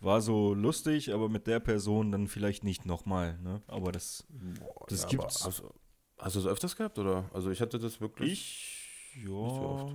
war 0.00 0.20
so 0.20 0.54
lustig, 0.54 1.12
aber 1.12 1.28
mit 1.28 1.46
der 1.46 1.60
Person 1.60 2.10
dann 2.12 2.28
vielleicht 2.28 2.64
nicht 2.64 2.86
nochmal. 2.86 3.38
Ne? 3.38 3.62
Aber 3.66 3.92
das, 3.92 4.26
Boah, 4.28 4.86
das 4.88 5.02
ja, 5.02 5.08
gibt's. 5.08 5.44
Hast, 5.44 5.62
hast 6.18 6.36
du 6.36 6.40
es 6.40 6.46
öfters 6.46 6.76
gehabt, 6.76 6.98
oder? 6.98 7.28
Also 7.32 7.50
ich 7.50 7.60
hatte 7.60 7.78
das 7.78 8.00
wirklich. 8.00 8.32
Ich, 9.14 9.22
ja. 9.24 9.28
So 9.28 9.92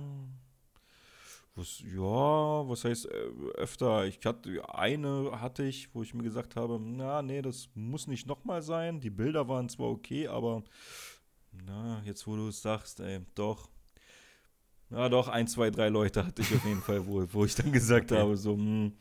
was, 1.56 1.80
ja, 1.80 2.68
was 2.68 2.84
heißt 2.84 3.06
äh, 3.06 3.30
öfter? 3.54 4.04
Ich 4.04 4.20
hatte 4.24 4.62
eine 4.74 5.40
hatte 5.40 5.64
ich, 5.64 5.94
wo 5.94 6.02
ich 6.02 6.12
mir 6.12 6.22
gesagt 6.22 6.54
habe, 6.54 6.78
na, 6.78 7.22
nee, 7.22 7.40
das 7.40 7.70
muss 7.74 8.06
nicht 8.06 8.26
nochmal 8.26 8.60
sein. 8.60 9.00
Die 9.00 9.08
Bilder 9.08 9.48
waren 9.48 9.70
zwar 9.70 9.88
okay, 9.88 10.28
aber 10.28 10.62
Na, 11.64 12.02
jetzt 12.04 12.26
wo 12.26 12.36
du 12.36 12.48
es 12.48 12.60
sagst, 12.60 13.00
ey, 13.00 13.20
doch. 13.34 13.70
Ja, 14.90 15.08
doch, 15.08 15.28
ein, 15.28 15.48
zwei, 15.48 15.70
drei 15.70 15.88
Leute 15.88 16.26
hatte 16.26 16.42
ich 16.42 16.54
auf 16.54 16.64
jeden 16.64 16.82
Fall, 16.82 17.06
wo, 17.06 17.26
wo 17.32 17.44
ich 17.46 17.54
dann 17.54 17.72
gesagt 17.72 18.12
okay. 18.12 18.20
habe, 18.20 18.36
so, 18.36 18.54
mh, 18.54 18.62
hm, 18.62 18.92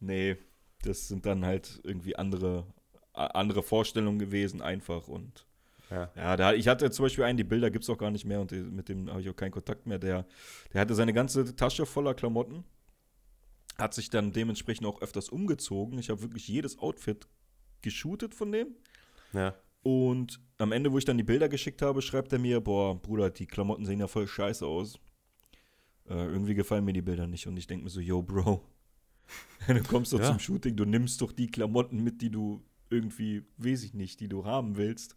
nee, 0.00 0.36
das 0.82 1.08
sind 1.08 1.26
dann 1.26 1.44
halt 1.44 1.80
irgendwie 1.84 2.16
andere, 2.16 2.66
andere 3.12 3.62
Vorstellungen 3.62 4.18
gewesen, 4.18 4.60
einfach 4.62 5.08
und 5.08 5.46
ja, 5.90 6.10
ja 6.16 6.36
da, 6.36 6.52
ich 6.52 6.68
hatte 6.68 6.90
zum 6.90 7.04
Beispiel 7.04 7.24
einen, 7.24 7.36
die 7.36 7.44
Bilder 7.44 7.70
gibt 7.70 7.84
es 7.84 7.90
auch 7.90 7.98
gar 7.98 8.10
nicht 8.10 8.24
mehr 8.24 8.40
und 8.40 8.50
die, 8.50 8.60
mit 8.60 8.88
dem 8.88 9.10
habe 9.10 9.20
ich 9.20 9.28
auch 9.28 9.36
keinen 9.36 9.50
Kontakt 9.50 9.86
mehr. 9.86 9.98
Der, 9.98 10.26
der 10.72 10.80
hatte 10.80 10.94
seine 10.94 11.12
ganze 11.12 11.54
Tasche 11.56 11.86
voller 11.86 12.14
Klamotten, 12.14 12.64
hat 13.78 13.94
sich 13.94 14.10
dann 14.10 14.32
dementsprechend 14.32 14.86
auch 14.86 15.02
öfters 15.02 15.28
umgezogen. 15.28 15.98
Ich 15.98 16.10
habe 16.10 16.22
wirklich 16.22 16.48
jedes 16.48 16.78
Outfit 16.78 17.28
geshootet 17.82 18.34
von 18.34 18.52
dem. 18.52 18.68
Ja. 19.32 19.54
Und 19.82 20.40
am 20.58 20.72
Ende, 20.72 20.92
wo 20.92 20.98
ich 20.98 21.04
dann 21.04 21.18
die 21.18 21.24
Bilder 21.24 21.48
geschickt 21.48 21.82
habe, 21.82 22.00
schreibt 22.00 22.32
er 22.32 22.38
mir, 22.38 22.60
boah, 22.60 23.00
Bruder, 23.00 23.30
die 23.30 23.46
Klamotten 23.46 23.84
sehen 23.84 24.00
ja 24.00 24.06
voll 24.06 24.26
scheiße 24.26 24.64
aus. 24.66 24.98
Äh, 26.08 26.14
irgendwie 26.14 26.54
gefallen 26.54 26.84
mir 26.84 26.94
die 26.94 27.02
Bilder 27.02 27.26
nicht. 27.26 27.46
Und 27.46 27.56
ich 27.58 27.66
denke 27.66 27.84
mir 27.84 27.90
so, 27.90 28.00
yo, 28.00 28.22
Bro, 28.22 28.64
du 29.66 29.82
kommst 29.82 30.12
doch 30.12 30.20
ja. 30.20 30.26
zum 30.26 30.38
Shooting, 30.38 30.76
du 30.76 30.84
nimmst 30.84 31.20
doch 31.20 31.32
die 31.32 31.48
Klamotten 31.48 32.02
mit, 32.02 32.20
die 32.22 32.30
du 32.30 32.62
irgendwie, 32.90 33.44
weiß 33.58 33.82
ich 33.84 33.94
nicht, 33.94 34.20
die 34.20 34.28
du 34.28 34.44
haben 34.44 34.76
willst. 34.76 35.16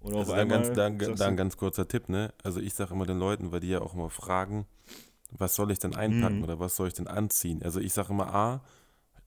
Und 0.00 0.14
also 0.14 0.34
dann, 0.34 0.48
ganz, 0.48 0.72
dann, 0.72 0.98
dann 0.98 1.20
ein 1.20 1.36
ganz 1.36 1.56
kurzer 1.56 1.88
Tipp, 1.88 2.08
ne? 2.08 2.34
Also 2.42 2.60
ich 2.60 2.74
sage 2.74 2.92
immer 2.92 3.06
den 3.06 3.18
Leuten, 3.18 3.52
weil 3.52 3.60
die 3.60 3.68
ja 3.68 3.80
auch 3.80 3.94
immer 3.94 4.10
fragen, 4.10 4.66
was 5.30 5.54
soll 5.54 5.70
ich 5.70 5.78
denn 5.78 5.94
einpacken 5.94 6.38
mhm. 6.38 6.44
oder 6.44 6.60
was 6.60 6.76
soll 6.76 6.88
ich 6.88 6.94
denn 6.94 7.06
anziehen? 7.06 7.62
Also 7.62 7.80
ich 7.80 7.92
sage 7.92 8.12
immer, 8.12 8.34
A, 8.34 8.62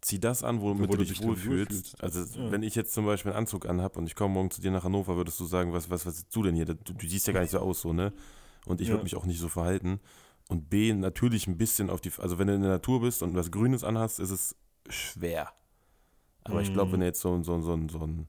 zieh 0.02 0.20
das 0.20 0.44
an, 0.44 0.62
womit 0.62 0.90
wo 0.90 0.96
du 0.96 1.04
dich 1.04 1.24
wohlfühlst. 1.24 2.02
Also 2.02 2.22
ja. 2.40 2.52
wenn 2.52 2.64
ich 2.64 2.76
jetzt 2.76 2.94
zum 2.94 3.06
Beispiel 3.06 3.32
einen 3.32 3.40
Anzug 3.40 3.68
anhab 3.68 3.98
und 3.98 4.06
ich 4.06 4.16
komme 4.16 4.36
morgen 4.36 4.52
zu 4.52 4.62
dir 4.62 4.72
nach 4.72 4.84
Hannover, 4.84 5.18
würdest 5.18 5.40
du 5.40 5.46
sagen, 5.46 5.74
was, 5.74 5.90
was, 5.90 6.06
was 6.06 6.28
du 6.30 6.44
denn 6.44 6.56
hier? 6.56 6.66
Du, 6.66 6.76
du 6.76 7.08
siehst 7.08 7.28
ja 7.28 7.34
gar 7.34 7.42
nicht 7.42 7.52
so 7.52 7.60
aus, 7.60 7.82
so, 7.82 7.94
ne? 7.94 8.14
Und 8.66 8.82
ich 8.82 8.90
ja. 8.90 8.94
würde 8.94 9.04
mich 9.04 9.16
auch 9.16 9.26
nicht 9.26 9.40
so 9.40 9.48
verhalten. 9.50 10.00
Und 10.50 10.70
B, 10.70 10.94
natürlich 10.94 11.48
ein 11.48 11.58
bisschen 11.58 11.90
auf 11.90 12.00
die, 12.00 12.12
also 12.18 12.40
wenn 12.40 12.48
du 12.48 12.54
in 12.54 12.62
der 12.62 12.72
Natur 12.72 13.02
bist 13.02 13.22
und 13.22 13.36
was 13.36 13.52
Grünes 13.52 13.84
anhast, 13.84 14.20
ist 14.20 14.32
es 14.32 14.56
schwer. 14.90 15.52
Aber 16.44 16.56
mhm. 16.56 16.62
ich 16.62 16.74
glaube, 16.74 16.94
wenn 16.94 17.02
du 17.02 17.06
jetzt 17.06 17.20
so, 17.20 17.44
so, 17.44 17.62
so, 17.62 17.88
so 17.90 18.00
einen 18.00 18.28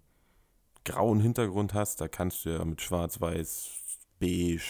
grauen 0.84 1.20
Hintergrund 1.20 1.74
hast, 1.74 2.00
da 2.00 2.08
kannst 2.08 2.44
du 2.44 2.50
ja 2.50 2.64
mit 2.64 2.80
schwarz, 2.80 3.20
weiß, 3.20 3.70
beige, 4.18 4.62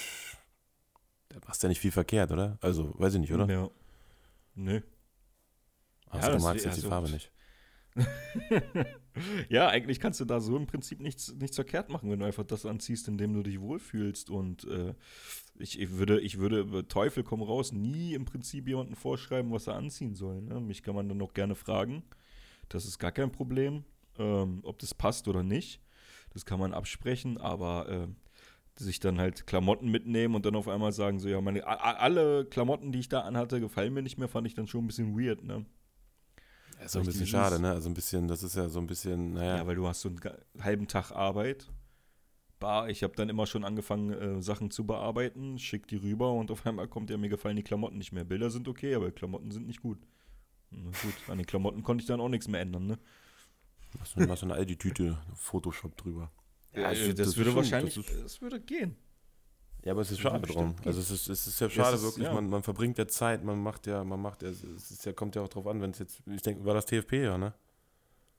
da 1.31 1.39
machst 1.47 1.63
du 1.63 1.67
ja 1.67 1.69
nicht 1.71 1.81
viel 1.81 1.93
verkehrt, 1.93 2.31
oder? 2.31 2.59
Also, 2.61 2.95
weiß 2.99 3.15
ich 3.15 3.21
nicht, 3.21 3.33
oder? 3.33 3.49
Ja. 3.49 3.71
Nö. 4.55 4.81
Also, 6.11 6.31
ja, 6.31 6.37
du 6.37 6.43
magst 6.43 6.65
jetzt 6.65 6.75
also, 6.75 6.83
die 6.83 6.89
Farbe 6.89 7.11
nicht. 7.11 7.33
ja, 9.49 9.69
eigentlich 9.69 10.01
kannst 10.01 10.21
du 10.21 10.25
da 10.25 10.41
so 10.41 10.57
im 10.57 10.67
Prinzip 10.67 11.01
nichts, 11.01 11.35
nichts 11.35 11.57
verkehrt 11.57 11.91
machen, 11.91 12.11
wenn 12.11 12.21
du 12.21 12.27
einfach 12.27 12.45
das 12.45 12.67
anziehst, 12.67 13.09
in 13.09 13.19
dem 13.19 13.35
du 13.35 13.43
dich 13.43 13.61
wohlfühlst. 13.61 14.31
Und 14.31 14.65
äh, 14.65 14.95
ich, 15.59 15.81
ich, 15.81 15.99
würde, 15.99 16.21
ich 16.21 16.39
würde, 16.39 16.87
Teufel 16.89 17.25
komm 17.25 17.43
raus, 17.43 17.73
nie 17.73 18.15
im 18.15 18.25
Prinzip 18.25 18.69
jemanden 18.69 18.95
vorschreiben, 18.95 19.53
was 19.53 19.67
er 19.67 19.75
anziehen 19.75 20.15
soll. 20.15 20.43
Ne? 20.43 20.61
Mich 20.61 20.83
kann 20.83 20.95
man 20.95 21.09
dann 21.09 21.23
auch 21.23 21.35
gerne 21.35 21.55
fragen. 21.55 22.03
Das 22.69 22.85
ist 22.85 22.99
gar 22.99 23.13
kein 23.13 23.33
Problem, 23.33 23.85
ähm, 24.19 24.61
ob 24.63 24.79
das 24.79 24.95
passt 24.95 25.29
oder 25.29 25.43
nicht. 25.43 25.81
Das 26.31 26.45
kann 26.45 26.61
man 26.61 26.75
absprechen, 26.75 27.39
aber 27.39 27.89
äh, 27.89 28.09
sich 28.83 29.01
dann 29.01 29.19
halt 29.19 29.47
Klamotten 29.47 29.91
mitnehmen 29.91 30.35
und 30.35 30.47
dann 30.47 30.55
auf 30.55 30.69
einmal 30.69 30.93
sagen, 30.93 31.19
so, 31.19 31.29
ja, 31.29 31.41
meine, 31.41 31.67
alle 31.67 32.45
Klamotten, 32.45 32.93
die 32.93 33.01
ich 33.01 33.09
da 33.09 33.21
anhatte, 33.21 33.61
gefallen 33.61 33.95
mir 33.95 34.03
nicht 34.03 34.19
mehr, 34.19 34.29
fand 34.29 34.47
ich 34.47 34.55
dann 34.55 34.67
schon 34.67 34.85
ein 34.85 34.87
bisschen 34.87 35.19
weird, 35.19 35.43
ne? 35.43 35.65
Ja, 36.79 36.85
ist 36.85 36.93
so 36.93 37.01
ein 37.01 37.07
bisschen 37.07 37.27
schade, 37.27 37.61
ne? 37.61 37.73
Also 37.73 37.89
ein 37.89 37.95
bisschen, 37.95 38.29
das 38.29 38.43
ist 38.43 38.57
ja 38.57 38.69
so 38.69 38.79
ein 38.79 38.87
bisschen, 38.87 39.35
naja. 39.35 39.59
Ja, 39.59 39.67
weil 39.67 39.77
du 39.77 39.87
hast 39.87 40.01
so 40.01 40.09
einen 40.09 40.21
halben 40.61 40.87
Tag 40.87 41.11
Arbeit. 41.13 41.69
Bah, 42.61 42.89
ich 42.89 43.03
habe 43.03 43.15
dann 43.15 43.29
immer 43.29 43.47
schon 43.47 43.65
angefangen, 43.65 44.13
äh, 44.13 44.43
Sachen 44.43 44.71
zu 44.71 44.85
bearbeiten, 44.85 45.59
schick 45.59 45.87
die 45.87 45.97
rüber 45.97 46.33
und 46.33 46.51
auf 46.51 46.67
einmal 46.67 46.89
kommt 46.89 47.11
ja, 47.11 47.17
mir 47.17 47.29
gefallen 47.29 47.57
die 47.57 47.63
Klamotten 47.63 47.99
nicht 47.99 48.13
mehr. 48.13 48.25
Bilder 48.25 48.51
sind 48.51 48.67
okay, 48.67 48.95
aber 48.95 49.13
Klamotten 49.13 49.51
sind 49.51 49.67
nicht 49.67 49.81
gut. 49.81 49.99
Na 50.71 50.91
gut, 50.91 51.15
an 51.29 51.39
den 51.39 51.47
Klamotten 51.47 51.83
konnte 51.83 52.03
ich 52.03 52.09
dann 52.09 52.21
auch 52.21 52.29
nichts 52.29 52.49
mehr 52.49 52.61
ändern, 52.61 52.87
ne? 52.87 52.99
Machst 53.99 54.17
du, 54.17 54.27
machst 54.27 54.43
du 54.43 54.47
eine 54.47 54.55
Aldi-Tüte, 54.55 55.19
Photoshop 55.35 55.97
drüber. 55.97 56.31
Ja, 56.75 56.91
das, 56.91 56.99
das, 56.99 57.15
das 57.15 57.37
würde 57.37 57.55
wahrscheinlich, 57.55 57.95
das, 57.95 58.07
ist, 58.07 58.25
das, 58.25 58.41
würde 58.43 58.61
gehen. 58.61 58.97
Ja, 59.85 59.93
aber 59.93 60.03
es 60.03 60.11
ist 60.11 60.21
schade 60.21 60.47
drum. 60.47 60.75
Also 60.85 61.01
es 61.01 61.11
ist, 61.11 61.29
es 61.29 61.47
ist 61.47 61.61
ja 61.61 61.71
schade 61.71 61.97
ist, 61.97 62.03
wirklich, 62.03 62.27
ja. 62.27 62.35
Man, 62.35 62.49
man 62.49 62.63
verbringt 62.63 62.99
ja 62.99 63.07
Zeit, 63.07 63.45
man 63.45 63.63
macht 63.63 63.87
ja, 63.87 64.03
man 64.05 64.21
macht 64.21 64.43
ja, 64.43 64.49
es 64.49 64.63
ist 64.63 65.05
ja, 65.05 65.13
kommt 65.13 65.37
ja 65.37 65.43
auch 65.43 65.49
drauf 65.49 65.67
an, 65.67 65.81
wenn 65.81 65.91
es 65.91 65.99
jetzt, 65.99 66.23
ich 66.27 66.43
denke, 66.43 66.65
war 66.65 66.75
das 66.75 66.87
TFP 66.87 67.25
ja, 67.25 67.39
ne? 67.39 67.55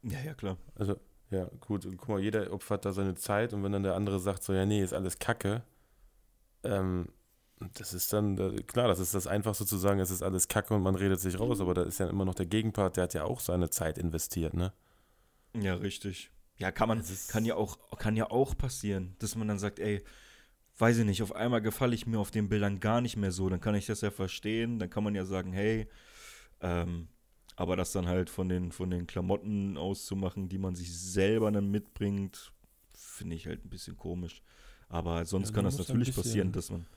Ja, 0.03 0.19
ja, 0.19 0.33
klar. 0.33 0.57
Also, 0.75 0.95
ja, 1.31 1.49
gut, 1.61 1.87
guck 1.97 2.09
mal, 2.09 2.19
jeder 2.19 2.51
opfert 2.51 2.85
da 2.85 2.91
seine 2.91 3.15
Zeit 3.15 3.53
und 3.53 3.63
wenn 3.63 3.71
dann 3.71 3.83
der 3.83 3.95
andere 3.95 4.19
sagt 4.19 4.43
so, 4.43 4.53
ja, 4.53 4.65
nee, 4.65 4.81
ist 4.81 4.93
alles 4.93 5.19
Kacke, 5.19 5.63
ähm, 6.63 7.07
das 7.73 7.93
ist 7.93 8.13
dann, 8.13 8.65
klar, 8.67 8.87
das 8.87 8.99
ist 8.99 9.13
das 9.13 9.27
Einfachste 9.27 9.65
zu 9.65 9.77
sagen, 9.77 9.99
es 9.99 10.11
ist 10.11 10.23
alles 10.23 10.47
Kacke 10.47 10.73
und 10.73 10.81
man 10.81 10.95
redet 10.95 11.19
sich 11.19 11.39
raus, 11.39 11.59
aber 11.59 11.73
da 11.73 11.83
ist 11.83 11.99
ja 11.99 12.07
immer 12.07 12.25
noch 12.25 12.35
der 12.35 12.45
Gegenpart, 12.45 12.97
der 12.97 13.03
hat 13.03 13.13
ja 13.13 13.25
auch 13.25 13.41
seine 13.41 13.69
Zeit 13.69 13.97
investiert, 13.97 14.53
ne? 14.53 14.71
Ja, 15.53 15.75
richtig. 15.75 16.31
Ja, 16.57 16.71
kann 16.71 16.87
man, 16.87 17.03
kann 17.27 17.45
ja 17.45 17.55
auch, 17.55 17.77
kann 17.97 18.15
ja 18.15 18.29
auch 18.31 18.57
passieren, 18.57 19.15
dass 19.19 19.35
man 19.35 19.47
dann 19.47 19.59
sagt, 19.59 19.79
ey, 19.79 20.03
weiß 20.79 20.97
ich 20.99 21.05
nicht, 21.05 21.21
auf 21.21 21.35
einmal 21.35 21.61
gefalle 21.61 21.93
ich 21.93 22.07
mir 22.07 22.19
auf 22.19 22.31
den 22.31 22.49
Bildern 22.49 22.79
gar 22.79 23.01
nicht 23.01 23.17
mehr 23.17 23.31
so, 23.31 23.49
dann 23.49 23.61
kann 23.61 23.75
ich 23.75 23.85
das 23.85 24.01
ja 24.01 24.11
verstehen, 24.11 24.79
dann 24.79 24.89
kann 24.89 25.03
man 25.03 25.13
ja 25.13 25.25
sagen, 25.25 25.51
hey, 25.51 25.87
ähm, 26.61 27.09
aber 27.55 27.75
das 27.75 27.91
dann 27.91 28.07
halt 28.07 28.29
von 28.29 28.47
den, 28.47 28.71
von 28.71 28.89
den 28.89 29.05
Klamotten 29.05 29.77
auszumachen, 29.77 30.47
die 30.47 30.57
man 30.57 30.75
sich 30.75 30.97
selber 30.97 31.51
dann 31.51 31.69
mitbringt, 31.69 32.53
finde 32.93 33.35
ich 33.35 33.47
halt 33.47 33.65
ein 33.65 33.69
bisschen 33.69 33.97
komisch. 33.97 34.41
Aber 34.87 35.25
sonst 35.25 35.49
ja, 35.49 35.55
kann 35.55 35.65
das 35.65 35.77
natürlich 35.77 36.07
bisschen, 36.07 36.23
passieren, 36.23 36.51
dass 36.53 36.71
man. 36.71 36.87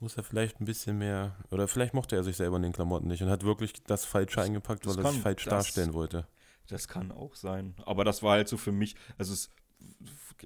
Muss 0.00 0.16
er 0.16 0.22
vielleicht 0.22 0.60
ein 0.60 0.64
bisschen 0.64 0.98
mehr, 0.98 1.36
oder 1.50 1.66
vielleicht 1.66 1.94
mochte 1.94 2.16
er 2.16 2.22
sich 2.22 2.36
selber 2.36 2.56
in 2.56 2.62
den 2.62 2.72
Klamotten 2.72 3.08
nicht 3.08 3.22
und 3.22 3.30
hat 3.30 3.44
wirklich 3.44 3.72
das 3.84 4.04
Falsche 4.04 4.42
eingepackt, 4.42 4.86
weil 4.86 4.98
er 4.98 5.10
es 5.10 5.16
falsch 5.16 5.44
das, 5.44 5.50
darstellen 5.52 5.92
wollte. 5.92 6.26
Das 6.68 6.86
kann 6.86 7.10
auch 7.10 7.34
sein. 7.34 7.74
Aber 7.84 8.04
das 8.04 8.22
war 8.22 8.32
halt 8.32 8.48
so 8.48 8.56
für 8.56 8.72
mich, 8.72 8.94
also 9.16 9.32
es, 9.32 9.50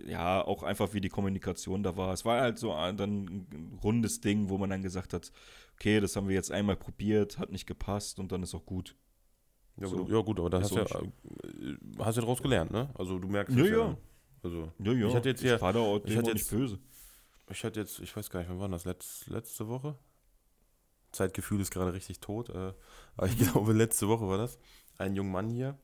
ja, 0.07 0.43
auch 0.45 0.63
einfach 0.63 0.95
wie 0.95 1.01
die 1.01 1.09
Kommunikation 1.09 1.83
da 1.83 1.97
war. 1.97 2.13
Es 2.13 2.25
war 2.25 2.41
halt 2.41 2.59
so 2.59 2.71
dann 2.71 2.97
ein 2.99 3.79
rundes 3.83 4.21
Ding, 4.21 4.49
wo 4.49 4.59
man 4.59 4.71
dann 4.71 4.83
gesagt 4.83 5.13
hat, 5.13 5.33
okay, 5.75 6.01
das 6.01 6.17
haben 6.17 6.29
wir 6.29 6.35
jetzt 6.35 6.51
einmal 6.51 6.77
probiert, 6.77 7.39
hat 7.39 7.51
nicht 7.51 7.67
gepasst 7.67 8.19
und 8.19 8.33
dann 8.33 8.43
ist 8.43 8.55
auch 8.55 8.65
gut. 8.65 8.97
Ja, 9.77 9.87
so. 9.87 10.07
ja 10.09 10.21
gut, 10.21 10.39
aber 10.39 10.51
da 10.51 10.61
hast 10.61 10.73
du 10.73 10.77
ja, 10.77 10.85
äh, 10.85 11.77
hast 11.99 12.17
ja 12.17 12.23
daraus 12.23 12.43
gelernt, 12.43 12.71
ne? 12.71 12.91
Also 12.95 13.19
du 13.19 13.29
merkst 13.29 13.57
ja, 13.57 13.65
ja. 13.65 13.97
Also, 14.43 14.73
ja, 14.79 14.93
ja. 14.93 15.09
Ich 15.09 15.15
hatte 15.15 15.29
jetzt 15.31 15.41
hier, 15.41 15.57
ich 15.57 15.63
war 15.63 15.73
da 15.73 15.81
auch, 15.81 16.01
ich 16.05 16.17
hatte 16.17 16.31
jetzt, 16.31 16.35
nicht 16.35 16.51
böse. 16.51 16.79
Ich 17.51 17.65
hatte 17.65 17.81
jetzt, 17.81 17.99
ich 18.01 18.15
weiß 18.15 18.29
gar 18.29 18.41
nicht, 18.41 18.51
wann 18.51 18.59
war 18.59 18.69
das? 18.69 18.85
Letz, 18.85 19.27
letzte 19.29 19.69
Woche? 19.69 19.97
Zeitgefühl 21.13 21.61
ist 21.61 21.71
gerade 21.71 21.93
richtig 21.93 22.21
tot. 22.21 22.51
Äh, 22.51 22.73
aber 23.17 23.27
ich 23.27 23.39
glaube, 23.53 23.73
letzte 23.73 24.09
Woche 24.09 24.27
war 24.29 24.39
das. 24.39 24.59
Ein 24.99 25.15
junger 25.15 25.31
Mann 25.31 25.49
hier, 25.49 25.79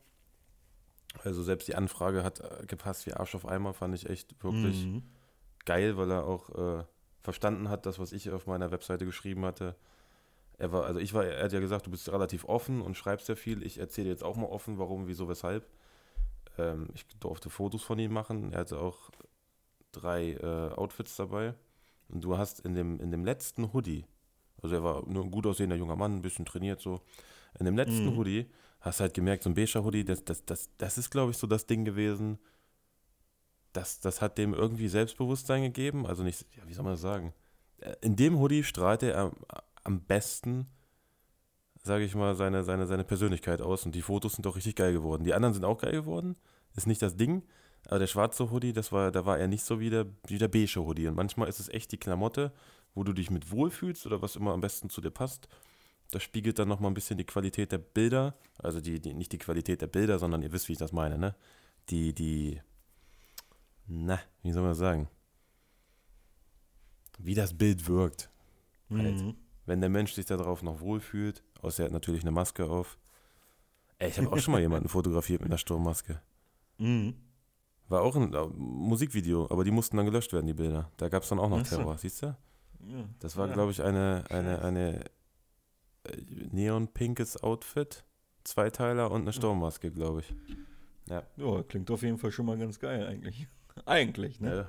also 1.24 1.42
selbst 1.42 1.68
die 1.68 1.74
Anfrage 1.74 2.24
hat 2.24 2.40
äh, 2.40 2.66
gepasst 2.66 3.06
wie 3.06 3.12
Arsch 3.12 3.34
auf 3.34 3.46
Eimer, 3.46 3.74
fand 3.74 3.94
ich 3.94 4.08
echt 4.08 4.42
wirklich 4.42 4.86
mhm. 4.86 5.02
geil, 5.64 5.96
weil 5.96 6.10
er 6.10 6.26
auch 6.26 6.50
äh, 6.50 6.84
verstanden 7.22 7.68
hat, 7.68 7.86
das, 7.86 7.98
was 7.98 8.12
ich 8.12 8.30
auf 8.30 8.46
meiner 8.46 8.70
Webseite 8.70 9.04
geschrieben 9.04 9.44
hatte. 9.44 9.76
Er 10.58 10.72
war, 10.72 10.84
also 10.84 10.98
ich 10.98 11.14
war, 11.14 11.24
er 11.24 11.44
hat 11.44 11.52
ja 11.52 11.60
gesagt, 11.60 11.86
du 11.86 11.90
bist 11.90 12.10
relativ 12.10 12.44
offen 12.44 12.80
und 12.80 12.96
schreibst 12.96 13.26
sehr 13.26 13.36
viel. 13.36 13.62
Ich 13.62 13.78
erzähle 13.78 14.08
jetzt 14.08 14.24
auch 14.24 14.36
mal 14.36 14.46
offen, 14.46 14.78
warum, 14.78 15.06
wieso, 15.06 15.28
weshalb. 15.28 15.68
Ähm, 16.58 16.88
ich 16.94 17.06
durfte 17.20 17.48
Fotos 17.48 17.82
von 17.82 17.98
ihm 17.98 18.12
machen. 18.12 18.52
Er 18.52 18.60
hatte 18.60 18.80
auch 18.80 19.10
drei 19.92 20.32
äh, 20.32 20.74
Outfits 20.74 21.16
dabei. 21.16 21.54
Und 22.08 22.24
du 22.24 22.36
hast 22.36 22.60
in 22.60 22.74
dem, 22.74 22.98
in 23.00 23.10
dem 23.10 23.24
letzten 23.24 23.72
Hoodie, 23.72 24.04
also 24.62 24.74
er 24.74 24.82
war 24.82 25.06
nur 25.06 25.24
ein 25.24 25.30
gut 25.30 25.46
aussehender 25.46 25.76
junger 25.76 25.96
Mann, 25.96 26.16
ein 26.16 26.22
bisschen 26.22 26.46
trainiert 26.46 26.80
so, 26.80 27.02
in 27.58 27.66
dem 27.66 27.76
letzten 27.76 28.06
mhm. 28.06 28.16
Hoodie 28.16 28.50
hast 28.80 29.00
halt 29.00 29.14
gemerkt, 29.14 29.42
so 29.42 29.50
ein 29.50 29.54
beiger 29.54 29.84
Hoodie, 29.84 30.04
das, 30.04 30.24
das, 30.24 30.44
das, 30.44 30.70
das 30.78 30.98
ist, 30.98 31.10
glaube 31.10 31.32
ich, 31.32 31.36
so 31.36 31.46
das 31.46 31.66
Ding 31.66 31.84
gewesen. 31.84 32.38
Das, 33.72 34.00
das 34.00 34.22
hat 34.22 34.38
dem 34.38 34.54
irgendwie 34.54 34.88
Selbstbewusstsein 34.88 35.62
gegeben. 35.62 36.06
Also 36.06 36.22
nicht, 36.22 36.46
ja, 36.56 36.62
wie 36.66 36.74
soll 36.74 36.84
man 36.84 36.94
das 36.94 37.00
sagen? 37.00 37.34
Äh, 37.80 37.94
in 38.00 38.16
dem 38.16 38.38
Hoodie 38.38 38.64
strahlte 38.64 39.12
er 39.12 39.32
am, 39.84 40.00
besten, 40.00 40.66
sage 41.82 42.04
ich 42.04 42.14
mal, 42.14 42.34
seine, 42.34 42.64
seine, 42.64 42.86
seine 42.86 43.04
Persönlichkeit 43.04 43.60
aus. 43.60 43.84
Und 43.84 43.94
die 43.94 44.02
Fotos 44.02 44.34
sind 44.34 44.46
doch 44.46 44.56
richtig 44.56 44.76
geil 44.76 44.92
geworden. 44.92 45.24
Die 45.24 45.34
anderen 45.34 45.54
sind 45.54 45.64
auch 45.64 45.78
geil 45.78 45.92
geworden. 45.92 46.36
Ist 46.76 46.86
nicht 46.86 47.02
das 47.02 47.16
Ding. 47.16 47.42
Aber 47.86 47.98
der 47.98 48.06
schwarze 48.06 48.50
Hoodie, 48.50 48.72
das 48.72 48.92
war, 48.92 49.10
da 49.10 49.24
war 49.24 49.38
er 49.38 49.48
nicht 49.48 49.64
so 49.64 49.80
wie 49.80 49.90
der, 49.90 50.06
wie 50.26 50.38
der 50.38 50.48
beige 50.48 50.84
Hoodie. 50.84 51.08
Und 51.08 51.14
manchmal 51.14 51.48
ist 51.48 51.60
es 51.60 51.68
echt 51.68 51.92
die 51.92 51.98
Klamotte, 51.98 52.52
wo 52.94 53.02
du 53.02 53.12
dich 53.12 53.30
mit 53.30 53.50
wohlfühlst 53.50 54.06
oder 54.06 54.22
was 54.22 54.36
immer 54.36 54.52
am 54.52 54.60
besten 54.60 54.88
zu 54.90 55.00
dir 55.00 55.10
passt 55.10 55.48
das 56.10 56.22
spiegelt 56.22 56.58
dann 56.58 56.68
nochmal 56.68 56.90
ein 56.90 56.94
bisschen 56.94 57.18
die 57.18 57.24
Qualität 57.26 57.72
der 57.72 57.78
Bilder, 57.78 58.34
also 58.58 58.80
die, 58.80 59.00
die, 59.00 59.14
nicht 59.14 59.32
die 59.32 59.38
Qualität 59.38 59.82
der 59.82 59.86
Bilder, 59.88 60.18
sondern 60.18 60.42
ihr 60.42 60.52
wisst, 60.52 60.68
wie 60.68 60.72
ich 60.72 60.78
das 60.78 60.92
meine, 60.92 61.18
ne? 61.18 61.34
Die, 61.90 62.14
die, 62.14 62.60
na, 63.86 64.18
wie 64.42 64.52
soll 64.52 64.62
man 64.62 64.70
das 64.72 64.78
sagen? 64.78 65.08
Wie 67.18 67.34
das 67.34 67.56
Bild 67.56 67.86
wirkt. 67.88 68.30
Mhm. 68.88 69.02
Halt. 69.02 69.34
Wenn 69.66 69.80
der 69.80 69.90
Mensch 69.90 70.12
sich 70.14 70.24
darauf 70.26 70.62
noch 70.62 70.80
wohlfühlt, 70.80 71.42
außer 71.60 71.82
er 71.82 71.86
hat 71.86 71.92
natürlich 71.92 72.22
eine 72.22 72.30
Maske 72.30 72.64
auf. 72.64 72.98
Ey, 73.98 74.08
ich 74.08 74.18
habe 74.18 74.30
auch 74.30 74.38
schon 74.38 74.52
mal 74.52 74.60
jemanden 74.60 74.88
fotografiert 74.88 75.40
mit 75.40 75.50
einer 75.50 75.58
Sturmmaske. 75.58 76.22
Mhm. 76.78 77.14
War 77.88 78.02
auch 78.02 78.16
ein 78.16 78.32
äh, 78.32 78.46
Musikvideo, 78.54 79.46
aber 79.50 79.64
die 79.64 79.70
mussten 79.70 79.96
dann 79.96 80.06
gelöscht 80.06 80.32
werden, 80.32 80.46
die 80.46 80.54
Bilder. 80.54 80.90
Da 80.96 81.08
gab 81.08 81.22
es 81.22 81.28
dann 81.28 81.38
auch 81.38 81.48
noch. 81.48 81.62
Terror, 81.62 81.98
siehst 81.98 82.22
du? 82.22 82.26
Ja. 82.26 82.36
Das 83.18 83.36
war, 83.36 83.48
Ja. 83.48 83.54
glaube 83.54 83.72
ich, 83.72 83.82
eine, 83.82 84.24
eine, 84.30 84.62
eine 84.62 85.04
neonpinkes 86.52 87.42
Outfit, 87.42 88.04
Zweiteiler 88.44 89.10
und 89.10 89.22
eine 89.22 89.32
Sturmmaske, 89.32 89.90
glaube 89.90 90.20
ich. 90.20 90.34
Ja, 91.08 91.62
klingt 91.62 91.90
auf 91.90 92.02
jeden 92.02 92.18
Fall 92.18 92.32
schon 92.32 92.46
mal 92.46 92.58
ganz 92.58 92.78
geil 92.78 93.06
eigentlich. 93.06 93.46
eigentlich, 93.86 94.40
ne? 94.40 94.68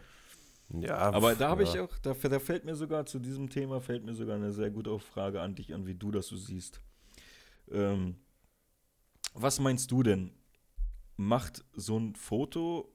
Ja, 0.69 0.79
ja 0.79 0.97
Aber 0.97 1.35
da 1.35 1.49
habe 1.49 1.63
ja. 1.63 1.69
ich 1.69 1.79
auch, 1.79 1.97
da, 1.99 2.13
da 2.13 2.39
fällt 2.39 2.65
mir 2.65 2.75
sogar 2.75 3.05
zu 3.05 3.19
diesem 3.19 3.49
Thema, 3.49 3.81
fällt 3.81 4.05
mir 4.05 4.13
sogar 4.13 4.35
eine 4.35 4.51
sehr 4.51 4.69
gute 4.69 4.97
Frage 4.99 5.41
an 5.41 5.55
dich 5.55 5.73
an, 5.73 5.85
wie 5.85 5.95
du 5.95 6.11
das 6.11 6.27
so 6.27 6.37
siehst. 6.37 6.81
Ähm, 7.71 8.15
was 9.33 9.59
meinst 9.59 9.91
du 9.91 10.03
denn? 10.03 10.31
Macht 11.17 11.63
so 11.73 11.97
ein 11.97 12.15
Foto 12.15 12.93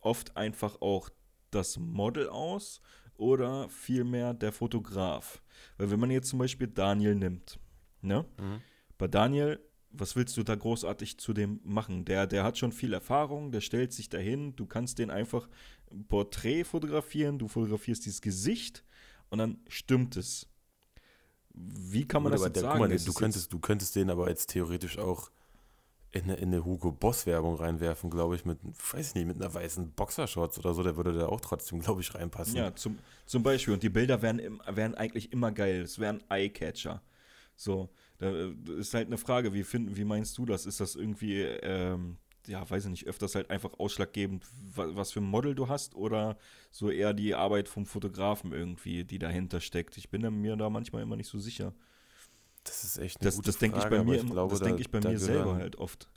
oft 0.00 0.36
einfach 0.36 0.80
auch 0.80 1.08
das 1.50 1.78
Model 1.78 2.28
aus 2.28 2.80
oder 3.18 3.68
vielmehr 3.68 4.34
der 4.34 4.52
Fotograf? 4.52 5.42
Weil 5.76 5.90
wenn 5.90 6.00
man 6.00 6.10
jetzt 6.10 6.28
zum 6.28 6.38
Beispiel 6.38 6.68
Daniel 6.68 7.14
nimmt, 7.14 7.58
ne? 8.02 8.24
Mhm. 8.38 8.60
Bei 8.98 9.08
Daniel, 9.08 9.60
was 9.90 10.16
willst 10.16 10.36
du 10.36 10.42
da 10.42 10.54
großartig 10.54 11.18
zu 11.18 11.32
dem 11.32 11.60
machen? 11.64 12.04
Der, 12.04 12.26
der 12.26 12.44
hat 12.44 12.58
schon 12.58 12.72
viel 12.72 12.92
Erfahrung, 12.92 13.52
der 13.52 13.60
stellt 13.60 13.92
sich 13.92 14.08
dahin, 14.08 14.56
du 14.56 14.66
kannst 14.66 14.98
den 14.98 15.10
einfach 15.10 15.48
ein 15.90 16.06
Porträt 16.06 16.64
fotografieren, 16.64 17.38
du 17.38 17.48
fotografierst 17.48 18.04
dieses 18.04 18.20
Gesicht 18.20 18.84
und 19.30 19.38
dann 19.38 19.58
stimmt 19.68 20.16
es. 20.16 20.48
Wie 21.54 22.06
kann 22.06 22.22
man 22.22 22.32
Gut, 22.32 22.40
das 22.40 22.46
jetzt 22.46 22.56
der, 22.56 22.62
sagen? 22.62 22.80
guck 22.80 22.88
mal, 22.88 22.98
du 22.98 23.12
könntest, 23.12 23.52
du 23.52 23.58
könntest 23.58 23.96
den 23.96 24.10
aber 24.10 24.28
jetzt 24.28 24.50
theoretisch 24.50 24.98
auch 24.98 25.30
in 26.16 26.24
eine, 26.24 26.34
in 26.34 26.48
eine 26.52 26.64
Hugo 26.64 26.92
Boss 26.92 27.26
Werbung 27.26 27.54
reinwerfen, 27.56 28.10
glaube 28.10 28.34
ich, 28.36 28.44
mit, 28.44 28.58
weiß 28.92 29.08
ich 29.08 29.14
nicht, 29.14 29.26
mit 29.26 29.36
einer 29.36 29.52
weißen 29.52 29.92
Boxershorts 29.92 30.58
oder 30.58 30.74
so, 30.74 30.82
der 30.82 30.96
würde 30.96 31.12
da 31.12 31.26
auch 31.26 31.40
trotzdem, 31.40 31.80
glaube 31.80 32.00
ich, 32.00 32.14
reinpassen. 32.14 32.56
ja, 32.56 32.74
zum, 32.74 32.98
zum 33.26 33.42
Beispiel. 33.42 33.74
Und 33.74 33.82
die 33.82 33.88
Bilder 33.88 34.22
wären, 34.22 34.60
wären 34.68 34.94
eigentlich 34.94 35.32
immer 35.32 35.52
geil. 35.52 35.82
Es 35.82 35.98
wären 35.98 36.22
Eyecatcher. 36.30 37.02
So, 37.54 37.88
da 38.18 38.30
äh, 38.30 38.54
ist 38.78 38.92
halt 38.94 39.06
eine 39.06 39.18
Frage, 39.18 39.52
wie, 39.54 39.64
finden, 39.64 39.96
wie 39.96 40.04
meinst 40.04 40.36
du 40.38 40.44
das? 40.46 40.66
Ist 40.66 40.80
das 40.80 40.94
irgendwie, 40.94 41.40
ähm, 41.42 42.18
ja, 42.46 42.68
weiß 42.68 42.84
ich 42.84 42.90
nicht, 42.90 43.06
öfters 43.06 43.34
halt 43.34 43.50
einfach 43.50 43.78
ausschlaggebend, 43.78 44.44
wa- 44.74 44.90
was 44.92 45.12
für 45.12 45.20
ein 45.20 45.24
Model 45.24 45.54
du 45.54 45.68
hast 45.68 45.94
oder 45.94 46.36
so 46.70 46.90
eher 46.90 47.14
die 47.14 47.34
Arbeit 47.34 47.68
vom 47.68 47.86
Fotografen 47.86 48.52
irgendwie, 48.52 49.04
die 49.04 49.18
dahinter 49.18 49.60
steckt? 49.60 49.96
Ich 49.96 50.10
bin 50.10 50.20
mir 50.40 50.56
da 50.56 50.68
manchmal 50.70 51.02
immer 51.02 51.16
nicht 51.16 51.28
so 51.30 51.38
sicher. 51.38 51.72
Das 52.66 52.84
ist 52.84 52.98
echt 52.98 53.20
eine 53.20 53.24
Das, 53.28 53.36
gute 53.36 53.46
das 53.46 53.58
denke 53.58 53.76
ich 53.78 53.82
Frage, 53.84 53.96
bei 53.98 54.04
mir, 54.04 54.16
ich 54.22 54.26
glaube, 54.30 54.50
das 54.50 54.58
da- 54.60 54.66
denke 54.66 54.80
ich 54.82 54.90
bei 54.90 55.00
mir 55.00 55.18
selber 55.18 55.44
gehören- 55.44 55.58
halt 55.60 55.76
oft. 55.76 56.08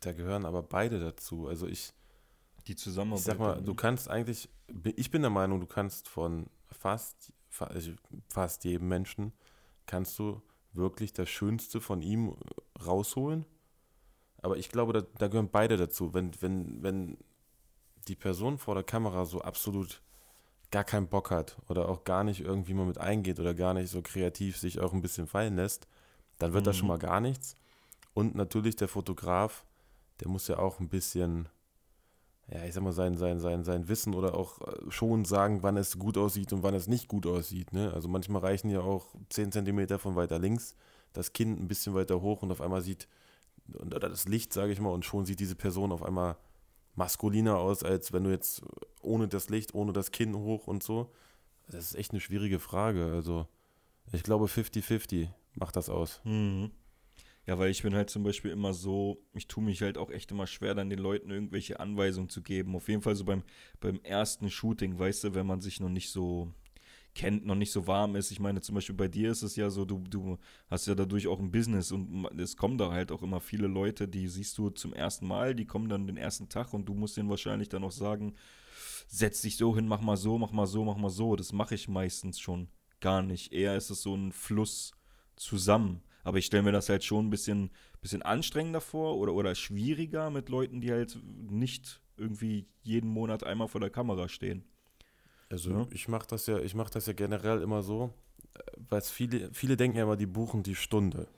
Da 0.00 0.12
gehören 0.12 0.44
aber 0.46 0.62
beide 0.62 1.00
dazu. 1.00 1.46
Also 1.48 1.66
ich, 1.66 1.92
Die 2.66 2.76
Zusammenarbeit. 2.76 3.20
ich 3.20 3.24
sag 3.26 3.38
mal, 3.38 3.60
du 3.62 3.72
ne? 3.72 3.76
kannst 3.76 4.08
eigentlich, 4.08 4.48
ich 4.96 5.10
bin 5.10 5.22
der 5.22 5.30
Meinung, 5.30 5.60
du 5.60 5.66
kannst 5.66 6.08
von 6.08 6.46
fast, 6.70 7.32
fa- 7.50 7.66
also 7.66 7.92
fast 8.28 8.64
jedem 8.64 8.88
Menschen, 8.88 9.32
kannst 9.86 10.18
du 10.18 10.40
wirklich 10.72 11.12
das 11.12 11.28
Schönste 11.28 11.80
von 11.80 12.02
ihm 12.02 12.34
rausholen. 12.84 13.44
Aber 14.42 14.56
ich 14.58 14.68
glaube, 14.68 14.92
da, 14.92 15.02
da 15.18 15.28
gehören 15.28 15.50
beide 15.50 15.76
dazu. 15.76 16.12
Wenn, 16.14 16.30
wenn, 16.42 16.82
wenn 16.82 17.18
die 18.08 18.16
Person 18.16 18.58
vor 18.58 18.74
der 18.74 18.84
Kamera 18.84 19.24
so 19.24 19.40
absolut 19.40 20.02
gar 20.70 20.84
keinen 20.84 21.06
Bock 21.08 21.30
hat 21.30 21.56
oder 21.68 21.88
auch 21.88 22.04
gar 22.04 22.24
nicht 22.24 22.40
irgendwie 22.40 22.74
mal 22.74 22.86
mit 22.86 22.98
eingeht 22.98 23.38
oder 23.40 23.54
gar 23.54 23.74
nicht 23.74 23.90
so 23.90 24.02
kreativ 24.02 24.56
sich 24.56 24.80
auch 24.80 24.92
ein 24.92 25.02
bisschen 25.02 25.26
fallen 25.26 25.56
lässt, 25.56 25.86
dann 26.38 26.52
wird 26.52 26.66
das 26.66 26.76
Mhm. 26.76 26.78
schon 26.80 26.88
mal 26.88 26.98
gar 26.98 27.20
nichts. 27.20 27.56
Und 28.12 28.34
natürlich 28.34 28.76
der 28.76 28.88
Fotograf, 28.88 29.64
der 30.20 30.28
muss 30.28 30.48
ja 30.48 30.58
auch 30.58 30.80
ein 30.80 30.88
bisschen, 30.88 31.48
ja, 32.48 32.64
ich 32.64 32.74
sag 32.74 32.82
mal, 32.82 32.92
sein, 32.92 33.16
sein, 33.16 33.40
sein, 33.40 33.64
sein 33.64 33.88
Wissen 33.88 34.14
oder 34.14 34.34
auch 34.34 34.60
äh, 34.60 34.90
schon 34.90 35.24
sagen, 35.24 35.62
wann 35.62 35.76
es 35.76 35.98
gut 35.98 36.18
aussieht 36.18 36.52
und 36.52 36.62
wann 36.62 36.74
es 36.74 36.86
nicht 36.88 37.08
gut 37.08 37.26
aussieht. 37.26 37.72
Ne? 37.72 37.92
Also 37.92 38.08
manchmal 38.08 38.42
reichen 38.42 38.68
ja 38.70 38.80
auch 38.80 39.06
10 39.30 39.52
Zentimeter 39.52 39.98
von 39.98 40.16
weiter 40.16 40.38
links, 40.38 40.74
das 41.12 41.32
Kinn 41.32 41.52
ein 41.58 41.68
bisschen 41.68 41.94
weiter 41.94 42.20
hoch 42.20 42.42
und 42.42 42.50
auf 42.52 42.60
einmal 42.60 42.82
sieht, 42.82 43.08
oder 43.74 43.98
das 44.00 44.26
Licht, 44.28 44.52
sage 44.52 44.72
ich 44.72 44.80
mal, 44.80 44.90
und 44.90 45.04
schon 45.04 45.24
sieht 45.24 45.40
diese 45.40 45.54
Person 45.56 45.90
auf 45.92 46.02
einmal 46.02 46.36
maskuliner 46.94 47.58
aus, 47.58 47.82
als 47.82 48.12
wenn 48.12 48.24
du 48.24 48.30
jetzt 48.30 48.62
ohne 49.00 49.28
das 49.28 49.48
Licht, 49.48 49.74
ohne 49.74 49.92
das 49.92 50.10
Kinn 50.10 50.34
hoch 50.36 50.66
und 50.66 50.82
so. 50.82 51.10
Das 51.68 51.84
ist 51.84 51.94
echt 51.94 52.12
eine 52.12 52.20
schwierige 52.20 52.58
Frage. 52.58 53.06
Also 53.12 53.46
ich 54.12 54.22
glaube 54.22 54.46
50-50 54.46 55.28
macht 55.54 55.76
das 55.76 55.88
aus. 55.88 56.20
Mhm. 56.24 56.70
Ja, 57.46 57.58
weil 57.58 57.70
ich 57.70 57.82
bin 57.82 57.94
halt 57.94 58.08
zum 58.08 58.22
Beispiel 58.22 58.50
immer 58.50 58.72
so, 58.72 59.22
ich 59.34 59.46
tue 59.46 59.62
mich 59.62 59.82
halt 59.82 59.98
auch 59.98 60.10
echt 60.10 60.30
immer 60.30 60.46
schwer, 60.46 60.74
dann 60.74 60.88
den 60.88 60.98
Leuten 60.98 61.30
irgendwelche 61.30 61.78
Anweisungen 61.78 62.30
zu 62.30 62.42
geben. 62.42 62.74
Auf 62.74 62.88
jeden 62.88 63.02
Fall 63.02 63.16
so 63.16 63.24
beim, 63.24 63.42
beim 63.80 64.00
ersten 64.02 64.50
Shooting, 64.50 64.98
weißt 64.98 65.24
du, 65.24 65.34
wenn 65.34 65.46
man 65.46 65.60
sich 65.60 65.78
noch 65.78 65.90
nicht 65.90 66.10
so 66.10 66.52
kennt, 67.14 67.46
noch 67.46 67.54
nicht 67.54 67.72
so 67.72 67.86
warm 67.86 68.16
ist. 68.16 68.30
Ich 68.30 68.40
meine, 68.40 68.60
zum 68.60 68.74
Beispiel 68.74 68.94
bei 68.94 69.08
dir 69.08 69.30
ist 69.30 69.42
es 69.42 69.56
ja 69.56 69.70
so, 69.70 69.84
du, 69.84 70.02
du 70.08 70.38
hast 70.68 70.86
ja 70.86 70.94
dadurch 70.94 71.28
auch 71.28 71.38
ein 71.38 71.50
Business 71.50 71.92
und 71.92 72.26
es 72.38 72.56
kommen 72.56 72.78
da 72.78 72.90
halt 72.90 73.12
auch 73.12 73.22
immer 73.22 73.40
viele 73.40 73.66
Leute, 73.66 74.08
die 74.08 74.28
siehst 74.28 74.58
du 74.58 74.70
zum 74.70 74.92
ersten 74.92 75.26
Mal, 75.26 75.54
die 75.54 75.66
kommen 75.66 75.88
dann 75.88 76.06
den 76.06 76.16
ersten 76.16 76.48
Tag 76.48 76.74
und 76.74 76.86
du 76.86 76.94
musst 76.94 77.16
denen 77.16 77.30
wahrscheinlich 77.30 77.68
dann 77.68 77.84
auch 77.84 77.92
sagen, 77.92 78.34
setz 79.06 79.42
dich 79.42 79.56
so 79.56 79.74
hin, 79.74 79.86
mach 79.86 80.00
mal 80.00 80.16
so, 80.16 80.38
mach 80.38 80.52
mal 80.52 80.66
so, 80.66 80.84
mach 80.84 80.96
mal 80.96 81.10
so. 81.10 81.36
Das 81.36 81.52
mache 81.52 81.74
ich 81.74 81.88
meistens 81.88 82.40
schon 82.40 82.68
gar 83.00 83.22
nicht. 83.22 83.52
Eher 83.52 83.76
ist 83.76 83.90
es 83.90 84.02
so 84.02 84.14
ein 84.14 84.32
Fluss 84.32 84.92
zusammen. 85.36 86.02
Aber 86.24 86.38
ich 86.38 86.46
stelle 86.46 86.62
mir 86.62 86.72
das 86.72 86.88
halt 86.88 87.04
schon 87.04 87.26
ein 87.26 87.30
bisschen, 87.30 87.70
bisschen 88.00 88.22
anstrengender 88.22 88.80
vor 88.80 89.18
oder, 89.18 89.34
oder 89.34 89.54
schwieriger 89.54 90.30
mit 90.30 90.48
Leuten, 90.48 90.80
die 90.80 90.90
halt 90.90 91.18
nicht 91.22 92.00
irgendwie 92.16 92.66
jeden 92.82 93.10
Monat 93.10 93.44
einmal 93.44 93.68
vor 93.68 93.80
der 93.80 93.90
Kamera 93.90 94.28
stehen. 94.28 94.64
Also 95.54 95.70
Ja. 95.70 95.86
ich 95.92 96.08
mache 96.08 96.26
das 96.28 96.46
ja, 96.46 96.58
ich 96.58 96.74
mache 96.74 96.92
das 96.92 97.06
ja 97.06 97.12
generell 97.12 97.62
immer 97.62 97.82
so, 97.82 98.10
äh, 98.54 98.58
weil 98.90 99.00
viele, 99.02 99.50
viele 99.52 99.76
denken 99.76 99.96
ja 99.96 100.02
immer, 100.02 100.16
die 100.16 100.26
buchen 100.26 100.62
die 100.64 100.74
Stunde. 100.74 101.28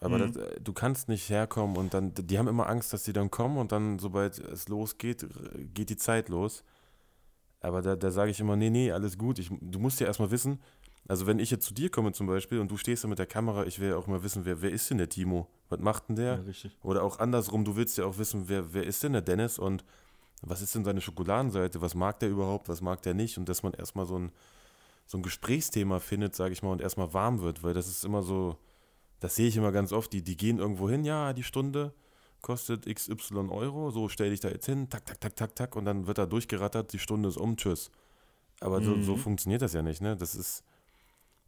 Aber 0.00 0.18
Mhm. 0.18 0.32
das, 0.32 0.36
äh, 0.36 0.60
du 0.60 0.72
kannst 0.74 1.08
nicht 1.08 1.28
herkommen 1.30 1.76
und 1.78 1.94
dann, 1.94 2.12
die 2.14 2.38
haben 2.38 2.48
immer 2.48 2.68
Angst, 2.68 2.92
dass 2.92 3.04
die 3.04 3.14
dann 3.14 3.30
kommen 3.30 3.56
und 3.56 3.72
dann, 3.72 3.98
sobald 3.98 4.38
es 4.38 4.68
losgeht, 4.68 5.26
geht 5.74 5.88
die 5.88 5.96
Zeit 5.96 6.28
los. 6.28 6.64
Aber 7.60 7.80
da, 7.82 7.96
da 7.96 8.10
sage 8.10 8.30
ich 8.30 8.40
immer, 8.40 8.56
nee, 8.56 8.70
nee, 8.70 8.92
alles 8.92 9.16
gut. 9.16 9.38
Ich, 9.38 9.50
du 9.60 9.78
musst 9.78 10.00
ja 10.00 10.06
erstmal 10.06 10.30
wissen, 10.30 10.60
also 11.08 11.26
wenn 11.26 11.38
ich 11.38 11.50
jetzt 11.50 11.64
zu 11.66 11.72
dir 11.74 11.90
komme 11.90 12.12
zum 12.12 12.26
Beispiel 12.26 12.58
und 12.58 12.70
du 12.70 12.76
stehst 12.76 13.04
da 13.04 13.08
mit 13.08 13.18
der 13.18 13.26
Kamera, 13.26 13.64
ich 13.64 13.80
will 13.80 13.88
ja 13.90 13.96
auch 13.96 14.06
mal 14.06 14.22
wissen, 14.22 14.44
wer, 14.44 14.60
wer 14.60 14.70
ist 14.70 14.88
denn 14.90 14.98
der 14.98 15.08
Timo? 15.08 15.48
Was 15.70 15.80
macht 15.80 16.08
denn 16.08 16.16
der? 16.16 16.46
richtig. 16.46 16.76
Oder 16.82 17.02
auch 17.02 17.18
andersrum, 17.18 17.64
du 17.64 17.74
willst 17.76 17.96
ja 17.96 18.04
auch 18.04 18.18
wissen, 18.18 18.48
wer, 18.48 18.72
wer 18.74 18.84
ist 18.84 19.02
denn 19.02 19.12
der 19.12 19.22
Dennis 19.22 19.58
und 19.58 19.84
was 20.42 20.62
ist 20.62 20.74
denn 20.74 20.84
seine 20.84 21.00
Schokoladenseite, 21.00 21.80
was 21.80 21.94
mag 21.94 22.18
der 22.20 22.30
überhaupt, 22.30 22.68
was 22.68 22.80
mag 22.80 23.02
der 23.02 23.14
nicht 23.14 23.38
und 23.38 23.48
dass 23.48 23.62
man 23.62 23.72
erstmal 23.74 24.06
so 24.06 24.18
ein, 24.18 24.32
so 25.06 25.18
ein 25.18 25.22
Gesprächsthema 25.22 25.98
findet, 26.00 26.34
sage 26.34 26.52
ich 26.52 26.62
mal, 26.62 26.70
und 26.72 26.80
erstmal 26.80 27.12
warm 27.12 27.40
wird, 27.40 27.62
weil 27.62 27.74
das 27.74 27.88
ist 27.88 28.04
immer 28.04 28.22
so, 28.22 28.56
das 29.20 29.34
sehe 29.36 29.48
ich 29.48 29.56
immer 29.56 29.72
ganz 29.72 29.92
oft, 29.92 30.12
die, 30.12 30.22
die 30.22 30.36
gehen 30.36 30.58
irgendwo 30.58 30.88
hin, 30.88 31.04
ja, 31.04 31.32
die 31.32 31.42
Stunde 31.42 31.92
kostet 32.42 32.86
XY 32.86 33.48
Euro, 33.50 33.90
so 33.90 34.08
stell 34.08 34.30
dich 34.30 34.40
da 34.40 34.48
jetzt 34.48 34.66
hin, 34.66 34.88
tak, 34.88 35.04
tak, 35.04 35.20
tak, 35.20 35.36
tak, 35.36 35.56
tak, 35.56 35.76
und 35.76 35.84
dann 35.84 36.06
wird 36.06 36.16
da 36.18 36.26
durchgerattert, 36.26 36.92
die 36.92 36.98
Stunde 36.98 37.28
ist 37.28 37.36
um, 37.36 37.56
tschüss. 37.56 37.90
Aber 38.60 38.82
so, 38.82 38.98
so 39.00 39.12
Mhm. 39.12 39.18
funktioniert 39.18 39.62
das 39.62 39.72
ja 39.74 39.82
nicht, 39.82 40.00
ne? 40.00 40.16
Das 40.16 40.34
ist, 40.34 40.62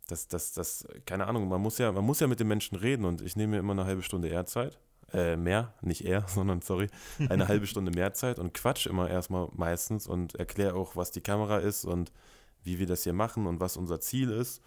das, 0.08 0.28
das, 0.28 0.52
das, 0.52 0.86
keine 1.06 1.26
Ahnung, 1.26 1.48
man 1.48 1.60
muss 1.62 1.78
ja, 1.78 1.92
man 1.92 2.04
muss 2.04 2.20
ja 2.20 2.26
mit 2.26 2.40
den 2.40 2.48
Menschen 2.48 2.76
reden 2.76 3.04
und 3.06 3.22
ich 3.22 3.36
nehme 3.36 3.52
mir 3.52 3.58
immer 3.60 3.72
eine 3.72 3.84
halbe 3.86 4.02
Stunde 4.02 4.28
Ehrzeit. 4.28 4.78
Äh, 5.12 5.36
mehr, 5.36 5.74
nicht 5.82 6.04
eher, 6.06 6.24
sondern 6.28 6.62
sorry, 6.62 6.88
eine 7.28 7.46
halbe 7.46 7.66
Stunde 7.66 7.90
mehr 7.90 8.14
Zeit 8.14 8.38
und 8.38 8.54
quatsch 8.54 8.86
immer 8.86 9.10
erstmal 9.10 9.48
meistens 9.52 10.06
und 10.06 10.34
erkläre 10.36 10.74
auch, 10.74 10.96
was 10.96 11.10
die 11.10 11.20
Kamera 11.20 11.58
ist 11.58 11.84
und 11.84 12.12
wie 12.62 12.78
wir 12.78 12.86
das 12.86 13.02
hier 13.02 13.12
machen 13.12 13.46
und 13.46 13.60
was 13.60 13.76
unser 13.76 14.00
Ziel 14.00 14.30
ist. 14.30 14.62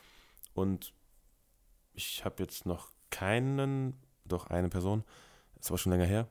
Und 0.53 0.93
ich 1.93 2.23
habe 2.25 2.43
jetzt 2.43 2.65
noch 2.65 2.91
keinen, 3.09 3.97
doch 4.25 4.47
eine 4.47 4.69
Person, 4.69 5.03
ist 5.59 5.69
aber 5.69 5.77
schon 5.79 5.93
länger 5.93 6.05
her, 6.05 6.27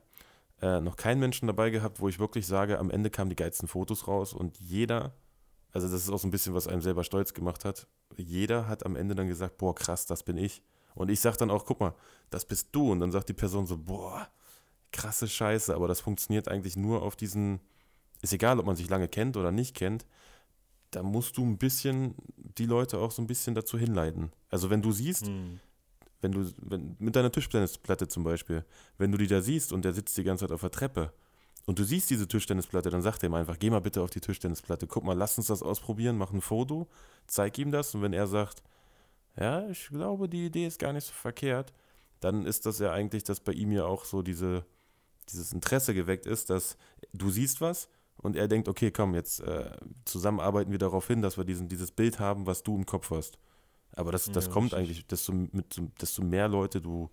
äh, 0.61 0.79
noch 0.79 0.95
keinen 0.95 1.19
Menschen 1.19 1.47
dabei 1.47 1.69
gehabt, 1.69 1.99
wo 1.99 2.07
ich 2.07 2.19
wirklich 2.19 2.47
sage, 2.47 2.79
am 2.79 2.89
Ende 2.89 3.09
kamen 3.09 3.29
die 3.29 3.35
geilsten 3.35 3.67
Fotos 3.67 4.07
raus 4.07 4.33
und 4.33 4.57
jeder, 4.59 5.13
also 5.73 5.89
das 5.89 6.03
ist 6.03 6.09
auch 6.09 6.19
so 6.19 6.27
ein 6.27 6.31
bisschen, 6.31 6.53
was 6.53 6.67
einem 6.67 6.81
selber 6.81 7.03
stolz 7.03 7.33
gemacht 7.33 7.65
hat, 7.65 7.87
jeder 8.15 8.67
hat 8.67 8.85
am 8.85 8.95
Ende 8.95 9.13
dann 9.13 9.27
gesagt, 9.27 9.57
boah, 9.57 9.75
krass, 9.75 10.05
das 10.05 10.23
bin 10.23 10.37
ich. 10.37 10.61
Und 10.95 11.09
ich 11.09 11.19
sage 11.19 11.37
dann 11.37 11.51
auch, 11.51 11.65
guck 11.65 11.79
mal, 11.79 11.93
das 12.29 12.45
bist 12.45 12.69
du. 12.71 12.91
Und 12.91 12.99
dann 13.01 13.11
sagt 13.11 13.29
die 13.29 13.33
Person 13.33 13.67
so, 13.67 13.77
boah, 13.77 14.27
krasse 14.91 15.27
Scheiße, 15.27 15.75
aber 15.75 15.87
das 15.87 15.99
funktioniert 15.99 16.47
eigentlich 16.47 16.77
nur 16.77 17.01
auf 17.03 17.15
diesen, 17.15 17.59
ist 18.21 18.33
egal, 18.33 18.59
ob 18.59 18.65
man 18.65 18.75
sich 18.75 18.89
lange 18.89 19.07
kennt 19.07 19.35
oder 19.37 19.51
nicht 19.51 19.75
kennt, 19.75 20.05
da 20.91 21.03
musst 21.03 21.35
du 21.37 21.43
ein 21.43 21.57
bisschen 21.57 22.15
die 22.57 22.65
Leute 22.65 22.99
auch 22.99 23.11
so 23.11 23.21
ein 23.21 23.27
bisschen 23.27 23.55
dazu 23.55 23.77
hinleiten. 23.77 24.31
Also 24.49 24.69
wenn 24.69 24.81
du 24.81 24.91
siehst, 24.93 25.27
Mhm. 25.27 25.59
wenn 26.21 26.31
du, 26.31 26.49
wenn, 26.61 26.95
mit 26.99 27.15
deiner 27.15 27.31
Tischtennisplatte 27.31 28.07
zum 28.07 28.23
Beispiel, 28.23 28.63
wenn 28.97 29.11
du 29.11 29.17
die 29.17 29.27
da 29.27 29.41
siehst 29.41 29.73
und 29.73 29.83
der 29.83 29.93
sitzt 29.93 30.17
die 30.17 30.23
ganze 30.23 30.45
Zeit 30.45 30.53
auf 30.53 30.61
der 30.61 30.71
Treppe 30.71 31.11
und 31.65 31.77
du 31.77 31.83
siehst 31.83 32.09
diese 32.09 32.27
Tischtennisplatte, 32.27 32.89
dann 32.89 33.01
sag 33.01 33.17
dem 33.19 33.33
einfach, 33.33 33.59
geh 33.59 33.69
mal 33.69 33.81
bitte 33.81 34.01
auf 34.01 34.11
die 34.11 34.21
Tischtennisplatte, 34.21 34.87
guck 34.87 35.03
mal, 35.03 35.17
lass 35.17 35.37
uns 35.37 35.47
das 35.47 35.61
ausprobieren, 35.61 36.17
mach 36.17 36.31
ein 36.31 36.41
Foto, 36.41 36.87
zeig 37.27 37.57
ihm 37.57 37.71
das 37.71 37.93
und 37.93 38.01
wenn 38.01 38.13
er 38.13 38.27
sagt, 38.27 38.63
ja, 39.39 39.67
ich 39.69 39.87
glaube, 39.87 40.29
die 40.29 40.45
Idee 40.45 40.67
ist 40.67 40.79
gar 40.79 40.93
nicht 40.93 41.05
so 41.05 41.13
verkehrt, 41.13 41.73
dann 42.19 42.45
ist 42.45 42.65
das 42.65 42.79
ja 42.79 42.91
eigentlich, 42.91 43.23
dass 43.23 43.39
bei 43.39 43.51
ihm 43.51 43.71
ja 43.71 43.85
auch 43.85 44.05
so 44.05 44.21
diese, 44.21 44.65
dieses 45.29 45.53
Interesse 45.53 45.93
geweckt 45.93 46.25
ist, 46.25 46.49
dass 46.49 46.77
du 47.13 47.29
siehst 47.29 47.61
was 47.61 47.89
und 48.17 48.35
er 48.35 48.47
denkt, 48.47 48.67
okay, 48.67 48.91
komm, 48.91 49.13
jetzt 49.13 49.41
äh, 49.41 49.71
zusammen 50.05 50.39
arbeiten 50.39 50.71
wir 50.71 50.79
darauf 50.79 51.07
hin, 51.07 51.21
dass 51.21 51.37
wir 51.37 51.43
diesen, 51.43 51.67
dieses 51.67 51.91
Bild 51.91 52.19
haben, 52.19 52.45
was 52.45 52.63
du 52.63 52.75
im 52.75 52.85
Kopf 52.85 53.11
hast. 53.11 53.37
Aber 53.95 54.11
das, 54.11 54.31
das 54.31 54.47
ja, 54.47 54.51
kommt 54.51 54.73
richtig. 54.73 54.79
eigentlich, 54.79 55.07
desto, 55.07 55.33
mit, 55.33 55.81
desto 56.01 56.23
mehr 56.23 56.47
Leute 56.47 56.81
du. 56.81 57.09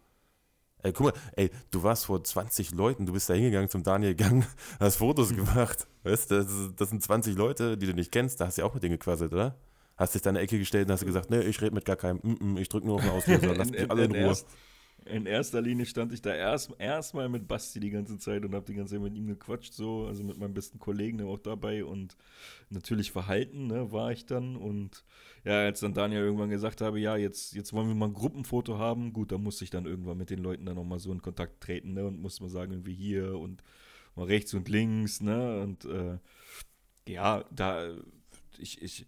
Ey, 0.82 0.92
guck 0.92 1.06
mal, 1.06 1.20
ey, 1.36 1.50
du 1.70 1.82
warst 1.84 2.06
vor 2.06 2.22
20 2.22 2.72
Leuten, 2.72 3.06
du 3.06 3.12
bist 3.12 3.30
da 3.30 3.34
hingegangen 3.34 3.68
zum 3.68 3.84
Daniel 3.84 4.16
gegangen, 4.16 4.44
hast 4.80 4.96
Fotos 4.96 5.28
gemacht. 5.28 5.86
Weißt 6.02 6.30
du, 6.30 6.42
das, 6.42 6.74
das, 6.74 6.90
sind 6.90 7.02
20 7.02 7.36
Leute, 7.36 7.78
die 7.78 7.86
du 7.86 7.94
nicht 7.94 8.10
kennst, 8.10 8.40
da 8.40 8.46
hast 8.46 8.58
du 8.58 8.62
ja 8.62 8.66
auch 8.66 8.74
mit 8.74 8.82
denen 8.82 8.98
gequasselt, 8.98 9.32
oder? 9.32 9.56
Hast 10.02 10.16
dich 10.16 10.22
da 10.22 10.30
in 10.30 10.36
eine 10.36 10.44
Ecke 10.44 10.58
gestellt 10.58 10.88
und 10.88 10.92
hast 10.94 11.06
gesagt, 11.06 11.30
nee, 11.30 11.42
ich 11.42 11.62
rede 11.62 11.76
mit 11.76 11.84
gar 11.84 11.94
keinem, 11.94 12.18
mm, 12.24 12.54
mm, 12.54 12.56
ich 12.56 12.68
drücke 12.68 12.88
nur 12.88 12.96
auf 12.96 13.02
den 13.02 13.10
Auslöser, 13.12 13.54
lass 13.54 13.70
mich 13.70 13.88
alle 13.88 14.04
in 14.04 14.10
Ruhe. 14.10 14.20
Erst, 14.20 14.48
in 15.04 15.26
erster 15.26 15.60
Linie 15.60 15.86
stand 15.86 16.12
ich 16.12 16.20
da 16.20 16.34
erst 16.34 16.74
erstmal 16.80 17.28
mit 17.28 17.46
Basti 17.46 17.78
die 17.78 17.90
ganze 17.90 18.18
Zeit 18.18 18.44
und 18.44 18.52
habe 18.52 18.66
die 18.66 18.74
ganze 18.74 18.94
Zeit 18.94 19.02
mit 19.02 19.14
ihm 19.14 19.28
gequatscht, 19.28 19.72
so, 19.74 20.06
also 20.06 20.24
mit 20.24 20.38
meinem 20.38 20.54
besten 20.54 20.80
Kollegen, 20.80 21.18
der 21.18 21.28
war 21.28 21.34
auch 21.34 21.38
dabei 21.38 21.84
und 21.84 22.16
natürlich 22.68 23.12
verhalten, 23.12 23.68
ne, 23.68 23.92
war 23.92 24.10
ich 24.10 24.26
dann 24.26 24.56
und 24.56 25.04
ja, 25.44 25.60
als 25.60 25.78
dann 25.78 25.94
Daniel 25.94 26.22
irgendwann 26.22 26.50
gesagt 26.50 26.80
habe, 26.80 26.98
ja, 26.98 27.16
jetzt, 27.16 27.54
jetzt 27.54 27.72
wollen 27.72 27.86
wir 27.86 27.94
mal 27.94 28.06
ein 28.06 28.14
Gruppenfoto 28.14 28.78
haben, 28.78 29.12
gut, 29.12 29.30
da 29.30 29.38
musste 29.38 29.62
ich 29.62 29.70
dann 29.70 29.86
irgendwann 29.86 30.18
mit 30.18 30.30
den 30.30 30.40
Leuten 30.40 30.66
dann 30.66 30.74
nochmal 30.74 30.98
so 30.98 31.12
in 31.12 31.22
Kontakt 31.22 31.60
treten, 31.60 31.92
ne, 31.92 32.04
und 32.04 32.20
musste 32.20 32.42
mal 32.42 32.48
sagen, 32.48 32.72
irgendwie 32.72 32.94
hier 32.94 33.38
und 33.38 33.62
mal 34.16 34.26
rechts 34.26 34.52
und 34.52 34.68
links, 34.68 35.20
ne, 35.20 35.60
und 35.60 35.84
äh, 35.84 36.18
ja, 37.06 37.44
da, 37.52 37.88
ich, 38.58 38.82
ich, 38.82 39.06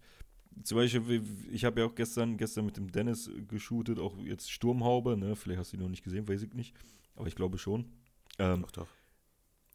zum 0.63 0.77
Beispiel, 0.77 1.23
ich 1.51 1.65
habe 1.65 1.81
ja 1.81 1.87
auch 1.87 1.95
gestern, 1.95 2.37
gestern 2.37 2.65
mit 2.65 2.77
dem 2.77 2.91
Dennis 2.91 3.29
geshootet, 3.47 3.99
auch 3.99 4.17
jetzt 4.17 4.51
Sturmhaube, 4.51 5.17
ne? 5.17 5.35
Vielleicht 5.35 5.59
hast 5.59 5.73
du 5.73 5.77
ihn 5.77 5.83
noch 5.83 5.89
nicht 5.89 6.03
gesehen, 6.03 6.27
weiß 6.27 6.43
ich 6.43 6.53
nicht. 6.53 6.75
Aber 7.15 7.27
ich 7.27 7.35
glaube 7.35 7.57
schon. 7.57 7.85
Ähm, 8.39 8.61
doch, 8.61 8.71
doch. 8.71 8.87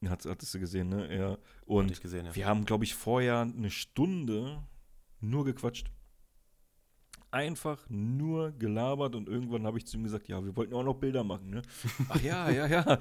Hat, 0.09 0.25
hattest 0.25 0.55
du 0.55 0.61
gesehen, 0.61 0.89
ne? 0.89 1.15
Ja. 1.15 1.39
Und 1.67 2.01
gesehen, 2.01 2.27
ja. 2.27 2.35
wir 2.35 2.47
haben, 2.47 2.65
glaube 2.65 2.85
ich, 2.85 2.95
vorher 2.95 3.41
eine 3.41 3.71
Stunde 3.71 4.63
nur 5.21 5.45
gequatscht. 5.45 5.91
Einfach 7.33 7.89
nur 7.89 8.51
gelabert 8.53 9.15
und 9.15 9.29
irgendwann 9.29 9.65
habe 9.65 9.79
ich 9.79 9.87
zu 9.87 9.97
ihm 9.97 10.03
gesagt, 10.03 10.27
ja, 10.27 10.43
wir 10.45 10.57
wollten 10.57 10.75
auch 10.75 10.83
noch 10.83 10.95
Bilder 10.95 11.23
machen, 11.23 11.51
ne? 11.51 11.63
Ach 12.09 12.21
ja, 12.23 12.51
ja, 12.51 12.67
ja. 12.67 12.99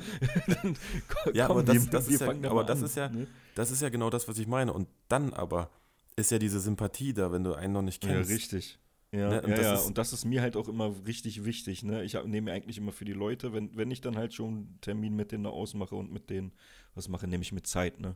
ja, 1.34 1.50
aber 1.50 1.64
das, 1.64 1.90
das, 1.90 2.08
wir 2.08 2.16
ist, 2.16 2.22
ja, 2.22 2.52
aber 2.52 2.64
das 2.64 2.82
ist 2.84 2.96
ja, 2.96 3.10
ne? 3.10 3.26
das 3.56 3.72
ist 3.72 3.82
ja 3.82 3.90
genau 3.90 4.12
das, 4.12 4.28
was 4.28 4.38
ich 4.38 4.46
meine. 4.46 4.72
Und 4.72 4.88
dann 5.08 5.34
aber 5.34 5.72
ist 6.20 6.32
ja 6.32 6.40
diese 6.40 6.60
Sympathie 6.60 7.14
da, 7.14 7.32
wenn 7.32 7.44
du 7.44 7.54
einen 7.54 7.74
noch 7.74 7.82
nicht 7.82 8.02
kennst. 8.02 8.30
Ja, 8.30 8.36
richtig. 8.36 8.80
Ja, 9.12 9.30
ne? 9.30 9.42
und, 9.42 9.50
ja, 9.50 9.56
das 9.56 9.66
ja. 9.66 9.74
Ist, 9.76 9.88
und 9.88 9.98
das 9.98 10.14
ist 10.14 10.26
mir 10.26 10.42
halt 10.42 10.56
auch 10.56 10.68
immer 10.68 10.94
richtig 11.08 11.44
wichtig. 11.44 11.84
Ne? 11.84 12.04
Ich 12.04 12.14
nehme 12.26 12.52
eigentlich 12.52 12.78
immer 12.78 12.92
für 12.92 13.06
die 13.06 13.14
Leute, 13.14 13.54
wenn, 13.54 13.76
wenn 13.76 13.90
ich 13.90 14.02
dann 14.02 14.18
halt 14.18 14.34
schon 14.34 14.48
einen 14.48 14.78
Termin 14.82 15.16
mit 15.16 15.32
denen 15.32 15.48
ausmache 15.48 15.96
und 15.96 16.12
mit 16.12 16.30
denen 16.30 16.52
was 16.94 17.08
mache, 17.08 17.28
nehme 17.28 17.42
ich 17.42 17.52
mit 17.52 17.66
Zeit. 17.66 18.00
Ne? 18.00 18.16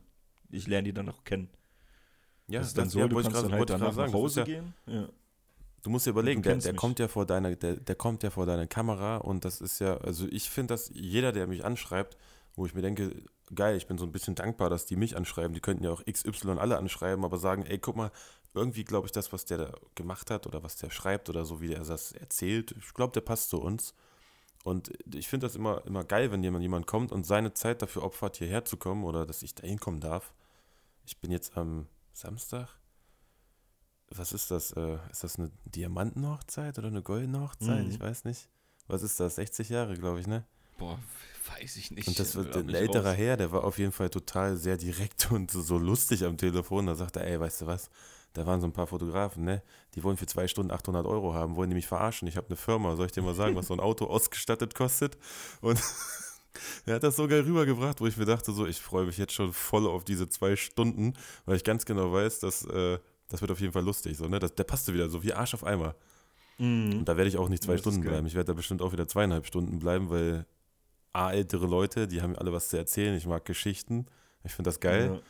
Ich 0.51 0.67
lerne 0.67 0.85
die 0.85 0.93
dann 0.93 1.09
auch 1.09 1.23
kennen. 1.23 1.49
Ja, 2.47 2.59
das 2.59 2.69
ist 2.69 2.77
dann 2.77 2.85
das, 2.85 2.93
so, 2.93 2.99
ja, 2.99 3.07
du 3.07 3.15
kannst 3.15 3.31
grad, 3.31 3.45
dann 3.45 3.53
halt 3.53 3.69
danach 3.69 3.93
sagen, 3.93 4.11
nach 4.11 4.19
Hause 4.19 4.43
gehen. 4.43 4.73
Ja. 4.85 5.09
Du 5.81 5.89
musst 5.89 6.05
dir 6.05 6.11
überlegen, 6.11 6.41
der, 6.41 6.57
der 6.57 6.75
kommt 6.75 6.99
ja 6.99 7.07
vor 7.07 7.25
deiner, 7.25 7.55
der, 7.55 7.75
der 7.75 7.95
kommt 7.95 8.23
ja 8.23 8.29
vor 8.29 8.45
deiner 8.45 8.67
Kamera 8.67 9.17
und 9.17 9.43
das 9.43 9.59
ist 9.61 9.79
ja, 9.79 9.97
also 9.97 10.27
ich 10.29 10.49
finde, 10.49 10.73
dass 10.73 10.89
jeder, 10.93 11.31
der 11.31 11.47
mich 11.47 11.65
anschreibt, 11.65 12.17
wo 12.55 12.65
ich 12.65 12.73
mir 12.73 12.81
denke, 12.81 13.11
geil, 13.53 13.77
ich 13.77 13.87
bin 13.87 13.97
so 13.97 14.05
ein 14.05 14.11
bisschen 14.11 14.35
dankbar, 14.35 14.69
dass 14.69 14.85
die 14.85 14.95
mich 14.95 15.17
anschreiben. 15.17 15.53
Die 15.53 15.61
könnten 15.61 15.83
ja 15.83 15.91
auch 15.91 16.03
XY 16.03 16.57
alle 16.57 16.77
anschreiben, 16.77 17.25
aber 17.25 17.37
sagen, 17.37 17.65
ey, 17.65 17.77
guck 17.77 17.95
mal, 17.95 18.11
irgendwie 18.53 18.83
glaube 18.83 19.07
ich, 19.07 19.11
das, 19.11 19.33
was 19.33 19.45
der 19.45 19.57
da 19.57 19.73
gemacht 19.95 20.29
hat 20.29 20.45
oder 20.47 20.63
was 20.63 20.75
der 20.75 20.89
schreibt 20.89 21.29
oder 21.29 21.45
so, 21.45 21.59
wie 21.61 21.69
der 21.69 21.83
das 21.83 22.11
erzählt, 22.11 22.75
ich 22.77 22.93
glaube, 22.93 23.13
der 23.13 23.21
passt 23.21 23.49
zu 23.49 23.61
uns. 23.61 23.93
Und 24.63 24.91
ich 25.13 25.27
finde 25.27 25.45
das 25.45 25.55
immer, 25.55 25.85
immer 25.85 26.05
geil, 26.05 26.31
wenn 26.31 26.41
jemand, 26.41 26.61
jemand 26.61 26.87
kommt 26.87 27.11
und 27.11 27.25
seine 27.25 27.53
Zeit 27.53 27.81
dafür 27.81 28.03
opfert, 28.03 28.37
hierher 28.37 28.63
zu 28.63 28.77
kommen 28.77 29.03
oder 29.03 29.25
dass 29.25 29.43
ich 29.43 29.55
da 29.55 29.67
hinkommen 29.67 29.99
darf. 29.99 30.33
Ich 31.05 31.19
bin 31.19 31.31
jetzt 31.31 31.57
am 31.57 31.87
Samstag. 32.13 32.69
Was 34.09 34.31
ist 34.31 34.51
das? 34.51 34.71
Äh, 34.71 34.99
ist 35.11 35.23
das 35.23 35.37
eine 35.37 35.51
Diamantenhochzeit 35.65 36.77
oder 36.77 36.87
eine 36.87 37.01
goldene 37.01 37.41
Hochzeit? 37.41 37.83
Mhm. 37.83 37.91
Ich 37.91 37.99
weiß 37.99 38.23
nicht. 38.25 38.47
Was 38.87 39.01
ist 39.01 39.19
das? 39.19 39.35
60 39.35 39.69
Jahre, 39.69 39.95
glaube 39.95 40.19
ich, 40.21 40.27
ne? 40.27 40.45
Boah, 40.77 40.99
weiß 41.47 41.75
ich 41.77 41.91
nicht. 41.91 42.07
Und 42.07 42.19
das 42.19 42.35
wird 42.35 42.55
ein 42.55 42.69
älterer 42.69 43.11
raus. 43.11 43.17
Herr, 43.17 43.37
der 43.37 43.51
war 43.51 43.63
auf 43.63 43.77
jeden 43.77 43.91
Fall 43.91 44.09
total 44.09 44.55
sehr 44.57 44.77
direkt 44.77 45.31
und 45.31 45.51
so 45.51 45.77
lustig 45.77 46.23
am 46.23 46.37
Telefon. 46.37 46.87
Da 46.87 46.95
sagte 46.95 47.19
er, 47.19 47.27
ey, 47.27 47.39
weißt 47.39 47.61
du 47.61 47.67
was? 47.67 47.89
Da 48.33 48.47
waren 48.47 48.59
so 48.59 48.67
ein 48.67 48.73
paar 48.73 48.87
Fotografen, 48.87 49.43
ne? 49.43 49.61
Die 49.93 50.03
wollen 50.03 50.17
für 50.17 50.25
zwei 50.25 50.47
Stunden 50.47 50.71
800 50.71 51.05
Euro 51.05 51.35
haben, 51.35 51.55
wollen 51.55 51.69
die 51.69 51.75
mich 51.75 51.85
verarschen. 51.85 52.27
Ich 52.27 52.35
habe 52.35 52.47
eine 52.47 52.55
Firma, 52.55 52.95
soll 52.95 53.05
ich 53.05 53.11
dir 53.11 53.21
mal 53.21 53.35
sagen, 53.35 53.55
was 53.55 53.67
so 53.67 53.75
ein 53.75 53.79
Auto 53.79 54.05
ausgestattet 54.09 54.73
kostet? 54.73 55.17
Und 55.61 55.79
er 56.85 56.95
hat 56.95 57.03
das 57.03 57.15
so 57.15 57.27
geil 57.27 57.41
rübergebracht, 57.41 58.01
wo 58.01 58.07
ich 58.07 58.17
mir 58.17 58.25
dachte, 58.25 58.51
so, 58.51 58.65
ich 58.65 58.81
freue 58.81 59.05
mich 59.05 59.17
jetzt 59.17 59.33
schon 59.33 59.53
voll 59.53 59.85
auf 59.85 60.03
diese 60.03 60.27
zwei 60.29 60.55
Stunden, 60.55 61.13
weil 61.45 61.57
ich 61.57 61.63
ganz 61.63 61.85
genau 61.85 62.11
weiß, 62.11 62.39
dass 62.39 62.65
äh, 62.65 62.97
das 63.29 63.41
wird 63.41 63.51
auf 63.51 63.59
jeden 63.59 63.73
Fall 63.73 63.83
lustig. 63.83 64.17
So, 64.17 64.27
ne? 64.27 64.39
das, 64.39 64.55
der 64.55 64.63
passte 64.63 64.93
wieder 64.93 65.09
so 65.09 65.23
wie 65.23 65.33
Arsch 65.33 65.53
auf 65.53 65.63
Eimer. 65.63 65.95
Mhm. 66.57 66.99
Und 66.99 67.05
da 67.05 67.17
werde 67.17 67.29
ich 67.29 67.37
auch 67.37 67.49
nicht 67.49 67.63
zwei 67.63 67.73
das 67.73 67.81
Stunden 67.81 68.01
bleiben. 68.01 68.25
Ich 68.25 68.35
werde 68.35 68.47
da 68.47 68.53
bestimmt 68.53 68.81
auch 68.81 68.93
wieder 68.93 69.07
zweieinhalb 69.07 69.45
Stunden 69.45 69.79
bleiben, 69.79 70.09
weil 70.09 70.45
A, 71.13 71.31
ältere 71.31 71.67
Leute, 71.67 72.07
die 72.07 72.21
haben 72.21 72.35
alle 72.35 72.51
was 72.51 72.69
zu 72.69 72.77
erzählen. 72.77 73.15
Ich 73.15 73.27
mag 73.27 73.45
Geschichten. 73.45 74.07
Ich 74.43 74.51
finde 74.53 74.69
das 74.69 74.79
geil. 74.79 75.05
Ja. 75.05 75.21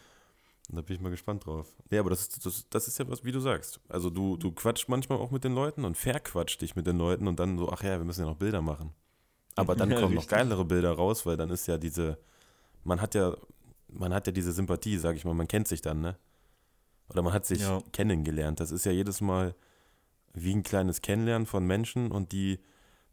Und 0.69 0.77
da 0.77 0.81
bin 0.81 0.95
ich 0.95 1.01
mal 1.01 1.09
gespannt 1.09 1.45
drauf. 1.45 1.67
Nee, 1.89 1.97
aber 1.97 2.09
das 2.09 2.21
ist, 2.21 2.45
das, 2.45 2.65
das 2.69 2.87
ist 2.87 2.97
ja 2.97 3.07
was, 3.09 3.23
wie 3.25 3.31
du 3.31 3.39
sagst. 3.39 3.81
Also 3.89 4.09
du, 4.09 4.37
du 4.37 4.51
quatscht 4.51 4.87
manchmal 4.87 5.17
auch 5.17 5.29
mit 5.29 5.43
den 5.43 5.53
Leuten 5.53 5.83
und 5.83 5.97
verquatscht 5.97 6.61
dich 6.61 6.75
mit 6.75 6.87
den 6.87 6.97
Leuten 6.97 7.27
und 7.27 7.39
dann 7.39 7.57
so, 7.57 7.69
ach 7.69 7.83
ja, 7.83 7.97
wir 7.97 8.05
müssen 8.05 8.21
ja 8.21 8.27
noch 8.27 8.37
Bilder 8.37 8.61
machen. 8.61 8.93
Aber 9.55 9.75
dann 9.75 9.91
ja, 9.91 9.99
kommen 9.99 10.13
richtig. 10.13 10.31
noch 10.31 10.37
geilere 10.37 10.65
Bilder 10.65 10.93
raus, 10.93 11.25
weil 11.25 11.35
dann 11.35 11.49
ist 11.49 11.67
ja 11.67 11.77
diese, 11.77 12.17
man 12.85 13.01
hat 13.01 13.13
ja, 13.13 13.35
man 13.89 14.13
hat 14.13 14.25
ja 14.25 14.33
diese 14.33 14.53
Sympathie, 14.53 14.97
sag 14.97 15.17
ich 15.17 15.25
mal, 15.25 15.33
man 15.33 15.47
kennt 15.47 15.67
sich 15.67 15.81
dann, 15.81 15.99
ne? 15.99 16.17
Oder 17.09 17.21
man 17.21 17.33
hat 17.33 17.45
sich 17.45 17.61
ja. 17.61 17.81
kennengelernt. 17.91 18.61
Das 18.61 18.71
ist 18.71 18.85
ja 18.85 18.91
jedes 18.91 19.19
Mal 19.19 19.55
wie 20.33 20.55
ein 20.55 20.63
kleines 20.63 21.01
Kennenlernen 21.01 21.45
von 21.45 21.67
Menschen 21.67 22.09
und 22.09 22.31
die 22.31 22.59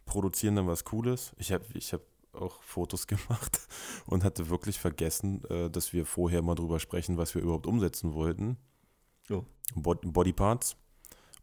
produzieren 0.06 0.56
dann 0.56 0.68
was 0.68 0.84
Cooles. 0.84 1.32
Ich 1.36 1.52
habe 1.52 1.64
ich 1.74 1.92
hab 1.92 2.00
auch 2.32 2.62
Fotos 2.62 3.06
gemacht 3.06 3.60
und 4.06 4.24
hatte 4.24 4.48
wirklich 4.48 4.78
vergessen, 4.78 5.44
äh, 5.50 5.70
dass 5.70 5.92
wir 5.92 6.06
vorher 6.06 6.42
mal 6.42 6.54
drüber 6.54 6.80
sprechen, 6.80 7.16
was 7.16 7.34
wir 7.34 7.42
überhaupt 7.42 7.66
umsetzen 7.66 8.14
wollten. 8.14 8.56
Oh. 9.30 9.44
Bodyparts. 9.74 10.76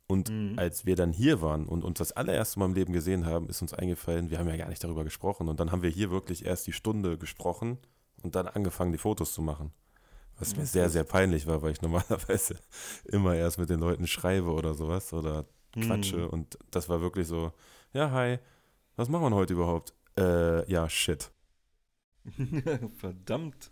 Und 0.07 0.29
mhm. 0.29 0.57
als 0.57 0.85
wir 0.85 0.95
dann 0.95 1.11
hier 1.11 1.41
waren 1.41 1.67
und 1.67 1.83
uns 1.83 1.99
das 1.99 2.13
allererste 2.13 2.59
Mal 2.59 2.65
im 2.65 2.73
Leben 2.73 2.93
gesehen 2.93 3.25
haben, 3.25 3.49
ist 3.49 3.61
uns 3.61 3.73
eingefallen, 3.73 4.29
wir 4.29 4.39
haben 4.39 4.47
ja 4.47 4.55
gar 4.55 4.69
nicht 4.69 4.83
darüber 4.83 5.03
gesprochen. 5.03 5.49
Und 5.49 5.59
dann 5.59 5.71
haben 5.71 5.83
wir 5.83 5.89
hier 5.89 6.09
wirklich 6.11 6.45
erst 6.45 6.65
die 6.65 6.71
Stunde 6.71 7.17
gesprochen 7.17 7.77
und 8.23 8.35
dann 8.35 8.47
angefangen, 8.47 8.93
die 8.93 8.97
Fotos 8.97 9.33
zu 9.33 9.41
machen. 9.41 9.73
Was 10.39 10.55
mir 10.55 10.65
sehr, 10.65 10.89
sehr 10.89 11.03
peinlich 11.03 11.47
war, 11.47 11.61
weil 11.61 11.71
ich 11.71 11.81
normalerweise 11.81 12.55
immer 13.05 13.35
erst 13.35 13.59
mit 13.59 13.69
den 13.69 13.79
Leuten 13.79 14.07
schreibe 14.07 14.51
oder 14.51 14.75
sowas 14.75 15.11
oder 15.11 15.45
quatsche. 15.73 16.17
Mhm. 16.17 16.29
Und 16.29 16.57
das 16.72 16.88
war 16.88 17.01
wirklich 17.01 17.27
so, 17.27 17.51
ja, 17.93 18.11
hi, 18.11 18.39
was 18.95 19.09
machen 19.09 19.23
wir 19.23 19.35
heute 19.35 19.53
überhaupt? 19.53 19.93
Äh, 20.18 20.69
ja, 20.72 20.89
shit. 20.89 21.31
Verdammt. 22.98 23.72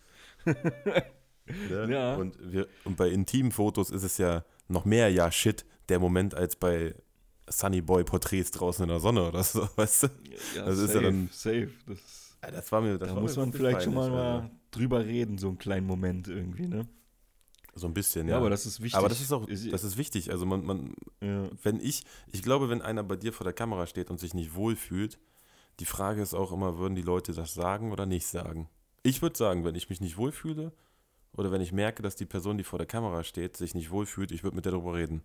ja. 1.69 1.85
ja. 1.87 2.15
Und, 2.15 2.37
wir, 2.39 2.67
und 2.83 2.97
bei 2.97 3.09
intimen 3.09 3.51
Fotos 3.51 3.89
ist 3.89 4.03
es 4.03 4.17
ja 4.17 4.45
noch 4.67 4.85
mehr 4.85 5.09
ja 5.09 5.31
shit, 5.31 5.65
der 5.89 5.99
Moment, 5.99 6.33
als 6.35 6.55
bei 6.55 6.95
Sunny 7.47 7.81
Boy 7.81 8.03
Porträts 8.03 8.51
draußen 8.51 8.83
in 8.83 8.89
der 8.89 8.99
Sonne 8.99 9.27
oder 9.27 9.43
so, 9.43 9.67
weißt 9.75 10.03
du? 10.03 10.07
Ja, 10.55 10.65
das 10.65 10.77
safe, 10.77 10.85
ist 10.85 10.93
ja 10.95 11.01
dann. 11.01 11.29
Safe. 11.31 11.69
Das, 11.87 12.35
ja, 12.43 12.51
das 12.51 12.71
war 12.71 12.81
mir. 12.81 12.97
Das 12.97 13.09
da 13.09 13.15
war 13.15 13.21
muss 13.21 13.35
man 13.37 13.53
vielleicht 13.53 13.83
schon 13.83 13.93
mal, 13.93 14.09
mal 14.09 14.51
drüber 14.71 15.05
reden, 15.05 15.37
so 15.37 15.47
einen 15.47 15.57
kleinen 15.57 15.87
Moment 15.87 16.27
irgendwie, 16.27 16.67
ne? 16.67 16.87
So 17.77 17.87
ein 17.87 17.93
bisschen, 17.93 18.27
ja. 18.27 18.35
Ja, 18.35 18.37
aber 18.37 18.49
das 18.49 18.65
ist 18.65 18.81
wichtig. 18.81 18.97
Aber 18.97 19.09
das 19.09 19.19
ist 19.19 19.33
auch, 19.33 19.45
das 19.45 19.83
ist 19.83 19.97
wichtig. 19.97 20.31
Also 20.31 20.45
man, 20.45 20.63
man 20.65 20.95
ja. 21.21 21.49
wenn 21.61 21.81
ich, 21.81 22.05
ich 22.31 22.41
glaube, 22.41 22.69
wenn 22.69 22.81
einer 22.81 23.03
bei 23.03 23.17
dir 23.17 23.33
vor 23.33 23.43
der 23.43 23.53
Kamera 23.53 23.85
steht 23.85 24.09
und 24.09 24.19
sich 24.19 24.33
nicht 24.33 24.55
wohlfühlt, 24.55 25.19
die 25.79 25.85
Frage 25.85 26.21
ist 26.21 26.33
auch 26.33 26.51
immer, 26.51 26.77
würden 26.77 26.95
die 26.95 27.01
Leute 27.01 27.33
das 27.33 27.53
sagen 27.53 27.91
oder 27.91 28.05
nicht 28.05 28.27
sagen? 28.27 28.69
Ich 29.03 29.21
würde 29.21 29.37
sagen, 29.37 29.63
wenn 29.63 29.75
ich 29.75 29.89
mich 29.89 30.01
nicht 30.01 30.17
wohlfühle 30.17 30.73
oder 31.33 31.51
wenn 31.51 31.61
ich 31.61 31.71
merke, 31.71 32.01
dass 32.01 32.15
die 32.15 32.25
Person, 32.25 32.57
die 32.57 32.63
vor 32.63 32.79
der 32.79 32.87
Kamera 32.87 33.23
steht, 33.23 33.57
sich 33.57 33.75
nicht 33.75 33.91
wohlfühlt, 33.91 34.31
ich 34.31 34.43
würde 34.43 34.55
mit 34.55 34.65
der 34.65 34.71
darüber 34.71 34.95
reden. 34.95 35.21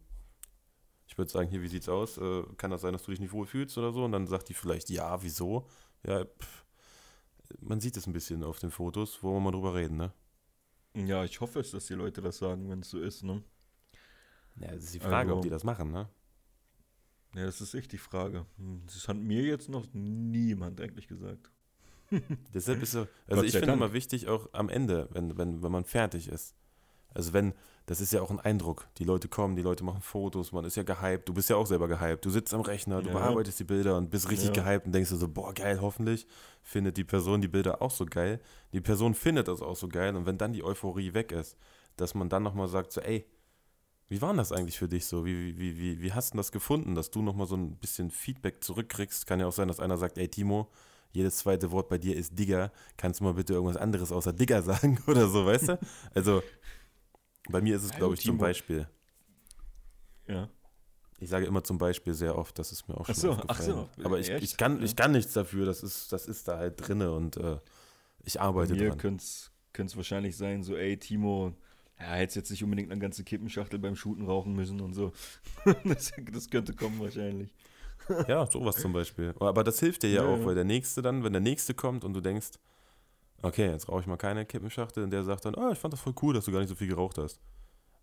Ich 1.07 1.19
würde 1.19 1.31
sagen, 1.31 1.49
hier, 1.49 1.63
wie 1.63 1.69
sieht's 1.69 1.89
aus? 1.89 2.19
Äh, 2.19 2.43
kann 2.57 2.71
das 2.71 2.83
sein, 2.83 2.93
dass 2.93 3.03
du 3.03 3.11
dich 3.11 3.21
nicht 3.21 3.33
wohlfühlst 3.33 3.77
oder 3.79 3.93
so? 3.93 4.05
Und 4.05 4.13
dann 4.13 4.27
sagt 4.27 4.49
die 4.49 4.55
vielleicht, 4.55 4.91
ja, 4.91 5.23
wieso? 5.23 5.67
Ja, 6.05 6.25
pff. 6.25 6.65
man 7.61 7.81
sieht 7.81 7.97
es 7.97 8.07
ein 8.07 8.13
bisschen 8.13 8.45
auf 8.45 8.59
den 8.59 8.71
Fotos, 8.71 9.23
wo 9.23 9.33
wir 9.33 9.41
mal 9.41 9.51
drüber 9.51 9.75
reden, 9.75 9.97
ne? 9.97 10.13
Ja, 10.95 11.25
ich 11.25 11.41
hoffe 11.41 11.61
es, 11.61 11.71
dass 11.71 11.87
die 11.87 11.95
Leute 11.95 12.21
das 12.21 12.39
sagen, 12.39 12.69
wenn 12.69 12.81
es 12.81 12.91
so 12.91 13.01
ist, 13.01 13.23
ne? 13.23 13.43
Ja, 14.57 14.73
das 14.73 14.85
ist 14.85 14.95
die 14.95 15.01
Frage, 15.01 15.31
also, 15.31 15.37
ob 15.37 15.43
die 15.43 15.51
das 15.51 15.65
machen, 15.65 15.91
ne? 15.91 16.09
Ja, 17.35 17.45
das 17.45 17.61
ist 17.61 17.75
echt 17.75 17.93
die 17.93 17.99
Frage. 17.99 18.47
Hm, 18.59 18.83
das 18.87 19.07
hat 19.09 19.17
mir 19.17 19.43
jetzt 19.43 19.69
noch 19.69 19.87
niemand 19.93 20.81
eigentlich 20.81 21.07
gesagt. 21.09 21.51
Deshalb 22.55 22.83
ist 22.83 22.93
so, 22.93 23.07
also 23.29 23.45
ich 23.45 23.57
finde 23.57 23.75
immer 23.75 23.93
wichtig, 23.93 24.27
auch 24.29 24.49
am 24.53 24.69
Ende, 24.69 25.09
wenn, 25.13 25.39
wenn, 25.39 25.63
wenn 25.63 25.71
man 25.73 25.85
fertig 25.85 26.29
ist, 26.29 26.57
Also 27.13 27.33
wenn, 27.33 27.55
das 27.87 28.01
ist 28.01 28.13
ja 28.13 28.21
auch 28.23 28.31
ein 28.31 28.39
Eindruck. 28.41 28.87
Die 28.99 29.05
Leute 29.05 29.29
kommen, 29.29 29.57
die 29.57 29.63
Leute 29.63 29.83
machen 29.85 30.01
Fotos, 30.03 30.53
man 30.53 30.65
ist 30.65 30.77
ja 30.77 30.85
gehypt. 30.85 31.29
Du 31.29 31.35
bist 31.35 31.51
ja 31.51 31.57
auch 31.57 31.67
selber 31.67 31.89
gehypt. 31.89 32.25
Du 32.25 32.31
sitzt 32.31 32.55
am 32.55 32.61
Rechner, 32.61 33.03
du 33.03 33.09
Ja. 33.11 33.15
bearbeitest 33.19 33.59
die 33.61 33.65
Bilder 33.65 33.97
und 33.97 34.11
bist 34.11 34.29
richtig 34.31 34.55
Ja. 34.57 34.63
gehypt 34.63 34.87
und 34.87 34.93
denkst 34.93 35.11
dir 35.11 35.17
so, 35.17 35.29
boah, 35.29 35.53
geil, 35.53 35.81
hoffentlich 35.81 36.27
findet 36.63 36.97
die 36.97 37.05
Person 37.05 37.41
die 37.41 37.49
Bilder 37.49 37.81
auch 37.83 37.91
so 37.91 38.07
geil. 38.07 38.41
Die 38.73 38.81
Person 38.81 39.15
findet 39.15 39.49
das 39.49 39.61
auch 39.61 39.75
so 39.77 39.89
geil 39.89 40.15
und 40.17 40.25
wenn 40.27 40.39
dann 40.39 40.53
die 40.53 40.63
Euphorie 40.65 41.13
weg 41.15 41.33
ist, 41.33 41.57
dass 41.97 42.15
man 42.15 42.29
dann 42.29 42.43
nochmal 42.45 42.69
sagt, 42.69 42.93
so, 42.93 43.01
ey, 43.01 43.25
wie 44.11 44.21
war 44.21 44.31
denn 44.31 44.39
das 44.39 44.51
eigentlich 44.53 44.77
für 44.77 44.89
dich 44.89 45.07
so? 45.07 45.25
Wie, 45.25 45.57
wie, 45.57 45.79
wie, 45.79 46.03
wie 46.03 46.13
hast 46.13 46.35
du 46.35 46.37
das 46.37 46.51
gefunden, 46.53 46.95
dass 46.97 47.11
du 47.11 47.23
nochmal 47.23 47.47
so 47.47 47.57
ein 47.57 47.77
bisschen 47.77 48.11
Feedback 48.11 48.63
zurückkriegst? 48.63 49.25
Kann 49.27 49.39
ja 49.41 49.47
auch 49.47 49.53
sein, 49.53 49.69
dass 49.69 49.81
einer 49.81 49.97
sagt, 49.97 50.19
ey 50.19 50.29
Timo, 50.29 50.69
jedes 51.13 51.39
zweite 51.39 51.71
Wort 51.71 51.89
bei 51.89 51.97
dir 51.97 52.17
ist 52.17 52.37
Digger. 52.39 52.73
Kannst 52.97 53.21
du 53.21 53.25
mal 53.25 53.35
bitte 53.35 53.55
irgendwas 53.55 53.77
anderes 53.77 54.11
außer 54.13 54.33
Digger 54.33 54.63
sagen 54.65 55.01
oder 55.07 55.29
so, 55.29 55.47
weißt 55.47 55.69
du? 55.69 55.79
Also, 56.13 56.43
bei 57.49 57.61
mir 57.61 57.77
ist 57.77 57.85
es, 57.85 57.93
glaube 57.95 58.15
ich, 58.15 58.23
zum 58.25 58.37
Timo. 58.37 58.43
Beispiel. 58.43 58.89
Ja. 60.27 60.49
Ich 61.21 61.29
sage 61.29 61.47
immer 61.47 61.63
zum 61.63 61.79
Beispiel 61.79 62.15
sehr 62.15 62.37
oft, 62.37 62.59
das 62.59 62.73
ist 62.73 62.89
mir 62.89 62.97
auch 62.97 63.07
schon 63.07 63.15
Ach 63.15 63.15
so, 63.15 63.31
aufgefallen. 63.33 63.49
ach 63.49 63.61
so, 63.61 64.05
Aber 64.05 64.19
ich, 64.19 64.31
ich, 64.31 64.57
kann, 64.57 64.83
ich 64.83 64.97
kann 64.97 65.13
nichts 65.13 65.35
dafür, 65.35 65.67
das 65.67 65.83
ist, 65.83 66.13
das 66.13 66.27
ist 66.27 66.49
da 66.49 66.57
halt 66.59 66.77
drinne 66.87 67.13
und 67.13 67.37
äh, 67.37 67.59
ich 68.25 68.41
arbeite 68.41 68.75
Mir 68.75 68.89
dran. 68.91 68.99
könnte 68.99 69.23
es 69.23 69.51
wahrscheinlich 69.97 70.37
sein, 70.37 70.63
so, 70.63 70.77
ey, 70.77 70.97
Timo, 70.99 71.55
ja, 72.01 72.15
hättest 72.15 72.37
jetzt 72.37 72.51
nicht 72.51 72.65
unbedingt 72.65 72.91
eine 72.91 73.01
ganze 73.01 73.25
Kippenschachtel 73.25 73.79
beim 73.79 73.95
Shooten 73.95 74.25
rauchen 74.25 74.55
müssen 74.55 74.81
und 74.81 74.95
so. 74.95 75.13
das, 75.85 76.13
das 76.33 76.49
könnte 76.49 76.75
kommen 76.75 76.99
wahrscheinlich. 77.01 77.53
Ja, 78.27 78.47
sowas 78.47 78.77
zum 78.77 78.93
Beispiel. 78.93 79.35
Aber 79.39 79.63
das 79.63 79.79
hilft 79.79 80.03
dir 80.03 80.11
ja, 80.11 80.25
Ja, 80.25 80.29
auch, 80.29 80.39
ja. 80.39 80.47
weil 80.47 80.55
der 80.55 80.65
Nächste 80.65 81.03
dann, 81.03 81.23
wenn 81.23 81.33
der 81.33 81.43
Nächste 81.43 81.75
kommt 81.75 82.05
und 82.05 82.15
du 82.15 82.21
denkst, 82.21 82.53
okay, 83.43 83.71
jetzt 83.71 83.89
rauche 83.89 84.01
ich 84.01 84.07
mal 84.07 84.17
keine 84.17 84.47
Kippenschachtel 84.47 85.05
und 85.05 85.11
der 85.11 85.25
sagt 85.25 85.45
dann, 85.45 85.55
oh, 85.55 85.71
ich 85.71 85.79
fand 85.79 85.93
das 85.93 86.01
voll 86.01 86.15
cool, 86.23 86.35
dass 86.35 86.47
du 86.47 86.53
gar 86.53 86.61
nicht 86.61 86.69
so 86.69 86.75
viel 86.75 86.89
geraucht 86.89 87.19
hast. 87.19 87.41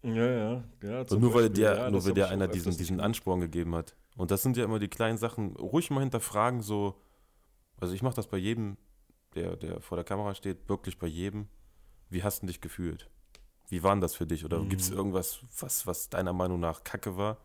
Ja, 0.04 0.14
ja. 0.14 0.64
ja 0.84 1.00
Und 1.02 1.20
nur 1.20 1.34
weil 1.34 1.50
dir, 1.50 1.76
ja, 1.76 1.90
nur 1.90 2.06
weil 2.06 2.14
dir 2.14 2.30
einer 2.30 2.48
diesen, 2.48 2.78
diesen 2.78 3.00
Ansporn 3.00 3.42
gegeben 3.42 3.76
hat. 3.76 3.96
Und 4.16 4.32
das 4.32 4.44
sind 4.44 4.58
ja 4.58 4.64
immer 4.64 4.80
die 4.80 4.88
kleinen 4.88 5.18
Sachen, 5.18 5.56
ruhig 5.56 5.90
mal 5.90 6.02
hinterfragen, 6.02 6.62
so, 6.62 7.00
also 7.78 7.94
ich 7.94 8.02
mache 8.02 8.16
das 8.16 8.28
bei 8.28 8.38
jedem, 8.38 8.78
der, 9.36 9.56
der 9.56 9.82
vor 9.82 9.98
der 9.98 10.06
Kamera 10.06 10.36
steht, 10.36 10.70
wirklich 10.70 10.98
bei 10.98 11.08
jedem. 11.08 11.48
Wie 12.10 12.24
hast 12.24 12.42
du 12.42 12.48
dich 12.48 12.62
gefühlt? 12.62 13.10
Wie 13.70 13.84
war 13.84 13.92
denn 13.94 14.02
das 14.02 14.16
für 14.16 14.26
dich? 14.26 14.46
Oder 14.46 14.60
Mhm. 14.60 14.70
gibt 14.70 14.82
es 14.82 14.90
irgendwas, 14.90 15.40
was, 15.60 15.86
was 15.88 16.10
deiner 16.10 16.34
Meinung 16.34 16.60
nach 16.60 16.84
Kacke 16.84 17.18
war? 17.18 17.38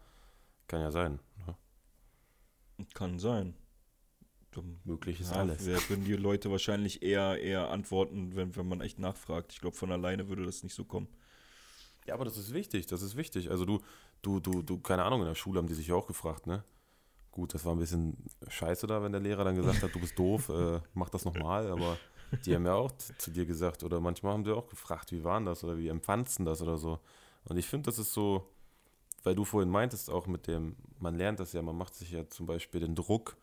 Kann 0.68 0.80
ja 0.80 0.90
sein. 0.90 1.18
Ne? 1.46 1.56
Kann 2.94 3.18
sein. 3.18 3.54
Dumm. 4.52 4.80
Möglich 4.84 5.20
ist 5.20 5.30
Ja, 5.30 5.38
alles. 5.38 5.64
Würden 5.64 6.04
die 6.04 6.14
Leute 6.14 6.50
wahrscheinlich 6.50 7.02
eher, 7.02 7.40
eher 7.40 7.70
antworten, 7.70 8.36
wenn, 8.36 8.54
wenn 8.54 8.68
man 8.68 8.80
echt 8.82 8.98
nachfragt. 8.98 9.52
Ich 9.52 9.60
glaube, 9.60 9.76
von 9.76 9.90
alleine 9.90 10.28
würde 10.28 10.44
das 10.44 10.62
nicht 10.62 10.74
so 10.74 10.84
kommen. 10.84 11.08
Ja, 12.06 12.14
aber 12.14 12.24
das 12.24 12.36
ist 12.36 12.52
wichtig, 12.52 12.86
das 12.86 13.00
ist 13.02 13.16
wichtig. 13.16 13.50
Also 13.50 13.64
du, 13.64 13.80
du, 14.20 14.40
du, 14.40 14.62
du, 14.62 14.78
keine 14.80 15.04
Ahnung, 15.04 15.20
in 15.20 15.26
der 15.26 15.34
Schule 15.34 15.58
haben 15.58 15.68
die 15.68 15.74
sich 15.74 15.86
ja 15.86 15.94
auch 15.94 16.06
gefragt, 16.06 16.46
ne? 16.46 16.64
Gut, 17.30 17.54
das 17.54 17.64
war 17.64 17.74
ein 17.74 17.78
bisschen 17.78 18.16
scheiße 18.48 18.86
da, 18.86 19.02
wenn 19.02 19.12
der 19.12 19.20
Lehrer 19.22 19.44
dann 19.44 19.56
gesagt 19.56 19.82
hat, 19.82 19.94
du 19.94 20.00
bist 20.00 20.18
doof, 20.18 20.48
äh, 20.54 20.80
mach 20.92 21.08
das 21.08 21.24
nochmal, 21.24 21.70
aber 21.70 21.96
die 22.44 22.54
haben 22.54 22.66
ja 22.66 22.74
auch 22.74 22.92
zu, 23.18 23.30
dir 23.30 23.46
gesagt, 23.46 23.84
oder 23.84 24.00
manchmal 24.00 24.32
haben 24.32 24.44
sie 24.44 24.54
auch 24.54 24.68
gefragt, 24.68 25.12
wie 25.12 25.22
war 25.24 25.38
denn 25.38 25.46
das 25.46 25.62
oder 25.64 25.78
wie 25.78 25.88
empfandst 25.88 26.38
du 26.38 26.44
das 26.44 26.60
oder 26.62 26.76
so. 26.78 26.98
Und 27.44 27.56
ich 27.56 27.66
finde, 27.66 27.86
das 27.86 27.98
ist 27.98 28.12
so, 28.12 28.48
weil 29.22 29.34
du 29.34 29.44
vorhin 29.44 29.70
meintest 29.70 30.10
auch 30.10 30.26
mit 30.26 30.46
dem, 30.46 30.76
man 30.98 31.16
lernt 31.16 31.40
das 31.40 31.52
ja, 31.52 31.62
man 31.62 31.76
macht 31.76 31.94
sich 31.94 32.10
ja 32.10 32.28
zum 32.28 32.46
Beispiel 32.46 32.80
den 32.80 32.94
Druck, 32.94 33.36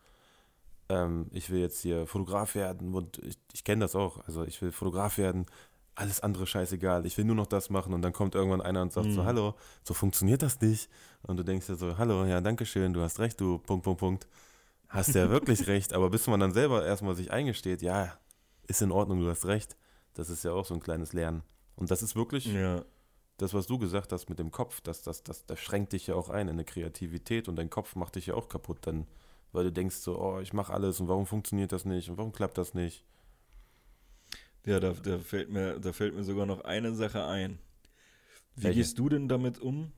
ähm, 0.88 1.26
ich 1.32 1.50
will 1.50 1.60
jetzt 1.60 1.80
hier 1.80 2.06
Fotograf 2.06 2.54
werden 2.54 2.94
und 2.94 3.18
ich, 3.18 3.38
ich 3.52 3.64
kenne 3.64 3.80
das 3.84 3.94
auch, 3.94 4.18
also 4.26 4.44
ich 4.44 4.60
will 4.60 4.72
Fotograf 4.72 5.18
werden, 5.18 5.46
alles 5.94 6.20
andere 6.20 6.46
scheißegal, 6.46 7.04
ich 7.04 7.16
will 7.18 7.24
nur 7.24 7.34
noch 7.36 7.46
das 7.46 7.68
machen 7.68 7.92
und 7.92 8.02
dann 8.02 8.12
kommt 8.12 8.34
irgendwann 8.34 8.60
einer 8.62 8.82
und 8.82 8.92
sagt 8.92 9.12
so, 9.12 9.22
Mhm. 9.22 9.26
hallo, 9.26 9.54
so 9.84 9.92
funktioniert 9.94 10.42
das 10.42 10.60
nicht. 10.60 10.88
Und 11.22 11.36
du 11.36 11.42
denkst 11.44 11.66
dir 11.66 11.76
so, 11.76 11.98
hallo, 11.98 12.24
ja, 12.24 12.40
danke 12.40 12.64
schön, 12.64 12.92
du 12.94 13.02
hast 13.02 13.18
recht, 13.18 13.40
du, 13.40 13.58
Punkt, 13.58 13.84
Punkt, 13.84 14.00
Punkt. 14.00 14.28
Hast 14.88 15.14
ja 15.14 15.28
wirklich 15.30 15.66
recht, 15.66 15.92
aber 15.92 16.08
bis 16.10 16.26
man 16.26 16.40
dann 16.40 16.52
selber 16.52 16.84
erstmal 16.84 17.14
sich 17.14 17.30
eingesteht, 17.30 17.82
ja, 17.82 18.16
ist 18.70 18.82
in 18.82 18.92
Ordnung, 18.92 19.20
du 19.20 19.28
hast 19.28 19.46
recht, 19.46 19.76
das 20.14 20.30
ist 20.30 20.44
ja 20.44 20.52
auch 20.52 20.64
so 20.64 20.74
ein 20.74 20.80
kleines 20.80 21.12
Lernen. 21.12 21.42
Und 21.76 21.90
das 21.90 22.02
ist 22.02 22.16
wirklich 22.16 22.46
Ja. 22.46 22.84
das, 23.38 23.52
was 23.54 23.66
du 23.66 23.78
gesagt 23.78 24.12
hast 24.12 24.28
mit 24.28 24.38
dem 24.38 24.50
Kopf, 24.50 24.80
das, 24.80 25.02
das, 25.02 25.22
das, 25.22 25.44
das 25.46 25.58
schränkt 25.58 25.92
dich 25.92 26.06
ja 26.06 26.14
auch 26.14 26.28
ein 26.30 26.48
in 26.48 26.54
eine 26.54 26.64
Kreativität 26.64 27.48
und 27.48 27.56
dein 27.56 27.70
Kopf 27.70 27.96
macht 27.96 28.16
dich 28.16 28.26
ja 28.26 28.34
auch 28.34 28.48
kaputt 28.48 28.78
dann, 28.82 29.06
weil 29.52 29.64
du 29.64 29.72
denkst 29.72 29.96
so, 29.96 30.18
oh, 30.20 30.38
ich 30.40 30.52
mache 30.52 30.72
alles 30.72 31.00
und 31.00 31.08
warum 31.08 31.26
funktioniert 31.26 31.72
das 31.72 31.84
nicht 31.84 32.08
und 32.10 32.16
warum 32.18 32.32
klappt 32.32 32.58
das 32.58 32.74
nicht? 32.74 33.04
Ja, 34.66 34.78
da, 34.78 34.92
da, 34.92 35.18
fällt 35.18 35.50
mir, 35.50 35.80
da 35.80 35.92
fällt 35.92 36.14
mir 36.14 36.22
sogar 36.24 36.46
noch 36.46 36.60
eine 36.62 36.94
Sache 36.94 37.24
ein. 37.24 37.58
Wie 38.56 38.64
Welche? 38.64 38.80
gehst 38.80 38.98
du 38.98 39.08
denn 39.08 39.28
damit 39.28 39.58
um, 39.58 39.92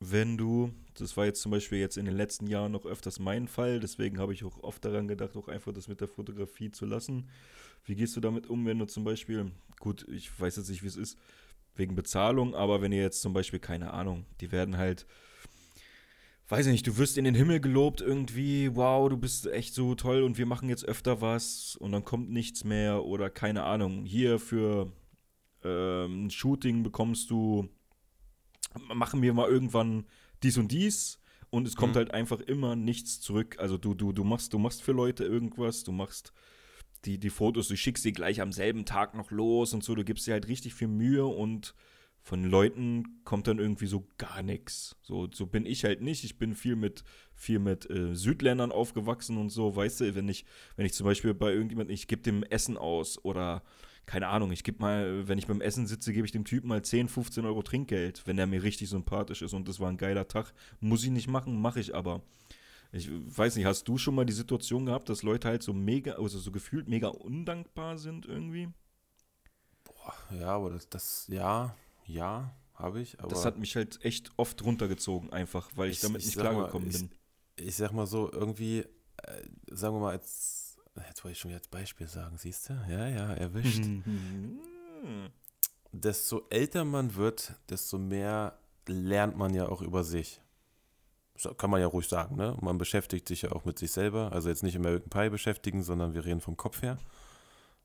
wenn 0.00 0.36
du, 0.36 0.72
das 0.94 1.16
war 1.16 1.24
jetzt 1.24 1.40
zum 1.40 1.52
Beispiel 1.52 1.78
jetzt 1.78 1.96
in 1.96 2.04
den 2.04 2.16
letzten 2.16 2.46
Jahren 2.46 2.72
noch 2.72 2.84
öfters 2.84 3.18
mein 3.18 3.48
Fall, 3.48 3.80
deswegen 3.80 4.18
habe 4.18 4.32
ich 4.32 4.44
auch 4.44 4.62
oft 4.62 4.84
daran 4.84 5.08
gedacht, 5.08 5.36
auch 5.36 5.48
einfach 5.48 5.72
das 5.72 5.88
mit 5.88 6.00
der 6.00 6.08
Fotografie 6.08 6.70
zu 6.70 6.86
lassen. 6.86 7.28
Wie 7.84 7.94
gehst 7.94 8.16
du 8.16 8.20
damit 8.20 8.48
um, 8.48 8.66
wenn 8.66 8.78
du 8.78 8.86
zum 8.86 9.04
Beispiel, 9.04 9.52
gut, 9.80 10.06
ich 10.08 10.38
weiß 10.38 10.56
jetzt 10.56 10.68
nicht, 10.68 10.82
wie 10.82 10.88
es 10.88 10.96
ist, 10.96 11.18
wegen 11.76 11.94
Bezahlung, 11.94 12.54
aber 12.54 12.82
wenn 12.82 12.92
ihr 12.92 13.02
jetzt 13.02 13.22
zum 13.22 13.32
Beispiel, 13.32 13.58
keine 13.58 13.92
Ahnung, 13.92 14.26
die 14.40 14.52
werden 14.52 14.76
halt, 14.76 15.06
weiß 16.48 16.66
ich 16.66 16.72
nicht, 16.72 16.86
du 16.86 16.98
wirst 16.98 17.16
in 17.16 17.24
den 17.24 17.34
Himmel 17.34 17.60
gelobt 17.60 18.00
irgendwie, 18.00 18.74
wow, 18.74 19.08
du 19.08 19.16
bist 19.16 19.46
echt 19.46 19.74
so 19.74 19.94
toll 19.94 20.22
und 20.22 20.36
wir 20.36 20.46
machen 20.46 20.68
jetzt 20.68 20.84
öfter 20.84 21.20
was 21.20 21.76
und 21.76 21.92
dann 21.92 22.04
kommt 22.04 22.30
nichts 22.30 22.64
mehr 22.64 23.04
oder 23.04 23.30
keine 23.30 23.64
Ahnung, 23.64 24.04
hier 24.04 24.38
für 24.38 24.92
ähm, 25.64 26.26
ein 26.26 26.30
Shooting 26.30 26.82
bekommst 26.82 27.30
du, 27.30 27.68
machen 28.94 29.22
wir 29.22 29.32
mal 29.34 29.48
irgendwann 29.48 30.06
dies 30.42 30.58
und 30.58 30.70
dies 30.72 31.18
und 31.50 31.66
es 31.66 31.76
kommt 31.76 31.94
Mhm. 31.94 31.98
halt 31.98 32.10
einfach 32.12 32.40
immer 32.40 32.76
nichts 32.76 33.20
zurück. 33.20 33.56
Also 33.58 33.78
du, 33.78 33.94
du, 33.94 34.12
du 34.12 34.24
machst, 34.24 34.52
du 34.52 34.58
machst 34.58 34.82
für 34.82 34.92
Leute 34.92 35.24
irgendwas, 35.24 35.84
du 35.84 35.92
machst 35.92 36.32
die, 37.04 37.18
die 37.18 37.30
Fotos, 37.30 37.68
du 37.68 37.76
schickst 37.76 38.02
sie 38.02 38.12
gleich 38.12 38.40
am 38.40 38.52
selben 38.52 38.84
Tag 38.84 39.14
noch 39.14 39.30
los 39.30 39.72
und 39.74 39.84
so, 39.84 39.94
du 39.94 40.04
gibst 40.04 40.26
dir 40.26 40.32
halt 40.32 40.48
richtig 40.48 40.74
viel 40.74 40.88
Mühe 40.88 41.24
und 41.26 41.74
von 42.22 42.42
Leuten 42.42 43.20
kommt 43.22 43.46
dann 43.46 43.60
irgendwie 43.60 43.86
so 43.86 44.08
gar 44.18 44.42
nichts. 44.42 44.96
So, 45.02 45.28
so 45.32 45.46
bin 45.46 45.64
ich 45.64 45.84
halt 45.84 46.00
nicht. 46.02 46.24
Ich 46.24 46.38
bin 46.38 46.56
viel 46.56 46.74
mit, 46.74 47.04
viel 47.36 47.60
mit 47.60 47.88
äh, 47.88 48.16
Südländern 48.16 48.72
aufgewachsen 48.72 49.36
und 49.38 49.50
so, 49.50 49.76
weißt 49.76 50.00
du, 50.00 50.14
wenn 50.16 50.28
ich, 50.28 50.44
wenn 50.74 50.86
ich 50.86 50.92
zum 50.92 51.04
Beispiel 51.04 51.34
bei 51.34 51.52
irgendjemandem, 51.52 51.94
ich 51.94 52.08
gebe 52.08 52.22
dem 52.22 52.42
Essen 52.42 52.76
aus 52.76 53.24
oder 53.24 53.62
keine 54.06 54.28
Ahnung, 54.28 54.52
ich 54.52 54.64
gebe 54.64 54.80
mal, 54.80 55.26
wenn 55.28 55.38
ich 55.38 55.46
beim 55.48 55.60
Essen 55.60 55.86
sitze, 55.86 56.12
gebe 56.12 56.26
ich 56.26 56.32
dem 56.32 56.44
Typen 56.44 56.68
mal 56.68 56.82
10, 56.82 57.08
15 57.08 57.44
Euro 57.44 57.62
Trinkgeld, 57.62 58.22
wenn 58.26 58.36
der 58.36 58.46
mir 58.46 58.62
richtig 58.62 58.88
sympathisch 58.88 59.42
ist 59.42 59.52
und 59.52 59.68
das 59.68 59.80
war 59.80 59.88
ein 59.90 59.96
geiler 59.96 60.28
Tag. 60.28 60.52
Muss 60.80 61.04
ich 61.04 61.10
nicht 61.10 61.28
machen, 61.28 61.60
mache 61.60 61.80
ich 61.80 61.94
aber. 61.94 62.22
Ich 62.92 63.10
weiß 63.12 63.56
nicht, 63.56 63.66
hast 63.66 63.88
du 63.88 63.98
schon 63.98 64.14
mal 64.14 64.26
die 64.26 64.32
Situation 64.32 64.86
gehabt, 64.86 65.08
dass 65.08 65.22
Leute 65.22 65.48
halt 65.48 65.62
so 65.62 65.72
mega, 65.74 66.12
also 66.14 66.38
so 66.38 66.52
gefühlt 66.52 66.88
mega 66.88 67.08
undankbar 67.08 67.98
sind 67.98 68.26
irgendwie? 68.26 68.68
Ja, 70.30 70.48
aber 70.56 70.70
das, 70.70 70.88
das 70.88 71.26
ja, 71.28 71.74
ja, 72.06 72.54
habe 72.74 73.00
ich, 73.00 73.18
aber 73.20 73.30
das 73.30 73.44
hat 73.44 73.58
mich 73.58 73.76
halt 73.76 74.04
echt 74.04 74.30
oft 74.36 74.62
runtergezogen, 74.64 75.32
einfach, 75.32 75.70
weil 75.76 75.90
ich, 75.90 75.96
Ich- 75.96 76.02
damit 76.02 76.20
ich 76.20 76.26
nicht 76.26 76.38
klargekommen 76.38 76.92
bin. 76.92 77.10
ich 77.56 77.74
sag 77.76 77.92
mal 77.92 78.06
so, 78.06 78.30
irgendwie, 78.32 78.80
äh, 78.80 78.86
sagen 79.70 79.96
wir 79.96 80.00
mal, 80.00 80.10
als, 80.12 80.65
jetzt 81.08 81.24
wollte 81.24 81.32
ich 81.32 81.38
schon 81.38 81.50
wieder 81.50 81.58
als 81.58 81.68
Beispiel 81.68 82.08
sagen, 82.08 82.36
siehst 82.38 82.68
du? 82.68 82.74
Ja, 82.88 83.08
ja, 83.08 83.32
erwischt. 83.34 83.84
Mhm. 83.84 84.60
desto 85.92 86.46
älter 86.50 86.84
man 86.84 87.14
wird, 87.14 87.54
desto 87.68 87.98
mehr 87.98 88.58
lernt 88.86 89.36
man 89.36 89.54
ja 89.54 89.68
auch 89.68 89.82
über 89.82 90.04
sich. 90.04 90.40
So, 91.36 91.52
kann 91.54 91.70
man 91.70 91.80
ja 91.80 91.86
ruhig 91.86 92.08
sagen, 92.08 92.36
ne? 92.36 92.56
Man 92.60 92.78
beschäftigt 92.78 93.28
sich 93.28 93.42
ja 93.42 93.52
auch 93.52 93.64
mit 93.64 93.78
sich 93.78 93.92
selber. 93.92 94.32
Also 94.32 94.48
jetzt 94.48 94.62
nicht 94.62 94.74
im 94.74 94.82
American 94.82 95.10
Pie 95.10 95.30
beschäftigen, 95.30 95.82
sondern 95.82 96.14
wir 96.14 96.24
reden 96.24 96.40
vom 96.40 96.56
Kopf 96.56 96.82
her. 96.82 96.98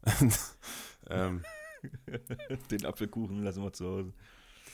ähm, 1.10 1.44
Den 2.72 2.86
Apfelkuchen 2.86 3.44
lassen 3.44 3.64
wir 3.64 3.74
zu 3.74 3.86
Hause. 3.86 4.14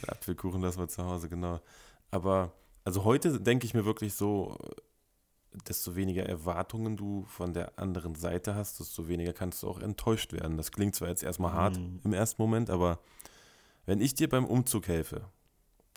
Apfelkuchen 0.08 0.62
lassen 0.62 0.80
wir 0.80 0.88
zu 0.88 1.04
Hause, 1.04 1.30
genau. 1.30 1.60
Aber 2.12 2.54
also 2.84 3.04
heute 3.04 3.40
denke 3.42 3.66
ich 3.66 3.74
mir 3.74 3.86
wirklich 3.86 4.14
so, 4.14 4.58
desto 5.68 5.96
weniger 5.96 6.24
Erwartungen 6.26 6.98
du 6.98 7.24
von 7.26 7.54
der 7.54 7.78
anderen 7.80 8.16
Seite 8.16 8.56
hast, 8.56 8.80
desto 8.80 9.08
weniger 9.08 9.34
kannst 9.34 9.64
du 9.64 9.70
auch 9.70 9.80
enttäuscht 9.80 10.34
werden. 10.34 10.58
Das 10.58 10.72
klingt 10.72 10.96
zwar 10.96 11.10
jetzt 11.10 11.24
erstmal 11.24 11.54
hart 11.54 11.78
Mhm. 11.78 12.02
im 12.04 12.14
ersten 12.14 12.42
Moment, 12.42 12.70
aber 12.70 13.00
wenn 13.86 14.02
ich 14.02 14.14
dir 14.14 14.30
beim 14.30 14.46
Umzug 14.46 14.88
helfe, 14.88 15.30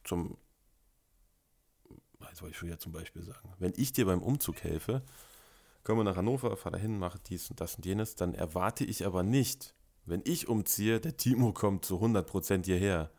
zum, 0.04 0.36
jetzt 2.28 2.40
wollte 2.42 2.52
ich 2.52 2.56
schon 2.58 2.68
wieder 2.68 2.78
zum 2.78 2.92
Beispiel 2.92 3.22
sagen, 3.22 3.52
wenn 3.58 3.72
ich 3.76 3.92
dir 3.92 4.06
beim 4.06 4.22
Umzug 4.22 4.62
helfe, 4.62 5.02
komme 5.82 6.04
nach 6.04 6.16
Hannover, 6.16 6.56
fahre 6.56 6.76
dahin, 6.76 6.98
mache 6.98 7.18
dies 7.28 7.50
und 7.50 7.60
das 7.60 7.74
und 7.76 7.84
jenes, 7.86 8.14
dann 8.14 8.34
erwarte 8.34 8.84
ich 8.84 9.04
aber 9.06 9.22
nicht, 9.22 9.74
wenn 10.06 10.22
ich 10.24 10.48
umziehe, 10.48 11.00
der 11.00 11.16
Timo 11.16 11.52
kommt 11.52 11.84
zu 11.84 12.00
100% 12.00 12.64
hierher. 12.64 13.10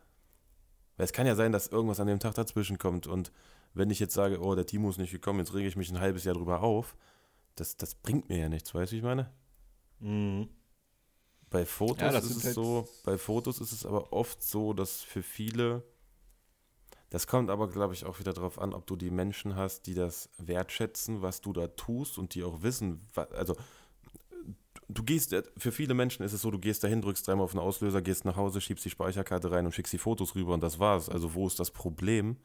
Weil 0.96 1.04
es 1.04 1.12
kann 1.12 1.26
ja 1.26 1.34
sein, 1.34 1.52
dass 1.52 1.68
irgendwas 1.68 2.00
an 2.00 2.06
dem 2.06 2.20
Tag 2.20 2.34
dazwischen 2.34 2.78
kommt 2.78 3.06
und 3.06 3.32
wenn 3.74 3.90
ich 3.90 3.98
jetzt 4.00 4.14
sage, 4.14 4.40
oh, 4.40 4.54
der 4.54 4.66
Timo 4.66 4.88
ist 4.90 4.98
nicht 4.98 5.12
gekommen, 5.12 5.38
jetzt 5.40 5.54
rege 5.54 5.68
ich 5.68 5.76
mich 5.76 5.90
ein 5.90 6.00
halbes 6.00 6.24
Jahr 6.24 6.34
drüber 6.34 6.62
auf, 6.62 6.96
das, 7.54 7.76
das 7.76 7.94
bringt 7.94 8.28
mir 8.28 8.38
ja 8.38 8.48
nichts, 8.48 8.74
weißt 8.74 8.92
du, 8.92 8.94
wie 8.94 8.98
ich 8.98 9.04
meine? 9.04 9.30
Mhm. 10.00 10.48
Bei 11.50 11.66
Fotos 11.66 12.00
Ja, 12.00 12.18
ist 12.18 12.30
es 12.30 12.44
halt- 12.44 12.54
so, 12.54 12.88
bei 13.04 13.18
Fotos 13.18 13.60
ist 13.60 13.72
es 13.72 13.84
aber 13.84 14.12
oft 14.12 14.42
so, 14.42 14.72
dass 14.72 15.02
für 15.02 15.22
viele, 15.22 15.82
das 17.10 17.26
kommt 17.26 17.50
aber, 17.50 17.68
glaube 17.68 17.92
ich, 17.92 18.06
auch 18.06 18.18
wieder 18.18 18.32
darauf 18.32 18.58
an, 18.58 18.72
ob 18.72 18.86
du 18.86 18.96
die 18.96 19.10
Menschen 19.10 19.54
hast, 19.54 19.86
die 19.86 19.94
das 19.94 20.30
wertschätzen, 20.38 21.20
was 21.20 21.42
du 21.42 21.52
da 21.52 21.66
tust 21.68 22.16
und 22.16 22.34
die 22.34 22.42
auch 22.42 22.62
wissen, 22.62 23.06
also 23.32 23.54
du 24.88 25.02
gehst, 25.02 25.32
äh, 25.34 25.42
für 25.58 25.72
viele 25.72 25.92
Menschen 25.94 26.22
ist 26.22 26.32
es 26.32 26.40
so, 26.42 26.50
du 26.50 26.58
gehst 26.58 26.84
dahin, 26.84 27.02
drückst 27.02 27.26
dreimal 27.28 27.44
auf 27.44 27.52
den 27.52 27.60
Auslöser, 27.60 28.00
gehst 28.02 28.24
nach 28.24 28.36
Hause, 28.36 28.60
schiebst 28.62 28.84
die 28.84 28.90
Speicherkarte 28.90 29.50
rein 29.50 29.66
und 29.66 29.72
schickst 29.72 29.92
die 29.92 29.98
Fotos 29.98 30.34
rüber 30.34 30.54
und 30.54 30.62
das 30.62 30.78
war's. 30.78 31.08
Also 31.10 31.34
wo 31.34 31.46
ist 31.46 31.60
das 31.60 31.70
Problem? 31.70 32.36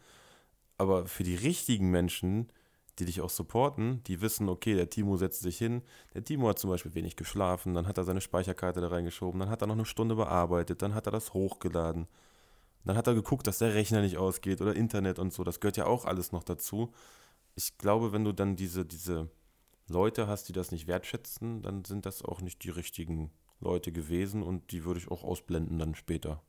Aber 0.78 1.06
für 1.08 1.24
die 1.24 1.36
richtigen 1.36 1.90
Menschen, 1.92 2.52
die 3.00 3.06
dich 3.06 3.22
auch 3.22 3.30
supporten, 3.30 4.04
die 4.06 4.22
wissen, 4.22 4.50
okay, 4.50 4.76
der 4.76 4.90
Timo 4.90 5.18
setzt 5.18 5.42
sich 5.42 5.58
hin, 5.58 5.82
der 6.14 6.24
Timo 6.24 6.50
hat 6.50 6.60
zum 6.60 6.70
Beispiel 6.70 6.94
wenig 6.96 7.16
geschlafen, 7.16 7.74
dann 7.74 7.88
hat 7.88 7.98
er 7.98 8.04
seine 8.04 8.22
Speicherkarte 8.22 8.82
da 8.82 8.88
reingeschoben, 8.88 9.40
dann 9.40 9.50
hat 9.50 9.62
er 9.62 9.68
noch 9.68 9.76
eine 9.76 9.86
Stunde 9.86 10.16
bearbeitet, 10.16 10.82
dann 10.82 10.94
hat 10.94 11.08
er 11.08 11.12
das 11.12 11.34
hochgeladen. 11.34 12.08
Dann 12.86 12.96
hat 12.96 13.08
er 13.08 13.14
geguckt, 13.16 13.46
dass 13.48 13.58
der 13.60 13.74
Rechner 13.74 14.02
nicht 14.02 14.18
ausgeht 14.18 14.62
oder 14.62 14.76
Internet 14.76 15.20
und 15.20 15.34
so. 15.34 15.44
Das 15.44 15.60
gehört 15.60 15.78
ja 15.78 15.86
auch 15.86 16.06
alles 16.06 16.32
noch 16.32 16.44
dazu. 16.44 16.94
Ich 17.56 17.78
glaube, 17.78 18.14
wenn 18.14 18.24
du 18.24 18.32
dann 18.32 18.56
diese, 18.56 18.86
diese 18.86 19.30
Leute 19.90 20.28
hast, 20.28 20.48
die 20.48 20.54
das 20.54 20.72
nicht 20.72 20.88
wertschätzen, 20.88 21.62
dann 21.62 21.84
sind 21.86 22.06
das 22.06 22.24
auch 22.24 22.40
nicht 22.42 22.64
die 22.64 22.70
richtigen 22.70 23.32
Leute 23.60 23.92
gewesen 23.92 24.44
und 24.44 24.72
die 24.72 24.86
würde 24.86 25.00
ich 25.00 25.10
auch 25.12 25.24
ausblenden 25.24 25.80
dann 25.80 25.96
später. 25.96 26.42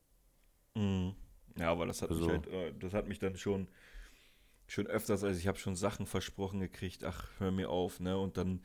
Mhm. 0.75 1.15
Ja, 1.59 1.73
aber 1.73 1.87
das 1.87 2.03
hat 2.03 2.11
Also- 2.11 2.23
mich 2.27 2.31
halt, 2.31 2.47
äh, 2.49 2.73
das 2.79 2.93
hat 2.95 3.09
mich 3.09 3.19
dann 3.19 3.37
schon, 3.37 3.67
schon 4.69 4.87
öfters, 4.87 5.25
also 5.25 5.39
ich 5.39 5.49
habe 5.49 5.59
schon 5.59 5.75
Sachen 5.75 6.07
versprochen 6.07 6.61
gekriegt, 6.61 7.03
ach, 7.03 7.29
hör 7.39 7.51
mir 7.51 7.71
auf, 7.71 8.01
ne? 8.01 8.17
Und 8.19 8.37
dann 8.37 8.63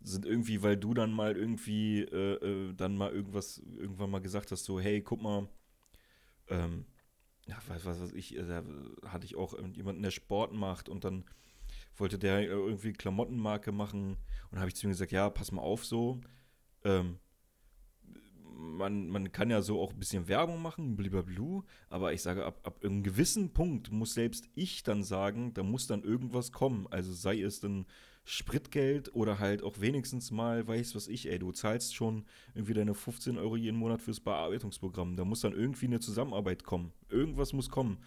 sind 0.00 0.24
irgendwie, 0.24 0.62
weil 0.62 0.76
du 0.76 0.94
dann 0.94 1.12
mal 1.12 1.36
irgendwie, 1.36 2.00
äh, 2.02 2.34
äh, 2.70 2.74
dann 2.74 2.96
mal 2.96 3.12
irgendwas, 3.12 3.58
irgendwann 3.58 4.10
mal 4.10 4.20
gesagt 4.20 4.50
hast, 4.50 4.64
so, 4.64 4.80
hey, 4.80 5.02
guck 5.02 5.22
mal, 5.22 5.48
ähm, 6.48 6.86
ja, 7.46 7.58
was, 7.68 7.84
was 7.84 8.00
weiß 8.00 8.12
ich, 8.12 8.36
da 8.36 8.64
hatte 9.04 9.26
ich 9.26 9.36
auch 9.36 9.56
jemanden, 9.74 10.02
der 10.02 10.10
Sport 10.10 10.52
macht 10.52 10.88
und 10.88 11.04
dann 11.04 11.24
wollte 11.96 12.18
der 12.18 12.42
irgendwie 12.42 12.92
Klamottenmarke 12.92 13.72
machen 13.72 14.16
und 14.50 14.58
habe 14.58 14.68
ich 14.68 14.76
zu 14.76 14.86
ihm 14.86 14.90
gesagt, 14.90 15.12
ja, 15.12 15.30
pass 15.30 15.52
mal 15.52 15.62
auf 15.62 15.84
so, 15.84 16.20
ähm, 16.84 17.18
man, 18.56 19.08
man 19.08 19.32
kann 19.32 19.50
ja 19.50 19.62
so 19.62 19.80
auch 19.80 19.92
ein 19.92 19.98
bisschen 19.98 20.28
Werbung 20.28 20.62
machen, 20.62 20.96
blablabla, 20.96 21.62
aber 21.90 22.12
ich 22.12 22.22
sage, 22.22 22.44
ab, 22.44 22.60
ab 22.64 22.84
einem 22.84 23.02
gewissen 23.02 23.52
Punkt 23.52 23.92
muss 23.92 24.14
selbst 24.14 24.48
ich 24.54 24.82
dann 24.82 25.02
sagen, 25.02 25.52
da 25.54 25.62
muss 25.62 25.86
dann 25.86 26.02
irgendwas 26.02 26.52
kommen. 26.52 26.86
Also 26.90 27.12
sei 27.12 27.40
es 27.40 27.60
dann 27.60 27.86
Spritgeld 28.24 29.14
oder 29.14 29.38
halt 29.38 29.62
auch 29.62 29.80
wenigstens 29.80 30.30
mal, 30.30 30.66
weiß 30.66 30.96
was 30.96 31.06
ich, 31.06 31.30
ey, 31.30 31.38
du 31.38 31.52
zahlst 31.52 31.94
schon 31.94 32.24
irgendwie 32.54 32.74
deine 32.74 32.94
15 32.94 33.38
Euro 33.38 33.56
jeden 33.56 33.78
Monat 33.78 34.02
fürs 34.02 34.20
Bearbeitungsprogramm. 34.20 35.16
Da 35.16 35.24
muss 35.24 35.42
dann 35.42 35.52
irgendwie 35.52 35.86
eine 35.86 36.00
Zusammenarbeit 36.00 36.64
kommen. 36.64 36.92
Irgendwas 37.08 37.52
muss 37.52 37.70
kommen. 37.70 37.98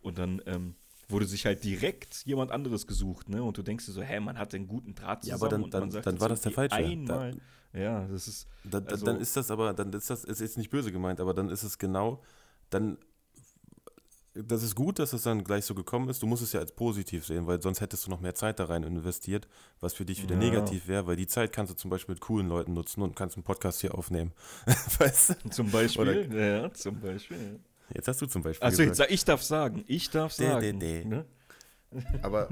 Und 0.00 0.18
dann 0.18 0.40
ähm, 0.46 0.76
wurde 1.08 1.26
sich 1.26 1.46
halt 1.46 1.62
direkt 1.64 2.22
jemand 2.24 2.50
anderes 2.50 2.86
gesucht, 2.86 3.28
ne? 3.28 3.42
Und 3.42 3.56
du 3.58 3.62
denkst 3.62 3.86
dir 3.86 3.92
so, 3.92 4.02
hä, 4.02 4.20
man 4.20 4.38
hat 4.38 4.54
einen 4.54 4.66
guten 4.68 4.94
Draht 4.94 5.24
Ja, 5.24 5.34
zusammen. 5.34 5.64
aber 5.64 5.68
dann- 5.68 5.70
dann- 5.82 5.90
sagt 5.90 6.06
dann 6.06 6.20
war 6.20 6.28
das 6.28 6.40
der 6.42 6.52
Falsche. 6.52 6.76
Einmal. 6.76 7.36
ja, 7.72 8.06
das 8.06 8.28
ist. 8.28 8.46
Da, 8.64 8.80
da, 8.80 8.92
Also- 8.92 9.06
dann 9.06 9.20
ist 9.20 9.36
das 9.36 9.50
aber, 9.50 9.72
dann 9.74 9.92
ist 9.92 10.08
das, 10.10 10.24
ist 10.24 10.40
jetzt 10.40 10.56
nicht 10.58 10.70
böse 10.70 10.92
gemeint, 10.92 11.20
aber 11.20 11.34
dann 11.34 11.48
ist 11.50 11.62
es 11.62 11.78
genau, 11.78 12.22
dann, 12.70 12.98
das 14.36 14.64
ist 14.64 14.74
gut, 14.74 14.98
dass 14.98 15.12
es 15.12 15.22
dann 15.22 15.44
gleich 15.44 15.64
so 15.64 15.76
gekommen 15.76 16.08
ist. 16.08 16.20
Du 16.20 16.26
musst 16.26 16.42
es 16.42 16.52
ja 16.52 16.58
als 16.58 16.72
positiv 16.72 17.24
sehen, 17.24 17.46
weil 17.46 17.62
sonst 17.62 17.80
hättest 17.80 18.06
du 18.06 18.10
noch 18.10 18.18
mehr 18.20 18.34
Zeit 18.34 18.58
da 18.58 18.64
rein 18.64 18.82
investiert, 18.82 19.46
was 19.78 19.94
für 19.94 20.04
dich 20.04 20.22
wieder 20.24 20.34
Ja. 20.34 20.40
negativ 20.40 20.88
wäre, 20.88 21.06
weil 21.06 21.14
die 21.14 21.28
Zeit 21.28 21.52
kannst 21.52 21.72
du 21.72 21.76
zum 21.76 21.88
Beispiel 21.88 22.14
mit 22.16 22.20
coolen 22.20 22.48
Leuten 22.48 22.72
nutzen 22.72 23.00
und 23.02 23.14
kannst 23.14 23.36
einen 23.36 23.44
Podcast 23.44 23.80
hier 23.80 23.94
aufnehmen. 23.94 24.32
weißt 24.98 25.36
du? 25.44 25.50
Zum 25.50 25.70
Beispiel, 25.70 26.34
ja, 26.34 26.72
zum 26.72 26.98
Beispiel. 27.00 27.36
Ja. 27.38 27.73
Jetzt 27.92 28.08
hast 28.08 28.20
du 28.22 28.26
zum 28.26 28.42
Beispiel 28.42 28.64
Also 28.64 28.82
jetzt 28.82 29.00
ich 29.08 29.24
darf 29.24 29.42
sagen, 29.42 29.84
ich 29.86 30.10
darf 30.10 30.32
sagen. 30.32 30.78
dä, 30.80 31.02
dä. 31.02 31.04
Ne? 31.04 31.26
Aber 32.22 32.48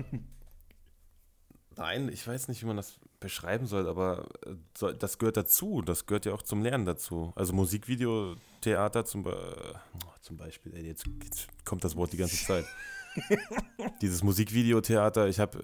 nein, 1.76 2.09
ich 2.09 2.26
weiß 2.26 2.48
nicht, 2.48 2.62
wie 2.62 2.66
man 2.66 2.76
das 2.76 2.98
beschreiben 3.20 3.66
soll, 3.66 3.88
aber 3.88 4.28
äh, 4.46 4.94
das 4.94 5.18
gehört 5.18 5.36
dazu. 5.36 5.82
Das 5.82 6.06
gehört 6.06 6.26
ja 6.26 6.34
auch 6.34 6.42
zum 6.42 6.62
Lernen 6.62 6.84
dazu. 6.84 7.32
Also 7.36 7.52
Musikvideo, 7.52 8.36
Theater 8.60 9.04
zum, 9.04 9.22
Be 9.22 9.74
oh, 9.94 10.12
zum 10.20 10.36
Beispiel. 10.36 10.74
Ey, 10.74 10.86
jetzt, 10.86 11.06
jetzt 11.22 11.48
kommt 11.64 11.84
das 11.84 11.96
Wort 11.96 12.12
die 12.12 12.18
ganze 12.18 12.36
Zeit. 12.44 12.64
Dieses 14.02 14.22
Musikvideotheater, 14.22 15.28
ich 15.28 15.38
habe 15.38 15.62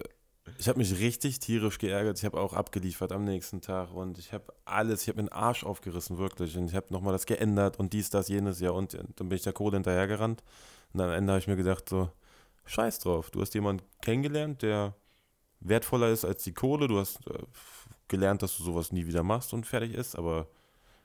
ich 0.57 0.67
hab 0.69 0.77
mich 0.77 0.99
richtig 0.99 1.39
tierisch 1.39 1.77
geärgert. 1.77 2.17
Ich 2.17 2.25
habe 2.25 2.39
auch 2.39 2.53
abgeliefert 2.53 3.11
am 3.11 3.23
nächsten 3.25 3.61
Tag 3.61 3.93
und 3.93 4.17
ich 4.17 4.33
habe 4.33 4.53
alles, 4.65 5.03
ich 5.03 5.07
habe 5.09 5.17
den 5.17 5.29
Arsch 5.29 5.63
aufgerissen, 5.63 6.17
wirklich. 6.17 6.57
Und 6.57 6.69
ich 6.69 6.75
habe 6.75 6.87
nochmal 6.91 7.13
das 7.13 7.25
geändert 7.25 7.79
und 7.79 7.93
dies, 7.93 8.09
das, 8.09 8.27
jenes, 8.27 8.59
ja. 8.59 8.71
Und 8.71 8.93
dann 8.93 9.29
bin 9.29 9.35
ich 9.35 9.43
der 9.43 9.53
Kohle 9.53 9.77
hinterhergerannt. 9.77 10.43
Und 10.93 11.01
am 11.01 11.11
Ende 11.11 11.33
habe 11.33 11.39
ich 11.39 11.47
mir 11.47 11.55
gedacht, 11.55 11.87
so, 11.89 12.09
scheiß 12.65 12.99
drauf. 12.99 13.31
Du 13.31 13.41
hast 13.41 13.53
jemanden 13.53 13.83
kennengelernt, 14.01 14.61
der 14.61 14.95
wertvoller 15.59 16.09
ist 16.09 16.25
als 16.25 16.43
die 16.43 16.53
Kohle. 16.53 16.87
Du 16.87 16.99
hast 16.99 17.27
äh, 17.27 17.33
gelernt, 18.07 18.41
dass 18.41 18.57
du 18.57 18.63
sowas 18.63 18.91
nie 18.91 19.05
wieder 19.05 19.23
machst 19.23 19.53
und 19.53 19.65
fertig 19.65 19.93
ist. 19.93 20.15
Aber 20.15 20.47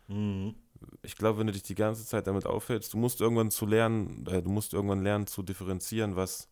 Mhm. 0.08 0.54
ich 1.02 1.16
glaube, 1.16 1.38
wenn 1.38 1.46
du 1.46 1.52
dich 1.52 1.62
die 1.62 1.74
ganze 1.74 2.04
Zeit 2.04 2.26
damit 2.26 2.46
aufhältst, 2.46 2.92
du 2.92 2.98
musst 2.98 3.20
irgendwann 3.20 3.50
zu 3.50 3.66
lernen, 3.66 4.26
äh, 4.26 4.42
du 4.42 4.50
musst 4.50 4.74
irgendwann 4.74 5.02
lernen 5.02 5.26
zu 5.26 5.42
differenzieren, 5.42 6.16
was, 6.16 6.48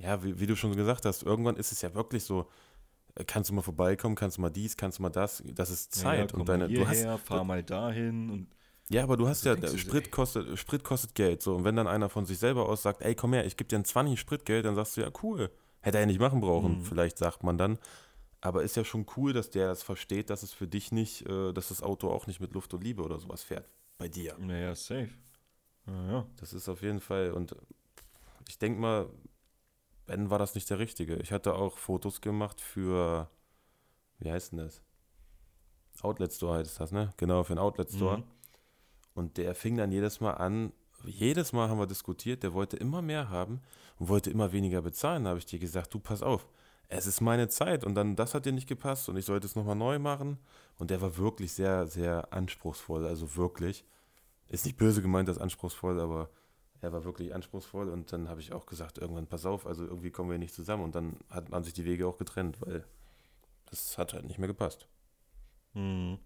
ja, 0.00 0.22
wie, 0.24 0.40
wie 0.40 0.46
du 0.46 0.56
schon 0.56 0.74
gesagt 0.76 1.04
hast, 1.06 1.22
irgendwann 1.24 1.56
ist 1.56 1.72
es 1.72 1.82
ja 1.82 1.94
wirklich 1.94 2.24
so, 2.24 2.48
äh, 3.16 3.24
kannst 3.24 3.50
du 3.50 3.54
mal 3.54 3.62
vorbeikommen, 3.62 4.16
kannst 4.16 4.38
du 4.38 4.42
mal 4.42 4.50
dies, 4.50 4.76
kannst 4.76 4.98
du 4.98 5.02
mal 5.02 5.10
das, 5.10 5.42
das 5.46 5.70
ist 5.70 5.94
Ja, 5.94 6.02
Zeit 6.02 6.32
komm 6.32 6.40
und 6.42 6.48
deine, 6.48 6.64
mal 6.64 6.74
du 6.74 6.86
hast, 6.88 6.98
hierher, 6.98 7.18
fahr 7.18 7.44
mal 7.44 7.62
dahin 7.62 8.30
und 8.30 8.48
ja, 8.90 9.04
aber 9.04 9.16
du 9.16 9.28
hast 9.28 9.46
Also 9.46 9.60
ja, 9.66 9.78
Sprit 9.78 10.04
ey. 10.06 10.10
kostet, 10.10 10.58
Sprit 10.58 10.82
kostet 10.84 11.14
Geld, 11.14 11.42
so, 11.42 11.54
und 11.54 11.64
wenn 11.64 11.76
dann 11.76 11.86
einer 11.86 12.08
von 12.08 12.26
sich 12.26 12.38
selber 12.38 12.68
aus 12.68 12.82
sagt, 12.82 13.02
ey, 13.02 13.14
komm 13.14 13.32
her, 13.34 13.46
ich 13.46 13.56
gebe 13.56 13.68
dir 13.68 13.76
ein 13.78 13.84
20 13.84 14.18
Spritgeld, 14.18 14.64
dann 14.64 14.74
sagst 14.74 14.96
du, 14.96 15.02
ja, 15.02 15.10
cool, 15.22 15.50
hätte 15.80 15.98
er 15.98 16.02
ja 16.02 16.06
nicht 16.06 16.20
machen 16.20 16.40
brauchen, 16.40 16.80
Mhm. 16.80 16.84
vielleicht 16.84 17.18
sagt 17.18 17.44
man 17.44 17.56
dann, 17.58 17.78
aber 18.40 18.62
ist 18.64 18.76
ja 18.76 18.84
schon 18.84 19.06
cool, 19.16 19.32
dass 19.32 19.50
der 19.50 19.68
das 19.68 19.82
versteht, 19.82 20.30
dass 20.30 20.42
es 20.42 20.52
für 20.52 20.66
dich 20.66 20.92
nicht, 20.92 21.26
äh, 21.28 21.52
dass 21.52 21.68
das 21.68 21.82
Auto 21.82 22.10
auch 22.10 22.26
nicht 22.26 22.40
mit 22.40 22.52
Luft 22.54 22.74
und 22.74 22.82
Liebe 22.82 23.02
oder 23.02 23.18
sowas 23.18 23.42
fährt, 23.44 23.68
bei 23.98 24.08
dir. 24.08 24.38
naja, 24.38 24.74
safe. 24.74 25.10
Ja, 25.86 26.12
ja. 26.12 26.26
Das 26.38 26.52
ist 26.52 26.68
auf 26.68 26.82
jeden 26.82 27.00
Fall, 27.00 27.32
und 27.32 27.54
ich 28.48 28.58
denke 28.58 28.80
mal, 28.80 29.08
wenn 30.10 30.28
war 30.28 30.40
das 30.40 30.56
nicht 30.56 30.68
der 30.68 30.80
Richtige. 30.80 31.16
Ich 31.16 31.30
hatte 31.30 31.54
auch 31.54 31.78
Fotos 31.78 32.20
gemacht 32.20 32.60
für, 32.60 33.30
wie 34.18 34.30
heißt 34.30 34.50
denn 34.50 34.58
das? 34.58 34.82
Outlet 36.02 36.32
Store 36.32 36.58
heißt 36.58 36.80
das, 36.80 36.90
ne? 36.90 37.14
Genau, 37.16 37.44
für 37.44 37.52
einen 37.52 37.60
Outlet 37.60 37.92
Store. 37.92 38.18
Mhm. 38.18 38.24
Und 39.14 39.36
der 39.36 39.54
fing 39.54 39.76
dann 39.76 39.92
jedes 39.92 40.20
Mal 40.20 40.32
an, 40.32 40.72
jedes 41.04 41.52
Mal 41.52 41.68
haben 41.68 41.78
wir 41.78 41.86
diskutiert, 41.86 42.42
der 42.42 42.54
wollte 42.54 42.76
immer 42.76 43.02
mehr 43.02 43.30
haben 43.30 43.60
und 44.00 44.08
wollte 44.08 44.30
immer 44.30 44.50
weniger 44.50 44.82
bezahlen. 44.82 45.24
Da 45.24 45.30
habe 45.30 45.38
ich 45.38 45.46
dir 45.46 45.60
gesagt, 45.60 45.94
du 45.94 46.00
pass 46.00 46.22
auf, 46.22 46.48
es 46.88 47.06
ist 47.06 47.20
meine 47.20 47.48
Zeit. 47.48 47.84
Und 47.84 47.94
dann, 47.94 48.16
das 48.16 48.34
hat 48.34 48.46
dir 48.46 48.52
nicht 48.52 48.68
gepasst 48.68 49.08
und 49.08 49.16
ich 49.16 49.26
sollte 49.26 49.46
es 49.46 49.54
nochmal 49.54 49.76
neu 49.76 50.00
machen. 50.00 50.38
Und 50.78 50.90
der 50.90 51.00
war 51.00 51.18
wirklich 51.18 51.52
sehr, 51.52 51.86
sehr 51.86 52.32
anspruchsvoll, 52.32 53.06
also 53.06 53.36
wirklich. 53.36 53.84
Ist 54.48 54.64
nicht 54.64 54.76
böse 54.76 55.02
gemeint, 55.02 55.28
das 55.28 55.38
anspruchsvoll, 55.38 56.00
aber 56.00 56.30
er 56.80 56.92
war 56.92 57.04
wirklich 57.04 57.34
anspruchsvoll. 57.34 57.88
Und 57.88 58.12
dann 58.12 58.28
habe 58.28 58.40
ich 58.40 58.52
auch 58.52 58.66
gesagt, 58.66 58.98
irgendwann 58.98 59.26
pass 59.26 59.46
auf, 59.46 59.66
also 59.66 59.84
irgendwie 59.84 60.10
kommen 60.10 60.30
wir 60.30 60.38
nicht 60.38 60.54
zusammen. 60.54 60.84
Und 60.84 60.94
dann 60.94 61.16
hat 61.28 61.50
man 61.50 61.64
sich 61.64 61.74
die 61.74 61.84
Wege 61.84 62.06
auch 62.06 62.18
getrennt, 62.18 62.60
weil 62.60 62.84
das 63.66 63.98
hat 63.98 64.14
halt 64.14 64.26
nicht 64.26 64.38
mehr 64.38 64.48
gepasst. 64.48 64.88
Mhm. 65.74 66.18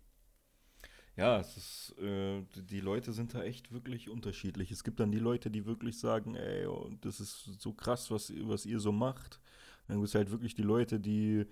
Ja, 1.17 1.39
es 1.39 1.57
ist, 1.57 1.99
äh, 2.01 2.43
die- 2.57 2.81
Leute 2.81 3.13
sind 3.13 3.35
da 3.35 3.43
echt 3.45 3.73
wirklich 3.73 4.09
unterschiedlich. 4.11 4.71
Es 4.73 4.83
gibt 4.83 4.99
dann 4.99 5.13
die 5.13 5.19
Leute, 5.21 5.51
die 5.51 5.65
wirklich 5.65 5.99
sagen, 5.99 6.35
ey, 6.35 6.67
oh, 6.67 6.91
das 7.03 7.21
ist 7.21 7.61
so 7.61 7.73
krass, 7.73 8.11
was, 8.11 8.33
was 8.43 8.67
ihr 8.67 8.81
so 8.81 8.91
macht. 8.91 9.41
Dann 9.87 9.97
gibt 9.99 10.09
es 10.09 10.15
halt 10.15 10.31
wirklich 10.31 10.55
die 10.55 10.63
Leute, 10.63 10.99
die, 11.01 11.47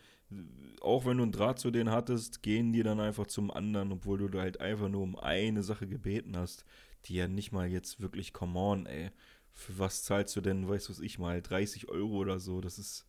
auch 0.81 1.05
wenn 1.05 1.19
du 1.19 1.23
einen 1.25 1.33
Draht 1.33 1.59
zu 1.59 1.71
denen 1.71 1.91
hattest, 1.91 2.43
gehen 2.43 2.73
die 2.73 2.83
dann 2.83 3.01
einfach 3.01 3.27
zum 3.27 3.51
anderen, 3.51 3.93
obwohl 3.93 4.19
du 4.19 4.29
da 4.29 4.41
halt 4.41 4.61
einfach 4.61 4.89
nur 4.89 5.03
um 5.03 5.17
eine 5.19 5.63
Sache 5.63 5.87
gebeten 5.87 6.37
hast, 6.37 6.65
die 7.07 7.15
ja 7.15 7.29
nicht 7.29 7.53
mal 7.53 7.69
jetzt 7.69 8.01
wirklich, 8.01 8.33
come 8.33 8.59
on, 8.59 8.87
ey. 8.87 9.11
Für 9.55 9.79
was 9.79 10.03
zahlst 10.05 10.35
du 10.37 10.41
denn, 10.41 10.69
weißt 10.69 10.89
du 10.89 10.93
was 10.93 11.01
ich 11.01 11.19
mal, 11.19 11.43
30 11.43 11.89
Euro 11.91 12.17
oder 12.17 12.41
so? 12.41 12.61
Das 12.63 12.79
ist, 12.79 13.07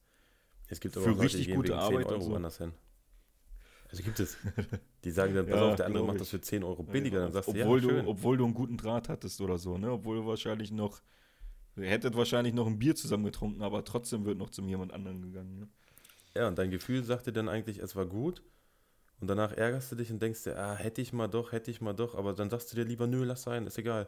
Es 0.68 0.82
gibt 0.82 0.96
Für 0.96 1.12
Leute, 1.12 1.22
richtig 1.22 1.46
gehen 1.48 1.56
gute 1.56 1.70
wegen 1.70 1.80
10 1.82 1.96
Arbeit 1.96 2.06
und 2.12 2.12
Euro 2.16 2.22
so. 2.22 2.32
woanders 2.32 2.58
hin. 2.58 2.74
Also 3.90 4.04
gibt 4.04 4.20
es. 4.20 4.38
Die 5.04 5.12
sagen 5.12 5.36
dann, 5.36 5.48
pass 5.48 5.62
Ja, 5.62 5.68
auf, 5.70 5.76
der 5.76 5.86
andere 5.86 6.04
macht 6.04 6.20
das 6.20 6.30
für 6.30 6.42
10 6.42 6.64
Euro 6.64 6.84
billiger. 6.84 7.20
Dann 7.22 7.32
sagst 7.32 7.50
obwohl, 7.50 7.82
du, 7.82 7.90
ja, 7.90 8.02
du, 8.02 8.08
obwohl 8.10 8.38
du 8.38 8.46
einen 8.46 8.54
guten 8.54 8.78
Draht 8.78 9.10
hattest 9.10 9.40
oder 9.42 9.58
so, 9.58 9.78
ne? 9.78 9.92
Obwohl 9.92 10.18
du 10.18 10.26
wahrscheinlich 10.26 10.72
noch, 10.72 11.02
ihr 11.78 11.90
hättet 11.90 12.16
wahrscheinlich 12.16 12.54
noch 12.54 12.68
ein 12.68 12.80
Bier 12.80 12.96
zusammen 12.96 13.26
getrunken, 13.26 13.62
aber 13.62 13.84
trotzdem 13.84 14.26
wird 14.26 14.38
noch 14.38 14.50
zum 14.50 14.68
jemand 14.68 14.94
anderen 14.94 15.22
gegangen. 15.22 15.60
Ne? 15.60 15.68
Ja, 16.36 16.48
und 16.48 16.58
dein 16.58 16.72
Gefühl 16.72 17.04
sagt 17.04 17.28
dir 17.28 17.34
dann 17.34 17.50
eigentlich, 17.50 17.80
es 17.80 17.96
war 17.96 18.06
gut. 18.06 18.42
Und 19.20 19.28
danach 19.28 19.54
ärgerst 19.54 19.92
du 19.92 19.96
dich 19.96 20.12
und 20.12 20.22
denkst 20.22 20.44
dir, 20.44 20.58
ah, 20.58 20.76
hätte 20.76 21.02
ich 21.02 21.14
mal 21.14 21.28
doch, 21.28 21.52
hätte 21.52 21.72
ich 21.72 21.82
mal 21.82 21.94
doch. 21.94 22.16
Aber 22.16 22.34
dann 22.34 22.50
sagst 22.50 22.72
du 22.72 22.76
dir 22.76 22.84
lieber, 22.84 23.08
nö, 23.08 23.24
lass 23.24 23.44
sein, 23.44 23.66
ist 23.68 23.78
egal. 23.78 24.08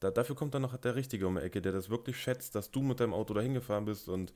Da, 0.00 0.10
dafür 0.10 0.36
kommt 0.36 0.54
dann 0.54 0.62
noch 0.62 0.76
der 0.76 0.94
Richtige 0.94 1.26
um 1.26 1.36
die 1.36 1.42
Ecke, 1.42 1.60
der 1.60 1.72
das 1.72 1.90
wirklich 1.90 2.16
schätzt, 2.16 2.54
dass 2.54 2.70
du 2.70 2.82
mit 2.82 3.00
deinem 3.00 3.14
Auto 3.14 3.34
dahin 3.34 3.54
gefahren 3.54 3.84
bist 3.84 4.08
und 4.08 4.32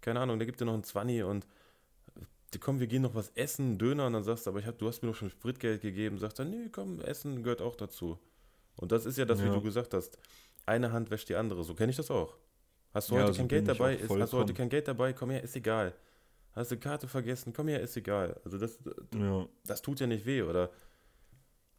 keine 0.00 0.20
Ahnung, 0.20 0.38
der 0.38 0.46
gibt 0.46 0.60
dir 0.60 0.64
noch 0.64 0.74
einen 0.74 0.84
20 0.84 1.24
und 1.24 1.46
komm, 2.60 2.80
wir 2.80 2.86
gehen 2.86 3.02
noch 3.02 3.14
was 3.14 3.30
essen, 3.34 3.78
Döner, 3.78 4.06
und 4.06 4.14
dann 4.14 4.24
sagst 4.24 4.46
du, 4.46 4.50
aber 4.50 4.60
ich 4.60 4.66
hab, 4.66 4.78
du 4.78 4.88
hast 4.88 5.02
mir 5.02 5.08
doch 5.08 5.16
schon 5.16 5.28
Spritgeld 5.28 5.82
gegeben, 5.82 6.18
sagt 6.18 6.38
er, 6.38 6.44
nee, 6.44 6.68
komm, 6.72 7.00
Essen 7.00 7.42
gehört 7.42 7.60
auch 7.60 7.76
dazu. 7.76 8.18
Und 8.76 8.92
das 8.92 9.04
ist 9.04 9.18
ja 9.18 9.24
das, 9.24 9.40
ja. 9.40 9.46
wie 9.46 9.50
du 9.50 9.60
gesagt 9.60 9.92
hast, 9.92 10.18
eine 10.68 10.92
Hand 10.92 11.10
wäscht 11.10 11.28
die 11.28 11.36
andere, 11.36 11.64
so 11.64 11.74
kenne 11.74 11.90
ich 11.90 11.96
das 11.96 12.10
auch. 12.10 12.36
Hast 12.94 13.10
du 13.10 13.14
ja, 13.14 13.22
heute 13.22 13.32
so 13.32 13.38
kein 13.38 13.48
Geld 13.48 13.68
dabei, 13.68 13.96
ist, 13.96 14.10
hast 14.10 14.32
du 14.32 14.38
heute 14.38 14.54
kein 14.54 14.68
Geld 14.68 14.88
dabei, 14.88 15.12
komm 15.12 15.30
her, 15.30 15.42
ist 15.42 15.56
egal. 15.56 15.94
Hast 16.52 16.70
du 16.70 16.76
Karte 16.76 17.06
vergessen, 17.06 17.52
komm 17.52 17.68
her, 17.68 17.80
ist 17.80 17.96
egal. 17.96 18.40
Also 18.44 18.58
das, 18.58 18.78
ja. 19.14 19.46
das 19.64 19.82
tut 19.82 20.00
ja 20.00 20.06
nicht 20.06 20.26
weh, 20.26 20.42
oder? 20.42 20.70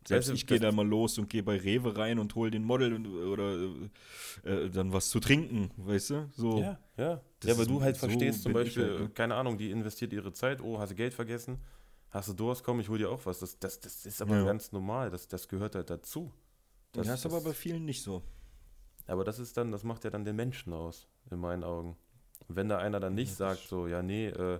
Selbst 0.08 0.30
ich 0.30 0.48
gehe 0.48 0.60
da 0.60 0.72
mal 0.72 0.88
los 0.88 1.18
und 1.18 1.30
gehe 1.30 1.44
bei 1.44 1.58
Rewe 1.58 1.96
rein 1.98 2.20
und 2.20 2.34
hole 2.34 2.50
den 2.50 2.64
Model 2.64 3.06
oder 3.06 3.54
äh, 4.46 4.66
äh, 4.66 4.70
dann 4.70 4.94
was 4.94 5.10
zu 5.10 5.20
trinken, 5.20 5.72
weißt 5.78 6.10
du? 6.12 6.30
So. 6.36 6.62
Ja, 6.62 6.80
ja. 6.98 7.22
Ja, 7.44 7.58
weil 7.58 7.68
du 7.68 7.82
halt 7.82 7.98
so 7.98 8.08
verstehst 8.08 8.44
zum 8.44 8.54
Beispiel, 8.54 8.84
halt, 8.84 9.00
ne? 9.00 9.10
keine 9.10 9.36
Ahnung, 9.36 9.58
die 9.58 9.72
investiert 9.72 10.14
ihre 10.14 10.32
Zeit, 10.32 10.62
oh, 10.62 10.80
hast 10.80 10.92
du 10.92 10.96
Geld 10.96 11.14
vergessen, 11.14 11.60
hast 12.10 12.30
du 12.30 12.34
Durst, 12.34 12.64
komm, 12.64 12.80
ich 12.80 12.90
hol 12.90 12.98
dir 12.98 13.12
auch 13.12 13.26
was. 13.26 13.40
Das, 13.40 13.60
das, 13.60 13.80
das 13.82 14.06
ist 14.06 14.22
aber 14.22 14.38
ja. 14.38 14.46
ganz 14.46 14.72
normal, 14.72 15.12
das, 15.12 15.28
das 15.28 15.48
gehört 15.48 15.76
halt 15.76 15.90
dazu. 15.90 16.32
Das, 16.94 17.06
das 17.06 17.20
ist 17.20 17.26
aber 17.26 17.42
bei 17.42 17.54
vielen 17.54 17.86
nicht 17.86 18.02
so. 18.02 18.24
Aber 19.10 19.24
das 19.24 19.40
ist 19.40 19.58
dann, 19.58 19.72
das 19.72 19.84
macht 19.84 20.04
ja 20.04 20.10
dann 20.10 20.24
den 20.24 20.36
Menschen 20.36 20.74
aus, 20.74 21.08
in 21.32 21.40
meinen 21.40 21.64
Augen. 21.64 21.98
Und 22.48 22.56
wenn 22.56 22.70
da 22.70 22.78
einer 22.78 23.00
dann 23.00 23.16
nicht 23.16 23.32
ja, 23.32 23.36
sagt, 23.36 23.68
so, 23.68 23.88
ja, 23.88 24.02
nee, 24.02 24.28
äh, 24.28 24.60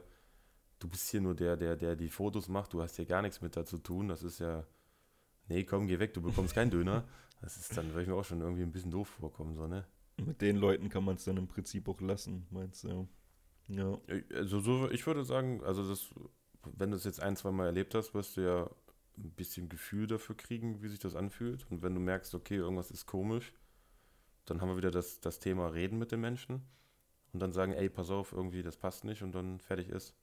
du 0.80 0.88
bist 0.88 1.10
hier 1.10 1.22
nur 1.22 1.36
der, 1.36 1.56
der, 1.58 1.76
der 1.76 1.96
die 1.96 2.10
Fotos 2.10 2.48
macht, 2.48 2.74
du 2.74 2.82
hast 2.82 2.96
hier 2.96 3.06
gar 3.06 3.22
nichts 3.22 3.42
mit 3.42 3.56
dazu 3.56 3.78
tun, 3.78 4.08
das 4.08 4.24
ist 4.24 4.40
ja 4.40 4.66
nee, 5.50 5.64
komm, 5.64 5.88
geh 5.88 6.00
weg, 6.00 6.14
du 6.14 6.22
bekommst 6.22 6.56
keinen 6.56 6.72
Döner. 6.72 7.04
Das 7.42 7.56
ist 7.56 7.78
dann, 7.78 7.88
würde 7.92 8.02
ich 8.02 8.08
mir 8.10 8.16
auch 8.16 8.26
schon 8.26 8.42
irgendwie 8.42 8.64
ein 8.64 8.74
bisschen 8.74 8.92
doof 8.92 9.08
vorkommen, 9.08 9.56
so, 9.56 9.66
ne? 9.66 9.86
Mit 10.18 10.42
den 10.42 10.58
Leuten 10.58 10.90
kann 10.90 11.06
man 11.06 11.16
es 11.16 11.24
dann 11.24 11.38
im 11.38 11.48
Prinzip 11.48 11.88
auch 11.88 12.02
lassen, 12.02 12.46
meinst 12.50 12.84
du? 12.84 13.08
Ja. 13.70 13.98
Also 14.36 14.60
so, 14.60 14.92
ich 14.92 15.08
würde 15.08 15.24
sagen, 15.24 15.64
also 15.64 15.88
das, 15.88 16.10
wenn 16.66 16.92
du 16.92 16.98
es 16.98 17.06
jetzt 17.06 17.22
ein, 17.22 17.38
zwei 17.38 17.52
Mal 17.52 17.68
erlebt 17.68 17.96
hast, 17.96 18.14
wirst 18.14 18.36
du 18.36 18.42
ja 18.42 18.70
ein 19.18 19.32
bisschen 19.32 19.70
Gefühl 19.70 20.06
dafür 20.06 20.36
kriegen, 20.36 20.82
wie 20.82 20.90
sich 20.90 21.00
das 21.00 21.16
anfühlt. 21.16 21.66
Und 21.70 21.82
wenn 21.82 21.94
du 21.94 22.02
merkst, 22.02 22.36
okay, 22.36 22.58
irgendwas 22.58 22.92
ist 22.92 23.06
komisch, 23.06 23.54
dann 24.50 24.62
haben 24.62 24.70
wir 24.70 24.78
wieder 24.78 24.92
das, 24.92 25.20
das 25.20 25.40
Thema 25.40 25.68
Reden 25.68 25.98
mit 26.00 26.12
den 26.12 26.22
Menschen 26.22 26.64
und 27.34 27.42
dann 27.42 27.52
sagen, 27.52 27.74
ey, 27.74 27.90
pass 27.90 28.10
auf, 28.10 28.32
irgendwie, 28.34 28.64
das 28.64 28.78
passt 28.78 29.04
nicht 29.04 29.22
und 29.24 29.34
dann 29.34 29.60
fertig 29.60 29.90
ist. 29.90 30.16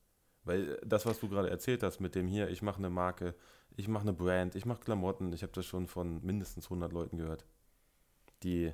Weil 0.45 0.77
das, 0.87 1.07
was 1.07 1.19
du 1.21 1.29
gerade 1.29 1.51
erzählt 1.51 1.83
hast 1.83 2.01
mit 2.01 2.15
dem 2.15 2.29
hier, 2.29 2.49
ich 2.51 2.63
mache 2.63 2.79
eine 2.79 2.91
Marke, 2.91 3.35
ich 3.77 3.89
mache 3.89 4.03
eine 4.03 4.13
Brand, 4.13 4.55
ich 4.55 4.65
mache 4.65 4.81
Klamotten. 4.81 5.33
Ich 5.33 5.43
habe 5.43 5.53
das 5.53 5.67
schon 5.67 5.89
von 5.89 6.25
mindestens 6.25 6.67
100 6.67 6.93
Leuten 6.93 7.19
gehört, 7.19 7.45
die 8.43 8.73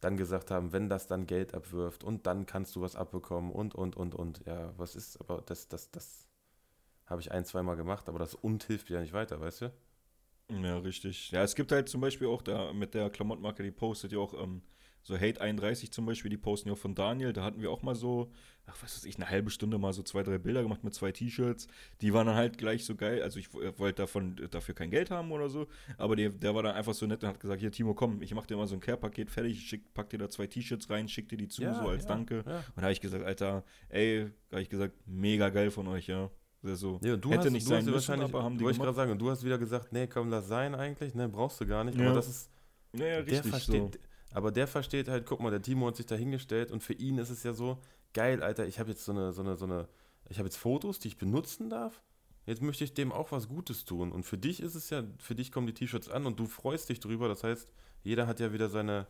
dann 0.00 0.16
gesagt 0.16 0.50
haben, 0.50 0.72
wenn 0.72 0.88
das 0.88 1.06
dann 1.06 1.26
Geld 1.26 1.54
abwirft 1.54 2.02
und 2.04 2.26
dann 2.26 2.46
kannst 2.46 2.74
du 2.74 2.80
was 2.80 2.96
abbekommen 2.96 3.52
und, 3.52 3.74
und, 3.74 3.96
und, 3.96 4.14
und. 4.14 4.44
Ja, 4.46 4.72
was 4.78 4.96
ist, 4.96 5.20
aber 5.20 5.42
das, 5.46 5.68
das, 5.68 5.90
das 5.90 6.26
habe 7.06 7.20
ich 7.20 7.30
ein, 7.30 7.44
zweimal 7.44 7.76
gemacht, 7.76 8.08
aber 8.08 8.18
das 8.18 8.34
und 8.34 8.64
hilft 8.64 8.90
ja 8.90 9.00
nicht 9.00 9.12
weiter, 9.12 9.40
weißt 9.40 9.62
du? 9.62 9.72
Ja, 10.62 10.78
richtig. 10.78 11.30
Ja, 11.30 11.42
es 11.42 11.54
gibt 11.54 11.72
halt 11.72 11.88
zum 11.88 12.00
Beispiel 12.00 12.28
auch 12.28 12.42
da 12.42 12.72
mit 12.72 12.94
der 12.94 13.10
Klamottenmarke, 13.10 13.62
die 13.62 13.70
postet 13.70 14.12
ja 14.12 14.18
auch 14.18 14.34
ähm, 14.34 14.62
so 15.02 15.18
Hate 15.18 15.40
31 15.40 15.92
zum 15.92 16.06
Beispiel, 16.06 16.30
die 16.30 16.36
posten 16.36 16.68
ja 16.68 16.74
auch 16.74 16.78
von 16.78 16.94
Daniel, 16.94 17.32
da 17.32 17.42
hatten 17.42 17.60
wir 17.60 17.70
auch 17.70 17.82
mal 17.82 17.96
so, 17.96 18.30
ach 18.66 18.76
was 18.82 18.96
weiß 18.96 19.04
ich, 19.04 19.16
eine 19.16 19.28
halbe 19.28 19.50
Stunde 19.50 19.76
mal 19.78 19.92
so 19.92 20.02
zwei, 20.02 20.22
drei 20.22 20.38
Bilder 20.38 20.62
gemacht 20.62 20.84
mit 20.84 20.94
zwei 20.94 21.10
T-Shirts. 21.10 21.66
Die 22.00 22.12
waren 22.12 22.28
dann 22.28 22.36
halt 22.36 22.56
gleich 22.56 22.84
so 22.84 22.94
geil. 22.94 23.20
Also 23.22 23.40
ich 23.40 23.52
wollte 23.52 24.02
davon 24.02 24.36
dafür 24.50 24.74
kein 24.74 24.90
Geld 24.90 25.10
haben 25.10 25.32
oder 25.32 25.48
so, 25.48 25.66
aber 25.98 26.14
der, 26.14 26.30
der 26.30 26.54
war 26.54 26.62
dann 26.62 26.76
einfach 26.76 26.94
so 26.94 27.06
nett 27.06 27.22
und 27.24 27.30
hat 27.30 27.40
gesagt, 27.40 27.60
hier 27.60 27.72
Timo, 27.72 27.94
komm, 27.94 28.22
ich 28.22 28.32
mach 28.34 28.46
dir 28.46 28.56
mal 28.56 28.66
so 28.66 28.74
ein 28.74 28.80
Care-Paket 28.80 29.30
fertig, 29.30 29.58
ich 29.58 29.68
schick, 29.68 29.92
pack 29.92 30.10
dir 30.10 30.18
da 30.18 30.30
zwei 30.30 30.46
T-Shirts 30.46 30.88
rein, 30.88 31.08
schick 31.08 31.28
dir 31.28 31.36
die 31.36 31.48
zu, 31.48 31.62
ja, 31.62 31.74
so 31.74 31.88
als 31.88 32.04
ja, 32.04 32.08
Danke. 32.08 32.44
Ja. 32.46 32.58
Und 32.58 32.76
da 32.76 32.82
habe 32.82 32.92
ich 32.92 33.00
gesagt, 33.00 33.24
Alter, 33.24 33.64
ey, 33.88 34.30
habe 34.52 34.62
ich 34.62 34.70
gesagt, 34.70 34.94
mega 35.06 35.48
geil 35.48 35.70
von 35.70 35.88
euch, 35.88 36.06
ja. 36.06 36.30
So. 36.62 37.00
Ja, 37.02 37.16
du 37.16 37.30
Hätte 37.30 37.44
hast, 37.44 37.50
nicht 37.50 37.66
du 37.66 37.70
sein 37.70 37.84
müssen, 37.84 38.20
aber 38.22 38.44
haben 38.44 38.56
die 38.56 38.64
Wollte 38.64 38.76
ich 38.76 38.82
gerade 38.82 38.94
sagen, 38.94 39.18
du 39.18 39.30
hast 39.30 39.44
wieder 39.44 39.58
gesagt, 39.58 39.92
nee, 39.92 40.06
komm, 40.06 40.30
lass 40.30 40.46
sein 40.46 40.74
eigentlich, 40.74 41.14
ne, 41.14 41.28
brauchst 41.28 41.60
du 41.60 41.66
gar 41.66 41.82
nicht. 41.82 41.98
Aber 42.00 42.12
das 42.12 42.28
ist, 42.28 42.50
ja, 42.92 43.06
ja, 43.06 43.16
richtig, 43.16 43.42
der 43.42 43.44
versteht, 43.44 43.94
so 43.94 44.00
aber 44.34 44.52
der 44.52 44.66
versteht 44.66 45.08
halt, 45.08 45.26
guck 45.26 45.40
mal, 45.40 45.50
der 45.50 45.60
Timo 45.60 45.88
hat 45.88 45.96
sich 45.96 46.06
da 46.06 46.14
hingestellt 46.14 46.70
und 46.70 46.82
für 46.82 46.94
ihn 46.94 47.18
ist 47.18 47.30
es 47.30 47.42
ja 47.42 47.52
so, 47.52 47.78
geil, 48.14 48.42
Alter, 48.42 48.66
ich 48.66 48.78
habe 48.78 48.90
jetzt 48.90 49.04
so 49.04 49.12
eine, 49.12 49.32
so 49.32 49.42
eine, 49.42 49.56
so 49.56 49.64
eine, 49.64 49.88
ich 50.28 50.38
habe 50.38 50.46
jetzt 50.46 50.56
Fotos, 50.56 50.98
die 50.98 51.08
ich 51.08 51.18
benutzen 51.18 51.68
darf. 51.68 52.00
Jetzt 52.46 52.62
möchte 52.62 52.82
ich 52.84 52.94
dem 52.94 53.12
auch 53.12 53.30
was 53.30 53.48
Gutes 53.48 53.84
tun. 53.84 54.10
Und 54.10 54.24
für 54.24 54.38
dich 54.38 54.60
ist 54.60 54.74
es 54.74 54.90
ja, 54.90 55.04
für 55.18 55.34
dich 55.34 55.52
kommen 55.52 55.66
die 55.66 55.74
T-Shirts 55.74 56.08
an 56.08 56.26
und 56.26 56.40
du 56.40 56.46
freust 56.46 56.88
dich 56.88 56.98
drüber. 56.98 57.28
Das 57.28 57.44
heißt, 57.44 57.72
jeder 58.02 58.26
hat 58.26 58.40
ja 58.40 58.52
wieder 58.52 58.68
seine, 58.68 59.06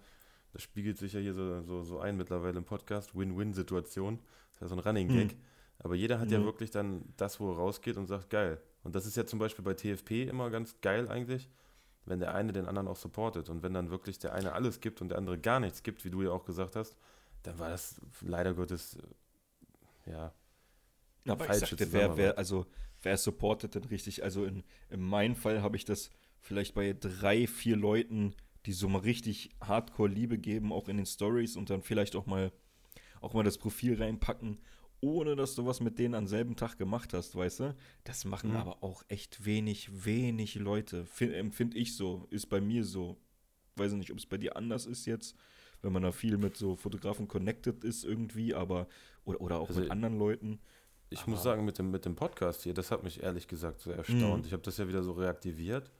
das 0.53 0.63
spiegelt 0.63 0.99
sich 0.99 1.15
ja 1.15 1.21
hier 1.21 1.33
so, 1.33 1.63
so, 1.63 1.83
so 1.83 1.99
ein 1.99 2.17
mittlerweile 2.17 2.59
im 2.59 2.65
Podcast, 2.65 3.15
Win-Win-Situation. 3.15 4.19
Das 4.19 4.57
ist 4.57 4.61
ja 4.61 4.69
so 4.69 4.75
ein 4.75 4.81
Running 4.81 5.09
Gag. 5.09 5.33
Hm. 5.33 5.39
Aber 5.79 5.95
jeder 5.95 6.21
hat 6.21 6.29
mhm. 6.29 6.35
ja 6.35 6.45
wirklich 6.45 6.71
dann 6.71 7.05
das, 7.17 7.41
wo 7.41 7.51
er 7.51 7.57
rausgeht 7.57 7.97
und 7.97 8.07
sagt, 8.07 8.31
geil. 8.31 8.61
Und 8.83 8.95
das 8.95 9.07
ist 9.07 9.17
ja 9.17 9.27
zum 9.27 9.39
Beispiel 9.39 9.65
bei 9.65 9.75
TFP 9.75 10.29
immer 10.29 10.51
ganz 10.51 10.81
geil 10.81 11.09
eigentlich 11.09 11.49
wenn 12.05 12.21
der 12.21 12.35
eine 12.35 12.53
den 12.53 12.67
anderen 12.67 12.89
auch 12.89 12.97
supportet 12.97 13.49
und 13.49 13.63
wenn 13.63 13.75
dann 13.75 13.91
wirklich 13.91 14.19
der 14.19 14.33
eine 14.33 14.53
alles 14.53 14.81
gibt 14.81 15.01
und 15.01 15.11
der 15.11 15.19
andere 15.19 15.39
gar 15.39 15.61
nichts 15.61 15.83
gibt, 15.83 16.05
wie 16.05 16.11
du 16.11 16.23
ja 16.23 16.31
auch 16.31 16.45
gesagt 16.45 16.77
hast, 16.77 16.97
dann 17.43 17.59
war 17.59 17.69
das 17.69 18.01
leider 18.21 18.55
Gottes 18.55 18.97
äh, 20.07 20.11
ja. 20.11 20.33
Aber 21.29 21.49
ich 21.49 21.61
sagte, 21.61 21.93
wer, 21.93 22.17
wer, 22.17 22.37
also 22.37 22.67
wer 23.03 23.17
supportet 23.17 23.77
denn 23.77 23.85
richtig? 23.85 24.25
Also 24.25 24.45
in, 24.45 24.65
in 24.91 25.01
meinem 25.01 25.37
Fall 25.37 25.63
habe 25.63 25.77
ich 25.77 25.85
das 25.85 26.11
vielleicht 26.41 26.75
bei 26.75 26.97
drei, 26.99 27.47
vier 27.47 27.77
Leuten, 27.77 28.35
die 28.67 28.73
so 28.73 28.89
mal 28.89 29.03
richtig 29.03 29.51
Hardcore 29.61 30.09
Liebe 30.09 30.39
geben, 30.39 30.73
auch 30.73 30.89
in 30.89 30.97
den 30.97 31.07
Stories 31.07 31.57
und 31.57 31.71
dann 31.71 31.83
vielleicht 31.83 32.17
auch 32.17 32.27
mal 32.27 32.53
auch 33.21 33.35
mal 33.35 33.45
das 33.45 33.57
Profil 33.57 34.03
reinpacken 34.03 34.59
ohne 35.03 35.35
dass 35.37 35.55
du 35.57 35.67
was 35.67 35.81
mit 35.81 35.99
denen 35.99 36.15
am 36.15 36.27
selben 36.27 36.57
Tag 36.57 36.79
gemacht 36.79 37.13
hast, 37.13 37.35
weißt 37.37 37.61
du? 37.61 37.77
Das 38.05 38.25
machen 38.25 38.51
mhm. 38.51 38.57
aber 38.57 38.83
auch 38.83 39.03
echt 39.09 39.45
wenig, 39.45 40.05
wenig 40.05 40.55
Leute. 40.55 41.07
Empfinde 41.19 41.77
ich 41.77 41.97
so, 41.97 42.27
ist 42.31 42.47
bei 42.49 42.61
mir 42.61 42.85
so. 42.85 43.19
Weiß 43.77 43.93
nicht, 43.93 44.13
ob 44.13 44.19
es 44.19 44.27
bei 44.27 44.39
dir 44.39 44.57
anders 44.57 44.87
ist 44.87 45.07
jetzt, 45.07 45.35
wenn 45.81 45.93
man 45.93 46.03
da 46.03 46.13
viel 46.13 46.39
mit 46.39 46.57
so 46.57 46.77
Fotografen 46.77 47.27
connected 47.27 47.85
ist 47.85 48.05
irgendwie, 48.05 48.55
aber 48.55 48.87
oder, 49.25 49.41
oder 49.41 49.59
auch 49.59 49.69
also 49.69 49.81
mit 49.81 49.91
anderen 49.91 50.19
Leuten. 50.19 50.61
Ich 51.11 51.23
aber 51.23 51.33
muss 51.33 51.43
sagen, 51.43 51.65
mit 51.65 51.79
dem, 51.79 51.91
mit 51.91 52.05
dem 52.05 52.15
Podcast 52.15 52.63
hier, 52.63 52.75
das 52.75 52.91
hat 52.91 53.03
mich 53.03 53.23
ehrlich 53.23 53.49
gesagt 53.49 53.81
so 53.81 53.91
erstaunt. 53.91 54.43
Mhm. 54.43 54.47
Ich 54.47 54.53
habe 54.53 54.63
das 54.63 54.77
ja 54.77 54.87
wieder 54.87 55.03
so 55.03 55.13
reaktiviert 55.13 55.91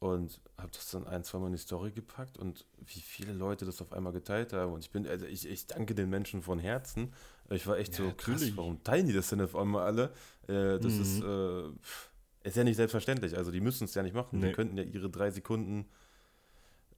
und 0.00 0.40
habe 0.56 0.70
das 0.72 0.90
dann 0.90 1.06
ein, 1.06 1.22
zwei 1.24 1.38
Mal 1.38 1.46
in 1.48 1.52
die 1.52 1.58
Story 1.58 1.92
gepackt 1.92 2.38
und 2.38 2.64
wie 2.78 3.00
viele 3.00 3.34
Leute 3.34 3.66
das 3.66 3.82
auf 3.82 3.92
einmal 3.92 4.14
geteilt 4.14 4.54
haben. 4.54 4.72
Und 4.72 4.80
ich 4.80 4.90
bin, 4.90 5.06
also 5.06 5.26
ich, 5.26 5.46
ich 5.46 5.66
danke 5.66 5.94
den 5.94 6.08
Menschen 6.08 6.40
von 6.40 6.58
Herzen. 6.58 7.12
Ich 7.50 7.66
war 7.66 7.78
echt 7.78 7.98
ja, 7.98 8.06
so 8.06 8.12
krass, 8.16 8.42
warum 8.56 8.82
teilen 8.82 9.06
die 9.06 9.12
das 9.12 9.28
denn 9.28 9.42
auf 9.42 9.54
einmal 9.54 9.84
alle? 9.84 10.04
Äh, 10.48 10.78
das 10.78 10.94
mhm. 10.94 11.02
ist, 11.02 11.22
äh, 11.22 12.48
ist 12.48 12.56
ja 12.56 12.64
nicht 12.64 12.76
selbstverständlich. 12.76 13.36
Also 13.36 13.50
die 13.50 13.60
müssen 13.60 13.84
es 13.84 13.94
ja 13.94 14.02
nicht 14.02 14.14
machen. 14.14 14.40
Nee. 14.40 14.48
Die 14.48 14.52
könnten 14.54 14.78
ja 14.78 14.84
ihre 14.84 15.10
drei 15.10 15.30
Sekunden 15.30 15.86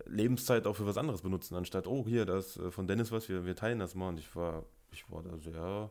Lebenszeit 0.07 0.67
auch 0.69 0.77
für 0.77 0.87
was 0.87 0.97
anderes 0.97 1.23
benutzen, 1.23 1.55
anstatt, 1.57 1.87
oh, 1.87 2.07
hier, 2.07 2.25
das 2.25 2.57
äh, 2.57 2.71
von 2.71 2.87
Dennis 2.87 3.11
was, 3.11 3.29
wir, 3.29 3.45
wir 3.45 3.57
teilen 3.57 3.81
das 3.81 3.97
mal. 3.97 4.11
Und 4.11 4.21
ich 4.21 4.35
war, 4.37 4.65
ich 4.93 5.11
war 5.11 5.25
da 5.25 5.37
sehr 5.39 5.91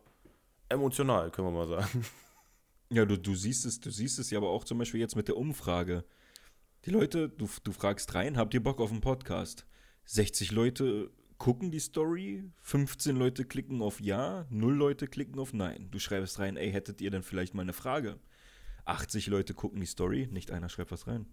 emotional, 0.70 1.30
können 1.30 1.50
wir 1.50 1.66
mal 1.66 1.68
sagen. 1.68 2.06
Ja, 2.90 3.06
du, 3.06 3.18
du 3.18 3.36
siehst 3.36 3.66
es, 3.66 3.80
du 3.80 3.90
siehst 3.90 4.20
es 4.20 4.32
ja 4.32 4.38
aber 4.38 4.50
auch 4.50 4.66
zum 4.66 4.78
Beispiel 4.78 5.00
jetzt 5.00 5.16
mit 5.16 5.30
der 5.30 5.38
Umfrage. 5.38 6.04
Die 6.86 6.90
Leute, 6.90 7.30
du, 7.30 7.48
du 7.64 7.72
fragst 7.74 8.16
rein, 8.16 8.38
habt 8.38 8.56
ihr 8.56 8.64
Bock 8.64 8.82
auf 8.82 8.90
einen 8.90 9.02
Podcast? 9.02 9.68
60 10.06 10.52
Leute 10.52 11.12
gucken 11.38 11.70
die 11.70 11.80
Story, 11.80 12.44
15 12.62 13.16
Leute 13.16 13.46
klicken 13.46 13.84
auf 13.84 14.02
Ja, 14.02 14.48
0 14.50 14.74
Leute 14.74 15.08
klicken 15.08 15.38
auf 15.38 15.54
Nein. 15.54 15.90
Du 15.92 16.00
schreibst 16.00 16.40
rein, 16.40 16.58
ey, 16.58 16.72
hättet 16.72 17.00
ihr 17.00 17.12
denn 17.12 17.22
vielleicht 17.22 17.54
mal 17.54 17.62
eine 17.62 17.74
Frage? 17.74 18.18
80 18.86 19.28
Leute 19.28 19.54
gucken 19.54 19.80
die 19.80 19.86
Story, 19.86 20.28
nicht 20.32 20.50
einer 20.50 20.70
schreibt 20.70 20.92
was 20.92 21.06
rein. 21.06 21.28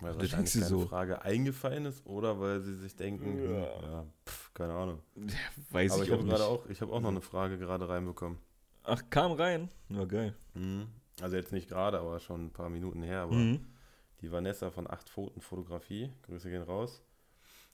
Weil 0.00 0.14
das 0.14 0.22
wahrscheinlich 0.22 0.52
keine 0.54 0.64
so. 0.64 0.86
Frage 0.86 1.20
eingefallen 1.20 1.84
ist 1.84 2.06
oder 2.06 2.40
weil 2.40 2.62
sie 2.62 2.74
sich 2.74 2.96
denken, 2.96 3.38
ja, 3.44 3.82
ja 3.82 4.06
pf, 4.24 4.54
keine 4.54 4.72
Ahnung. 4.72 5.02
Ja, 5.14 5.34
weiß 5.72 5.92
Aber 5.92 6.02
ich, 6.04 6.08
ich 6.08 6.14
auch 6.14 6.22
nicht. 6.22 6.40
Auch, 6.40 6.66
ich 6.70 6.80
habe 6.80 6.90
auch 6.90 7.00
noch 7.02 7.10
eine 7.10 7.20
Frage 7.20 7.58
gerade 7.58 7.86
reinbekommen. 7.86 8.38
Ach, 8.82 9.02
kam 9.10 9.32
rein? 9.32 9.68
Ja, 9.90 10.06
geil. 10.06 10.34
Mhm. 10.54 10.86
Also 11.20 11.36
jetzt 11.36 11.52
nicht 11.52 11.68
gerade, 11.68 11.98
aber 11.98 12.18
schon 12.18 12.46
ein 12.46 12.52
paar 12.54 12.70
Minuten 12.70 13.02
her. 13.02 13.20
Aber 13.20 13.34
mhm 13.34 13.75
die 14.20 14.30
Vanessa 14.30 14.70
von 14.70 14.88
Acht 14.90 15.08
Pfoten 15.08 15.40
Fotografie. 15.40 16.10
Grüße 16.22 16.50
gehen 16.50 16.62
raus. 16.62 17.02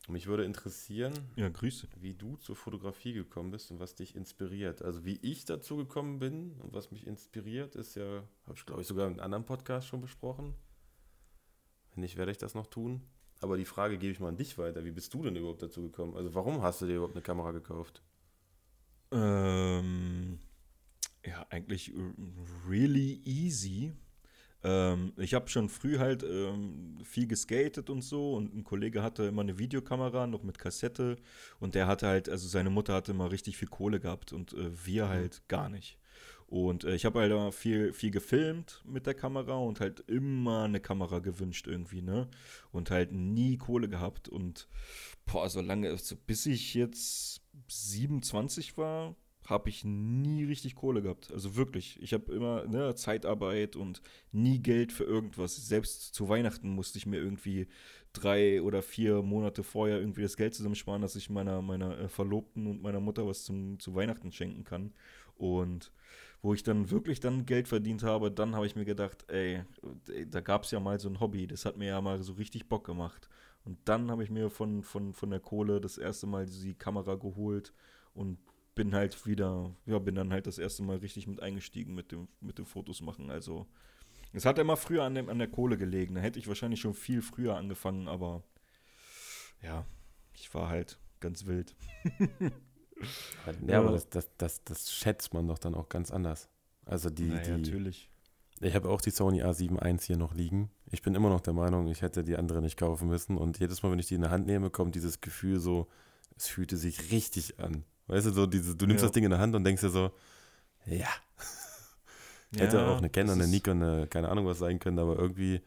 Mich 0.09 0.27
würde 0.27 0.45
interessieren, 0.45 1.13
ja, 1.37 1.49
wie 2.01 2.15
du 2.15 2.37
zur 2.37 2.57
Fotografie 2.57 3.13
gekommen 3.13 3.53
bist 3.53 3.71
und 3.71 3.79
was 3.79 3.95
dich 3.95 4.17
inspiriert. 4.17 4.83
Also 4.83 5.05
wie 5.05 5.19
ich 5.23 5.45
dazu 5.45 5.77
gekommen 5.77 6.19
bin 6.19 6.57
und 6.61 6.73
was 6.73 6.91
mich 6.91 7.07
inspiriert, 7.07 7.77
ist 7.77 7.95
ja, 7.95 8.25
habe 8.47 8.57
ich 8.57 8.67
glaube 8.67 8.81
ich 8.81 8.89
sogar 8.89 9.07
in 9.07 9.13
einem 9.13 9.21
anderen 9.21 9.47
Podcast 9.47 9.87
schon 9.87 10.01
besprochen. 10.01 10.55
Wenn 11.95 12.01
nicht, 12.01 12.17
werde 12.17 12.33
ich 12.33 12.39
das 12.39 12.55
noch 12.55 12.67
tun. 12.67 13.03
Aber 13.41 13.57
die 13.57 13.65
Frage 13.65 13.97
gebe 13.97 14.13
ich 14.13 14.19
mal 14.19 14.29
an 14.29 14.37
dich 14.37 14.59
weiter. 14.59 14.85
Wie 14.85 14.91
bist 14.91 15.15
du 15.15 15.23
denn 15.23 15.37
überhaupt 15.37 15.63
dazu 15.63 15.83
gekommen? 15.83 16.17
Also 16.17 16.35
warum 16.35 16.63
hast 16.63 16.83
du 16.83 16.87
dir 16.87 16.97
überhaupt 16.97 17.15
eine 17.15 17.23
Kamera 17.23 17.53
gekauft? 17.53 18.03
Ähm, 19.13 20.41
ja, 21.25 21.47
eigentlich 21.51 21.93
really 22.69 23.21
easy. 23.25 23.93
Ähm, 24.65 25.13
ich 25.17 25.35
habe 25.35 25.49
schon 25.49 25.69
früh 25.69 25.99
halt 25.99 26.23
ähm, 26.23 26.99
viel 27.05 27.27
geskatet 27.27 27.91
und 27.91 28.03
so 28.03 28.35
und 28.35 28.55
ein 28.55 28.65
Kollege 28.65 29.03
hatte 29.03 29.25
immer 29.25 29.43
eine 29.43 29.59
Videokamera, 29.59 30.27
noch 30.27 30.43
mit 30.43 30.59
Kassette 30.59 31.17
und 31.61 31.75
der 31.75 31.87
hatte 31.87 32.07
halt, 32.07 32.29
also 32.29 32.49
seine 32.49 32.71
Mutter 32.71 32.95
hatte 32.95 33.13
immer 33.13 33.31
richtig 33.31 33.57
viel 33.57 33.69
Kohle 33.69 34.01
gehabt 34.01 34.33
und 34.33 34.53
äh, 34.53 34.71
wir 34.87 35.07
mhm. 35.07 35.09
halt 35.09 35.49
gar 35.49 35.69
nicht. 35.69 35.99
Und 36.53 36.85
äh, 36.85 36.95
ich 36.95 37.07
habe 37.07 37.21
halt 37.21 37.55
viel, 37.55 37.95
viel 37.95 38.11
gefilmt 38.11 38.83
mit 38.85 39.07
der 39.07 39.15
Kamera 39.15 39.55
und 39.55 39.81
halt 39.81 40.01
immer 40.01 40.65
eine 40.65 40.81
Kamera 40.81 41.21
gewünscht 41.21 41.67
irgendwie, 41.67 42.03
ne? 42.03 42.29
Und 42.73 42.91
halt 42.91 43.11
nie 43.11 43.57
Kohle 43.57 43.89
gehabt. 43.89 44.29
Und 44.29 44.69
boah, 45.25 45.49
so 45.49 45.63
lange, 45.63 45.89
also 45.89 46.15
bis 46.27 46.45
ich 46.45 46.75
jetzt 46.75 47.41
27 47.69 48.77
war, 48.77 49.17
habe 49.45 49.69
ich 49.69 49.85
nie 49.85 50.45
richtig 50.45 50.75
Kohle 50.75 51.03
gehabt. 51.03 51.33
Also 51.33 51.57
wirklich. 51.57 52.01
Ich 52.03 52.13
habe 52.13 52.33
immer 52.33 52.67
ne, 52.67 52.95
Zeitarbeit 52.95 53.77
und 53.77 54.01
nie 54.31 54.61
Geld 54.61 54.93
für 54.93 55.05
irgendwas. 55.05 55.57
Selbst 55.67 56.15
zu 56.15 56.29
Weihnachten 56.29 56.71
musste 56.71 56.99
ich 56.99 57.07
mir 57.07 57.19
irgendwie 57.19 57.67
drei 58.13 58.63
oder 58.63 58.83
vier 58.83 59.23
Monate 59.23 59.63
vorher 59.63 59.99
irgendwie 59.99 60.23
das 60.23 60.37
Geld 60.37 60.55
zusammensparen, 60.55 61.03
dass 61.03 61.17
ich 61.17 61.31
meiner, 61.31 61.63
meiner 61.63 61.99
äh, 61.99 62.09
Verlobten 62.09 62.67
und 62.67 62.83
meiner 62.83 63.01
Mutter 63.01 63.27
was 63.27 63.45
zum, 63.45 63.79
zu 63.81 63.95
Weihnachten 63.95 64.31
schenken 64.33 64.65
kann. 64.65 64.93
Und 65.37 65.93
wo 66.41 66.55
ich 66.55 66.63
dann 66.63 66.91
wirklich 66.91 67.21
dann 67.21 67.47
Geld 67.47 67.69
verdient 67.69 68.03
habe, 68.03 68.31
dann 68.31 68.55
habe 68.55 68.67
ich 68.67 68.77
mir 68.77 68.85
gedacht, 68.85 69.25
ey, 69.29 69.63
da 70.29 70.41
gab 70.41 70.65
es 70.65 70.71
ja 70.73 70.81
mal 70.81 70.99
so 70.99 71.09
ein 71.09 71.21
Hobby, 71.21 71.47
das 71.47 71.65
hat 71.65 71.77
mir 71.77 71.89
ja 71.89 72.01
mal 72.01 72.23
so 72.23 72.35
richtig 72.35 72.69
Bock 72.69 72.85
gemacht. 72.85 73.29
Und 73.65 73.79
dann 73.85 74.11
habe 74.11 74.25
ich 74.25 74.31
mir 74.31 74.51
von, 74.51 74.83
von, 74.83 75.13
von 75.15 75.31
der 75.31 75.41
Kohle 75.41 75.81
das 75.81 75.99
erste 75.99 76.27
Mal 76.27 76.47
die 76.47 76.75
Kamera 76.75 77.15
geholt 77.15 77.73
und 78.13 78.39
bin 78.75 78.95
halt 78.95 79.27
wieder, 79.27 79.75
ja, 79.87 79.99
bin 79.99 80.15
dann 80.15 80.33
halt 80.33 80.47
das 80.47 80.59
erste 80.59 80.83
Mal 80.83 80.99
richtig 80.99 81.27
mit 81.27 81.43
eingestiegen 81.43 81.95
mit 81.95 82.13
dem, 82.13 82.29
mit 82.41 82.59
dem 82.59 82.67
Fotos 82.67 83.01
machen. 83.01 83.31
Also, 83.31 83.67
es 84.33 84.47
hat 84.47 84.59
immer 84.59 84.77
früher 84.77 85.05
an, 85.05 85.15
dem, 85.15 85.29
an 85.29 85.39
der 85.39 85.49
Kohle 85.49 85.77
gelegen. 85.77 86.15
Da 86.15 86.21
hätte 86.21 86.39
ich 86.39 86.49
wahrscheinlich 86.49 86.81
schon 86.81 86.95
viel 86.95 87.23
früher 87.23 87.57
angefangen, 87.57 88.09
aber 88.09 88.43
ja, 89.61 89.85
ich 90.35 90.53
war 90.55 90.69
halt 90.69 90.99
ganz 91.21 91.47
wild. 91.47 91.75
Ja, 93.67 93.81
aber 93.81 93.93
das, 93.93 94.09
das, 94.09 94.29
das, 94.39 94.65
das 94.65 94.93
schätzt 94.93 95.35
man 95.35 95.47
doch 95.49 95.59
dann 95.59 95.75
auch 95.75 95.89
ganz 95.89 96.11
anders. 96.11 96.49
Also 96.85 97.11
die, 97.11 97.25
naja, 97.25 97.43
die 97.43 97.51
natürlich. 97.51 98.11
Ich 98.61 98.75
habe 98.77 98.89
auch 98.89 99.01
die 99.01 99.11
Sony 99.11 99.43
A7 99.43 99.85
I 99.85 99.99
hier 100.01 100.17
noch 100.17 100.35
liegen. 100.35 100.71
Ich 100.91 101.03
bin 101.03 101.15
immer 101.17 101.29
noch 101.29 101.41
der 101.41 101.53
Meinung, 101.53 101.89
ich 101.89 102.03
hätte 102.03 102.23
die 102.23 102.37
andere 102.37 102.63
nicht 102.63 102.77
kaufen 102.77 103.09
müssen. 103.09 103.37
Und 103.37 103.59
jedes 103.59 103.83
Mal, 103.83 103.91
wenn 103.91 103.99
ich 103.99 104.07
die 104.07 104.15
in 104.15 104.21
der 104.21 104.31
Hand 104.31 104.47
nehme, 104.47 104.71
kommt 104.71 104.95
dieses 104.95 105.21
Gefühl 105.21 105.59
so, 105.59 105.89
es 106.37 106.47
fühlte 106.47 106.77
sich 106.77 107.11
richtig 107.11 107.59
an. 107.59 107.85
Weißt 108.07 108.27
du, 108.27 108.31
so 108.33 108.47
diese, 108.47 108.77
du 108.77 108.87
nimmst 108.87 109.03
ja. 109.03 109.09
das 109.09 109.13
Ding 109.13 109.25
in 109.25 109.31
der 109.31 109.39
Hand 109.39 109.55
und 109.55 109.65
denkst 109.65 109.83
dir 109.83 109.91
so, 109.91 110.11
ja. 110.87 111.09
hätte 112.57 112.79
ja, 112.79 112.89
auch 112.89 112.99
eine 112.99 113.11
Canon, 113.11 113.41
eine 113.41 113.49
Nikon, 113.49 113.83
eine, 113.83 114.07
keine 114.07 114.29
Ahnung 114.29 114.47
was 114.47 114.59
sein 114.59 114.79
können, 114.79 114.99
aber 114.99 115.17
irgendwie, 115.17 115.63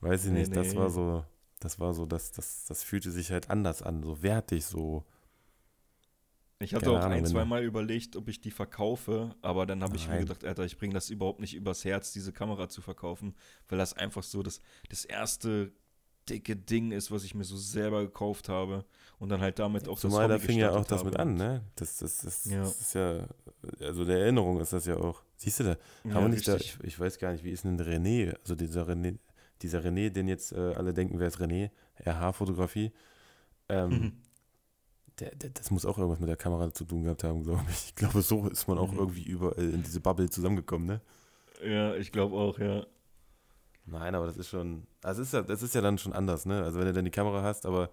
weiß 0.00 0.24
ich 0.24 0.32
nee, 0.32 0.40
nicht, 0.40 0.50
nee. 0.50 0.56
das 0.56 0.74
war 0.74 0.90
so, 0.90 1.24
das 1.60 1.78
war 1.78 1.94
so, 1.94 2.06
das, 2.06 2.32
das, 2.32 2.64
das 2.64 2.82
fühlte 2.82 3.10
sich 3.10 3.30
halt 3.30 3.50
anders 3.50 3.82
an, 3.82 4.02
so 4.02 4.22
wertig, 4.22 4.64
so 4.64 5.04
ich 6.58 6.74
hatte 6.74 6.86
Keine 6.86 6.98
auch 6.98 7.02
Ahnung, 7.02 7.18
ein, 7.18 7.26
zwei 7.26 7.44
Mal 7.44 7.64
überlegt, 7.64 8.16
ob 8.16 8.28
ich 8.28 8.40
die 8.40 8.50
verkaufe, 8.50 9.34
aber 9.42 9.66
dann 9.66 9.82
habe 9.82 9.96
ich 9.96 10.08
mir 10.08 10.20
gedacht, 10.20 10.42
Alter, 10.42 10.64
ich 10.64 10.78
bringe 10.78 10.94
das 10.94 11.10
überhaupt 11.10 11.40
nicht 11.40 11.54
übers 11.54 11.84
Herz, 11.84 12.12
diese 12.12 12.32
Kamera 12.32 12.68
zu 12.68 12.80
verkaufen, 12.80 13.34
weil 13.68 13.76
das 13.76 13.92
einfach 13.92 14.22
so 14.22 14.42
das, 14.42 14.60
das 14.88 15.04
erste 15.04 15.72
dicke 16.30 16.56
Ding 16.56 16.92
ist, 16.92 17.10
was 17.10 17.24
ich 17.24 17.34
mir 17.34 17.44
so 17.44 17.58
selber 17.58 18.02
gekauft 18.02 18.48
habe 18.48 18.86
und 19.18 19.28
dann 19.30 19.40
halt 19.40 19.58
damit 19.58 19.88
auch 19.88 19.98
Zumal 19.98 20.28
das 20.28 20.38
Zumal 20.38 20.38
da 20.38 20.38
fing 20.38 20.58
ja 20.58 20.70
auch 20.72 20.84
das 20.84 21.04
mit 21.04 21.16
an, 21.16 21.34
ne? 21.34 21.62
Das, 21.76 21.98
das, 21.98 22.18
das, 22.18 22.44
ja. 22.44 22.60
das, 22.60 22.80
ist 22.80 22.94
ja, 22.94 23.26
also 23.80 24.04
der 24.04 24.18
Erinnerung 24.20 24.60
ist 24.60 24.72
das 24.72 24.86
ja 24.86 24.96
auch. 24.96 25.22
Siehst 25.36 25.60
du 25.60 25.64
da, 25.64 25.70
haben 25.70 26.10
ja, 26.10 26.20
wir 26.20 26.28
nicht 26.28 26.48
da, 26.48 26.56
ich, 26.56 26.78
ich, 26.82 26.98
weiß 26.98 27.18
gar 27.18 27.32
nicht, 27.32 27.44
wie 27.44 27.50
ist 27.50 27.64
denn 27.64 27.80
René, 27.80 28.36
also 28.40 28.54
dieser 28.54 28.86
René, 28.86 29.18
dieser 29.62 29.80
René, 29.80 30.10
den 30.10 30.28
jetzt 30.28 30.52
äh, 30.52 30.74
alle 30.74 30.92
denken, 30.92 31.18
wer 31.18 31.28
ist 31.28 31.40
René, 31.40 31.70
RH-Fotografie, 32.04 32.92
ähm, 33.68 34.12
der, 35.18 35.34
der, 35.34 35.50
das 35.50 35.70
muss 35.70 35.86
auch 35.86 35.96
irgendwas 35.96 36.20
mit 36.20 36.28
der 36.28 36.36
Kamera 36.36 36.72
zu 36.72 36.84
tun 36.84 37.04
gehabt 37.04 37.24
haben, 37.24 37.42
glaube 37.42 37.64
ich. 37.70 37.86
Ich 37.86 37.94
glaube, 37.94 38.20
so 38.20 38.48
ist 38.48 38.68
man 38.68 38.78
auch 38.78 38.92
mhm. 38.92 38.98
irgendwie 38.98 39.24
überall 39.24 39.70
in 39.70 39.82
diese 39.82 40.00
Bubble 40.00 40.28
zusammengekommen, 40.28 40.86
ne? 40.86 41.00
Ja, 41.64 41.94
ich 41.94 42.12
glaube 42.12 42.36
auch, 42.36 42.58
ja. 42.58 42.86
Nein, 43.86 44.14
aber 44.14 44.26
das 44.26 44.36
ist 44.36 44.48
schon, 44.48 44.86
also 45.02 45.22
ist 45.22 45.32
ja, 45.32 45.42
das 45.42 45.62
ist 45.62 45.74
ja 45.74 45.80
dann 45.80 45.96
schon 45.96 46.12
anders, 46.12 46.44
ne? 46.44 46.62
Also 46.62 46.78
wenn 46.78 46.86
du 46.86 46.92
dann 46.92 47.04
die 47.04 47.10
Kamera 47.10 47.42
hast, 47.42 47.64
aber 47.64 47.90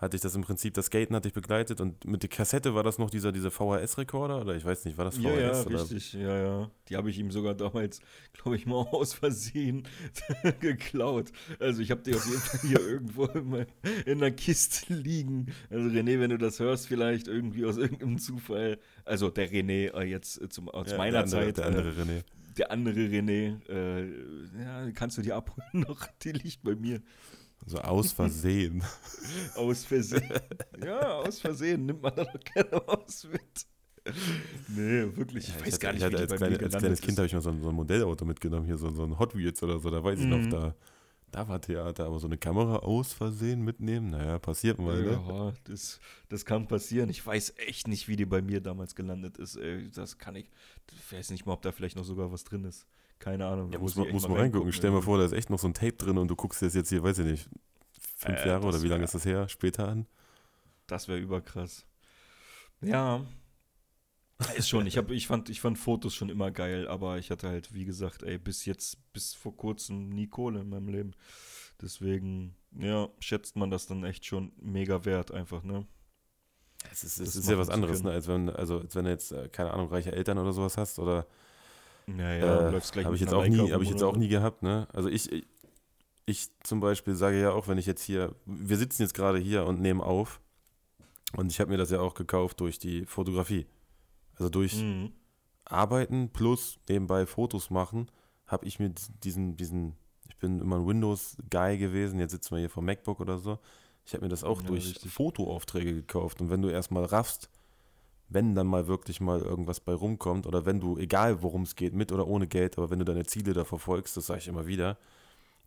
hatte 0.00 0.16
ich 0.16 0.22
das 0.22 0.34
im 0.34 0.42
Prinzip, 0.42 0.72
das 0.74 0.86
Skaten 0.86 1.14
hat 1.14 1.26
dich 1.26 1.34
begleitet 1.34 1.80
und 1.80 2.04
mit 2.06 2.22
der 2.22 2.30
Kassette 2.30 2.74
war 2.74 2.82
das 2.82 2.98
noch 2.98 3.10
dieser, 3.10 3.32
dieser 3.32 3.50
VHS-Rekorder 3.50 4.40
oder 4.40 4.56
ich 4.56 4.64
weiß 4.64 4.86
nicht, 4.86 4.96
war 4.96 5.04
das 5.04 5.16
VHS? 5.16 5.24
Ja, 5.24 5.38
ja, 5.38 5.66
oder? 5.66 5.82
richtig, 5.82 6.12
ja, 6.14 6.38
ja. 6.42 6.70
Die 6.88 6.96
habe 6.96 7.10
ich 7.10 7.18
ihm 7.18 7.30
sogar 7.30 7.54
damals, 7.54 8.00
glaube 8.32 8.56
ich, 8.56 8.64
mal 8.64 8.76
aus 8.76 9.12
Versehen 9.12 9.86
geklaut. 10.60 11.30
Also 11.58 11.82
ich 11.82 11.90
habe 11.90 12.00
die 12.00 12.14
auf 12.14 12.24
jeden 12.24 12.40
Fall 12.40 12.60
hier 12.60 12.80
irgendwo 12.88 13.26
in, 13.26 13.66
in 14.06 14.18
einer 14.18 14.30
Kiste 14.30 14.94
liegen. 14.94 15.52
Also 15.68 15.88
René, 15.88 16.18
wenn 16.18 16.30
du 16.30 16.38
das 16.38 16.60
hörst, 16.60 16.86
vielleicht 16.86 17.28
irgendwie 17.28 17.66
aus 17.66 17.76
irgendeinem 17.76 18.18
Zufall. 18.18 18.78
Also 19.04 19.28
der 19.28 19.50
René 19.50 19.94
äh, 19.94 20.04
jetzt 20.04 20.40
zum, 20.50 20.70
aus 20.70 20.92
ja, 20.92 20.96
meiner 20.96 21.24
der 21.24 21.24
andere, 21.24 21.54
Zeit. 21.54 21.58
Der 21.58 21.66
andere 21.66 21.88
äh, 21.90 22.02
René. 22.02 22.24
Der 22.56 22.70
andere 22.70 23.00
René, 23.00 23.68
äh, 23.68 24.62
ja, 24.62 24.90
kannst 24.92 25.18
du 25.18 25.22
die 25.22 25.32
abholen 25.32 25.68
noch, 25.88 26.06
die 26.22 26.32
liegt 26.32 26.62
bei 26.62 26.74
mir. 26.74 27.00
So 27.66 27.78
aus 27.78 28.12
Versehen. 28.12 28.82
aus 29.54 29.84
Versehen. 29.84 30.32
Ja, 30.84 31.18
aus 31.18 31.40
Versehen 31.40 31.86
nimmt 31.86 32.02
man 32.02 32.14
da 32.14 32.24
doch 32.24 32.40
gerne 32.40 32.82
was 32.86 33.24
mit. 33.24 33.66
Nee, 34.68 35.16
wirklich. 35.16 35.48
Ich 35.48 35.54
ja, 35.54 35.60
weiß 35.60 35.66
ich 35.68 35.74
hatte, 35.74 35.78
gar 35.80 35.92
nicht, 35.92 36.02
wie 36.02 36.16
als, 36.16 36.34
kleine, 36.34 36.58
als 36.58 36.76
kleines 36.76 37.00
Kind 37.00 37.18
habe 37.18 37.26
ich 37.26 37.34
mal 37.34 37.42
so 37.42 37.50
ein, 37.50 37.60
so 37.60 37.68
ein, 37.68 37.74
Modellauto 37.74 38.24
mitgenommen, 38.24 38.66
hier 38.66 38.78
so, 38.78 38.90
so 38.90 39.04
ein 39.04 39.18
Hot 39.18 39.36
Wheels 39.36 39.62
oder 39.62 39.78
so. 39.78 39.90
Da 39.90 40.02
weiß 40.02 40.18
ich 40.18 40.24
mhm. 40.24 40.30
noch, 40.30 40.50
da, 40.50 40.74
da 41.30 41.48
war 41.48 41.60
Theater, 41.60 42.06
aber 42.06 42.18
so 42.18 42.26
eine 42.26 42.38
Kamera 42.38 42.76
aus 42.76 43.12
Versehen 43.12 43.62
mitnehmen, 43.62 44.10
naja, 44.10 44.38
passiert 44.38 44.78
mal, 44.78 45.02
ne? 45.02 45.22
Ja, 45.28 45.52
das, 45.64 46.00
das 46.28 46.44
kann 46.44 46.66
passieren. 46.66 47.10
Ich 47.10 47.24
weiß 47.24 47.54
echt 47.58 47.88
nicht, 47.88 48.08
wie 48.08 48.16
die 48.16 48.26
bei 48.26 48.42
mir 48.42 48.60
damals 48.60 48.94
gelandet 48.94 49.38
ist. 49.38 49.58
Das 49.94 50.18
kann 50.18 50.34
ich. 50.36 50.50
Ich 50.92 51.12
weiß 51.12 51.30
nicht 51.30 51.46
mal, 51.46 51.52
ob 51.52 51.62
da 51.62 51.72
vielleicht 51.72 51.96
noch 51.96 52.04
sogar 52.04 52.32
was 52.32 52.44
drin 52.44 52.64
ist. 52.64 52.86
Keine 53.20 53.46
Ahnung. 53.46 53.70
Ja, 53.70 53.78
muss 53.78 53.94
man, 53.96 54.10
muss 54.10 54.26
man 54.26 54.38
reingucken. 54.38 54.72
Stell 54.72 54.90
mir 54.90 55.02
vor, 55.02 55.18
da 55.18 55.24
ist 55.26 55.32
echt 55.32 55.50
noch 55.50 55.58
so 55.58 55.68
ein 55.68 55.74
Tape 55.74 55.92
drin 55.92 56.18
und 56.18 56.28
du 56.28 56.34
guckst 56.34 56.62
dir 56.62 56.66
das 56.66 56.74
jetzt 56.74 56.88
hier, 56.88 57.02
weiß 57.02 57.18
ich 57.18 57.26
nicht, 57.26 57.48
fünf 58.16 58.40
äh, 58.40 58.48
Jahre 58.48 58.66
oder 58.66 58.82
wie 58.82 58.88
lange 58.88 59.04
ist 59.04 59.14
das 59.14 59.26
her, 59.26 59.46
später 59.48 59.86
an? 59.86 60.06
Das 60.86 61.06
wäre 61.06 61.18
überkrass. 61.18 61.86
Ja. 62.80 63.24
Ist 64.56 64.70
schon, 64.70 64.86
ich, 64.86 64.96
hab, 64.96 65.10
ich, 65.10 65.26
fand, 65.26 65.50
ich 65.50 65.60
fand 65.60 65.76
Fotos 65.78 66.14
schon 66.14 66.30
immer 66.30 66.50
geil, 66.50 66.88
aber 66.88 67.18
ich 67.18 67.30
hatte 67.30 67.48
halt, 67.48 67.74
wie 67.74 67.84
gesagt, 67.84 68.22
ey, 68.22 68.38
bis 68.38 68.64
jetzt, 68.64 69.12
bis 69.12 69.34
vor 69.34 69.54
kurzem 69.54 70.08
nie 70.08 70.28
Kohle 70.28 70.62
in 70.62 70.70
meinem 70.70 70.88
Leben. 70.88 71.12
Deswegen, 71.82 72.56
ja, 72.72 73.10
schätzt 73.18 73.54
man 73.54 73.70
das 73.70 73.86
dann 73.86 74.02
echt 74.02 74.24
schon 74.24 74.52
mega 74.56 75.04
wert 75.04 75.30
einfach, 75.30 75.62
ne? 75.62 75.86
Es 76.90 77.04
ist, 77.04 77.20
es 77.20 77.36
ist 77.36 77.50
ja 77.50 77.58
was 77.58 77.68
anderes, 77.68 78.02
ne, 78.02 78.12
als 78.12 78.28
wenn, 78.28 78.48
also 78.48 78.78
als 78.80 78.94
wenn 78.94 79.04
du 79.04 79.10
jetzt, 79.10 79.32
äh, 79.32 79.50
keine 79.50 79.72
Ahnung, 79.74 79.88
reiche 79.88 80.12
Eltern 80.12 80.38
oder 80.38 80.54
sowas 80.54 80.78
hast 80.78 80.98
oder 80.98 81.26
ja, 82.18 82.34
ja, 82.34 82.68
äh, 82.68 82.70
läufst 82.70 82.92
gleich 82.92 83.04
Habe 83.04 83.14
ich, 83.14 83.20
jetzt 83.20 83.34
auch 83.34 83.46
nie, 83.46 83.72
hab 83.72 83.82
ich 83.82 83.90
jetzt 83.90 84.02
auch 84.02 84.16
nie 84.16 84.28
gehabt, 84.28 84.62
ne? 84.62 84.88
Also 84.92 85.08
ich, 85.08 85.30
ich, 85.30 85.46
ich 86.26 86.48
zum 86.62 86.80
Beispiel 86.80 87.14
sage 87.14 87.40
ja 87.40 87.52
auch, 87.52 87.68
wenn 87.68 87.78
ich 87.78 87.86
jetzt 87.86 88.02
hier, 88.02 88.34
wir 88.46 88.76
sitzen 88.76 89.02
jetzt 89.02 89.14
gerade 89.14 89.38
hier 89.38 89.66
und 89.66 89.80
nehmen 89.80 90.00
auf 90.00 90.40
und 91.36 91.50
ich 91.50 91.60
habe 91.60 91.70
mir 91.70 91.76
das 91.76 91.90
ja 91.90 92.00
auch 92.00 92.14
gekauft 92.14 92.60
durch 92.60 92.78
die 92.78 93.04
Fotografie. 93.04 93.66
Also 94.36 94.48
durch 94.48 94.82
mhm. 94.82 95.12
Arbeiten 95.64 96.30
plus 96.30 96.78
nebenbei 96.88 97.26
Fotos 97.26 97.70
machen, 97.70 98.10
habe 98.46 98.66
ich 98.66 98.78
mir 98.78 98.92
diesen, 99.22 99.56
diesen, 99.56 99.96
ich 100.28 100.36
bin 100.36 100.60
immer 100.60 100.76
ein 100.76 100.86
Windows-Guy 100.86 101.78
gewesen, 101.78 102.18
jetzt 102.18 102.32
sitzen 102.32 102.52
wir 102.52 102.60
hier 102.60 102.70
vor 102.70 102.82
MacBook 102.82 103.20
oder 103.20 103.38
so. 103.38 103.58
Ich 104.04 104.14
habe 104.14 104.24
mir 104.24 104.30
das 104.30 104.42
auch 104.42 104.62
ja, 104.62 104.68
durch 104.68 104.86
richtig. 104.86 105.12
Fotoaufträge 105.12 105.94
gekauft. 105.94 106.40
Und 106.40 106.50
wenn 106.50 106.62
du 106.62 106.68
erstmal 106.68 107.04
raffst, 107.04 107.48
wenn 108.30 108.54
dann 108.54 108.66
mal 108.66 108.86
wirklich 108.86 109.20
mal 109.20 109.40
irgendwas 109.40 109.80
bei 109.80 109.92
rumkommt 109.92 110.46
oder 110.46 110.64
wenn 110.64 110.80
du, 110.80 110.96
egal 110.96 111.42
worum 111.42 111.62
es 111.62 111.74
geht, 111.74 111.92
mit 111.94 112.12
oder 112.12 112.26
ohne 112.26 112.46
Geld, 112.46 112.78
aber 112.78 112.88
wenn 112.88 113.00
du 113.00 113.04
deine 113.04 113.26
Ziele 113.26 113.52
da 113.52 113.64
verfolgst, 113.64 114.16
das 114.16 114.26
sage 114.26 114.40
ich 114.40 114.48
immer 114.48 114.66
wieder, 114.66 114.96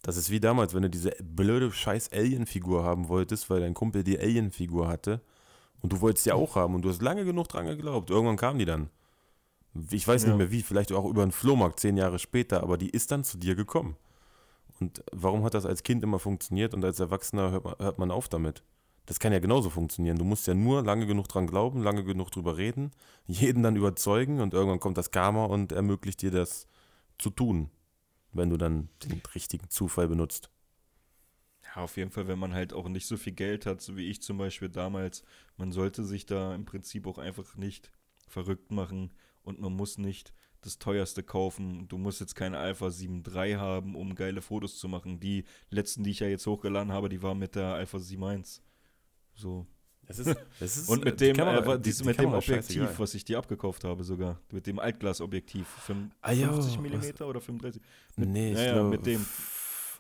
das 0.02 0.18
ist 0.18 0.30
wie 0.30 0.40
damals, 0.40 0.74
wenn 0.74 0.82
du 0.82 0.90
diese 0.90 1.12
blöde 1.22 1.72
scheiß 1.72 2.12
Alien-Figur 2.12 2.84
haben 2.84 3.10
wolltest, 3.10 3.50
weil 3.50 3.60
dein 3.60 3.74
Kumpel 3.74 4.04
die 4.04 4.18
Alien-Figur 4.18 4.88
hatte 4.88 5.22
und 5.82 5.94
du 5.94 6.02
wolltest 6.02 6.26
die 6.26 6.32
auch 6.32 6.56
haben 6.56 6.74
und 6.74 6.84
du 6.84 6.90
hast 6.90 7.02
lange 7.02 7.26
genug 7.26 7.50
dran 7.50 7.68
geglaubt. 7.68 8.10
Irgendwann 8.10 8.38
kam 8.38 8.58
die 8.58 8.66
dann. 8.66 8.90
Ich 9.92 10.08
weiß 10.08 10.24
ja. 10.24 10.30
nicht 10.30 10.38
mehr 10.38 10.52
wie, 10.52 10.62
vielleicht 10.62 10.92
auch 10.92 11.06
über 11.06 11.24
einen 11.24 11.32
Flohmarkt 11.32 11.80
zehn 11.80 11.98
Jahre 11.98 12.20
später, 12.20 12.64
aber 12.64 12.78
die 12.78 12.90
ist 12.90 13.12
dann 13.12 13.24
zu 13.24 13.38
dir 13.38 13.56
gekommen. 13.56 13.98
Und 14.80 15.04
warum 15.12 15.44
hat 15.44 15.54
das 15.54 15.66
als 15.66 15.84
Kind 15.84 16.04
immer 16.04 16.20
funktioniert 16.20 16.74
und 16.74 16.84
als 16.86 17.00
Erwachsener 17.00 17.52
hört 17.52 17.64
man, 17.64 17.76
hört 17.80 18.00
man 18.00 18.12
auf 18.12 18.30
damit? 18.30 18.64
Das 19.06 19.20
kann 19.20 19.34
ja 19.34 19.40
genauso 19.40 19.70
funktionieren. 19.70 20.18
Du 20.18 20.24
musst 20.24 20.48
ja 20.48 20.54
nur 20.54 20.84
lange 20.84 21.06
genug 21.06 21.28
dran 21.28 21.48
glauben, 21.48 21.84
lange 21.84 22.04
genug 22.04 22.32
drüber 22.32 22.58
reden, 22.58 22.92
jeden 23.28 23.64
dann 23.64 23.76
überzeugen 23.76 24.40
und 24.40 24.54
irgendwann 24.54 24.80
kommt 24.80 24.98
das 24.98 25.12
Karma 25.12 25.46
und 25.46 25.72
ermöglicht 25.72 26.22
dir 26.22 26.32
das 26.32 26.68
zu 27.18 27.30
tun, 27.30 27.70
wenn 28.32 28.50
du 28.50 28.58
dann 28.58 28.90
den 29.04 29.22
richtigen 29.36 29.70
Zufall 29.70 30.08
benutzt. 30.08 30.50
Ja, 31.64 31.84
auf 31.84 31.98
jeden 31.98 32.12
Fall, 32.12 32.28
wenn 32.28 32.40
man 32.40 32.54
halt 32.54 32.72
auch 32.74 32.88
nicht 32.88 33.08
so 33.08 33.18
viel 33.18 33.34
Geld 33.34 33.66
hat, 33.66 33.82
so 33.82 33.98
wie 33.98 34.10
ich 34.10 34.22
zum 34.22 34.38
Beispiel 34.38 34.70
damals, 34.70 35.24
man 35.58 35.72
sollte 35.72 36.04
sich 36.04 36.26
da 36.26 36.56
im 36.56 36.66
Prinzip 36.66 37.06
auch 37.08 37.18
einfach 37.18 37.56
nicht 37.56 37.92
verrückt 38.28 38.72
machen 38.72 39.12
und 39.42 39.60
man 39.60 39.74
muss 39.74 39.98
nicht 39.98 40.34
das 40.62 40.80
teuerste 40.80 41.24
kaufen. 41.24 41.88
Du 41.88 41.98
musst 41.98 42.22
jetzt 42.22 42.36
keine 42.36 42.58
Alpha 42.58 42.90
7 42.90 43.24
III 43.28 43.54
haben, 43.54 43.96
um 43.96 44.16
geile 44.16 44.42
Fotos 44.42 44.78
zu 44.78 44.88
machen. 44.88 45.20
Die 45.20 45.44
letzten, 45.70 46.04
die 46.04 46.12
ich 46.12 46.20
ja 46.20 46.28
jetzt 46.28 46.48
hochgeladen 46.48 46.94
habe, 46.94 47.10
die 47.10 47.22
waren 47.22 47.38
mit 47.38 47.56
der 47.56 47.74
Alpha 47.74 48.00
7 48.00 48.24
I. 48.24 48.44
So. 49.36 49.66
Es 50.06 50.20
ist, 50.20 50.36
es 50.60 50.78
ist, 50.78 50.90
Und 50.90 51.06
mit 51.06 51.20
dem, 51.22 51.36
Kamera, 51.36 51.76
äh, 51.76 51.80
die, 51.80 51.94
die 51.94 52.04
mit 52.04 52.20
dem 52.20 52.34
Objektiv, 52.34 53.00
was 53.00 53.14
ich 53.14 53.24
dir 53.24 53.38
abgekauft 53.38 53.84
habe 53.84 54.04
sogar, 54.04 54.40
mit 54.52 54.68
dem 54.68 54.80
Altglasobjektiv, 54.80 55.66
50 55.86 56.12
ah, 56.22 56.34
mm 56.34 57.24
oder 57.24 57.40
35? 57.40 57.82
Mit, 58.18 58.30
nee, 58.30 58.52
ich 58.52 58.60
ja, 58.60 58.74
glaube, 58.74 58.90
mit 58.90 59.06
dem. 59.06 59.26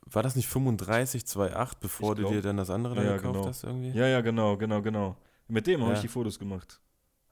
War 0.05 0.21
das 0.21 0.35
nicht 0.35 0.47
35, 0.49 1.23
2,8, 1.23 1.71
bevor 1.79 2.15
glaub, 2.15 2.29
du 2.29 2.35
dir 2.35 2.41
dann 2.41 2.57
das 2.57 2.69
andere 2.69 2.95
ja, 2.95 3.15
gekauft 3.15 3.33
genau. 3.33 3.47
hast 3.47 3.63
irgendwie? 3.63 3.97
Ja, 3.97 4.07
ja, 4.07 4.19
genau, 4.19 4.57
genau, 4.57 4.81
genau. 4.81 5.15
Mit 5.47 5.65
dem 5.67 5.79
ja. 5.79 5.85
habe 5.85 5.95
ich 5.95 6.01
die 6.01 6.09
Fotos 6.09 6.37
gemacht. 6.37 6.81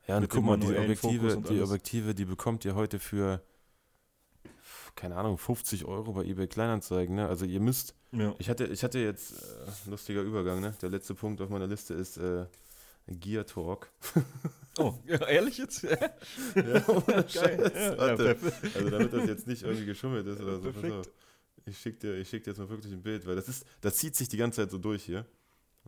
Ja, 0.07 0.17
und 0.17 0.29
guck 0.29 0.43
mal, 0.43 0.57
die 0.57 0.75
Objektive, 0.77 1.41
die 1.41 1.61
Objektive, 1.61 2.15
die 2.15 2.25
bekommt 2.25 2.63
ihr 2.63 2.75
heute 2.75 2.99
für, 2.99 3.43
keine 4.95 5.15
Ahnung, 5.15 5.37
50 5.37 5.85
Euro 5.85 6.13
bei 6.13 6.23
eBay 6.23 6.47
Kleinanzeigen. 6.47 7.15
Ne? 7.15 7.27
Also 7.27 7.45
ihr 7.45 7.59
müsst, 7.59 7.95
ja. 8.11 8.33
ich, 8.39 8.49
hatte, 8.49 8.65
ich 8.65 8.83
hatte 8.83 8.99
jetzt, 8.99 9.33
äh, 9.33 9.89
lustiger 9.89 10.21
Übergang, 10.21 10.61
ne? 10.61 10.73
der 10.81 10.89
letzte 10.89 11.15
Punkt 11.15 11.41
auf 11.41 11.49
meiner 11.49 11.67
Liste 11.67 11.93
ist 11.93 12.17
äh, 12.17 12.45
Gear 13.07 13.45
Talk. 13.45 13.91
Oh, 14.77 14.93
ehrlich 15.05 15.57
jetzt? 15.57 15.83
ja, 15.83 15.97
ohne 16.87 17.27
Scheiß. 17.27 17.97
Warte. 17.97 18.37
also 18.73 18.89
damit 18.89 19.11
das 19.11 19.27
jetzt 19.27 19.45
nicht 19.45 19.63
irgendwie 19.63 19.85
geschummelt 19.85 20.25
ist 20.25 20.39
oder 20.39 20.61
so. 20.61 21.01
Ich 21.65 21.77
schicke 21.77 21.99
dir, 21.99 22.25
schick 22.25 22.45
dir 22.45 22.51
jetzt 22.51 22.59
mal 22.59 22.69
wirklich 22.69 22.93
ein 22.93 23.01
Bild, 23.01 23.25
weil 23.27 23.35
das 23.35 23.49
ist, 23.49 23.65
das 23.81 23.97
zieht 23.97 24.15
sich 24.15 24.29
die 24.29 24.37
ganze 24.37 24.61
Zeit 24.61 24.71
so 24.71 24.77
durch 24.77 25.03
hier. 25.03 25.25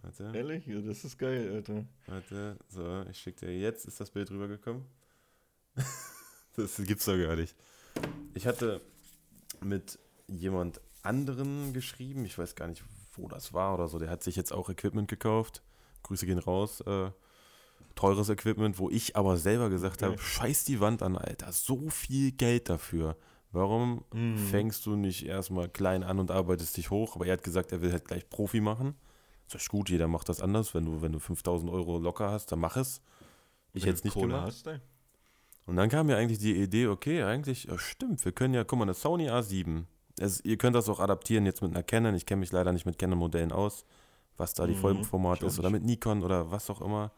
Warte. 0.02 0.32
Ehrlich? 0.34 0.66
Ja, 0.68 0.82
das 0.82 1.06
ist 1.06 1.18
geil, 1.18 1.54
Alter. 1.54 1.86
Warte, 2.08 2.58
so, 2.68 3.06
ich 3.10 3.18
schicke 3.18 3.46
dir 3.46 3.58
jetzt, 3.58 3.86
ist 3.86 4.02
das 4.02 4.12
Bild 4.12 4.30
rübergekommen? 4.32 4.84
das 6.58 6.78
gibt's 6.86 7.06
doch 7.06 7.18
gar 7.18 7.38
nicht. 7.38 7.56
Ich 8.34 8.46
hatte 8.46 8.82
mit 9.66 10.00
jemand 10.28 10.82
anderen 11.02 11.74
geschrieben, 11.74 12.26
ich 12.26 12.38
weiß 12.38 12.56
gar 12.56 12.68
nicht, 12.68 12.84
wo 13.16 13.28
das 13.28 13.54
war 13.54 13.74
oder 13.74 13.88
so, 13.88 14.00
der 14.00 14.10
hat 14.10 14.24
sich 14.24 14.36
jetzt 14.36 14.52
auch 14.54 14.70
Equipment 14.70 15.08
gekauft. 15.08 15.62
Grüße 16.04 16.26
gehen 16.26 16.40
raus. 16.40 16.82
Äh, 16.82 17.12
teures 17.96 18.30
Equipment, 18.30 18.80
wo 18.80 18.90
ich 18.90 19.16
aber 19.16 19.38
selber 19.38 19.70
gesagt 19.70 20.02
okay. 20.02 20.12
habe, 20.12 20.22
scheiß 20.22 20.66
die 20.66 20.80
Wand 20.80 21.04
an, 21.04 21.18
Alter, 21.18 21.52
so 21.52 21.90
viel 21.90 22.32
Geld 22.32 22.70
dafür. 22.70 23.18
Warum 23.52 24.04
mhm. 24.14 24.38
fängst 24.38 24.86
du 24.86 24.96
nicht 24.96 25.26
erstmal 25.26 25.70
klein 25.70 26.04
an 26.04 26.20
und 26.20 26.32
arbeitest 26.32 26.76
dich 26.76 26.90
hoch? 26.90 27.16
Aber 27.16 27.28
er 27.28 27.34
hat 27.34 27.44
gesagt, 27.44 27.72
er 27.72 27.82
will 27.82 27.92
halt 27.92 28.06
gleich 28.06 28.28
Profi 28.28 28.62
machen. 28.62 28.96
Das 29.52 29.62
ist 29.62 29.70
gut, 29.70 29.90
jeder 29.90 30.08
macht 30.08 30.28
das 30.30 30.42
anders. 30.42 30.74
Wenn 30.74 30.86
du, 30.86 31.02
wenn 31.02 31.12
du 31.12 31.20
5000 31.20 31.70
Euro 31.72 32.00
locker 32.00 32.32
hast, 32.32 32.52
dann 32.52 32.60
mach 32.60 32.78
es. 32.78 33.02
Ich 33.74 33.86
hätte 33.86 33.96
es 33.96 34.04
nicht 34.04 34.14
Kohle 34.14 34.28
gemacht. 34.28 34.48
Hast, 34.48 34.68
und 35.66 35.76
dann 35.76 35.90
kam 35.90 36.08
mir 36.08 36.18
eigentlich 36.18 36.40
die 36.40 36.56
Idee, 36.56 36.88
okay, 36.88 37.24
eigentlich, 37.24 37.66
ja, 37.66 37.78
stimmt, 37.78 38.24
wir 38.26 38.32
können 38.32 38.54
ja, 38.54 38.64
guck 38.64 38.80
mal, 38.80 38.84
eine 38.84 38.94
Sony 38.94 39.30
A7. 39.30 39.86
Es, 40.20 40.44
ihr 40.44 40.58
könnt 40.58 40.76
das 40.76 40.90
auch 40.90 41.00
adaptieren 41.00 41.46
jetzt 41.46 41.62
mit 41.62 41.72
einer 41.72 41.84
Canon. 41.84 42.14
Ich 42.16 42.26
kenne 42.26 42.42
mich 42.42 42.52
leider 42.52 42.72
nicht 42.72 42.86
mit 42.86 43.00
Canon-Modellen 43.00 43.52
aus, 43.52 43.86
was 44.38 44.54
da 44.54 44.68
die 44.68 44.76
mhm, 44.76 44.80
Vollformat 44.80 45.42
ist. 45.42 45.58
Oder 45.58 45.70
mit 45.70 45.84
Nikon 45.84 46.22
oder 46.22 46.52
was 46.52 46.70
auch 46.70 46.82
immer. 46.82 47.12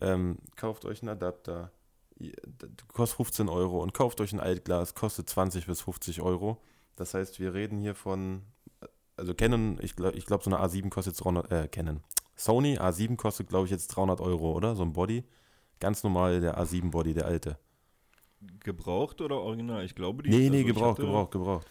Ähm, 0.00 0.36
kauft 0.56 0.84
euch 0.84 1.00
einen 1.00 1.08
Adapter. 1.08 1.70
Kostet 2.92 3.16
15 3.16 3.48
Euro 3.48 3.82
und 3.82 3.94
kauft 3.94 4.20
euch 4.20 4.32
ein 4.32 4.40
Altglas, 4.40 4.94
kostet 4.94 5.28
20 5.30 5.66
bis 5.66 5.80
50 5.82 6.20
Euro. 6.20 6.60
Das 6.96 7.14
heißt, 7.14 7.40
wir 7.40 7.54
reden 7.54 7.78
hier 7.78 7.94
von 7.94 8.42
also 9.16 9.34
Canon, 9.34 9.78
ich 9.80 9.96
glaube, 9.96 10.16
ich 10.16 10.26
glaub, 10.26 10.42
so 10.42 10.50
eine 10.50 10.62
A7 10.62 10.90
kostet 10.90 11.14
jetzt 11.14 11.24
300, 11.24 11.50
äh, 11.50 11.68
Canon. 11.68 12.02
Sony 12.36 12.78
A7 12.78 13.16
kostet, 13.16 13.48
glaube 13.48 13.64
ich, 13.64 13.70
jetzt 13.70 13.88
300 13.88 14.20
Euro, 14.20 14.52
oder? 14.52 14.74
So 14.74 14.82
ein 14.82 14.92
Body. 14.92 15.24
Ganz 15.80 16.02
normal 16.02 16.40
der 16.40 16.58
A7 16.58 16.90
Body, 16.90 17.14
der 17.14 17.26
alte. 17.26 17.58
Gebraucht 18.60 19.20
oder 19.20 19.36
original? 19.36 19.84
Ich 19.84 19.94
glaube, 19.94 20.22
die. 20.22 20.30
Nee, 20.30 20.36
also 20.46 20.50
nee, 20.50 20.64
gebraucht, 20.64 20.98
hatte, 20.98 21.02
gebraucht, 21.02 21.30
gebraucht. 21.32 21.66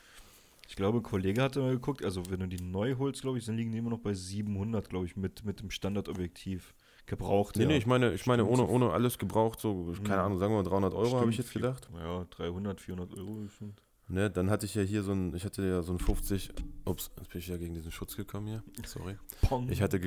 Ich 0.68 0.76
glaube, 0.76 1.00
ein 1.00 1.04
Kollege 1.04 1.42
hatte 1.42 1.62
mal 1.62 1.72
geguckt, 1.74 2.04
also 2.04 2.24
wenn 2.30 2.40
du 2.40 2.48
die 2.48 2.62
neu 2.62 2.96
holst, 2.98 3.22
glaube 3.22 3.38
ich, 3.38 3.46
dann 3.46 3.56
liegen 3.56 3.72
die 3.72 3.78
immer 3.78 3.92
noch 3.92 4.00
bei 4.00 4.14
700, 4.14 4.90
glaube 4.90 5.06
ich, 5.06 5.16
mit, 5.16 5.46
mit 5.46 5.60
dem 5.60 5.70
Standardobjektiv. 5.70 6.74
Gebraucht, 7.06 7.56
Nee, 7.56 7.64
ja. 7.64 7.68
nee, 7.70 7.78
ich 7.78 7.86
meine, 7.86 8.14
ich 8.14 8.26
meine 8.26 8.46
ohne, 8.46 8.66
ohne 8.66 8.90
alles 8.92 9.20
gebraucht, 9.20 9.60
so, 9.60 9.94
keine 10.04 10.24
Ahnung, 10.24 10.40
sagen 10.40 10.54
wir 10.54 10.64
mal 10.64 10.68
300 10.70 10.94
Euro, 10.96 11.20
habe 11.20 11.30
ich 11.30 11.38
jetzt 11.38 11.54
gedacht. 11.54 11.88
Ja, 11.96 12.26
300, 12.32 12.82
400 12.82 13.16
Euro 13.20 13.34
bestimmt. 13.44 13.80
Ne, 14.08 14.32
dann 14.32 14.50
hatte 14.50 14.66
ich 14.66 14.74
ja 14.74 14.82
hier 14.82 15.04
so 15.04 15.12
ein, 15.12 15.36
ich 15.36 15.46
hatte 15.46 15.64
ja 15.64 15.84
so 15.84 15.92
ein 15.94 16.00
50, 16.00 16.50
ups, 16.86 17.12
jetzt 17.18 17.30
bin 17.30 17.40
ich 17.40 17.48
ja 17.48 17.58
gegen 17.58 17.76
diesen 17.76 17.92
Schutz 17.92 18.16
gekommen 18.16 18.48
hier, 18.48 18.64
sorry. 18.88 19.18
Pong. 19.48 19.70
Ich 19.70 19.84
hatte, 19.84 20.02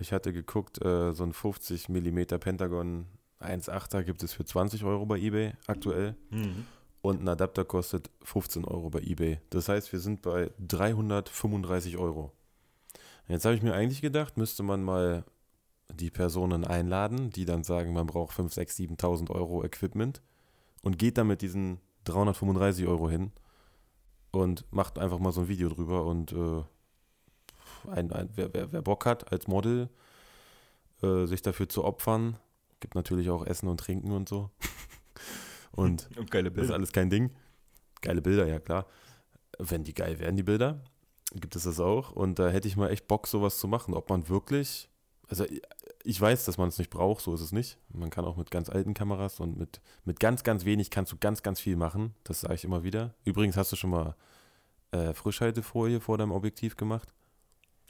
ich 0.00 0.12
hatte 0.12 0.32
geguckt, 0.32 0.84
äh, 0.84 1.12
so 1.12 1.22
ein 1.22 1.32
50 1.32 1.88
mm 1.88 2.24
Pentagon 2.40 3.06
1.8er 3.40 4.02
gibt 4.02 4.22
es 4.22 4.32
für 4.32 4.44
20 4.44 4.84
Euro 4.84 5.06
bei 5.06 5.18
eBay 5.18 5.52
aktuell. 5.66 6.14
Mhm. 6.30 6.66
Und 7.02 7.22
ein 7.22 7.28
Adapter 7.28 7.64
kostet 7.64 8.10
15 8.22 8.64
Euro 8.66 8.90
bei 8.90 9.00
eBay. 9.00 9.40
Das 9.48 9.68
heißt, 9.68 9.90
wir 9.92 10.00
sind 10.00 10.20
bei 10.22 10.50
335 10.58 11.96
Euro. 11.96 12.32
Jetzt 13.26 13.44
habe 13.44 13.54
ich 13.54 13.62
mir 13.62 13.74
eigentlich 13.74 14.02
gedacht, 14.02 14.36
müsste 14.36 14.62
man 14.62 14.82
mal 14.82 15.24
die 15.94 16.10
Personen 16.10 16.64
einladen, 16.64 17.30
die 17.30 17.44
dann 17.44 17.64
sagen, 17.64 17.92
man 17.92 18.06
braucht 18.06 18.34
5, 18.34 18.52
6, 18.52 18.76
7.000 18.76 19.30
Euro 19.30 19.64
Equipment 19.64 20.20
und 20.82 20.98
geht 20.98 21.16
dann 21.16 21.28
mit 21.28 21.42
diesen 21.42 21.80
335 22.04 22.86
Euro 22.86 23.08
hin 23.08 23.32
und 24.30 24.64
macht 24.72 24.98
einfach 24.98 25.18
mal 25.18 25.32
so 25.32 25.42
ein 25.42 25.48
Video 25.48 25.68
drüber 25.68 26.04
und 26.04 26.32
äh, 26.32 26.62
ein, 27.90 28.12
ein, 28.12 28.30
wer, 28.34 28.52
wer, 28.52 28.72
wer, 28.72 28.82
Bock 28.82 29.06
hat 29.06 29.32
als 29.32 29.46
Model, 29.46 29.88
äh, 31.02 31.26
sich 31.26 31.42
dafür 31.42 31.68
zu 31.68 31.84
opfern, 31.84 32.36
gibt 32.80 32.94
natürlich 32.94 33.30
auch 33.30 33.46
Essen 33.46 33.68
und 33.68 33.78
Trinken 33.78 34.12
und 34.12 34.28
so. 34.28 34.50
und, 35.72 36.08
und 36.16 36.30
geile 36.30 36.50
Bilder. 36.50 36.62
Das 36.62 36.70
ist 36.70 36.74
alles 36.74 36.92
kein 36.92 37.10
Ding. 37.10 37.30
Geile 38.02 38.22
Bilder, 38.22 38.46
ja 38.46 38.58
klar. 38.58 38.86
Wenn 39.58 39.84
die 39.84 39.94
geil 39.94 40.18
werden, 40.18 40.36
die 40.36 40.42
Bilder, 40.42 40.82
gibt 41.34 41.54
es 41.56 41.64
das 41.64 41.80
auch. 41.80 42.12
Und 42.12 42.38
da 42.38 42.48
hätte 42.48 42.68
ich 42.68 42.76
mal 42.76 42.90
echt 42.90 43.06
Bock, 43.06 43.26
sowas 43.26 43.58
zu 43.58 43.68
machen. 43.68 43.94
Ob 43.94 44.08
man 44.08 44.28
wirklich, 44.28 44.88
also 45.28 45.44
ich 46.02 46.20
weiß, 46.20 46.44
dass 46.46 46.56
man 46.56 46.68
es 46.68 46.78
nicht 46.78 46.90
braucht, 46.90 47.22
so 47.22 47.34
ist 47.34 47.42
es 47.42 47.52
nicht. 47.52 47.78
Man 47.92 48.10
kann 48.10 48.24
auch 48.24 48.36
mit 48.36 48.50
ganz 48.50 48.70
alten 48.70 48.94
Kameras 48.94 49.38
und 49.40 49.58
mit, 49.58 49.80
mit 50.04 50.18
ganz, 50.18 50.42
ganz 50.44 50.64
wenig 50.64 50.90
kannst 50.90 51.12
du 51.12 51.16
ganz, 51.18 51.42
ganz 51.42 51.60
viel 51.60 51.76
machen. 51.76 52.14
Das 52.24 52.40
sage 52.40 52.54
ich 52.54 52.64
immer 52.64 52.82
wieder. 52.82 53.14
Übrigens 53.24 53.56
hast 53.56 53.72
du 53.72 53.76
schon 53.76 53.90
mal 53.90 54.16
äh, 54.92 55.12
Frischhaltefolie 55.12 56.00
vor 56.00 56.18
deinem 56.18 56.32
Objektiv 56.32 56.76
gemacht. 56.76 57.12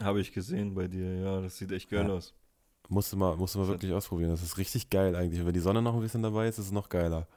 Habe 0.01 0.21
ich 0.21 0.33
gesehen 0.33 0.75
bei 0.75 0.89
dir, 0.89 1.15
ja. 1.15 1.41
Das 1.41 1.59
sieht 1.59 1.73
echt 1.73 1.91
geil 1.91 2.09
ja. 2.09 2.15
aus. 2.15 2.35
Musst 2.91 3.13
du 3.13 3.17
mal, 3.17 3.37
musst 3.37 3.55
du 3.55 3.61
mal 3.61 3.69
wirklich 3.69 3.93
ausprobieren. 3.93 4.31
Das 4.31 4.43
ist 4.43 4.59
richtig 4.59 4.91
geil 4.91 5.15
eigentlich. 5.15 5.41
Und 5.41 5.47
wenn 5.47 5.55
die 5.55 5.61
Sonne 5.61 5.81
noch 5.81 5.95
ein 5.95 6.01
bisschen 6.01 6.23
dabei 6.23 6.49
ist, 6.49 6.59
ist 6.59 6.67
es 6.67 6.73
noch 6.73 6.89
geiler. 6.89 7.29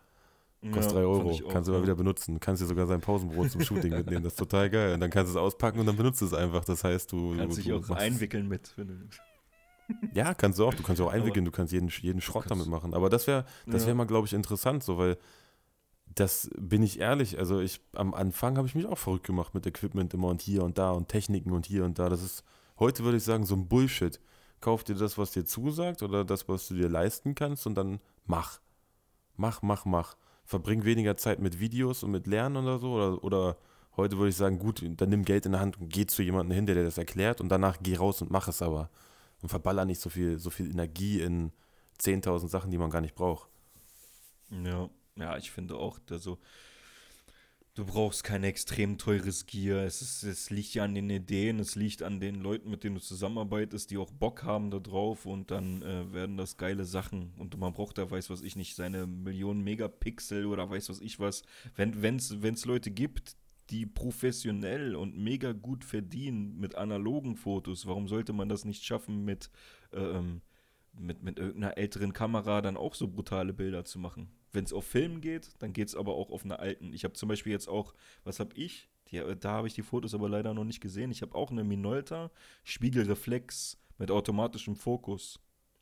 Kostet 0.72 0.94
ja, 0.94 1.02
3 1.02 1.06
Euro. 1.06 1.40
Kannst 1.50 1.68
du 1.68 1.74
mal 1.74 1.84
wieder 1.84 1.94
benutzen. 1.94 2.40
Kannst 2.40 2.64
dir 2.64 2.66
sogar 2.66 2.88
sein 2.88 3.02
Pausenbrot 3.02 3.52
zum 3.52 3.62
Shooting 3.62 3.92
mitnehmen. 3.92 4.24
Das 4.24 4.34
ist 4.34 4.40
total 4.40 4.70
geil. 4.70 4.96
Und 4.96 5.02
dann 5.02 5.12
kannst 5.12 5.32
du 5.32 5.38
es 5.38 5.42
auspacken 5.42 5.80
und 5.80 5.86
dann 5.86 5.96
benutzt 5.96 6.22
du 6.22 6.26
es 6.26 6.34
einfach. 6.34 6.66
Das 6.66 6.84
heißt, 6.84 7.12
du. 7.12 7.36
Kannst 7.38 7.58
dich 7.58 7.72
auch 7.72 7.88
einwickeln 7.92 8.48
mit. 8.48 8.74
Du 8.76 8.86
ja, 10.14 10.34
kannst 10.34 10.58
du 10.58 10.66
auch. 10.66 10.74
Du 10.74 10.82
kannst 10.82 11.02
auch 11.02 11.12
einwickeln, 11.12 11.46
du 11.46 11.52
kannst 11.52 11.72
jeden, 11.72 11.90
jeden 11.90 12.22
Schrott 12.22 12.46
damit 12.48 12.68
machen. 12.68 12.96
Aber 12.96 13.10
das 13.10 13.28
wäre 13.28 13.46
das 13.68 13.86
wär 13.86 13.94
mal, 13.94 14.08
glaube 14.08 14.26
ich, 14.26 14.34
interessant, 14.34 14.84
so, 14.84 14.98
weil 14.98 15.18
das 16.16 16.50
bin 16.58 16.82
ich 16.82 17.00
ehrlich. 17.00 17.38
Also 17.38 17.60
ich 17.60 17.80
am 17.94 18.14
Anfang 18.14 18.58
habe 18.58 18.68
ich 18.68 18.74
mich 18.74 18.88
auch 18.88 18.98
verrückt 18.98 19.28
gemacht 19.28 19.54
mit 19.54 19.68
Equipment 19.68 20.14
immer 20.14 20.30
und 20.30 20.42
hier 20.42 20.64
und 20.64 20.78
da 20.78 20.92
und 20.92 21.10
Techniken 21.10 21.52
und 21.52 21.66
hier 21.68 21.84
und 21.84 22.00
da. 22.00 22.10
Das 22.10 22.24
ist, 22.24 22.44
heute 22.80 23.04
würde 23.04 23.18
ich 23.18 23.24
sagen, 23.24 23.46
so 23.46 23.56
ein 23.56 23.68
Bullshit. 23.68 24.20
Kauf 24.64 24.85
dir 24.85 24.95
das, 24.95 25.18
was 25.18 25.31
dir 25.31 25.44
zusagt 25.44 26.03
oder 26.03 26.23
das, 26.23 26.48
was 26.48 26.69
du 26.69 26.76
dir 26.76 26.88
leisten 26.88 27.35
kannst 27.35 27.68
und 27.68 27.76
dann 27.76 27.99
mach. 28.26 28.61
Mach, 29.35 29.61
mach, 29.61 29.84
mach. 29.84 30.15
Verbring 30.45 30.85
weniger 30.85 31.18
Zeit 31.18 31.40
mit 31.40 31.60
Videos 31.60 32.02
und 32.02 32.11
mit 32.11 32.27
Lernen 32.27 32.64
oder 32.64 32.80
so. 32.80 32.94
Oder, 32.94 33.23
oder 33.26 33.57
heute 33.98 34.18
würde 34.18 34.30
ich 34.30 34.38
sagen, 34.38 34.60
gut, 34.60 34.81
dann 34.81 35.10
nimm 35.10 35.26
Geld 35.26 35.45
in 35.45 35.52
der 35.52 35.60
Hand 35.60 35.81
und 35.81 35.90
geh 35.90 36.06
zu 36.06 36.23
jemandem 36.23 36.56
hin, 36.56 36.65
der 36.65 36.76
dir 36.76 36.85
das 36.85 36.98
erklärt 36.98 37.41
und 37.41 37.49
danach 37.49 37.80
geh 37.84 37.98
raus 37.98 38.22
und 38.22 38.31
mach 38.31 38.48
es 38.48 38.61
aber 38.61 38.90
und 39.41 39.49
verballer 39.49 39.84
nicht 39.84 39.99
so 39.99 40.10
viel, 40.10 40.40
so 40.40 40.49
viel 40.49 40.72
Energie 40.72 41.19
in 41.19 41.52
10.000 41.99 42.48
Sachen, 42.48 42.72
die 42.72 42.77
man 42.77 42.90
gar 42.90 43.02
nicht 43.02 43.15
braucht. 43.15 43.49
Ja, 44.49 44.90
ja, 45.18 45.35
ich 45.35 45.52
finde 45.52 45.76
auch, 45.76 45.99
also, 46.10 46.40
du 47.76 47.86
brauchst 47.86 48.24
kein 48.24 48.44
extrem 48.44 48.98
teures 48.98 49.45
Gear. 49.45 49.84
Es, 49.84 50.02
ist, 50.02 50.24
es 50.24 50.50
liegt 50.50 50.74
ja 50.74 50.84
an 50.84 50.94
den 50.94 51.10
Ideen, 51.10 51.60
es 51.60 51.76
liegt 51.76 52.04
an 52.04 52.20
den 52.20 52.36
Leuten, 52.36 52.70
mit 52.70 52.84
denen 52.84 52.95
du 52.95 53.02
zusammenarbeitest, 53.02 53.90
die 53.91 53.98
auch 53.98 54.12
Bock 54.12 54.44
haben 54.44 54.70
da 54.70 54.80
drauf 54.80 55.26
und 55.26 55.52
dann 55.52 55.82
äh, 55.82 56.14
werden 56.14 56.38
das 56.38 56.58
geile 56.58 56.86
Sachen. 56.86 57.34
Und 57.38 57.58
man 57.58 57.74
braucht 57.74 57.98
da, 57.98 58.10
weiß 58.10 58.30
was 58.30 58.41
ich 58.41 58.56
nicht, 58.56 58.76
seine 58.76 59.08
Millionen 59.08 59.64
Megapixel 59.64 60.45
oder 60.45 60.70
weiß 60.70 60.90
was 60.90 61.02
ich 61.02 61.20
was. 61.20 61.44
Wenn 61.76 62.18
es 62.18 62.66
Leute 62.66 62.91
gibt, 62.91 63.36
die 63.70 63.86
professionell 63.86 64.95
und 64.95 65.18
mega 65.18 65.54
gut 65.54 65.84
verdienen 65.84 66.60
mit 66.60 66.76
analogen 66.76 67.36
Fotos, 67.36 67.88
warum 67.88 68.08
sollte 68.08 68.34
man 68.34 68.50
das 68.50 68.66
nicht 68.66 68.84
schaffen, 68.84 69.26
mit, 69.26 69.50
ähm, 69.94 70.41
mit, 70.94 71.24
mit 71.24 71.40
irgendeiner 71.40 71.78
älteren 71.78 72.14
Kamera 72.14 72.62
dann 72.62 72.78
auch 72.78 72.94
so 72.94 73.08
brutale 73.08 73.54
Bilder 73.54 73.86
zu 73.86 74.00
machen? 74.00 74.30
Wenn 74.54 74.64
es 74.64 74.72
auf 74.72 74.86
Film 74.86 75.20
geht, 75.20 75.50
dann 75.60 75.74
geht 75.74 75.90
es 75.90 75.96
aber 75.96 76.14
auch 76.14 76.30
auf 76.30 76.46
einer 76.46 76.60
alten. 76.60 76.94
Ich 76.94 77.04
habe 77.04 77.16
zum 77.16 77.28
Beispiel 77.28 77.52
jetzt 77.52 77.68
auch, 77.68 77.94
was 78.24 78.40
habe 78.40 78.56
ich? 78.56 78.88
Die, 79.10 79.22
da 79.40 79.52
habe 79.52 79.68
ich 79.68 79.74
die 79.74 79.82
Fotos 79.82 80.14
aber 80.14 80.30
leider 80.30 80.54
noch 80.54 80.64
nicht 80.64 80.80
gesehen. 80.80 81.12
Ich 81.12 81.22
habe 81.22 81.36
auch 81.36 81.52
eine 81.52 81.64
Minolta 81.64 82.32
Spiegelreflex 82.64 83.78
mit 83.98 84.12
automatischem 84.12 84.76
Fokus. 84.76 85.40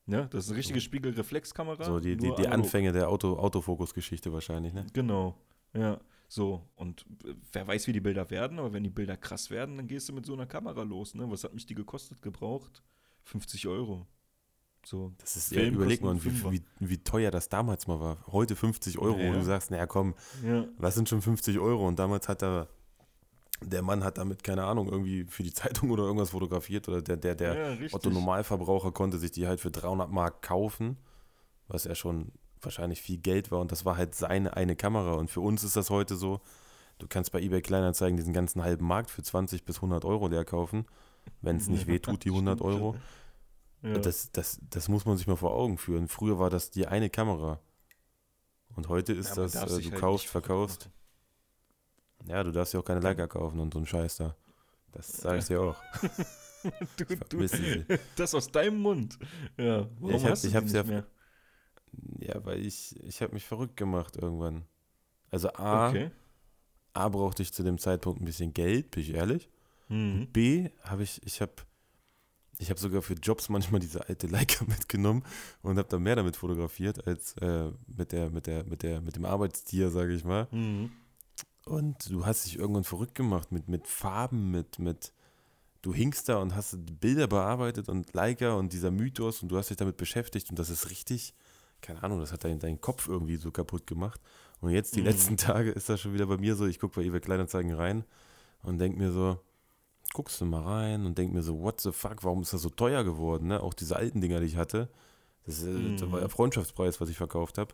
Ja, 0.07 0.26
das 0.26 0.45
ist 0.45 0.49
eine 0.49 0.60
richtige 0.60 0.81
Spiegelreflexkamera. 0.81 1.84
So 1.84 1.99
die, 1.99 2.18
die, 2.18 2.34
die 2.35 2.48
Anfänge 2.48 2.91
der 2.91 3.10
Auto, 3.10 3.38
Autofokus-Geschichte 3.38 4.34
wahrscheinlich, 4.34 4.73
ne? 4.73 4.85
Genau, 4.93 5.38
ja. 5.73 5.99
So, 6.27 6.65
und 6.76 7.06
wer 7.52 7.68
weiß, 7.68 7.88
wie 7.88 7.91
die 7.91 7.99
Bilder 7.99 8.30
werden, 8.30 8.57
aber 8.57 8.72
wenn 8.72 8.85
die 8.85 8.89
Bilder 8.89 9.18
krass 9.18 9.49
werden, 9.49 9.76
dann 9.76 9.88
gehst 9.88 10.07
du 10.07 10.14
mit 10.14 10.26
so 10.26 10.31
einer 10.31 10.45
Kamera 10.45 10.81
los. 10.84 11.14
Ne? 11.14 11.30
Was 11.30 11.43
hat 11.43 11.53
mich 11.53 11.65
die 11.65 11.76
gekostet 11.76 12.22
gebraucht? 12.22 12.81
50 13.23 13.68
Euro. 13.68 14.07
So. 14.83 15.11
Das 15.19 15.35
ist, 15.35 15.51
ja, 15.51 15.61
Film 15.61 15.75
überleg 15.75 16.01
mal, 16.01 16.23
wie, 16.23 16.51
wie, 16.51 16.61
wie 16.79 16.97
teuer 16.97 17.29
das 17.31 17.49
damals 17.49 17.87
mal 17.87 17.99
war. 17.99 18.17
Heute 18.31 18.55
50 18.55 18.97
Euro, 18.99 19.17
Ja. 19.19 19.29
wo 19.29 19.33
du 19.33 19.43
sagst, 19.43 19.71
naja 19.71 19.85
komm, 19.85 20.15
Ja. 20.43 20.65
was 20.77 20.95
sind 20.95 21.07
schon 21.07 21.21
50 21.21 21.59
Euro? 21.59 21.87
Und 21.87 21.99
damals 21.99 22.27
hat 22.27 22.41
er, 22.41 22.67
der 23.63 23.83
Mann 23.83 24.03
hat 24.03 24.17
damit, 24.17 24.43
keine 24.43 24.63
Ahnung, 24.63 24.89
irgendwie 24.89 25.25
für 25.25 25.43
die 25.43 25.53
Zeitung 25.85 25.91
oder 25.91 26.03
irgendwas 26.03 26.31
fotografiert 26.31 26.87
oder 26.89 27.01
der, 27.01 27.17
der, 27.17 27.35
der 27.35 27.73
ja. 27.75 27.87
Otto 27.91 28.09
Normalverbraucher 28.09 28.91
konnte 28.91 29.19
sich 29.19 29.31
die 29.31 29.47
halt 29.47 29.59
für 29.59 29.69
300 29.71 30.09
Mark 30.11 30.41
kaufen, 30.41 30.97
was 31.67 31.83
ja 31.83 31.93
schon 31.95 32.31
wahrscheinlich 32.63 33.01
viel 33.01 33.17
Geld 33.17 33.51
war 33.51 33.59
und 33.59 33.71
das 33.71 33.85
war 33.85 33.97
halt 33.97 34.13
seine 34.13 34.55
eine 34.55 34.75
Kamera 34.75 35.13
und 35.13 35.31
für 35.31 35.41
uns 35.41 35.63
ist 35.63 35.75
das 35.75 35.89
heute 35.89 36.15
so, 36.15 36.41
du 36.99 37.07
kannst 37.07 37.31
bei 37.31 37.41
eBay 37.41 37.61
Kleinanzeigen 37.63 38.17
diesen 38.17 38.33
ganzen 38.33 38.63
halben 38.63 38.85
Markt 38.85 39.09
für 39.09 39.23
20 39.23 39.65
bis 39.65 39.77
100 39.77 40.05
Euro 40.05 40.27
leer 40.27 40.45
kaufen, 40.45 40.85
wenn 41.41 41.57
es 41.57 41.67
nicht 41.67 41.87
Ja, 41.87 41.87
wehtut, 41.93 42.23
die 42.23 42.29
100 42.29 42.59
stimmt 42.59 42.71
Euro. 42.71 42.95
Ja. 43.83 43.97
Das, 43.97 44.31
das, 44.31 44.59
das 44.69 44.87
muss 44.89 45.05
man 45.05 45.17
sich 45.17 45.25
mal 45.27 45.35
vor 45.37 45.53
Augen 45.55 45.77
führen. 45.77 46.07
Früher 46.07 46.37
war 46.39 46.49
das 46.49 46.69
die 46.71 46.85
eine 46.87 47.09
Kamera 47.09 47.59
und 48.75 48.87
heute 48.89 49.13
ist 49.13 49.29
Ja, 49.29 49.43
das, 49.43 49.55
äh, 49.55 49.65
du 49.67 49.73
halt 49.91 49.95
kaufst, 49.95 50.27
verkaufst. 50.27 50.89
Ja, 52.27 52.43
du 52.43 52.51
darfst 52.51 52.73
ja 52.73 52.79
auch 52.79 52.85
keine 52.85 52.99
Leica 52.99 53.25
kaufen 53.27 53.59
und 53.59 53.73
so 53.73 53.79
einen 53.79 53.87
Scheiß 53.87 54.17
da. 54.17 54.35
Das 54.91 55.07
sage 55.17 55.39
ich 55.39 55.45
dir 55.45 55.61
auch. 55.61 55.75
Du, 56.95 57.05
du, 57.05 57.47
das 58.15 58.35
aus 58.35 58.51
deinem 58.51 58.77
Mund. 58.81 59.17
Ja, 59.57 59.89
warum 59.99 60.15
ich 60.15 60.23
hab- 60.23 60.29
hast 60.29 60.43
du 60.43 60.47
ich 60.49 60.55
hab's 60.55 60.71
ja- 60.73 60.83
mehr? 60.83 61.07
Ja, 62.19 62.45
weil 62.45 62.63
ich, 62.63 62.95
ich 63.03 63.19
habe 63.23 63.33
mich 63.33 63.45
verrückt 63.47 63.75
gemacht 63.77 64.15
irgendwann. 64.15 64.65
Also 65.31 65.49
A, 65.53 65.89
Okay. 65.89 66.11
A 66.93 67.09
brauchte 67.09 67.41
ich 67.41 67.51
zu 67.51 67.63
dem 67.63 67.79
Zeitpunkt 67.79 68.21
ein 68.21 68.25
bisschen 68.25 68.53
Geld, 68.53 68.91
bin 68.91 69.01
ich 69.01 69.15
ehrlich. 69.15 69.49
Mhm. 69.89 70.27
B 70.31 70.69
habe 70.83 71.01
ich, 71.01 71.19
ich 71.25 71.41
habe 71.41 71.51
ich 72.61 72.69
habe 72.69 72.79
sogar 72.79 73.01
für 73.01 73.15
Jobs 73.15 73.49
manchmal 73.49 73.81
diese 73.81 74.07
alte 74.07 74.27
Leica 74.27 74.63
mitgenommen 74.67 75.23
und 75.61 75.77
habe 75.77 75.89
dann 75.89 76.03
mehr 76.03 76.15
damit 76.15 76.35
fotografiert 76.38 77.07
als 77.07 77.35
äh, 77.38 77.71
mit 77.88 78.11
der 78.11 78.29
mit 78.29 78.47
der 78.47 78.63
mit 78.63 78.83
der 78.83 79.01
mit 79.01 79.15
dem 79.15 79.25
Arbeitstier, 79.25 79.89
sage 79.89 80.13
ich 80.13 80.23
mal. 80.23 80.47
Mhm. 80.51 80.91
Und 81.65 82.09
du 82.09 82.25
hast 82.25 82.45
dich 82.45 82.57
irgendwann 82.57 82.83
verrückt 82.83 83.15
gemacht 83.15 83.51
mit 83.51 83.67
mit 83.67 83.88
Farben, 83.88 84.51
mit 84.51 84.79
mit 84.79 85.11
du 85.81 85.93
hingst 85.93 86.29
da 86.29 86.38
und 86.38 86.55
hast 86.55 86.77
Bilder 86.99 87.27
bearbeitet 87.27 87.89
und 87.89 88.13
Leica 88.13 88.53
und 88.53 88.71
dieser 88.73 88.91
Mythos 88.91 89.41
und 89.41 89.49
du 89.49 89.57
hast 89.57 89.69
dich 89.71 89.77
damit 89.77 89.97
beschäftigt 89.97 90.49
und 90.51 90.59
das 90.59 90.69
ist 90.69 90.89
richtig 90.89 91.33
keine 91.81 92.03
Ahnung, 92.03 92.19
das 92.19 92.31
hat 92.31 92.43
deinen 92.43 92.59
deinen 92.59 92.79
Kopf 92.79 93.07
irgendwie 93.07 93.38
so 93.38 93.49
kaputt 93.49 93.88
gemacht. 93.88 94.21
Und 94.59 94.69
jetzt 94.69 94.95
die 94.95 94.99
Mhm. 94.99 95.07
letzten 95.07 95.38
Tage 95.38 95.71
ist 95.71 95.89
das 95.89 95.99
schon 95.99 96.13
wieder 96.13 96.27
bei 96.27 96.38
mir 96.38 96.55
so, 96.55 96.67
ich 96.67 96.79
gucke 96.79 97.01
bei 97.01 97.07
eBay 97.07 97.19
Kleinanzeigen 97.19 97.73
rein 97.73 98.03
und 98.61 98.77
denke 98.77 98.99
mir 98.99 99.11
so, 99.11 99.39
guckst 100.13 100.39
du 100.41 100.45
mal 100.45 100.61
rein 100.63 101.05
und 101.05 101.17
denk 101.17 101.33
mir 101.33 101.41
so, 101.41 101.59
what 101.61 101.79
the 101.81 101.91
fuck, 101.91 102.23
warum 102.23 102.41
ist 102.41 102.53
das 102.53 102.61
so 102.61 102.69
teuer 102.69 103.03
geworden? 103.03 103.47
Ne? 103.47 103.61
Auch 103.61 103.73
diese 103.73 103.95
alten 103.95 104.21
Dinger, 104.21 104.39
die 104.39 104.45
ich 104.47 104.57
hatte. 104.57 104.89
Das, 105.45 105.63
äh, 105.63 105.95
das 105.95 106.11
war 106.11 106.19
ja 106.19 106.25
Mhm. 106.27 106.31
Freundschaftspreis, 106.31 106.99
was 107.01 107.09
ich 107.09 107.17
verkauft 107.17 107.57
habe. 107.57 107.73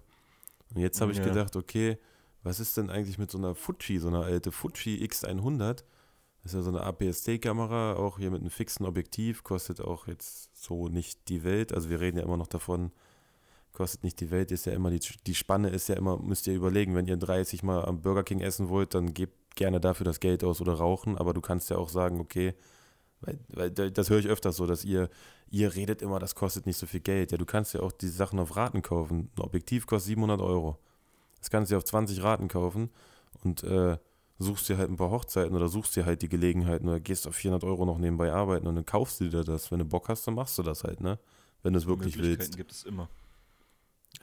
Und 0.73 0.81
jetzt 0.81 1.01
habe 1.01 1.11
ich 1.11 1.17
Ja. 1.17 1.23
gedacht, 1.23 1.55
okay, 1.55 1.97
was 2.43 2.59
ist 2.59 2.77
denn 2.77 2.89
eigentlich 2.89 3.17
mit 3.17 3.31
so 3.31 3.37
einer 3.37 3.55
Fuji, 3.55 3.99
so 3.99 4.07
einer 4.07 4.23
alte 4.23 4.51
Fuji 4.51 5.03
X100? 5.03 5.83
Das 6.43 6.53
ist 6.53 6.53
ja 6.53 6.61
so 6.61 6.69
eine 6.69 6.81
APS-C-Kamera, 6.81 7.95
auch 7.95 8.19
hier 8.19 8.31
mit 8.31 8.41
einem 8.41 8.49
fixen 8.51 8.85
Objektiv, 8.85 9.43
kostet 9.43 9.81
auch 9.81 10.07
jetzt 10.07 10.55
so 10.55 10.87
nicht 10.87 11.27
die 11.29 11.43
Welt. 11.43 11.73
Also 11.73 11.89
wir 11.89 11.99
reden 11.99 12.17
ja 12.17 12.23
immer 12.23 12.37
noch 12.37 12.47
davon, 12.47 12.91
kostet 13.73 14.03
nicht 14.03 14.19
die 14.21 14.31
Welt, 14.31 14.51
ist 14.51 14.65
ja 14.65 14.71
immer 14.73 14.89
die, 14.89 14.99
die 15.25 15.35
Spanne 15.35 15.69
ist 15.69 15.89
ja 15.89 15.95
immer, 15.95 16.17
müsst 16.17 16.47
ihr 16.47 16.53
überlegen, 16.55 16.95
wenn 16.95 17.07
ihr 17.07 17.17
30 17.17 17.63
Mal 17.63 17.83
am 17.85 18.01
Burger 18.01 18.23
King 18.23 18.39
essen 18.39 18.69
wollt, 18.69 18.93
dann 18.93 19.13
gebt 19.13 19.36
gerne 19.57 19.79
dafür 19.81 20.05
das 20.05 20.19
Geld 20.21 20.43
aus 20.43 20.61
oder 20.61 20.73
rauchen, 20.73 21.17
aber 21.17 21.33
du 21.33 21.41
kannst 21.41 21.69
ja 21.69 21.77
auch 21.77 21.89
sagen, 21.89 22.19
okay, 22.21 22.53
weil, 23.21 23.39
weil 23.49 23.71
da- 23.71 23.89
das 23.89 24.09
höre 24.09 24.19
ich 24.19 24.27
öfters 24.27 24.55
so, 24.55 24.65
dass 24.65 24.85
ihr, 24.85 25.09
ihr 25.49 25.75
redet 25.75 26.01
immer, 26.01 26.19
das 26.19 26.35
kostet 26.35 26.65
nicht 26.65 26.77
so 26.77 26.85
viel 26.85 26.99
Geld. 27.01 27.31
Ja, 27.31 27.37
du 27.37 27.45
kannst 27.45 27.73
ja 27.73 27.81
auch 27.81 27.91
die 27.91 28.07
Sachen 28.07 28.39
auf 28.39 28.55
Raten 28.55 28.81
kaufen. 28.81 29.29
Ein 29.35 29.41
Objektiv 29.41 29.85
kostet 29.87 30.07
700 30.09 30.39
Euro. 30.39 30.77
Das 31.39 31.49
kannst 31.49 31.69
du 31.71 31.73
dir 31.73 31.77
auf 31.77 31.83
20 31.85 32.21
Raten 32.23 32.47
kaufen 32.47 32.89
und 33.43 33.63
äh, 33.63 33.97
suchst 34.39 34.69
dir 34.69 34.77
halt 34.77 34.89
ein 34.89 34.97
paar 34.97 35.09
Hochzeiten 35.09 35.55
oder 35.55 35.67
suchst 35.67 35.95
dir 35.95 36.05
halt 36.05 36.21
die 36.21 36.29
Gelegenheiten 36.29 36.87
oder 36.87 36.99
gehst 36.99 37.27
auf 37.27 37.35
400 37.35 37.63
Euro 37.63 37.85
noch 37.85 37.97
nebenbei 37.97 38.31
arbeiten 38.31 38.67
und 38.67 38.75
dann 38.75 38.85
kaufst 38.85 39.19
du 39.19 39.29
dir 39.29 39.43
das. 39.43 39.71
Wenn 39.71 39.79
du 39.79 39.85
Bock 39.85 40.09
hast, 40.09 40.27
dann 40.27 40.35
machst 40.35 40.57
du 40.57 40.63
das 40.63 40.83
halt, 40.83 41.01
ne? 41.01 41.17
Wenn 41.63 41.73
du 41.73 41.79
es 41.79 41.87
wirklich 41.87 42.15
Möglichkeiten 42.15 42.39
willst. 42.41 42.57
gibt 42.57 42.71
es 42.71 42.83
immer. 42.83 43.09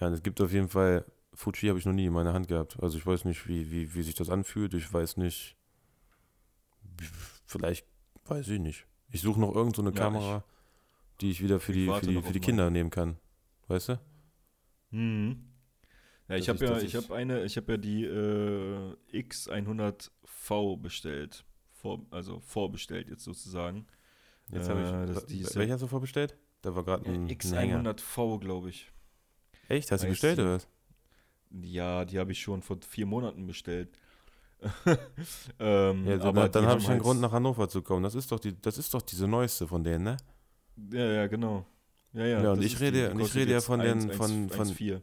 Ja, 0.01 0.09
es 0.09 0.23
gibt 0.23 0.41
auf 0.41 0.53
jeden 0.53 0.69
Fall, 0.69 1.05
Fuji 1.35 1.69
habe 1.69 1.79
ich 1.79 1.85
noch 1.87 1.93
nie 1.93 2.07
in 2.07 2.13
meiner 2.13 2.33
Hand 2.33 2.49
gehabt. 2.49 2.77
Also 2.81 2.97
ich 2.99 3.07
weiß 3.07 3.25
nicht, 3.25 3.47
wie, 3.49 3.71
wie, 3.71 3.95
wie 3.95 4.03
sich 4.03 4.15
das 4.15 4.31
anfühlt. 4.31 4.73
Ich 4.75 4.93
weiß 4.93 5.17
nicht, 5.17 5.57
vielleicht, 7.47 7.87
weiß 8.27 8.49
ich 8.49 8.61
nicht. 8.61 8.87
Ich 9.11 9.21
suche 9.21 9.41
noch 9.41 9.55
irgendeine 9.55 9.75
so 9.75 9.83
eine 9.83 9.91
Ja, 9.91 9.97
Kamera, 10.05 10.45
die 11.21 11.31
ich 11.31 11.43
wieder 11.43 11.61
für 11.61 11.73
ich 11.73 11.79
die, 11.79 11.87
für 11.87 12.07
die, 12.07 12.23
für 12.23 12.33
die. 12.33 12.41
Kinder 12.41 12.71
nehmen 12.71 12.91
kann. 12.91 13.17
Weißt 13.69 13.91
du? 13.91 14.01
Mhm. 14.91 15.45
Ja, 16.29 16.37
ich 16.37 16.49
habe 16.49 16.65
ich- 16.65 16.71
ja, 16.71 16.79
ich 16.79 16.85
ich- 16.85 16.95
habe 16.97 17.15
eine, 17.15 17.45
ich 17.45 17.57
habe 17.57 17.73
ja 17.73 17.77
die 17.79 18.05
äh, 18.05 18.97
X100V 19.13 20.81
bestellt. 20.81 21.45
Vor, 21.73 22.07
also 22.11 22.41
vorbestellt 22.41 23.09
jetzt 23.11 23.25
sozusagen. 23.25 23.87
Jetzt 24.51 24.69
Äh, 24.69 24.71
habe 24.71 25.07
das- 25.07 25.23
ich. 25.25 25.29
die 25.29 25.41
ist 25.41 25.57
welcher 25.57 25.75
hast 25.75 25.83
du 25.83 25.87
vorbestellt? 25.87 26.37
Da 26.63 26.75
war 26.75 26.83
gerade 26.85 27.05
ein, 27.07 27.27
Hänger. 27.29 27.83
X100V, 27.83 28.39
glaube 28.41 28.71
ich. 28.71 28.91
Echt? 29.69 29.91
Hast 29.93 30.03
du 30.05 30.09
bestellt 30.09 30.39
die- 30.39 30.43
oder 30.43 30.55
was? 30.57 30.69
Ja, 31.63 32.05
die 32.05 32.19
habe 32.19 32.33
ich 32.33 32.41
schon 32.41 32.63
vor 32.63 32.79
vier 32.89 33.07
Monaten 33.07 33.47
bestellt. 33.47 33.89
ähm, 35.59 36.07
Ja, 36.07 36.17
dann, 36.17 36.29
aber 36.29 36.49
dann 36.49 36.63
die 36.65 36.69
habe 36.69 36.81
ich 36.81 36.87
einen 36.87 36.95
halt- 36.95 37.03
Grund, 37.03 37.21
nach 37.21 37.33
Hannover 37.33 37.69
zu 37.69 37.83
kommen. 37.83 38.03
Das 38.03 38.15
ist 38.15 38.31
doch 38.33 38.41
die, 38.41 38.61
das 38.61 38.79
ist 38.79 38.93
doch 38.95 39.03
diese 39.03 39.29
neueste 39.29 39.67
von 39.67 39.85
denen, 39.85 40.05
ne? 40.05 40.17
Ja, 40.91 41.05
ja, 41.07 41.27
genau. 41.27 41.65
Ja, 42.13 42.25
ja, 42.27 42.43
Ja, 42.43 42.53
und 42.53 42.63
ich 42.65 42.81
rede- 42.81 43.09
die 43.09 43.15
und 43.15 43.21
ich 43.21 43.35
rede 43.35 43.53
ja 43.53 43.61
von 43.61 43.81
den- 43.81 44.11
1, 44.11 44.17
von- 44.17 44.31
1, 44.31 44.55
von- 44.55 44.67
1,4. 44.69 45.01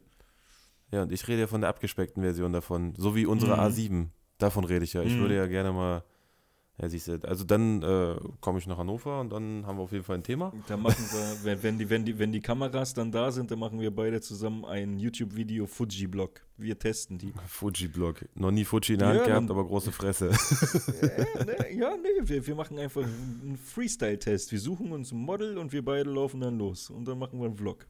Ja, 0.90 1.02
und 1.02 1.12
ich 1.12 1.26
rede 1.28 1.40
ja 1.42 1.46
von 1.46 1.60
der 1.60 1.70
abgespeckten 1.70 2.22
Version 2.22 2.52
davon. 2.52 2.94
So 2.96 3.14
wie 3.14 3.24
unsere 3.26 3.54
Mhm. 3.56 3.60
A7. 3.62 4.06
Davon 4.38 4.64
rede 4.64 4.84
ich 4.84 4.92
ja. 4.94 5.02
Ich 5.02 5.14
Mhm. 5.14 5.20
würde 5.20 5.36
ja 5.36 5.46
gerne 5.46 5.72
mal. 5.72 6.02
Ja, 6.82 6.88
siehst 6.88 7.06
du, 7.06 7.12
also 7.22 7.44
dann 7.44 7.80
äh, 7.82 8.16
komme 8.40 8.58
ich 8.58 8.66
nach 8.66 8.76
Hannover 8.76 9.20
und 9.20 9.30
dann 9.30 9.64
haben 9.66 9.78
wir 9.78 9.82
auf 9.84 9.92
jeden 9.92 10.02
Fall 10.02 10.16
ein 10.16 10.24
Thema. 10.24 10.52
Da 10.66 10.76
machen 10.76 10.96
wir, 11.12 11.44
wenn, 11.44 11.62
wenn, 11.62 11.78
die, 11.78 11.88
wenn, 11.88 12.04
die, 12.04 12.18
wenn 12.18 12.32
die 12.32 12.40
Kameras 12.40 12.92
dann 12.92 13.12
da 13.12 13.30
sind, 13.30 13.52
dann 13.52 13.60
machen 13.60 13.78
wir 13.78 13.94
beide 13.94 14.20
zusammen 14.20 14.64
ein 14.64 14.98
YouTube-Video 14.98 15.66
Fuji-Blog. 15.68 16.40
Wir 16.56 16.76
testen 16.76 17.18
die. 17.18 17.32
Fuji-Blog. 17.46 18.24
Noch 18.34 18.50
nie 18.50 18.64
Fuji 18.64 18.94
in 18.94 18.98
der 18.98 19.08
Ja, 19.10 19.14
Hand 19.14 19.26
gehabt, 19.26 19.48
dann- 19.48 19.56
aber 19.56 19.64
große 19.64 19.92
Fresse. 19.92 20.30
ja, 20.30 21.44
ne, 21.44 21.72
ja, 21.78 21.96
nee, 21.96 22.08
wir, 22.28 22.44
wir 22.44 22.54
machen 22.56 22.76
einfach 22.80 23.04
einen 23.04 23.56
Freestyle-Test. 23.56 24.50
Wir 24.50 24.58
suchen 24.58 24.90
uns 24.90 25.12
ein 25.12 25.18
Model 25.18 25.58
und 25.58 25.72
wir 25.72 25.84
beide 25.84 26.10
laufen 26.10 26.40
dann 26.40 26.58
los. 26.58 26.90
Und 26.90 27.06
dann 27.06 27.16
machen 27.16 27.38
wir 27.38 27.46
einen 27.46 27.56
Vlog. 27.56 27.86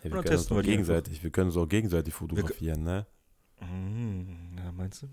Ja, 0.00 0.04
wir 0.04 0.10
dann 0.10 0.20
können 0.22 0.36
testen 0.36 0.54
auch 0.54 0.60
wir 0.60 0.64
gegenseitig, 0.64 1.22
wir 1.22 1.30
können 1.30 1.46
uns 1.48 1.56
auch 1.56 1.66
gegenseitig 1.66 2.12
fotografieren, 2.12 2.82
ne? 2.84 3.06
Mhm, 3.62 4.58
ja, 4.58 4.70
meinst 4.70 5.02
du? 5.02 5.06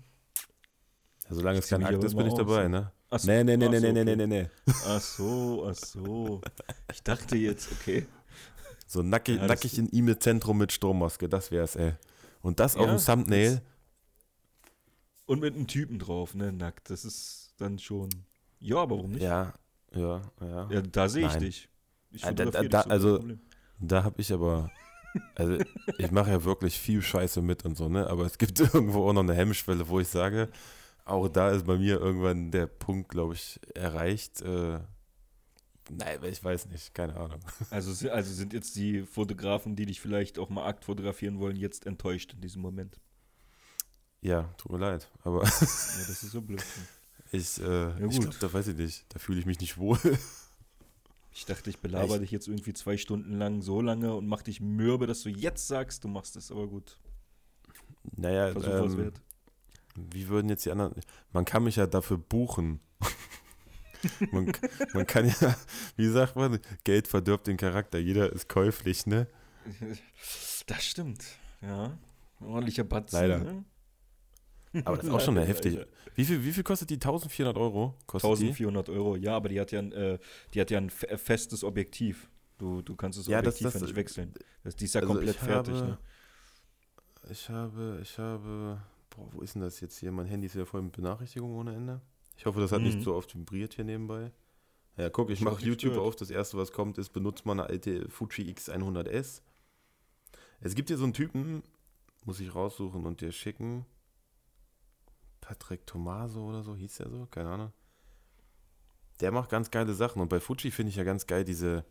Ja, 1.28 1.34
solange 1.34 1.58
Ich 1.58 1.64
es 1.64 1.70
kein 1.70 1.82
Akt 1.82 2.04
ist, 2.04 2.14
bin 2.14 2.26
ich 2.26 2.32
aus, 2.32 2.38
dabei, 2.38 2.62
ja. 2.64 2.68
ne? 2.68 2.92
Ach 3.10 3.20
so, 3.20 3.26
Nee, 3.30 3.44
nee, 3.44 3.56
nee, 3.56 3.66
ach 3.66 3.70
nee, 3.70 3.78
so, 3.78 3.86
nee, 3.92 3.92
nee, 3.92 4.12
okay. 4.12 4.16
nee, 4.16 4.26
nee. 4.26 4.50
Ach 4.86 5.00
so, 5.00 5.66
ach 5.70 5.74
so. 5.74 6.40
Ich 6.92 7.02
dachte 7.02 7.36
jetzt, 7.36 7.70
okay. 7.72 8.06
So 8.86 9.02
nackig, 9.02 9.36
Ja, 9.38 9.46
nackig 9.46 9.78
in 9.78 9.88
E-Mail-Zentrum 9.92 10.58
mit 10.58 10.72
Strommaske, 10.72 11.28
das 11.28 11.50
wär's, 11.50 11.76
ey. 11.76 11.94
Und 12.42 12.60
das 12.60 12.76
auf 12.76 12.86
Ja, 12.86 12.96
dem 12.96 13.04
Thumbnail. 13.04 13.60
Und 15.26 15.40
mit 15.40 15.54
einem 15.54 15.66
Typen 15.66 15.98
drauf, 15.98 16.34
ne, 16.34 16.52
nackt. 16.52 16.90
Das 16.90 17.04
ist 17.04 17.54
dann 17.58 17.78
schon. 17.78 18.10
Ja, 18.60 18.76
aber 18.76 18.96
warum 18.96 19.12
nicht? 19.12 19.22
Ja, 19.22 19.54
ja, 19.92 20.22
ja. 20.40 20.68
Ja, 20.70 20.80
da 20.82 21.08
sehe 21.08 21.26
ich 21.26 21.34
dich. 21.34 21.68
Ich 22.12 22.22
da- 22.22 22.32
da- 22.32 22.62
dich 22.62 22.70
so, 22.72 22.78
also-. 22.90 23.24
Da 23.78 24.04
habe 24.04 24.20
ich 24.22 24.32
aber, 24.32 24.70
also 25.34 25.58
ich 25.98 26.10
mache 26.10 26.30
ja 26.30 26.44
wirklich 26.44 26.78
viel 26.78 27.02
Scheiße 27.02 27.42
mit 27.42 27.64
und 27.64 27.76
so, 27.76 27.88
ne? 27.88 28.06
Aber 28.08 28.24
es 28.24 28.38
gibt 28.38 28.58
irgendwo 28.74 29.08
auch 29.08 29.12
noch 29.12 29.22
eine 29.22 29.34
Hemmschwelle, 29.34 29.88
wo 29.88 30.00
ich 30.00 30.08
sage, 30.08 30.48
auch 31.06 31.28
da 31.28 31.50
ist 31.52 31.66
bei 31.66 31.78
mir 31.78 32.00
irgendwann 32.00 32.50
der 32.50 32.66
Punkt, 32.66 33.08
glaube 33.10 33.34
ich, 33.34 33.60
erreicht. 33.74 34.42
Äh, 34.42 34.80
nein, 35.90 36.18
ich 36.24 36.42
weiß 36.44 36.66
nicht, 36.66 36.94
keine 36.94 37.16
Ahnung. 37.16 37.40
Also, 37.70 38.10
also 38.10 38.32
sind 38.34 38.52
jetzt 38.52 38.76
die 38.76 39.02
Fotografen, 39.04 39.76
die 39.76 39.86
dich 39.86 40.00
vielleicht 40.00 40.38
auch 40.38 40.50
mal 40.50 40.66
akt 40.66 40.84
fotografieren 40.84 41.38
wollen, 41.38 41.56
jetzt 41.56 41.86
enttäuscht 41.86 42.34
in 42.34 42.40
diesem 42.40 42.62
Moment. 42.62 43.00
Ja, 44.20 44.42
tut 44.58 44.72
mir 44.72 44.78
leid, 44.78 45.08
aber 45.22 45.44
Ja, 45.44 45.50
das 46.08 46.22
ist 46.22 46.32
so 46.32 46.42
blöd. 46.42 46.62
ich, 47.32 47.60
äh, 47.60 47.90
ich 48.06 48.20
gut. 48.20 48.20
glaube, 48.20 48.36
da 48.40 48.52
weiß 48.52 48.68
ich 48.68 48.76
nicht, 48.76 49.04
da 49.10 49.18
fühle 49.18 49.38
ich 49.40 49.46
mich 49.46 49.60
nicht 49.60 49.78
wohl. 49.78 49.98
Ich 51.38 51.44
dachte, 51.44 51.68
ich 51.68 51.80
belaber 51.80 52.14
Echt? 52.14 52.22
dich 52.22 52.30
jetzt 52.30 52.48
irgendwie 52.48 52.72
zwei 52.72 52.96
Stunden 52.96 53.32
lang 53.38 53.60
so 53.60 53.82
lange 53.82 54.14
und 54.14 54.26
mach 54.26 54.40
dich 54.42 54.60
mürbe, 54.62 55.06
dass 55.06 55.20
du 55.22 55.28
jetzt 55.28 55.68
sagst, 55.68 56.02
du 56.04 56.08
machst 56.08 56.34
es. 56.36 56.50
Aber 56.50 56.66
gut, 56.66 56.98
Naja, 58.16 58.52
Versuch 58.52 58.78
was 58.78 58.94
ähm, 58.94 58.98
wert. 58.98 59.20
Wie 59.96 60.28
würden 60.28 60.48
jetzt 60.48 60.64
die 60.66 60.70
anderen, 60.70 60.94
man 61.32 61.44
kann 61.44 61.64
mich 61.64 61.76
ja 61.76 61.86
dafür 61.86 62.18
buchen. 62.18 62.80
man, 64.32 64.52
man 64.94 65.06
kann 65.06 65.26
ja, 65.26 65.56
wie 65.96 66.08
sagt 66.08 66.36
man, 66.36 66.58
Geld 66.84 67.08
verdirbt 67.08 67.46
den 67.46 67.56
Charakter, 67.56 67.98
jeder 67.98 68.32
ist 68.32 68.48
käuflich, 68.48 69.06
ne? 69.06 69.26
Das 70.66 70.84
stimmt, 70.84 71.24
ja. 71.62 71.96
Ordentlicher 72.40 72.84
Batzen. 72.84 73.18
Leider. 73.18 73.38
Ne? 73.38 73.64
Aber 74.84 74.96
das 74.96 75.06
ist 75.06 75.10
auch 75.12 75.20
schon 75.24 75.36
eine 75.38 75.46
heftige. 75.46 75.86
Wie 76.14 76.24
viel, 76.24 76.44
wie 76.44 76.52
viel 76.52 76.62
kostet 76.62 76.90
die? 76.90 76.94
1400 76.94 77.56
Euro? 77.56 77.94
Kostet 78.06 78.28
1400 78.30 78.88
Euro, 78.90 79.16
ja, 79.16 79.34
aber 79.36 79.48
die 79.48 79.58
hat 79.60 79.72
ja 79.72 79.78
ein, 79.80 79.92
äh, 79.92 80.18
die 80.54 80.60
hat 80.60 80.70
ja 80.70 80.78
ein 80.78 80.90
fe- 80.90 81.16
festes 81.18 81.64
Objektiv. 81.64 82.28
Du, 82.58 82.80
du 82.82 82.94
kannst 82.96 83.18
das 83.18 83.26
Ja, 83.26 83.42
das- 83.42 83.54
Objektiv 83.56 83.72
das- 83.72 83.80
ja 83.80 83.86
nicht 83.86 83.96
wechseln. 83.96 84.34
Das, 84.64 84.76
die 84.76 84.84
ist 84.84 84.94
ja 84.94 85.00
Also 85.00 85.12
komplett 85.14 85.34
ich 85.36 85.40
fertig, 85.42 85.74
habe- 85.74 85.86
ne? 85.86 85.98
Ich 87.30 87.48
habe, 87.48 87.98
ich 88.02 88.18
habe, 88.18 88.80
boah, 89.16 89.32
wo 89.32 89.40
ist 89.40 89.54
denn 89.54 89.62
das 89.62 89.80
jetzt 89.80 89.98
hier? 89.98 90.12
Mein 90.12 90.26
Handy 90.26 90.46
ist 90.46 90.54
ja 90.54 90.64
voll 90.64 90.82
mit 90.82 90.92
Benachrichtigungen 90.92 91.56
ohne 91.56 91.74
Ende. 91.74 92.00
Ich 92.36 92.46
hoffe, 92.46 92.60
das 92.60 92.70
hat 92.72 92.80
Mhm. 92.80 92.86
nicht 92.88 93.02
so 93.02 93.14
oft 93.14 93.34
vibriert 93.34 93.74
hier 93.74 93.84
nebenbei. 93.84 94.30
Ja, 94.96 95.10
guck, 95.10 95.30
ich 95.30 95.40
mache 95.40 95.62
YouTube 95.62 95.92
stört. 95.94 96.06
auf. 96.06 96.16
Das 96.16 96.30
erste, 96.30 96.56
was 96.56 96.72
kommt, 96.72 96.96
ist, 96.98 97.10
benutzt 97.10 97.44
mal 97.46 97.52
eine 97.52 97.64
alte 97.64 98.08
Fuji 98.08 98.50
X100S. 98.50 99.42
Es 100.60 100.74
gibt 100.74 100.88
hier 100.88 100.96
so 100.98 101.04
einen 101.04 101.12
Typen, 101.12 101.62
muss 102.24 102.40
ich 102.40 102.54
raussuchen 102.54 103.04
und 103.04 103.20
dir 103.20 103.32
schicken. 103.32 103.84
Patrick 105.40 105.86
Tomaso 105.86 106.44
oder 106.46 106.62
so, 106.62 106.74
hieß 106.74 106.96
der 106.96 107.10
so? 107.10 107.26
Keine 107.30 107.50
Ahnung. 107.50 107.72
Der 109.20 109.32
macht 109.32 109.48
ganz 109.50 109.70
geile 109.70 109.94
Sachen. 109.94 110.20
Und 110.20 110.28
bei 110.28 110.40
Fuji 110.40 110.70
finde 110.70 110.90
ich 110.90 110.96
ja 110.96 111.04
ganz 111.04 111.26
geil 111.26 111.44
diese, 111.44 111.84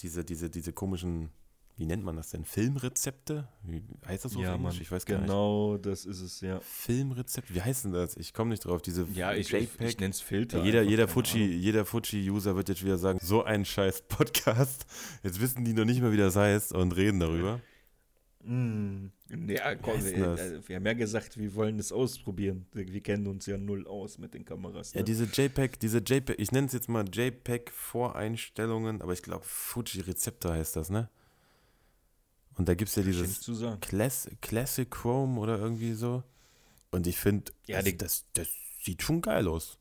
diese, 0.00 0.24
diese, 0.24 0.50
diese 0.50 0.72
komischen, 0.72 1.30
wie 1.76 1.86
nennt 1.86 2.04
man 2.04 2.16
das 2.16 2.30
denn? 2.30 2.44
Filmrezepte? 2.44 3.48
Wie 3.62 3.82
heißt 4.06 4.24
das 4.24 4.32
so 4.32 4.38
auf 4.38 4.44
Ja, 4.44 4.54
Englisch? 4.54 4.74
Mann, 4.74 4.82
Ich 4.82 4.92
weiß 4.92 5.06
gar 5.06 5.16
nicht. 5.16 5.26
genau, 5.26 5.78
das 5.78 6.04
ist 6.04 6.20
es, 6.20 6.40
ja. 6.40 6.60
Filmrezept? 6.60 7.52
Wie 7.54 7.62
heißt 7.62 7.84
denn 7.86 7.92
das? 7.92 8.16
Ich 8.16 8.34
komme 8.34 8.50
nicht 8.50 8.64
drauf. 8.64 8.82
Diese 8.82 9.06
Ja, 9.14 9.32
ich, 9.32 9.52
ich, 9.52 9.62
JPEG. 9.70 9.88
ich 9.88 9.98
nenne 9.98 10.10
es 10.10 10.20
Filter. 10.20 10.62
Jeder, 10.62 10.82
jeder 10.82 11.06
keine 11.06 11.14
Fuji, 11.24 11.84
Fuji-User 11.84 12.54
wird 12.56 12.68
jetzt 12.68 12.84
wieder 12.84 12.98
sagen, 12.98 13.18
so 13.22 13.42
ein 13.44 13.64
scheiß 13.64 14.02
Podcast. 14.02 14.86
Jetzt 15.22 15.40
wissen 15.40 15.64
die 15.64 15.72
noch 15.72 15.84
nicht 15.86 16.00
mehr, 16.02 16.12
wie 16.12 16.16
das 16.18 16.36
heißt 16.36 16.72
und 16.72 16.92
reden 16.94 17.20
darüber. 17.20 17.60
Mm, 18.44 19.06
ja, 19.46 19.76
komm, 19.76 20.04
wir, 20.04 20.14
äh, 20.36 20.68
wir 20.68 20.76
haben 20.76 20.84
ja 20.86 20.92
gesagt, 20.94 21.38
wir 21.38 21.54
wollen 21.54 21.76
das 21.78 21.92
ausprobieren. 21.92 22.66
Wir 22.72 23.00
kennen 23.00 23.28
uns 23.28 23.46
ja 23.46 23.56
null 23.56 23.86
aus 23.86 24.18
mit 24.18 24.34
den 24.34 24.44
Kameras. 24.44 24.94
Ne? 24.94 25.00
Ja, 25.00 25.04
diese 25.04 25.24
JPEG, 25.24 25.78
diese 25.78 25.98
JPEG, 25.98 26.40
ich 26.40 26.50
nenne 26.50 26.66
es 26.66 26.72
jetzt 26.72 26.88
mal 26.88 27.04
JPEG-Voreinstellungen, 27.10 29.00
aber 29.00 29.12
ich 29.12 29.22
glaube 29.22 29.44
Fuji-Rezeptor 29.46 30.52
heißt 30.54 30.74
das, 30.76 30.90
ne? 30.90 31.08
Und 32.56 32.68
da 32.68 32.74
gibt 32.74 32.90
es 32.90 32.96
ja 32.96 33.02
dieses. 33.02 33.40
Class 33.80 34.28
Classic 34.40 34.90
Chrome 34.90 35.40
oder 35.40 35.58
irgendwie 35.58 35.94
so. 35.94 36.22
Und 36.90 37.06
ich 37.06 37.18
finde, 37.18 37.52
Ja, 37.66 37.82
das, 37.82 37.96
das, 37.96 38.24
das 38.34 38.48
sieht 38.82 39.02
schon 39.02 39.22
geil 39.22 39.48
aus. 39.48 39.78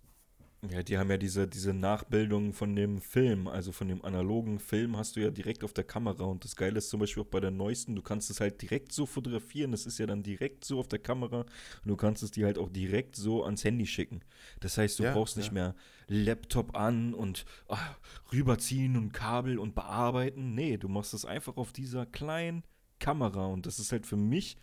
Ja, 0.70 0.84
die 0.84 1.00
haben 1.00 1.10
ja 1.10 1.18
diese, 1.18 1.48
diese 1.48 1.74
Nachbildung 1.74 2.54
von 2.54 2.76
dem 2.76 3.02
Film, 3.02 3.48
also 3.48 3.72
von 3.72 3.88
dem 3.88 4.06
analogen 4.06 4.60
Film 4.60 4.96
hast 4.96 5.16
du 5.16 5.20
ja 5.22 5.32
direkt 5.32 5.64
auf 5.64 5.74
der 5.74 5.84
Kamera. 5.86 6.24
Und 6.26 6.44
das 6.46 6.56
Geile 6.56 6.78
ist 6.78 6.92
zum 6.92 7.00
Beispiel 7.00 7.24
auch 7.24 7.28
bei 7.28 7.40
der 7.40 7.50
neuesten, 7.50 7.96
du 7.96 8.04
kannst 8.04 8.30
es 8.30 8.40
halt 8.40 8.62
direkt 8.62 8.92
so 8.92 9.08
fotografieren, 9.08 9.72
das 9.72 9.88
ist 9.88 9.98
ja 9.98 10.06
dann 10.06 10.22
direkt 10.22 10.64
so 10.64 10.80
auf 10.80 10.88
der 10.88 11.00
Kamera 11.00 11.40
und 11.42 11.48
du 11.86 11.96
kannst 11.96 12.22
es 12.22 12.30
dir 12.30 12.46
halt 12.46 12.60
auch 12.60 12.70
direkt 12.70 13.16
so 13.16 13.44
ans 13.44 13.64
Handy 13.64 13.88
schicken. 13.88 14.22
Das 14.60 14.78
heißt, 14.78 15.00
du 15.00 15.04
Ja, 15.04 15.12
brauchst 15.12 15.36
nicht 15.36 15.48
ja. 15.48 15.52
mehr 15.52 15.76
Laptop 16.08 16.76
an 16.78 17.16
und 17.16 17.44
ah, 17.68 17.96
rüberziehen 18.32 18.98
und 18.98 19.14
Kabel 19.14 19.58
und 19.58 19.74
bearbeiten. 19.74 20.54
Nee, 20.54 20.78
du 20.78 20.90
machst 20.90 21.16
es 21.16 21.26
einfach 21.26 21.58
auf 21.58 21.74
dieser 21.74 22.06
kleinen 22.06 22.64
Kamera 23.00 23.48
und 23.48 23.66
das 23.66 23.80
ist 23.80 23.92
halt 23.92 24.06
für 24.06 24.16
mich, 24.18 24.58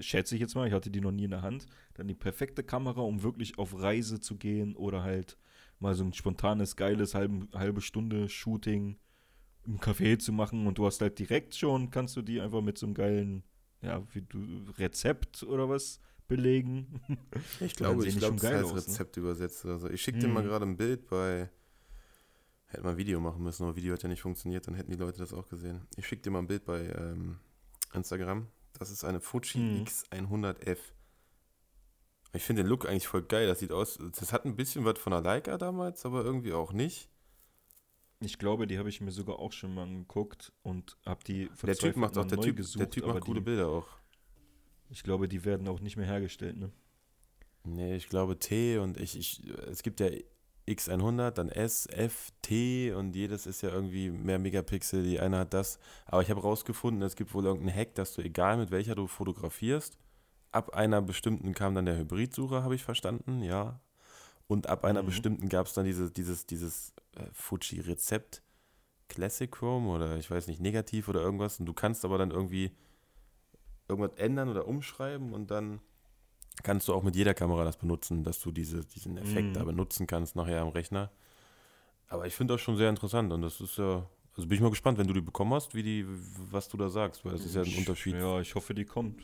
schätze 0.00 0.34
ich 0.34 0.40
jetzt 0.40 0.54
mal, 0.54 0.66
ich 0.66 0.72
hatte 0.74 0.90
die 0.90 1.00
noch 1.00 1.12
nie 1.12 1.24
in 1.24 1.30
der 1.30 1.42
Hand, 1.42 1.66
dann 1.94 2.08
die 2.08 2.14
perfekte 2.14 2.62
Kamera, 2.62 3.00
um 3.00 3.22
wirklich 3.22 3.58
auf 3.58 3.78
Reise 3.80 4.20
zu 4.20 4.36
gehen 4.36 4.76
oder 4.76 5.02
halt 5.02 5.38
mal 5.78 5.94
so 5.94 6.04
ein 6.04 6.12
spontanes, 6.12 6.76
geiles 6.76 7.14
halbe, 7.14 7.48
halbe 7.58 7.80
Stunde 7.80 8.28
Shooting 8.28 8.98
im 9.64 9.78
Café 9.78 10.18
zu 10.18 10.32
machen 10.32 10.66
und 10.66 10.78
du 10.78 10.86
hast 10.86 11.00
halt 11.00 11.18
direkt 11.18 11.54
schon, 11.54 11.90
kannst 11.90 12.16
du 12.16 12.22
die 12.22 12.40
einfach 12.40 12.62
mit 12.62 12.78
so 12.78 12.86
einem 12.86 12.94
geilen, 12.94 13.44
ja, 13.80 14.02
wie 14.12 14.22
du, 14.22 14.64
Rezept 14.78 15.42
oder 15.42 15.68
was 15.68 16.00
belegen. 16.28 17.00
Ich 17.60 17.74
glaube, 17.76 18.06
ich 18.06 18.16
glaube, 18.16 18.36
das 18.36 18.50
heißt 18.50 18.70
ne? 18.70 18.76
Rezept 18.76 19.16
übersetzt 19.16 19.64
oder 19.64 19.78
so. 19.78 19.90
Ich 19.90 20.02
schicke 20.02 20.18
dir 20.18 20.28
mal 20.28 20.42
Mhm. 20.42 20.46
gerade 20.48 20.66
ein 20.66 20.76
Bild 20.76 21.06
bei. 21.08 21.50
Hätte 22.66 22.84
mal 22.84 22.90
ein 22.92 22.96
Video 22.96 23.20
machen 23.20 23.42
müssen, 23.42 23.64
aber 23.64 23.76
Video 23.76 23.92
hat 23.92 24.02
ja 24.02 24.08
nicht 24.08 24.22
funktioniert, 24.22 24.66
dann 24.66 24.74
hätten 24.74 24.90
die 24.90 24.96
Leute 24.96 25.18
das 25.18 25.34
auch 25.34 25.46
gesehen. 25.48 25.86
Ich 25.96 26.06
schicke 26.06 26.22
dir 26.22 26.30
mal 26.30 26.38
ein 26.38 26.46
Bild 26.46 26.64
bei 26.64 26.86
ähm, 26.88 27.38
Instagram. 27.92 28.46
Das 28.82 28.90
ist 28.90 29.04
eine 29.04 29.20
Fuji 29.20 29.60
Mhm. 29.60 29.84
X100F. 29.84 30.78
Ich 32.32 32.42
finde 32.42 32.64
den 32.64 32.68
Look 32.68 32.88
eigentlich 32.88 33.06
voll 33.06 33.22
geil. 33.22 33.46
Das 33.46 33.60
sieht 33.60 33.70
aus. 33.70 33.96
Das 34.18 34.32
hat 34.32 34.44
ein 34.44 34.56
bisschen 34.56 34.84
was 34.84 34.98
von 34.98 35.12
einer 35.12 35.22
Leica 35.22 35.56
damals, 35.56 36.04
aber 36.04 36.24
irgendwie 36.24 36.52
auch 36.52 36.72
nicht. 36.72 37.08
Ich 38.18 38.38
glaube, 38.38 38.66
die 38.66 38.78
habe 38.78 38.88
ich 38.88 39.00
mir 39.00 39.12
sogar 39.12 39.38
auch 39.38 39.52
schon 39.52 39.74
mal 39.74 39.84
angeguckt 39.84 40.52
und 40.62 40.96
habe 41.06 41.22
die 41.22 41.48
Der 41.62 41.76
Typ 41.76 41.96
macht 41.96 42.18
auch, 42.18 42.24
der 42.24 42.40
Typ, 42.40 42.56
gesucht, 42.56 42.80
der 42.80 42.90
Typ 42.90 43.06
macht 43.06 43.20
coole 43.20 43.40
die, 43.40 43.44
Bilder 43.44 43.68
auch. 43.68 43.86
Ich 44.90 45.04
glaube, 45.04 45.28
die 45.28 45.44
werden 45.44 45.68
auch 45.68 45.78
nicht 45.78 45.96
mehr 45.96 46.06
hergestellt, 46.06 46.56
ne? 46.56 46.72
Nee, 47.62 47.94
ich 47.94 48.08
glaube 48.08 48.36
T 48.38 48.78
und 48.78 48.98
ich, 48.98 49.16
ich, 49.16 49.44
es 49.70 49.84
gibt 49.84 50.00
ja 50.00 50.08
X100, 50.66 51.32
dann 51.32 51.48
S, 51.48 51.86
F, 51.86 52.30
T 52.42 52.92
und 52.92 53.16
jedes 53.16 53.46
ist 53.46 53.62
ja 53.62 53.70
irgendwie 53.70 54.10
mehr 54.10 54.38
Megapixel, 54.38 55.02
die 55.02 55.18
eine 55.20 55.38
hat 55.38 55.54
das. 55.54 55.78
Aber 56.06 56.22
ich 56.22 56.30
habe 56.30 56.40
rausgefunden, 56.40 57.02
es 57.02 57.16
gibt 57.16 57.34
wohl 57.34 57.44
irgendeinen 57.44 57.76
Hack, 57.76 57.94
dass 57.96 58.14
du, 58.14 58.22
egal 58.22 58.56
mit 58.58 58.70
welcher 58.70 58.94
du 58.94 59.06
fotografierst, 59.08 59.98
ab 60.52 60.74
einer 60.74 61.02
bestimmten 61.02 61.54
kam 61.54 61.74
dann 61.74 61.86
der 61.86 61.98
Hybridsucher, 61.98 62.62
habe 62.62 62.74
ich 62.74 62.84
verstanden, 62.84 63.42
ja. 63.42 63.80
Und 64.46 64.68
ab 64.68 64.84
einer 64.84 65.02
Mhm. 65.02 65.06
bestimmten 65.06 65.48
gab 65.48 65.66
es 65.66 65.72
dann 65.72 65.84
diese, 65.84 66.10
dieses, 66.10 66.46
dieses 66.46 66.92
äh, 67.16 67.24
Fuji-Rezept 67.32 68.42
Classic 69.08 69.50
Chrome 69.50 69.88
oder 69.90 70.16
ich 70.16 70.30
weiß 70.30 70.46
nicht, 70.46 70.60
negativ 70.60 71.08
oder 71.08 71.20
irgendwas. 71.20 71.58
Und 71.60 71.66
du 71.66 71.72
kannst 71.74 72.04
aber 72.04 72.18
dann 72.18 72.30
irgendwie 72.30 72.72
irgendwas 73.88 74.16
ändern 74.18 74.48
oder 74.48 74.66
umschreiben 74.66 75.32
und 75.32 75.50
dann 75.50 75.80
kannst 76.62 76.88
du 76.88 76.94
auch 76.94 77.02
mit 77.02 77.16
jeder 77.16 77.34
Kamera 77.34 77.64
das 77.64 77.76
benutzen, 77.76 78.24
dass 78.24 78.40
du 78.40 78.50
diese, 78.52 78.84
diesen 78.84 79.16
Effekt 79.18 79.48
Mhm. 79.50 79.54
da 79.54 79.64
benutzen 79.64 80.06
kannst 80.06 80.36
nachher 80.36 80.60
am 80.62 80.68
Rechner. 80.68 81.10
Aber 82.08 82.26
ich 82.26 82.34
finde 82.34 82.54
das 82.54 82.60
schon 82.60 82.76
sehr 82.76 82.90
interessant 82.90 83.32
und 83.32 83.42
das 83.42 83.60
ist 83.60 83.78
ja, 83.78 84.06
also 84.36 84.48
bin 84.48 84.56
ich 84.56 84.60
mal 84.60 84.70
gespannt, 84.70 84.98
wenn 84.98 85.06
du 85.06 85.14
die 85.14 85.20
bekommen 85.20 85.54
hast, 85.54 85.74
wie 85.74 85.82
die, 85.82 86.04
was 86.50 86.68
du 86.68 86.76
da 86.76 86.88
sagst, 86.88 87.24
weil 87.24 87.32
das 87.32 87.44
ist 87.44 87.54
ja 87.54 87.62
ein 87.62 87.68
Ich- 87.68 87.78
Unterschied. 87.78 88.14
Ja, 88.14 88.40
ich 88.40 88.54
hoffe, 88.54 88.74
die 88.74 88.84
kommt. 88.84 89.22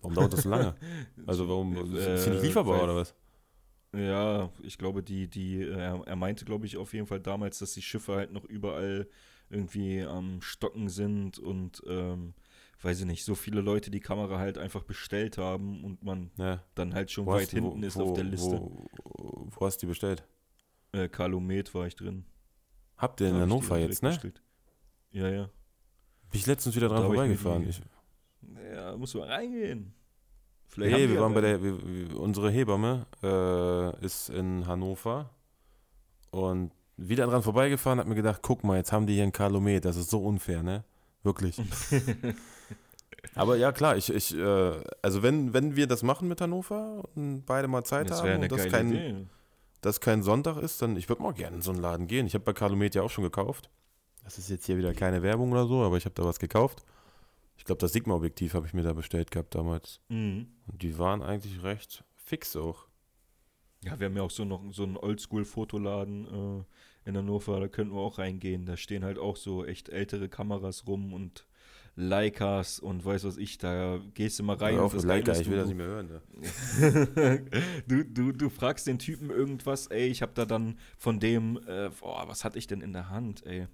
Warum 0.00 0.14
dauert 0.14 0.32
das 0.32 0.42
so 0.42 0.48
lange? 0.50 0.74
Also 1.26 1.48
warum, 1.48 1.74
ist 1.94 2.26
die 2.26 2.30
nicht 2.30 2.42
Äh, 2.42 2.46
lieferbar 2.46 2.84
oder 2.84 2.96
was? 2.96 3.14
Ja, 3.94 4.50
ich 4.62 4.76
glaube, 4.78 5.02
die, 5.02 5.26
die, 5.28 5.62
äh, 5.62 5.70
er, 5.72 6.02
er 6.06 6.16
meinte, 6.16 6.44
glaube 6.44 6.66
ich, 6.66 6.76
auf 6.76 6.92
jeden 6.92 7.06
Fall 7.06 7.20
damals, 7.20 7.58
dass 7.60 7.72
die 7.72 7.82
Schiffe 7.82 8.14
halt 8.14 8.32
noch 8.32 8.44
überall 8.44 9.08
irgendwie 9.48 10.02
am 10.02 10.40
Stocken 10.42 10.88
sind 10.88 11.38
und, 11.38 11.82
ähm, 11.86 12.34
weiß 12.82 13.00
ich 13.00 13.06
nicht, 13.06 13.24
so 13.24 13.34
viele 13.34 13.60
Leute 13.60 13.90
die 13.90 14.00
Kamera 14.00 14.38
halt 14.38 14.58
einfach 14.58 14.82
bestellt 14.84 15.38
haben 15.38 15.82
und 15.84 16.02
man 16.02 16.30
Ja. 16.38 16.62
dann 16.74 16.94
halt 16.94 17.10
schon 17.10 17.26
Wo 17.26 17.32
weit 17.32 17.42
hast 17.42 17.52
du- 17.54 17.62
wo- 17.62 17.70
hinten 17.70 17.82
ist 17.82 17.96
auf 17.96 18.12
der 18.14 18.24
Liste. 18.24 18.60
Wo, 18.60 18.86
wo 19.50 19.66
hast 19.66 19.78
du 19.78 19.86
die 19.86 19.88
bestellt? 19.90 20.24
Äh, 20.92 21.08
Calumet 21.08 21.74
war 21.74 21.86
ich 21.86 21.96
drin. 21.96 22.24
Habt 22.96 23.20
ihr 23.20 23.28
in 23.28 23.34
hab 23.34 23.38
ich 23.38 23.42
Hannover 23.42 23.78
jetzt, 23.78 24.02
ne? 24.02 24.10
bestellt. 24.10 24.42
Ja, 25.10 25.28
ja. 25.28 25.44
Bin 26.30 26.40
ich 26.40 26.46
letztens 26.46 26.76
wieder 26.76 26.88
dran 26.88 26.98
Da 26.98 27.04
hab 27.04 27.10
ich 27.12 27.16
vorbeigefahren. 27.16 27.62
die- 27.62 27.68
Ich, 27.70 27.80
Ja, 28.74 28.96
muss 28.96 29.14
man 29.14 29.24
reingehen. 29.28 29.92
Vielleicht 30.68 30.96
die 30.96 31.08
wir 31.10 31.20
waren 31.20 31.32
bei 31.34 31.40
der, 31.40 31.62
wir, 31.62 31.78
wir, 32.10 32.18
unsere 32.20 32.50
Hebamme 32.50 33.06
äh, 33.22 34.04
ist 34.04 34.28
in 34.30 34.66
Hannover 34.66 35.30
und 36.30 36.72
wieder 36.96 37.26
dran 37.26 37.42
vorbeigefahren, 37.42 37.98
hat 37.98 38.06
mir 38.06 38.14
gedacht, 38.14 38.40
guck 38.42 38.64
mal, 38.64 38.76
jetzt 38.76 38.92
haben 38.92 39.06
die 39.06 39.14
hier 39.14 39.22
einen 39.22 39.32
Calumet, 39.32 39.84
das 39.84 39.96
ist 39.96 40.10
so 40.10 40.24
unfair, 40.24 40.62
ne? 40.62 40.84
Wirklich. 41.22 41.56
Aber 43.34 43.56
ja, 43.56 43.72
klar, 43.72 43.96
ich, 43.96 44.12
ich, 44.12 44.36
äh, 44.36 44.82
also 45.02 45.22
wenn, 45.22 45.52
wenn 45.52 45.76
wir 45.76 45.86
das 45.86 46.02
machen 46.02 46.28
mit 46.28 46.40
Hannover 46.40 47.04
und 47.14 47.44
beide 47.44 47.68
mal 47.68 47.84
Zeit 47.84 48.10
Das 48.10 48.22
haben 48.22 48.42
und 48.42 48.52
das 48.52 48.66
kein, 48.68 48.92
Idee. 48.92 49.26
das 49.80 50.00
kein 50.00 50.22
Sonntag 50.22 50.58
ist, 50.58 50.80
dann 50.82 50.96
ich 50.96 51.08
würde 51.08 51.22
mal 51.22 51.32
gerne 51.32 51.56
in 51.56 51.62
so 51.62 51.70
einen 51.70 51.80
Laden 51.80 52.06
gehen. 52.06 52.26
Ich 52.26 52.34
habe 52.34 52.44
bei 52.44 52.52
Calumet 52.52 52.94
ja 52.94 53.02
auch 53.02 53.10
schon 53.10 53.24
gekauft. 53.24 53.70
Das 54.24 54.38
ist 54.38 54.50
jetzt 54.50 54.66
hier 54.66 54.76
wieder 54.76 54.92
keine 54.94 55.22
Werbung 55.22 55.52
oder 55.52 55.66
so, 55.66 55.82
aber 55.82 55.96
ich 55.96 56.04
habe 56.04 56.14
da 56.14 56.24
was 56.24 56.38
gekauft. 56.38 56.84
Ich 57.58 57.64
glaube, 57.64 57.80
das 57.80 57.92
Sigma-Objektiv 57.92 58.54
habe 58.54 58.66
ich 58.66 58.74
mir 58.74 58.82
da 58.82 58.92
bestellt 58.92 59.30
gehabt 59.30 59.54
damals. 59.54 60.00
Mhm. 60.08 60.48
Und 60.66 60.82
die 60.82 60.98
waren 60.98 61.22
eigentlich 61.22 61.62
recht 61.62 62.04
fix 62.16 62.56
auch. 62.56 62.86
Ja, 63.84 63.98
wir 64.00 64.06
haben 64.06 64.16
ja 64.16 64.22
auch 64.22 64.30
so 64.30 64.44
noch 64.44 64.62
so 64.72 64.82
einen 64.82 64.96
Oldschool-Fotoladen 64.96 66.26
äh, 66.26 67.08
in 67.08 67.16
Hannover, 67.16 67.60
da 67.60 67.68
könnten 67.68 67.94
wir 67.94 68.00
auch 68.00 68.18
reingehen. 68.18 68.66
Da 68.66 68.76
stehen 68.76 69.04
halt 69.04 69.18
auch 69.18 69.36
so 69.36 69.64
echt 69.64 69.88
ältere 69.88 70.28
Kameras 70.28 70.86
rum 70.86 71.12
und 71.12 71.46
Leicas 71.96 72.78
und 72.78 73.04
weiß 73.04 73.24
was 73.24 73.38
ich, 73.38 73.56
da 73.58 73.98
gehst 74.14 74.38
du 74.38 74.42
mal 74.42 74.56
rein. 74.56 74.74
Hör 74.74 74.80
und 74.80 74.86
auf 74.86 74.92
das 74.92 75.04
Leica, 75.04 75.32
ich 75.32 75.46
will 75.48 75.54
du- 75.54 75.58
das 75.60 75.68
nicht 75.68 75.76
mehr 75.78 75.86
hören. 75.86 76.08
Ne? 76.08 77.42
du, 77.88 78.04
du, 78.04 78.32
du 78.32 78.50
fragst 78.50 78.86
den 78.86 78.98
Typen 78.98 79.30
irgendwas, 79.30 79.86
ey, 79.86 80.06
ich 80.06 80.20
habe 80.20 80.32
da 80.34 80.44
dann 80.44 80.78
von 80.98 81.18
dem, 81.20 81.56
äh, 81.66 81.90
boah, 81.98 82.28
was 82.28 82.44
hatte 82.44 82.58
ich 82.58 82.66
denn 82.66 82.82
in 82.82 82.92
der 82.92 83.08
Hand, 83.08 83.44
ey? 83.46 83.66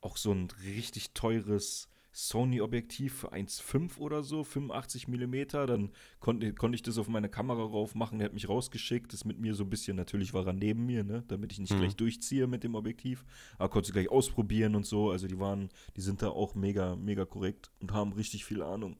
Auch 0.00 0.16
so 0.16 0.32
ein 0.32 0.48
richtig 0.64 1.12
teures 1.12 1.88
Sony-Objektiv 2.12 3.14
für 3.14 3.32
1,5 3.32 3.98
oder 3.98 4.22
so, 4.22 4.44
85 4.44 5.08
Millimeter. 5.08 5.66
Dann 5.66 5.90
konnte 6.20 6.52
konnte 6.54 6.76
ich 6.76 6.82
das 6.82 6.98
auf 6.98 7.08
meine 7.08 7.28
Kamera 7.28 7.62
rauf 7.62 7.94
machen, 7.94 8.18
der 8.18 8.26
hat 8.26 8.34
mich 8.34 8.48
rausgeschickt, 8.48 9.12
ist 9.12 9.24
mit 9.24 9.38
mir 9.40 9.54
so 9.54 9.64
ein 9.64 9.70
bisschen, 9.70 9.96
natürlich 9.96 10.34
war 10.34 10.46
er 10.46 10.52
neben 10.52 10.86
mir, 10.86 11.04
ne, 11.04 11.24
damit 11.28 11.52
ich 11.52 11.58
nicht 11.58 11.72
Mhm. 11.72 11.78
gleich 11.78 11.96
durchziehe 11.96 12.46
mit 12.46 12.64
dem 12.64 12.74
Objektiv. 12.74 13.24
Aber 13.58 13.68
konnte 13.70 13.92
gleich 13.92 14.10
ausprobieren 14.10 14.74
und 14.74 14.86
so. 14.86 15.10
Also 15.10 15.26
die 15.26 15.38
waren, 15.38 15.68
die 15.96 16.00
sind 16.00 16.22
da 16.22 16.28
auch 16.28 16.54
mega, 16.54 16.96
mega 16.96 17.24
korrekt 17.24 17.70
und 17.80 17.92
haben 17.92 18.12
richtig 18.12 18.44
viel 18.44 18.62
Ahnung. 18.62 18.96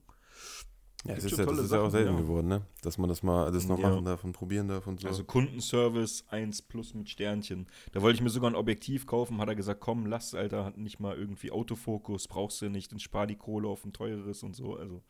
Ja, 1.05 1.15
es 1.15 1.25
ist 1.25 1.37
ja, 1.37 1.45
das 1.45 1.59
ist 1.59 1.73
ja 1.73 1.81
auch 1.81 1.91
selten 1.91 2.15
ja. 2.15 2.21
geworden, 2.21 2.47
ne? 2.47 2.63
Dass 2.83 2.97
man 2.97 3.09
das 3.09 3.25
mal 3.25 3.51
das 3.51 3.67
noch 3.67 3.79
Ja. 3.79 3.89
machen 3.89 4.05
darf 4.05 4.23
und 4.23 4.33
probieren 4.33 4.69
darf 4.69 4.87
und 4.87 5.01
so. 5.01 5.09
Also 5.09 5.25
Kundenservice 5.25 6.25
1 6.29 6.63
plus 6.63 6.95
mit 6.95 7.11
Sternchen. 7.11 7.67
Da 7.93 8.03
wollte 8.03 8.17
ich 8.17 8.23
mir 8.23 8.31
sogar 8.31 8.51
ein 8.51 8.55
Objektiv 8.55 9.07
kaufen, 9.07 9.41
hat 9.41 9.49
er 9.49 9.57
gesagt, 9.57 9.81
komm, 9.81 10.07
lass, 10.07 10.35
Alter, 10.35 10.65
hat 10.65 10.79
nicht 10.79 11.01
mal 11.01 11.17
irgendwie 11.17 11.51
Autofokus, 11.51 12.29
brauchst 12.29 12.63
du 12.63 12.69
nicht, 12.69 12.93
dann 12.93 13.01
spar 13.01 13.27
die 13.27 13.35
Kohle 13.35 13.67
auf 13.67 13.85
ein 13.85 13.93
teures 13.93 14.45
und 14.45 14.55
so. 14.55 14.77
Also 14.77 15.03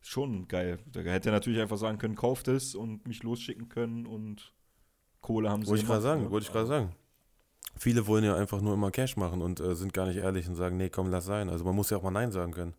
schon 0.00 0.48
geil. 0.48 0.78
Da 0.90 1.00
hätte 1.00 1.28
er 1.28 1.32
natürlich 1.32 1.60
einfach 1.60 1.76
sagen 1.78 1.98
können, 1.98 2.14
kauft 2.14 2.48
es 2.48 2.74
und 2.74 3.06
mich 3.06 3.22
losschicken 3.22 3.68
können 3.68 4.06
und 4.06 4.54
Kohle 5.20 5.50
haben 5.50 5.62
sie 5.62 5.68
wollte 5.68 5.82
ich 5.82 5.88
gerade 5.88 6.02
sagen, 6.02 6.22
ne? 6.24 6.30
wollte 6.30 6.46
ich 6.46 6.52
gerade 6.52 6.66
sagen. 6.66 6.94
Viele 7.76 8.06
wollen 8.06 8.24
ja 8.24 8.34
einfach 8.36 8.60
nur 8.62 8.74
immer 8.74 8.90
Cash 8.90 9.16
machen 9.16 9.42
und 9.42 9.60
äh, 9.60 9.74
sind 9.76 9.92
gar 9.92 10.06
nicht 10.06 10.16
ehrlich 10.16 10.48
und 10.48 10.54
sagen, 10.54 10.78
nee, 10.78 10.88
komm, 10.88 11.10
lass 11.10 11.26
sein. 11.26 11.50
Also 11.50 11.64
man 11.64 11.76
muss 11.76 11.90
ja 11.90 11.98
auch 11.98 12.02
mal 12.02 12.10
Nein 12.10 12.32
sagen 12.32 12.52
können. 12.52 12.74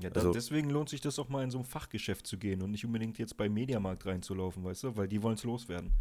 Ja, 0.00 0.10
Also- 0.10 0.32
deswegen 0.32 0.70
lohnt 0.70 0.88
sich 0.88 1.00
das 1.00 1.18
auch 1.18 1.28
mal 1.28 1.42
in 1.42 1.50
so 1.50 1.58
ein 1.58 1.64
Fachgeschäft 1.64 2.26
zu 2.26 2.38
gehen 2.38 2.62
und 2.62 2.70
nicht 2.70 2.84
unbedingt 2.84 3.18
jetzt 3.18 3.36
bei 3.36 3.48
Mediamarkt 3.48 4.06
reinzulaufen, 4.06 4.64
weißt 4.64 4.84
du, 4.84 4.96
weil 4.96 5.08
die 5.08 5.22
wollen 5.22 5.34
es 5.34 5.44
loswerden. 5.44 5.92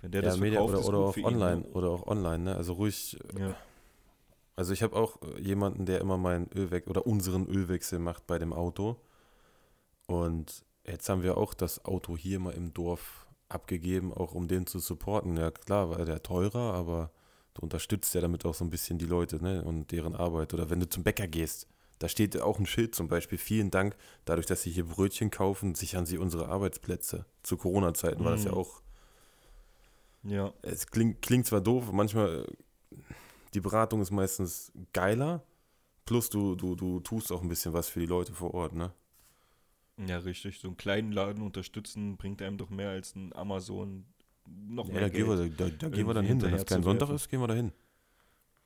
Wenn 0.00 0.10
der 0.10 0.22
ja, 0.22 0.30
das 0.30 0.38
Media 0.38 0.58
verkauft, 0.58 0.88
oder, 0.88 0.98
oder 0.98 1.08
auch 1.08 1.16
ihn, 1.16 1.24
online 1.24 1.60
ne? 1.60 1.68
oder 1.68 1.90
auch 1.90 2.06
online, 2.06 2.38
ne? 2.40 2.56
Also 2.56 2.72
ruhig. 2.72 3.16
Ja. 3.38 3.54
Also 4.56 4.72
ich 4.72 4.82
habe 4.82 4.96
auch 4.96 5.22
äh, 5.22 5.40
jemanden, 5.40 5.86
der 5.86 6.00
immer 6.00 6.18
meinen 6.18 6.50
Ölwechsel 6.54 6.90
oder 6.90 7.06
unseren 7.06 7.46
Ölwechsel 7.46 7.98
macht 7.98 8.26
bei 8.26 8.38
dem 8.38 8.52
Auto. 8.52 8.96
Und 10.06 10.64
jetzt 10.84 11.08
haben 11.08 11.22
wir 11.22 11.36
auch 11.36 11.54
das 11.54 11.84
Auto 11.84 12.16
hier 12.16 12.40
mal 12.40 12.52
im 12.52 12.74
Dorf 12.74 13.26
abgegeben, 13.48 14.12
auch 14.12 14.34
um 14.34 14.48
den 14.48 14.66
zu 14.66 14.80
supporten. 14.80 15.36
Ja 15.36 15.50
klar, 15.52 15.90
war 15.90 16.04
der 16.04 16.22
teurer, 16.22 16.74
aber 16.74 17.12
du 17.54 17.62
unterstützt 17.62 18.14
ja 18.14 18.20
damit 18.20 18.44
auch 18.44 18.54
so 18.54 18.64
ein 18.64 18.70
bisschen 18.70 18.98
die 18.98 19.06
Leute 19.06 19.42
ne? 19.42 19.62
und 19.62 19.92
deren 19.92 20.16
Arbeit. 20.16 20.52
Oder 20.52 20.68
wenn 20.68 20.80
du 20.80 20.88
zum 20.88 21.04
Bäcker 21.04 21.28
gehst, 21.28 21.68
da 22.02 22.08
steht 22.08 22.40
auch 22.40 22.58
ein 22.58 22.66
Schild 22.66 22.94
zum 22.94 23.08
Beispiel, 23.08 23.38
vielen 23.38 23.70
Dank, 23.70 23.96
dadurch, 24.24 24.46
dass 24.46 24.62
Sie 24.62 24.70
hier 24.72 24.86
Brötchen 24.86 25.30
kaufen, 25.30 25.74
sichern 25.74 26.06
Sie 26.06 26.18
unsere 26.18 26.48
Arbeitsplätze. 26.48 27.26
Zu 27.42 27.56
Corona-Zeiten 27.56 28.24
war 28.24 28.32
das 28.32 28.44
ja 28.44 28.52
Mhm. 28.52 28.54
auch 28.54 28.82
Ja, 30.24 30.52
es 30.62 30.86
klingt, 30.86 31.22
klingt 31.22 31.46
zwar 31.46 31.60
doof, 31.60 31.90
manchmal, 31.92 32.46
die 33.54 33.60
Beratung 33.60 34.00
ist 34.00 34.10
meistens 34.10 34.72
geiler, 34.92 35.42
plus 36.06 36.30
du, 36.30 36.56
du, 36.56 36.74
du 36.76 37.00
tust 37.00 37.32
auch 37.32 37.42
ein 37.42 37.48
bisschen 37.48 37.74
was 37.74 37.88
für 37.88 38.00
die 38.00 38.06
Leute 38.06 38.34
vor 38.34 38.54
Ort, 38.54 38.74
ne? 38.74 38.92
ja, 39.98 40.18
richtig. 40.18 40.58
So 40.60 40.68
einen 40.68 40.76
kleinen 40.76 41.12
Laden 41.12 41.42
unterstützen 41.42 42.16
bringt 42.16 42.42
einem 42.42 42.58
doch 42.58 42.70
mehr 42.70 42.90
als 42.90 43.14
ein 43.14 43.34
Amazon 43.34 44.04
noch 44.46 44.88
Ja, 44.92 44.92
mehr 44.92 45.00
da 45.00 45.08
gehen, 45.08 45.26
wir, 45.28 45.36
Geld. 45.36 45.48
da, 45.48 45.68
da 45.70 45.88
gehen 45.88 46.06
wir 46.06 46.14
dann 46.14 46.24
hin. 46.26 46.40
Wenn 46.42 46.52
das 46.52 46.66
kein 46.66 46.82
Sonntag 46.84 47.10
ist, 47.10 47.28
gehen 47.28 47.40
wir 47.40 47.46
da 47.48 47.54
hin. 47.54 47.72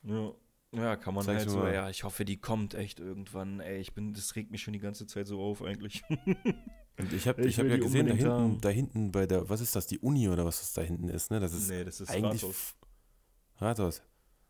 Ja. 0.03 0.33
Ja, 0.73 0.95
kann 0.97 1.13
man 1.13 1.23
Zeig's 1.23 1.41
halt 1.41 1.49
so, 1.49 1.57
mal. 1.59 1.73
ja, 1.73 1.89
ich 1.89 2.03
hoffe, 2.03 2.25
die 2.25 2.37
kommt 2.37 2.73
echt 2.73 2.99
irgendwann. 2.99 3.59
Ey, 3.61 3.79
ich 3.79 3.93
bin, 3.93 4.13
das 4.13 4.35
regt 4.35 4.51
mich 4.51 4.61
schon 4.61 4.73
die 4.73 4.79
ganze 4.79 5.07
Zeit 5.07 5.25
so 5.27 5.41
auf 5.41 5.61
eigentlich. 5.63 6.03
Und 6.99 7.13
ich 7.13 7.27
habe 7.27 7.41
Ich 7.41 7.47
ich 7.49 7.59
hab 7.59 7.67
ja 7.67 7.77
gesehen, 7.77 8.07
da 8.07 8.13
hinten, 8.13 8.31
haben. 8.31 8.61
da 8.61 8.69
hinten 8.69 9.11
bei 9.11 9.25
der, 9.27 9.47
was 9.49 9.61
ist 9.61 9.75
das, 9.75 9.87
die 9.87 9.99
Uni 9.99 10.27
oder 10.29 10.45
was 10.45 10.59
das 10.59 10.73
da 10.73 10.81
hinten 10.81 11.09
ist, 11.09 11.29
ne? 11.31 11.39
Das 11.39 11.53
ist 11.53 11.69
nee, 11.69 11.83
das 11.83 12.01
ist 12.01 12.09
eigentlich 12.09 12.41
Rathaus. 12.43 12.75
Rathaus. 13.59 14.01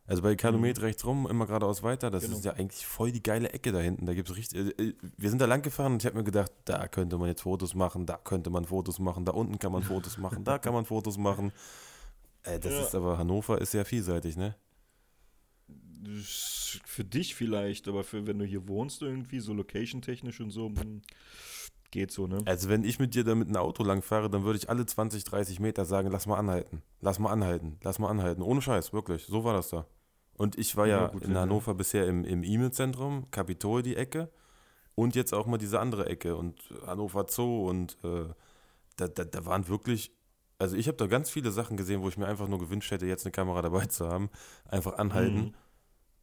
Also 0.05 0.21
bei 0.21 0.35
Kanomet 0.37 0.81
rechts 0.81 1.05
rum, 1.05 1.27
immer 1.29 1.45
geradeaus 1.45 1.83
weiter, 1.83 2.09
das 2.09 2.23
Genau. 2.23 2.37
ist 2.37 2.45
ja 2.45 2.53
eigentlich 2.53 2.85
voll 2.87 3.11
die 3.11 3.21
geile 3.21 3.49
Ecke 3.51 3.73
da 3.73 3.79
hinten. 3.79 4.05
Da 4.05 4.13
gibt's 4.13 4.33
richtig. 4.35 4.79
Äh, 4.79 4.83
äh, 4.83 4.93
wir 5.17 5.29
sind 5.29 5.39
da 5.41 5.45
lang 5.45 5.61
gefahren 5.61 5.91
und 5.93 6.01
ich 6.01 6.05
habe 6.05 6.17
mir 6.17 6.23
gedacht, 6.23 6.51
da 6.63 6.87
könnte 6.87 7.17
man 7.17 7.27
jetzt 7.27 7.41
Fotos 7.41 7.75
machen, 7.75 8.05
da 8.05 8.15
könnte 8.17 8.49
man 8.49 8.63
Fotos 8.63 8.99
machen, 8.99 9.25
da 9.25 9.33
unten 9.33 9.59
kann 9.59 9.73
man 9.73 9.83
Fotos 9.83 10.17
machen, 10.17 10.45
da 10.45 10.57
kann 10.57 10.73
man 10.73 10.85
Fotos 10.85 11.17
machen. 11.17 11.51
Äh, 12.43 12.59
das 12.61 12.71
Ja. 12.71 12.81
ist 12.81 12.95
aber 12.95 13.17
Hannover 13.17 13.59
ist 13.59 13.71
sehr 13.71 13.83
vielseitig, 13.83 14.37
ne? 14.37 14.55
Für 16.85 17.03
dich 17.03 17.35
vielleicht, 17.35 17.87
aber 17.87 18.03
für 18.03 18.27
wenn 18.27 18.39
du 18.39 18.45
hier 18.45 18.67
wohnst 18.67 19.01
irgendwie, 19.01 19.39
so 19.39 19.53
location-technisch 19.53 20.39
und 20.39 20.51
so, 20.51 20.67
hm, 20.67 21.01
geht 21.91 22.11
so, 22.11 22.27
ne? 22.27 22.39
Also 22.45 22.69
wenn 22.69 22.83
ich 22.83 22.99
mit 22.99 23.15
dir 23.15 23.23
da 23.23 23.35
mit 23.35 23.47
einem 23.47 23.57
Auto 23.57 23.83
lang 23.83 24.01
fahre, 24.01 24.29
dann 24.29 24.43
würde 24.43 24.59
ich 24.59 24.69
alle 24.69 24.85
20, 24.85 25.23
30 25.23 25.59
Meter 25.59 25.85
sagen, 25.85 26.09
lass 26.11 26.25
mal 26.25 26.37
anhalten, 26.37 26.81
lass 27.01 27.19
mal 27.19 27.31
anhalten, 27.31 27.77
lass 27.83 27.99
mal 27.99 28.09
anhalten. 28.09 28.41
Ohne 28.41 28.61
Scheiß, 28.61 28.93
wirklich. 28.93 29.25
So 29.25 29.43
war 29.43 29.53
das 29.53 29.69
da. 29.69 29.85
Und 30.33 30.57
ich 30.57 30.75
war 30.75 30.85
ja, 30.85 31.03
Ja, 31.03 31.07
gut, 31.07 31.23
in 31.23 31.35
Hannover 31.35 31.73
bisher 31.73 32.05
im, 32.07 32.23
im 32.23 32.43
E-Mail-Zentrum, 32.43 33.31
Kapitol 33.31 33.81
die 33.81 33.95
Ecke 33.95 34.29
und 34.95 35.15
jetzt 35.15 35.33
auch 35.33 35.47
mal 35.47 35.57
diese 35.57 35.79
andere 35.79 36.05
Ecke 36.07 36.35
und 36.35 36.61
Hannover 36.85 37.25
Zoo 37.27 37.67
und 37.67 37.97
äh, 38.03 38.25
da, 38.97 39.07
da, 39.07 39.25
da 39.25 39.45
waren 39.45 39.67
wirklich, 39.67 40.11
also 40.59 40.75
ich 40.75 40.87
habe 40.87 40.97
da 40.97 41.07
ganz 41.07 41.29
viele 41.29 41.51
Sachen 41.51 41.77
gesehen, 41.77 42.01
wo 42.01 42.09
ich 42.09 42.17
mir 42.17 42.27
einfach 42.27 42.47
nur 42.47 42.59
gewünscht 42.59 42.91
hätte, 42.91 43.07
jetzt 43.07 43.25
eine 43.25 43.31
Kamera 43.31 43.61
dabei 43.61 43.85
zu 43.85 44.07
haben. 44.07 44.29
Einfach 44.65 44.97
anhalten, 44.97 45.53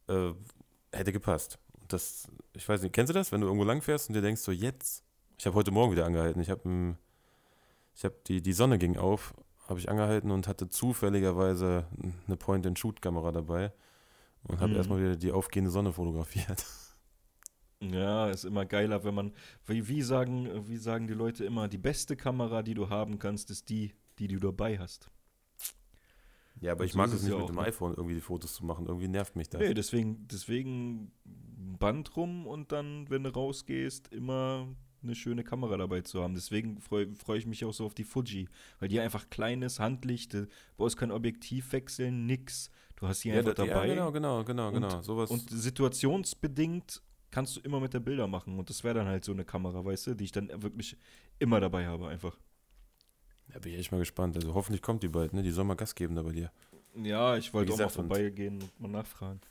äh, 0.07 0.33
hätte 0.91 1.11
gepasst. 1.11 1.59
Das, 1.87 2.27
ich 2.53 2.67
weiß 2.67 2.81
nicht, 2.81 2.93
kennst 2.93 3.09
du 3.09 3.13
das, 3.13 3.31
wenn 3.31 3.41
du 3.41 3.47
irgendwo 3.47 3.65
lang 3.65 3.81
fährst 3.81 4.09
und 4.09 4.15
dir 4.15 4.21
denkst 4.21 4.41
so, 4.41 4.51
jetzt, 4.51 5.03
ich 5.37 5.45
habe 5.45 5.55
heute 5.55 5.71
Morgen 5.71 5.91
wieder 5.91 6.05
angehalten, 6.05 6.41
ich 6.41 6.49
habe 6.49 6.97
ich 7.95 8.03
habe 8.03 8.15
die, 8.27 8.41
die 8.41 8.53
Sonne 8.53 8.77
ging 8.77 8.97
auf, 8.97 9.33
habe 9.69 9.79
ich 9.79 9.89
angehalten 9.89 10.31
und 10.31 10.47
hatte 10.47 10.69
zufälligerweise 10.69 11.87
eine 12.27 12.37
Point-and-Shoot-Kamera 12.37 13.31
dabei 13.31 13.71
und 14.43 14.59
habe 14.59 14.71
Mhm. 14.71 14.77
erstmal 14.77 14.99
wieder 14.99 15.15
die 15.15 15.31
aufgehende 15.31 15.71
Sonne 15.71 15.93
fotografiert. 15.93 16.65
Ja, 17.81 18.29
ist 18.29 18.45
immer 18.45 18.65
geiler, 18.65 19.03
wenn 19.03 19.13
man, 19.13 19.33
wie, 19.65 19.87
wie, 19.87 20.01
sagen, 20.01 20.67
wie 20.67 20.77
sagen 20.77 21.07
die 21.07 21.13
Leute 21.13 21.45
immer, 21.45 21.67
die 21.67 21.77
beste 21.77 22.15
Kamera, 22.15 22.63
die 22.63 22.73
du 22.73 22.89
haben 22.89 23.19
kannst, 23.19 23.51
ist 23.51 23.69
die, 23.69 23.93
die 24.17 24.27
du 24.27 24.39
dabei 24.39 24.79
hast. 24.79 25.09
Ja, 26.61 26.71
aber 26.71 26.81
Und 26.81 26.85
ich 26.87 26.91
so 26.93 26.97
mag 26.97 27.07
es 27.13 27.21
nicht 27.21 27.31
ja 27.31 27.37
mit 27.37 27.49
dem 27.49 27.55
ne? 27.55 27.61
iPhone 27.63 27.93
irgendwie 27.95 28.15
die 28.15 28.21
Fotos 28.21 28.53
zu 28.55 28.65
machen, 28.65 28.85
irgendwie 28.87 29.07
nervt 29.07 29.35
mich 29.35 29.49
das. 29.49 29.61
Nee, 29.61 29.73
deswegen, 29.73 30.27
deswegen 30.27 31.11
Band 31.79 32.15
rum 32.15 32.47
und 32.47 32.71
dann, 32.71 33.09
wenn 33.09 33.23
du 33.23 33.29
rausgehst, 33.33 34.07
immer 34.13 34.67
eine 35.03 35.13
schöne 35.15 35.43
Kamera 35.43 35.77
dabei 35.77 36.01
zu 36.01 36.23
haben. 36.23 36.33
Deswegen 36.33 36.79
freue 36.79 37.13
freu 37.13 37.35
ich 37.37 37.45
mich 37.45 37.63
auch 37.65 37.73
so 37.73 37.85
auf 37.85 37.93
die 37.93 38.03
Fuji, 38.05 38.47
weil 38.79 38.87
die 38.89 38.99
einfach 38.99 39.29
klein 39.29 39.61
ist, 39.61 39.79
Handlicht, 39.79 40.33
du 40.33 40.47
brauchst 40.77 40.97
kein 40.97 41.11
Objektiv 41.11 41.71
wechseln, 41.73 42.25
nix. 42.25 42.71
Du 42.95 43.07
hast 43.07 43.23
die 43.23 43.29
ja, 43.29 43.35
einfach 43.39 43.53
da- 43.53 43.65
dabei. 43.65 43.87
ja, 43.89 43.93
genau, 43.93 44.11
genau, 44.11 44.43
genau, 44.43 44.67
Und- 44.69 44.73
genau. 44.75 45.01
Sowas. 45.03 45.29
Und 45.29 45.49
situationsbedingt 45.49 47.01
kannst 47.31 47.57
du 47.57 47.59
immer 47.61 47.79
mit 47.79 47.93
der 47.93 47.99
Bilder 47.99 48.27
machen. 48.27 48.57
Und 48.57 48.69
das 48.69 48.83
wäre 48.83 48.95
dann 48.95 49.07
halt 49.07 49.25
so 49.25 49.33
eine 49.33 49.43
Kamera, 49.45 49.83
weißt 49.83 50.07
du, 50.07 50.15
die 50.15 50.23
ich 50.23 50.31
dann 50.31 50.49
wirklich 50.63 50.95
immer 51.39 51.59
dabei 51.59 51.85
habe, 51.85 52.07
einfach. 52.07 52.37
Da 53.53 53.59
bin 53.59 53.73
ich 53.73 53.79
echt 53.79 53.91
mal 53.91 53.99
gespannt. 53.99 54.35
Also 54.35 54.53
hoffentlich 54.53 54.81
kommt 54.81 55.03
die 55.03 55.07
bald, 55.07 55.33
ne? 55.33 55.41
Die 55.43 55.51
soll 55.51 55.63
mal 55.65 55.75
Gas 55.75 55.95
geben 55.95 56.15
da 56.15 56.21
bei 56.23 56.31
dir. 56.31 56.51
Ja, 56.95 57.37
ich 57.37 57.53
wollte 57.53 57.73
auch 57.73 57.77
mal 57.77 57.89
vorbeigehen 57.89 58.61
und 58.61 58.79
mal 58.79 58.87
nachfragen. 58.89 59.41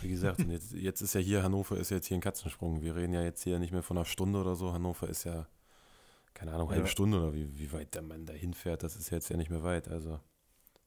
Wie 0.00 0.08
gesagt, 0.08 0.40
und 0.40 0.50
jetzt, 0.50 0.72
jetzt 0.72 1.00
ist 1.02 1.14
ja 1.14 1.20
hier, 1.20 1.42
Hannover 1.42 1.76
ist 1.76 1.90
jetzt 1.90 2.06
hier 2.06 2.16
ein 2.16 2.20
Katzensprung. 2.20 2.82
Wir 2.82 2.96
reden 2.96 3.12
ja 3.12 3.22
jetzt 3.22 3.42
hier 3.44 3.58
nicht 3.60 3.72
mehr 3.72 3.82
von 3.82 3.96
einer 3.96 4.04
Stunde 4.04 4.40
oder 4.40 4.56
so. 4.56 4.72
Hannover 4.72 5.08
ist 5.08 5.24
ja, 5.24 5.46
keine 6.32 6.52
Ahnung, 6.52 6.68
halbe 6.70 6.82
Ja. 6.82 6.88
Stunde 6.88 7.18
oder 7.18 7.32
wie, 7.34 7.58
wie 7.58 7.72
weit 7.72 7.94
der 7.94 8.02
Mann 8.02 8.26
da 8.26 8.32
hinfährt, 8.32 8.82
das 8.82 8.96
ist 8.96 9.10
jetzt 9.10 9.28
ja 9.28 9.36
nicht 9.36 9.50
mehr 9.50 9.62
weit. 9.62 9.86
Also, 9.88 10.18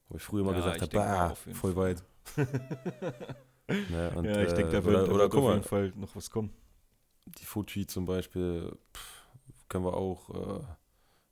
wo 0.10 0.18
ich 0.18 0.24
früher 0.24 0.44
mal 0.44 0.52
Ja, 0.52 0.58
gesagt 0.58 0.82
habe, 0.82 0.92
bah, 0.92 1.36
voll 1.36 1.74
Fall. 1.74 1.76
weit. 1.76 2.04
ne, 3.68 4.12
und, 4.16 4.26
ja, 4.26 4.42
ich 4.44 4.54
denke, 4.54 4.72
da 4.72 4.78
äh, 4.80 4.84
wird, 4.84 4.96
oder, 4.96 5.08
da 5.08 5.14
wird 5.32 5.36
auf 5.36 5.52
jeden 5.52 5.64
Fall 5.64 5.94
noch 5.96 6.16
was 6.16 6.30
kommen. 6.30 6.54
die 7.26 7.46
Fuji 7.46 7.88
zum 7.88 8.06
Beispiel, 8.06 8.76
pff, 8.94 9.28
können 9.70 9.86
wir 9.86 9.94
auch, 9.96 10.30
äh, 10.30 10.64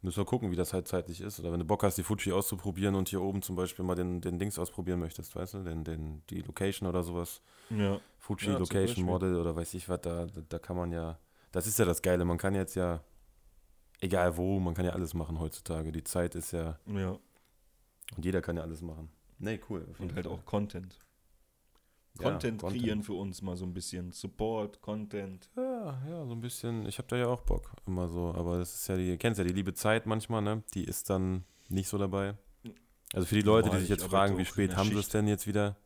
müssen 0.06 0.18
wir 0.20 0.26
gucken, 0.26 0.52
wie 0.52 0.56
das 0.56 0.72
halt 0.74 0.88
zeitlich 0.88 1.20
ist. 1.20 1.40
Oder 1.40 1.52
wenn 1.52 1.60
du 1.60 1.66
Bock 1.66 1.84
hast, 1.84 1.98
die 1.98 2.04
Fuji 2.04 2.32
auszuprobieren 2.32 2.96
und 2.96 3.10
hier 3.10 3.22
oben 3.22 3.42
zum 3.42 3.56
Beispiel 3.56 3.84
mal 3.84 3.96
den, 3.96 4.22
den 4.22 4.40
Dings 4.40 4.58
ausprobieren 4.58 5.00
möchtest, 5.00 5.36
weißt 5.36 5.56
du, 5.56 5.64
den, 5.64 5.84
den, 5.84 6.24
die 6.30 6.42
Location 6.42 6.88
oder 6.88 7.04
sowas. 7.04 7.42
Ja. 7.70 8.00
Fuji 8.20 8.48
Ja, 8.52 8.58
Location. 8.58 9.06
Model 9.06 9.36
oder 9.36 9.56
weiß 9.56 9.74
ich 9.74 9.90
was, 9.90 10.00
da, 10.02 10.28
da, 10.50 10.60
kann 10.60 10.78
man 10.78 10.92
ja, 10.92 11.20
das 11.52 11.68
ist 11.68 11.78
ja 11.80 11.86
das 11.86 12.02
Geile, 12.02 12.24
man 12.26 12.38
kann 12.38 12.56
jetzt 12.56 12.76
ja, 12.76 13.04
egal 14.00 14.38
wo, 14.38 14.60
man 14.60 14.74
kann 14.74 14.86
ja 14.86 14.92
alles 14.92 15.14
machen 15.14 15.40
heutzutage. 15.40 15.92
Die 15.92 16.04
Zeit 16.04 16.36
ist 16.36 16.52
ja, 16.52 16.80
Ja. 16.88 17.18
und 18.16 18.24
jeder 18.26 18.42
kann 18.42 18.56
ja 18.58 18.64
alles 18.64 18.82
machen. 18.82 19.10
Nee, 19.38 19.60
cool. 19.70 19.86
Und 20.00 20.16
halt 20.16 20.28
auch 20.28 20.46
Content. 20.46 21.00
Ja, 22.20 22.30
Content 22.30 22.62
kreieren 22.62 23.04
für 23.04 23.14
uns 23.14 23.42
mal 23.42 23.58
so 23.58 23.66
ein 23.66 23.74
bisschen. 23.74 24.12
Support, 24.12 24.82
Content. 24.82 25.50
Ja, 25.58 26.02
ja, 26.08 26.26
so 26.26 26.32
ein 26.34 26.40
bisschen. 26.42 26.86
Ich 26.88 26.98
habe 26.98 27.08
da 27.10 27.18
ja 27.18 27.28
auch 27.28 27.42
Bock, 27.42 27.72
immer 27.86 28.08
so. 28.08 28.34
Aber 28.34 28.58
das 28.58 28.74
ist 28.74 28.88
ja 28.88 28.96
die, 28.96 29.18
kennst 29.18 29.38
ja 29.38 29.44
die 29.44 29.54
liebe 29.54 29.74
Zeit 29.74 30.06
manchmal, 30.06 30.42
ne? 30.42 30.64
Die 30.74 30.86
ist 30.86 31.10
dann 31.10 31.44
nicht 31.68 31.90
so 31.90 31.98
dabei. 31.98 32.36
Also 33.14 33.28
für 33.28 33.36
die 33.36 33.42
Leute, 33.42 33.70
Boah, 33.70 33.76
die 33.76 33.82
sich 33.82 33.92
ich 33.92 33.98
jetzt 33.98 34.10
fragen, 34.10 34.38
wie 34.38 34.46
spät 34.46 34.76
haben 34.76 34.90
sie 34.90 34.98
es 34.98 35.10
denn 35.10 35.28
jetzt 35.28 35.46
wieder? 35.48 35.78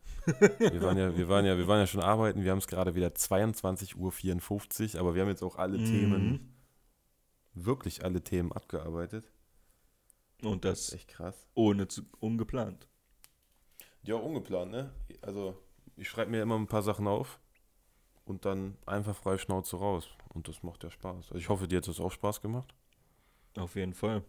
Wir 0.59 0.81
waren 0.81 0.97
ja, 0.97 1.15
wir 1.17 1.27
waren 1.29 1.45
ja, 1.45 1.57
wir 1.57 1.67
waren 1.67 1.79
ja 1.79 1.87
schon 1.87 2.01
arbeiten. 2.01 2.43
Wir 2.43 2.51
haben 2.51 2.57
es 2.59 2.67
gerade 2.67 2.93
wieder 2.95 3.07
22.54 3.07 4.93
Uhr, 4.95 4.99
aber 4.99 5.15
wir 5.15 5.21
haben 5.23 5.29
jetzt 5.29 5.43
auch 5.43 5.55
alle 5.57 5.77
Mhm. 5.77 5.85
Themen, 5.85 6.55
wirklich 7.53 8.03
alle 8.03 8.21
Themen 8.23 8.51
abgearbeitet. 8.51 9.31
Und 10.43 10.63
Das 10.65 10.79
ist 10.81 10.87
das 10.89 10.95
echt 10.95 11.07
krass. 11.09 11.47
ohne 11.55 11.87
zu, 11.87 12.03
ungeplant. 12.19 12.87
Ja, 14.03 14.15
ungeplant, 14.15 14.71
ne? 14.71 14.91
Also 15.21 15.57
ich 15.99 16.09
schreibe 16.09 16.31
mir 16.31 16.41
immer 16.41 16.57
ein 16.57 16.67
paar 16.67 16.81
Sachen 16.81 17.07
auf 17.07 17.39
und 18.25 18.45
dann 18.45 18.77
einfach 18.85 19.15
frei 19.15 19.37
Schnauze 19.37 19.77
raus. 19.77 20.07
Und 20.33 20.47
das 20.47 20.63
macht 20.63 20.83
ja 20.83 20.91
Spaß. 20.91 21.27
Also 21.27 21.35
ich 21.35 21.49
hoffe, 21.49 21.67
dir 21.67 21.77
hat 21.77 21.87
das 21.87 21.99
auch 21.99 22.11
Spaß 22.11 22.41
gemacht. 22.41 22.73
Auf 23.57 23.75
jeden 23.75 23.93
Fall. 23.93 24.23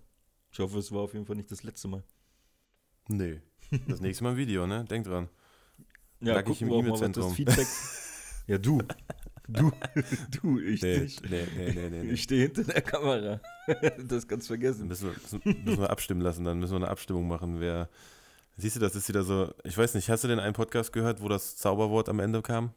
Ich 0.53 0.59
hoffe, 0.59 0.79
es 0.79 0.91
war 0.93 1.01
auf 1.03 1.13
jeden 1.15 1.27
Fall 1.27 1.37
nicht 1.37 1.51
das 1.51 1.63
letzte 1.63 1.89
Mal. 1.89 2.03
Nee. 3.09 3.41
Das 3.87 4.01
nächste 4.01 4.25
Mal 4.25 4.31
ein 4.31 4.37
Video, 4.37 4.67
ne? 4.67 4.85
Denk 4.85 5.05
dran. 5.05 5.29
Ja, 6.21 6.35
Lag 6.35 6.49
ich 6.49 6.61
im 6.63 6.71
E-Mail-Zentrum. 6.73 7.35
ja, 8.47 8.59
du. 8.59 8.83
Du, 9.49 9.73
du, 10.43 10.59
ich 10.61 10.83
Nee, 10.83 10.99
nicht. 11.01 11.29
nee, 11.29 11.47
nee, 11.57 11.73
nee, 11.73 11.91
nee. 11.91 12.03
nee. 12.05 12.11
Ich 12.13 12.23
stehe 12.23 12.43
hinter 12.45 12.65
der 12.65 12.83
Kamera. 12.83 13.41
das 14.07 14.27
kannst 14.29 14.47
du 14.49 14.53
vergessen. 14.55 14.87
Müssen 14.89 15.11
wir, 15.13 15.55
müssen 15.65 15.81
wir 15.81 15.91
abstimmen 15.91 16.21
lassen, 16.21 16.45
dann 16.45 16.59
müssen 16.59 16.73
wir 16.73 16.77
eine 16.77 16.89
Abstimmung 16.89 17.27
machen, 17.29 17.61
wer. 17.61 17.89
Siehst 18.61 18.77
du, 18.77 18.81
das 18.81 18.95
ist 18.95 19.09
wieder 19.09 19.23
so. 19.23 19.51
Ich 19.65 19.77
weiß 19.79 19.95
nicht, 19.95 20.11
hast 20.11 20.23
du 20.23 20.29
denn 20.29 20.39
einen 20.39 20.53
Podcast 20.53 20.93
gehört, 20.93 21.23
wo 21.23 21.29
das 21.29 21.57
Zauberwort 21.57 22.11
am 22.11 22.21
Ende 22.21 22.43
kam? 22.43 22.75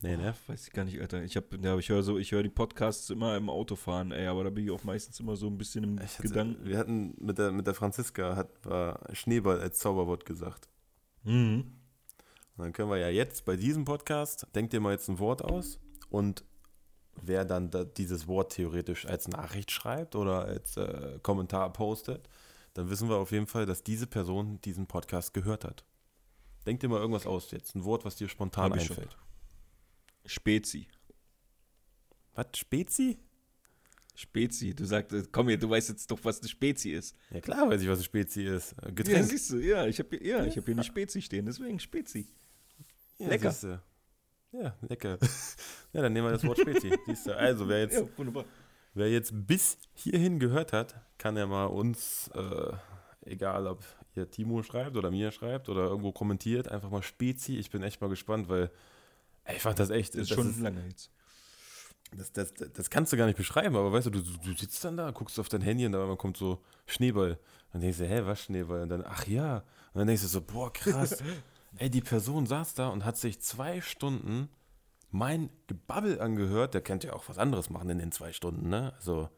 Nee, 0.00 0.16
ne? 0.16 0.34
Oh, 0.34 0.50
weiß 0.50 0.66
ich 0.66 0.72
gar 0.72 0.84
nicht, 0.84 1.00
Alter. 1.00 1.22
Ich, 1.22 1.36
hab, 1.36 1.44
ja, 1.62 1.78
ich 1.78 1.88
höre 1.88 2.02
so, 2.02 2.18
ich 2.18 2.32
höre 2.32 2.42
die 2.42 2.48
Podcasts 2.48 3.08
immer 3.10 3.36
im 3.36 3.48
Autofahren, 3.48 4.10
ey, 4.10 4.26
aber 4.26 4.42
da 4.42 4.50
bin 4.50 4.64
ich 4.64 4.72
auch 4.72 4.82
meistens 4.82 5.20
immer 5.20 5.36
so 5.36 5.46
ein 5.46 5.56
bisschen 5.56 5.84
im 5.84 6.00
hatte, 6.00 6.20
Gedanken. 6.20 6.66
wir 6.66 6.78
hatten 6.78 7.14
mit 7.20 7.38
der, 7.38 7.52
mit 7.52 7.68
der 7.68 7.74
Franziska 7.74 8.34
hat, 8.34 8.48
war 8.64 8.98
Schneeball 9.12 9.60
als 9.60 9.78
Zauberwort 9.78 10.26
gesagt. 10.26 10.68
Mhm. 11.22 11.74
Und 12.56 12.64
dann 12.64 12.72
können 12.72 12.90
wir 12.90 12.98
ja 12.98 13.08
jetzt 13.08 13.44
bei 13.44 13.54
diesem 13.54 13.84
Podcast, 13.84 14.48
denkt 14.56 14.72
dir 14.72 14.80
mal 14.80 14.90
jetzt 14.90 15.08
ein 15.08 15.20
Wort 15.20 15.44
aus 15.44 15.78
und 16.10 16.44
wer 17.20 17.44
dann 17.44 17.70
da 17.70 17.84
dieses 17.84 18.26
Wort 18.26 18.52
theoretisch 18.52 19.06
als 19.06 19.28
Nachricht 19.28 19.70
schreibt 19.70 20.16
oder 20.16 20.46
als 20.46 20.76
äh, 20.76 21.20
Kommentar 21.22 21.72
postet, 21.72 22.28
dann 22.74 22.88
wissen 22.90 23.08
wir 23.08 23.16
auf 23.16 23.32
jeden 23.32 23.46
Fall, 23.46 23.66
dass 23.66 23.82
diese 23.82 24.06
Person 24.06 24.60
diesen 24.62 24.86
Podcast 24.86 25.34
gehört 25.34 25.64
hat. 25.64 25.84
Denk 26.66 26.80
dir 26.80 26.88
mal 26.88 27.00
irgendwas 27.00 27.26
aus 27.26 27.50
jetzt, 27.50 27.74
ein 27.74 27.84
Wort, 27.84 28.04
was 28.04 28.16
dir 28.16 28.28
spontan 28.28 28.70
schon. 28.80 28.96
einfällt. 28.96 29.16
Spezi. 30.26 30.86
Was, 32.34 32.46
Spezi? 32.56 33.18
Spezi. 34.14 34.74
Du 34.74 34.84
sagst, 34.84 35.32
komm 35.32 35.48
hier, 35.48 35.58
du 35.58 35.68
weißt 35.68 35.88
jetzt 35.88 36.10
doch, 36.10 36.18
was 36.22 36.40
eine 36.40 36.48
Spezi 36.48 36.90
ist. 36.90 37.16
Ja 37.30 37.40
klar 37.40 37.68
weiß 37.68 37.80
ich, 37.82 37.88
was 37.88 37.98
eine 37.98 38.04
Spezi 38.04 38.44
ist. 38.44 38.72
Äh, 38.74 38.86
Ja, 38.86 38.90
Getränk. 38.92 39.26
siehst 39.26 39.50
du, 39.50 39.56
ja, 39.58 39.86
ich 39.86 39.98
habe 39.98 40.24
ja, 40.24 40.44
ich 40.44 40.56
hab 40.56 40.64
hier 40.64 40.74
eine 40.74 40.84
Spezi 40.84 41.20
stehen, 41.22 41.46
deswegen 41.46 41.78
Spezi. 41.80 42.28
Ja, 43.18 43.28
lecker. 43.28 43.50
siehste. 43.50 43.82
Ja, 44.52 44.76
lecker. 44.82 45.18
ja, 45.92 46.02
dann 46.02 46.12
nehmen 46.12 46.26
wir 46.26 46.32
das 46.32 46.44
Wort 46.44 46.58
Spezi. 46.60 46.94
Siehst 47.06 47.26
du, 47.26 47.36
also 47.36 47.66
wer 47.68 47.80
jetzt 47.82 47.94
Ja, 47.94 48.06
wunderbar. 48.18 48.44
Wer 48.94 49.10
jetzt 49.10 49.32
bis 49.46 49.78
hierhin 49.94 50.38
gehört 50.38 50.72
hat, 50.72 50.94
kann 51.18 51.36
ja 51.36 51.46
mal 51.46 51.66
uns, 51.66 52.28
äh, 52.34 52.72
egal 53.24 53.66
ob 53.66 53.82
ihr 54.14 54.30
Timo 54.30 54.62
schreibt 54.62 54.96
oder 54.96 55.10
mir 55.10 55.32
schreibt 55.32 55.68
oder 55.68 55.84
irgendwo 55.84 56.12
kommentiert, 56.12 56.68
einfach 56.68 56.90
mal 56.90 57.02
Spezi. 57.02 57.56
Ich 57.56 57.70
bin 57.70 57.82
echt 57.82 58.00
mal 58.00 58.10
gespannt, 58.10 58.48
weil 58.48 58.70
ey, 59.44 59.56
ich 59.56 59.62
fand 59.62 59.78
das 59.78 59.90
echt. 59.90 60.14
Das 60.14 60.22
ist 60.22 60.30
das, 60.30 60.36
schon 60.36 60.50
ist, 60.50 60.60
lange 60.60 60.84
jetzt. 60.86 61.10
das, 62.14 62.32
das, 62.32 62.52
das 62.52 62.90
kannst 62.90 63.12
du 63.12 63.16
gar 63.16 63.26
nicht 63.26 63.38
beschreiben, 63.38 63.76
aber 63.76 63.92
weißt 63.92 64.06
du, 64.06 64.10
du, 64.10 64.20
du 64.20 64.52
sitzt 64.54 64.84
dann 64.84 64.98
da, 64.98 65.10
guckst 65.10 65.38
auf 65.40 65.48
dein 65.48 65.62
Handy 65.62 65.86
und 65.86 65.92
da 65.92 66.14
kommt 66.16 66.36
so 66.36 66.62
Schneeball. 66.86 67.38
Dann 67.72 67.80
denkst 67.80 67.98
du, 67.98 68.06
hä, 68.06 68.22
was 68.24 68.42
Schneeball? 68.42 68.82
Und 68.82 68.90
dann, 68.90 69.02
ach 69.06 69.26
ja. 69.26 69.58
Und 69.94 70.00
dann 70.00 70.06
denkst 70.06 70.22
du 70.22 70.28
so, 70.28 70.42
boah, 70.42 70.70
krass. 70.70 71.22
ey, 71.78 71.88
die 71.88 72.02
Person 72.02 72.46
saß 72.46 72.74
da 72.74 72.88
und 72.88 73.06
hat 73.06 73.16
sich 73.16 73.40
zwei 73.40 73.80
Stunden 73.80 74.50
mein 75.12 75.48
Gebabbel 75.68 76.20
angehört. 76.20 76.74
Der 76.74 76.80
könnte 76.80 77.06
ja 77.08 77.12
auch 77.12 77.28
was 77.28 77.38
anderes 77.38 77.70
machen 77.70 77.88
in 77.90 77.98
den 77.98 78.10
zwei 78.12 78.32
Stunden, 78.32 78.68
ne? 78.68 78.92
Also. 78.96 79.28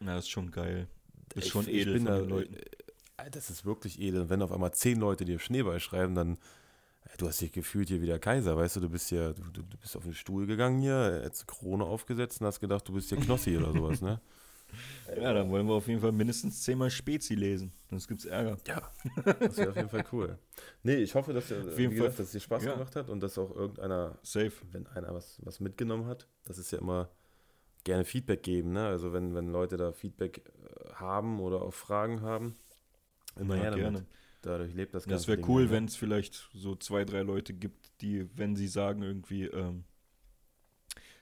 Na, 0.00 0.16
das 0.16 0.24
ist 0.24 0.30
schon 0.30 0.50
geil. 0.50 0.88
Das 1.28 1.38
ist 1.38 1.44
Ich- 1.46 1.52
schon 1.52 1.68
ich 1.68 1.74
edel 1.74 1.96
von 1.98 2.06
da, 2.06 2.16
Leuten. 2.18 2.54
äh, 2.54 3.30
Das 3.30 3.48
ist 3.50 3.64
wirklich 3.64 4.00
edel. 4.00 4.28
Wenn 4.28 4.42
auf 4.42 4.50
einmal 4.50 4.72
zehn 4.74 4.98
Leute 4.98 5.24
dir 5.24 5.38
Schneeball 5.38 5.78
schreiben, 5.78 6.14
dann 6.16 6.32
äh, 7.04 7.16
du 7.18 7.28
hast 7.28 7.40
dich 7.40 7.52
gefühlt 7.52 7.88
hier 7.88 8.02
wie 8.02 8.06
der 8.06 8.18
Kaiser, 8.18 8.56
weißt 8.56 8.76
du, 8.76 8.80
du 8.80 8.88
bist 8.90 9.10
ja, 9.12 9.32
du, 9.32 9.42
du 9.52 9.62
bist 9.80 9.96
auf 9.96 10.02
den 10.02 10.14
Stuhl 10.14 10.46
gegangen 10.46 10.80
hier, 10.80 11.20
jetzt 11.22 11.46
Krone 11.46 11.84
aufgesetzt 11.84 12.40
und 12.40 12.46
hast 12.48 12.58
gedacht, 12.60 12.88
du 12.88 12.92
bist 12.94 13.10
hier 13.10 13.18
Knossi 13.18 13.56
oder 13.56 13.72
sowas, 13.72 14.00
ne? 14.02 14.20
Ja, 15.20 15.32
dann 15.32 15.50
wollen 15.50 15.66
wir 15.66 15.74
auf 15.74 15.86
jeden 15.88 16.00
Fall 16.00 16.12
mindestens 16.12 16.62
zehnmal 16.62 16.90
Spezi 16.90 17.34
lesen. 17.34 17.72
Sonst 17.90 18.08
gibt's 18.08 18.24
Ärger. 18.24 18.56
Ja, 18.66 18.82
das 19.40 19.56
wäre 19.58 19.70
auf 19.70 19.76
jeden 19.76 19.88
Fall 19.88 20.04
cool. 20.12 20.38
Nee, 20.82 20.96
ich 20.96 21.14
hoffe, 21.14 21.32
dass, 21.32 21.50
äh, 21.50 21.60
Auf 21.60 21.76
wie 21.76 21.82
jeden 21.82 21.90
gesagt, 21.92 22.10
Fall. 22.10 22.16
dass 22.18 22.26
es 22.26 22.32
dir 22.32 22.40
Spaß 22.40 22.64
Ja. 22.64 22.74
gemacht 22.74 22.96
hat 22.96 23.10
und 23.10 23.20
dass 23.20 23.38
auch 23.38 23.54
irgendeiner, 23.54 24.18
Safe. 24.22 24.52
wenn 24.72 24.86
einer 24.88 25.14
was, 25.14 25.38
was 25.44 25.60
mitgenommen 25.60 26.06
hat, 26.06 26.26
das 26.44 26.58
ist 26.58 26.70
ja 26.72 26.78
immer 26.78 27.08
gerne 27.84 28.04
Feedback 28.04 28.42
geben, 28.42 28.72
ne? 28.72 28.86
Also 28.86 29.12
wenn, 29.12 29.34
wenn 29.34 29.48
Leute 29.48 29.76
da 29.76 29.92
Feedback 29.92 30.38
äh, 30.38 30.94
haben 30.94 31.40
oder 31.40 31.62
auch 31.62 31.74
Fragen 31.74 32.22
haben, 32.22 32.54
immer 33.38 33.56
Ja, 33.56 33.62
her 33.62 33.70
damit. 33.72 33.82
gerne. 33.82 34.06
Dadurch 34.42 34.74
lebt 34.74 34.94
das 34.94 35.04
Das 35.04 35.10
ganze 35.12 35.28
wäre 35.28 35.36
Ding 35.38 35.46
cool, 35.48 35.70
wenn 35.70 35.84
es 35.86 35.96
vielleicht 35.96 36.48
so 36.52 36.76
zwei, 36.76 37.04
drei 37.04 37.22
Leute 37.22 37.54
gibt, 37.54 38.00
die, 38.02 38.28
wenn 38.36 38.56
sie 38.56 38.68
sagen, 38.68 39.02
irgendwie, 39.02 39.44
ähm, 39.44 39.84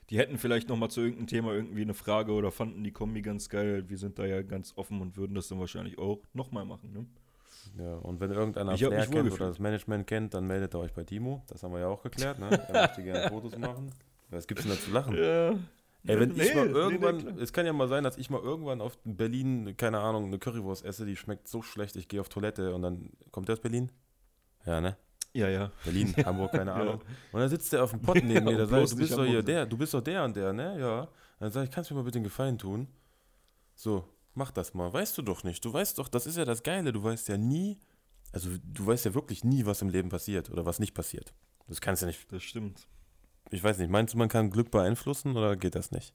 die 0.09 0.17
hätten 0.17 0.37
vielleicht 0.37 0.69
nochmal 0.69 0.89
zu 0.89 1.01
irgendeinem 1.01 1.27
Thema 1.27 1.53
irgendwie 1.53 1.81
eine 1.81 1.93
Frage 1.93 2.33
oder 2.33 2.51
fanden 2.51 2.83
die 2.83 2.91
Kombi 2.91 3.21
ganz 3.21 3.49
geil. 3.49 3.89
Wir 3.89 3.97
sind 3.97 4.19
da 4.19 4.25
ja 4.25 4.41
ganz 4.41 4.73
offen 4.75 5.01
und 5.01 5.17
würden 5.17 5.35
das 5.35 5.47
dann 5.47 5.59
wahrscheinlich 5.59 5.97
auch 5.97 6.19
nochmal 6.33 6.65
machen. 6.65 6.91
Ne? 6.93 7.05
Ja, 7.83 7.95
und 7.95 8.19
wenn 8.19 8.31
irgendeiner 8.31 8.73
Ich 8.73 8.85
Flair 8.85 9.07
kennt 9.07 9.31
oder 9.31 9.47
das 9.47 9.59
Management 9.59 10.07
kennt, 10.07 10.33
dann 10.33 10.45
meldet 10.45 10.75
ihr 10.75 10.79
euch 10.79 10.93
bei 10.93 11.03
Timo. 11.03 11.43
Das 11.47 11.63
haben 11.63 11.73
wir 11.73 11.79
ja 11.79 11.87
auch 11.87 12.01
geklärt, 12.03 12.39
ne? 12.39 12.49
Er 12.67 12.87
möchte 12.87 13.03
gerne 13.03 13.29
Fotos 13.29 13.57
machen. 13.57 13.91
Was 14.29 14.47
gibt's 14.47 14.63
denn 14.63 14.73
da 14.73 14.79
zu 14.79 14.91
lachen? 14.91 15.15
Ja. 15.15 15.55
Ey, 16.05 16.19
wenn 16.19 16.31
ich 16.31 16.53
mal 16.53 16.65
nee, 16.65 16.71
irgendwann, 16.73 17.17
nee, 17.17 17.41
es 17.41 17.53
kann 17.53 17.65
ja 17.65 17.71
mal 17.71 17.87
sein, 17.87 18.03
dass 18.03 18.17
ich 18.17 18.29
mal 18.29 18.41
irgendwann 18.41 18.81
auf 18.81 18.97
Berlin, 19.05 19.77
keine 19.77 19.99
Ahnung, 19.99 20.25
eine 20.25 20.37
Currywurst 20.37 20.83
esse, 20.83 21.05
die 21.05 21.15
schmeckt 21.15 21.47
so 21.47 21.61
schlecht, 21.61 21.95
ich 21.95 22.09
gehe 22.09 22.19
auf 22.19 22.27
Toilette 22.27 22.75
und 22.75 22.81
dann, 22.81 23.11
kommt 23.31 23.47
der 23.47 23.53
aus 23.53 23.61
Berlin? 23.61 23.89
Ja, 24.65 24.81
ne? 24.81 24.97
Ja, 25.33 25.49
ja. 25.49 25.71
Berlin, 25.83 26.13
Hamburg, 26.25 26.51
keine 26.51 26.71
Ja. 26.71 26.75
Ahnung. 26.77 27.01
Und 27.31 27.39
dann 27.39 27.49
sitzt 27.49 27.73
der 27.73 27.83
auf 27.83 27.91
dem 27.91 28.01
Pott 28.01 28.15
neben 28.23 28.45
mir, 28.45 28.51
Ja, 28.53 28.63
und 28.63 28.69
sagt, 28.69 28.91
du 28.91 28.95
bist 28.97 29.13
doch 29.17 29.25
hier 29.25 29.43
der, 29.43 29.65
du 29.65 29.77
bist 29.77 29.93
doch 29.93 30.01
der 30.01 30.23
und 30.23 30.35
der, 30.35 30.53
ne? 30.53 30.79
Ja. 30.79 31.07
Dann 31.39 31.51
sage 31.51 31.65
ich, 31.65 31.71
kannst 31.71 31.89
du 31.89 31.93
mir 31.95 32.01
mal 32.01 32.05
bitte 32.05 32.17
einen 32.19 32.23
Gefallen 32.25 32.57
tun? 32.57 32.87
So, 33.75 34.07
mach 34.35 34.51
das 34.51 34.73
mal. 34.73 34.91
Weißt 34.93 35.17
du 35.17 35.21
doch 35.21 35.43
nicht. 35.43 35.63
Du 35.65 35.73
weißt 35.73 35.97
doch, 35.97 36.07
das 36.07 36.25
ist 36.27 36.37
ja 36.37 36.45
das 36.45 36.63
Geile, 36.63 36.93
du 36.93 37.03
weißt 37.03 37.27
ja 37.27 37.37
nie, 37.37 37.79
also 38.31 38.49
du 38.63 38.85
weißt 38.85 39.05
ja 39.05 39.13
wirklich 39.13 39.43
nie, 39.43 39.65
was 39.65 39.81
im 39.81 39.89
Leben 39.89 40.09
passiert 40.09 40.49
oder 40.49 40.65
was 40.65 40.79
nicht 40.79 40.93
passiert. 40.93 41.33
Das 41.67 41.81
kannst 41.81 42.01
du 42.01 42.05
nicht, 42.05 42.31
Das 42.31 42.43
stimmt. 42.43 42.87
ich 43.49 43.63
weiß 43.63 43.77
nicht, 43.79 43.89
meinst 43.89 44.13
du, 44.13 44.17
man 44.17 44.29
kann 44.29 44.49
Glück 44.51 44.69
beeinflussen 44.71 45.35
oder 45.35 45.55
geht 45.55 45.75
das 45.75 45.91
nicht? 45.91 46.13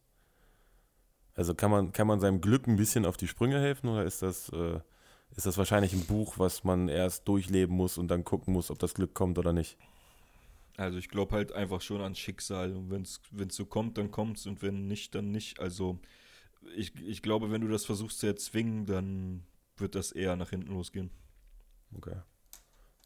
Also 1.34 1.54
kann 1.54 1.70
man, 1.70 1.92
kann 1.92 2.06
man 2.06 2.20
seinem 2.20 2.40
Glück 2.40 2.66
ein 2.66 2.76
bisschen 2.76 3.06
auf 3.06 3.16
die 3.16 3.28
Sprünge 3.28 3.60
helfen 3.60 3.88
oder 3.88 4.04
ist 4.04 4.22
das, 4.22 4.48
äh, 4.50 4.80
ist 5.36 5.46
das 5.46 5.56
wahrscheinlich 5.58 5.92
ein 5.92 6.04
Buch, 6.06 6.38
was 6.38 6.64
man 6.64 6.88
erst 6.88 7.26
durchleben 7.28 7.76
muss 7.76 7.98
und 7.98 8.08
dann 8.08 8.24
gucken 8.24 8.52
muss, 8.52 8.70
ob 8.70 8.78
das 8.78 8.94
Glück 8.94 9.14
kommt 9.14 9.38
oder 9.38 9.52
nicht? 9.52 9.76
Also 10.76 10.98
ich 10.98 11.08
glaube 11.08 11.34
halt 11.34 11.52
einfach 11.52 11.80
schon 11.80 12.00
an 12.00 12.14
Schicksal. 12.14 12.72
Und 12.74 12.90
wenn 12.90 13.02
es 13.48 13.54
so 13.56 13.66
kommt, 13.66 13.98
dann 13.98 14.10
kommt's 14.10 14.46
und 14.46 14.62
wenn 14.62 14.86
nicht, 14.86 15.14
dann 15.14 15.30
nicht. 15.30 15.58
Also 15.60 15.98
ich, 16.76 16.94
ich 17.00 17.22
glaube, 17.22 17.50
wenn 17.50 17.60
du 17.60 17.68
das 17.68 17.84
versuchst 17.84 18.20
zu 18.20 18.26
erzwingen, 18.26 18.86
dann 18.86 19.44
wird 19.76 19.94
das 19.94 20.12
eher 20.12 20.36
nach 20.36 20.50
hinten 20.50 20.72
losgehen. 20.72 21.10
Okay. 21.96 22.16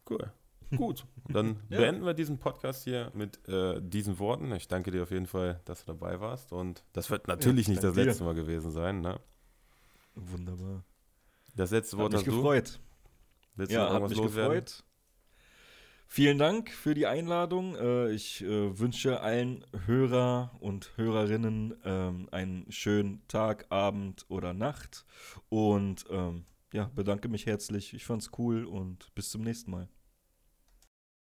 Cool. 0.09 0.33
Gut. 0.77 1.07
Dann 1.29 1.61
Ja. 1.69 1.79
beenden 1.81 2.05
wir 2.07 2.15
diesen 2.15 2.39
Podcast 2.39 2.85
hier 2.85 3.13
mit 3.15 3.47
äh, 3.47 3.79
diesen 3.83 4.19
Worten. 4.19 4.51
Ich 4.53 4.69
danke 4.69 4.91
dir 4.91 5.03
auf 5.03 5.11
jeden 5.11 5.27
Fall, 5.27 5.61
dass 5.67 5.85
du 5.85 5.93
dabei 5.93 6.19
warst. 6.19 6.51
Und 6.53 6.83
das 6.95 7.11
wird 7.11 7.29
natürlich 7.29 7.67
Ja, 7.67 7.73
nicht 7.73 7.83
das 7.85 7.91
danke 7.93 8.01
dir. 8.01 8.07
letzte 8.07 8.25
Mal 8.25 8.35
gewesen 8.35 8.71
sein. 8.71 9.03
Ne? 9.03 9.21
Wunderbar. 10.15 10.83
Das 11.55 11.71
letzte 11.71 11.97
Hat 11.97 11.99
Wort 11.99 12.13
mich 12.13 12.27
hast 12.27 12.31
du. 12.31 12.33
gefreut. 12.33 12.81
Willst 13.57 13.73
Ja, 13.73 13.87
du 13.87 13.93
noch 13.95 14.03
hat 14.03 14.09
mich 14.09 14.19
loswerden? 14.19 14.65
gefreut. 14.65 14.85
Vielen 16.07 16.37
Dank 16.39 16.71
für 16.71 16.95
die 16.95 17.07
Einladung. 17.07 17.75
Äh, 17.77 18.11
Ich 18.13 18.43
äh, 18.43 18.79
wünsche 18.79 19.21
allen 19.21 19.65
Hörer 19.87 20.55
und 20.61 20.93
Hörerinnen 20.97 21.75
ähm, 21.85 22.29
einen 22.31 22.71
schönen 22.71 23.27
Tag, 23.29 23.67
Abend 23.71 24.27
oder 24.29 24.53
Nacht. 24.53 25.07
Und 25.49 26.05
ähm, 26.11 26.45
ja, 26.73 26.91
bedanke 26.95 27.29
mich 27.29 27.47
herzlich. 27.47 27.95
Ich 27.95 28.05
fand's 28.05 28.31
cool 28.39 28.65
und 28.67 29.15
bis 29.15 29.31
zum 29.31 29.43
nächsten 29.43 29.71
Mal. 29.71 29.89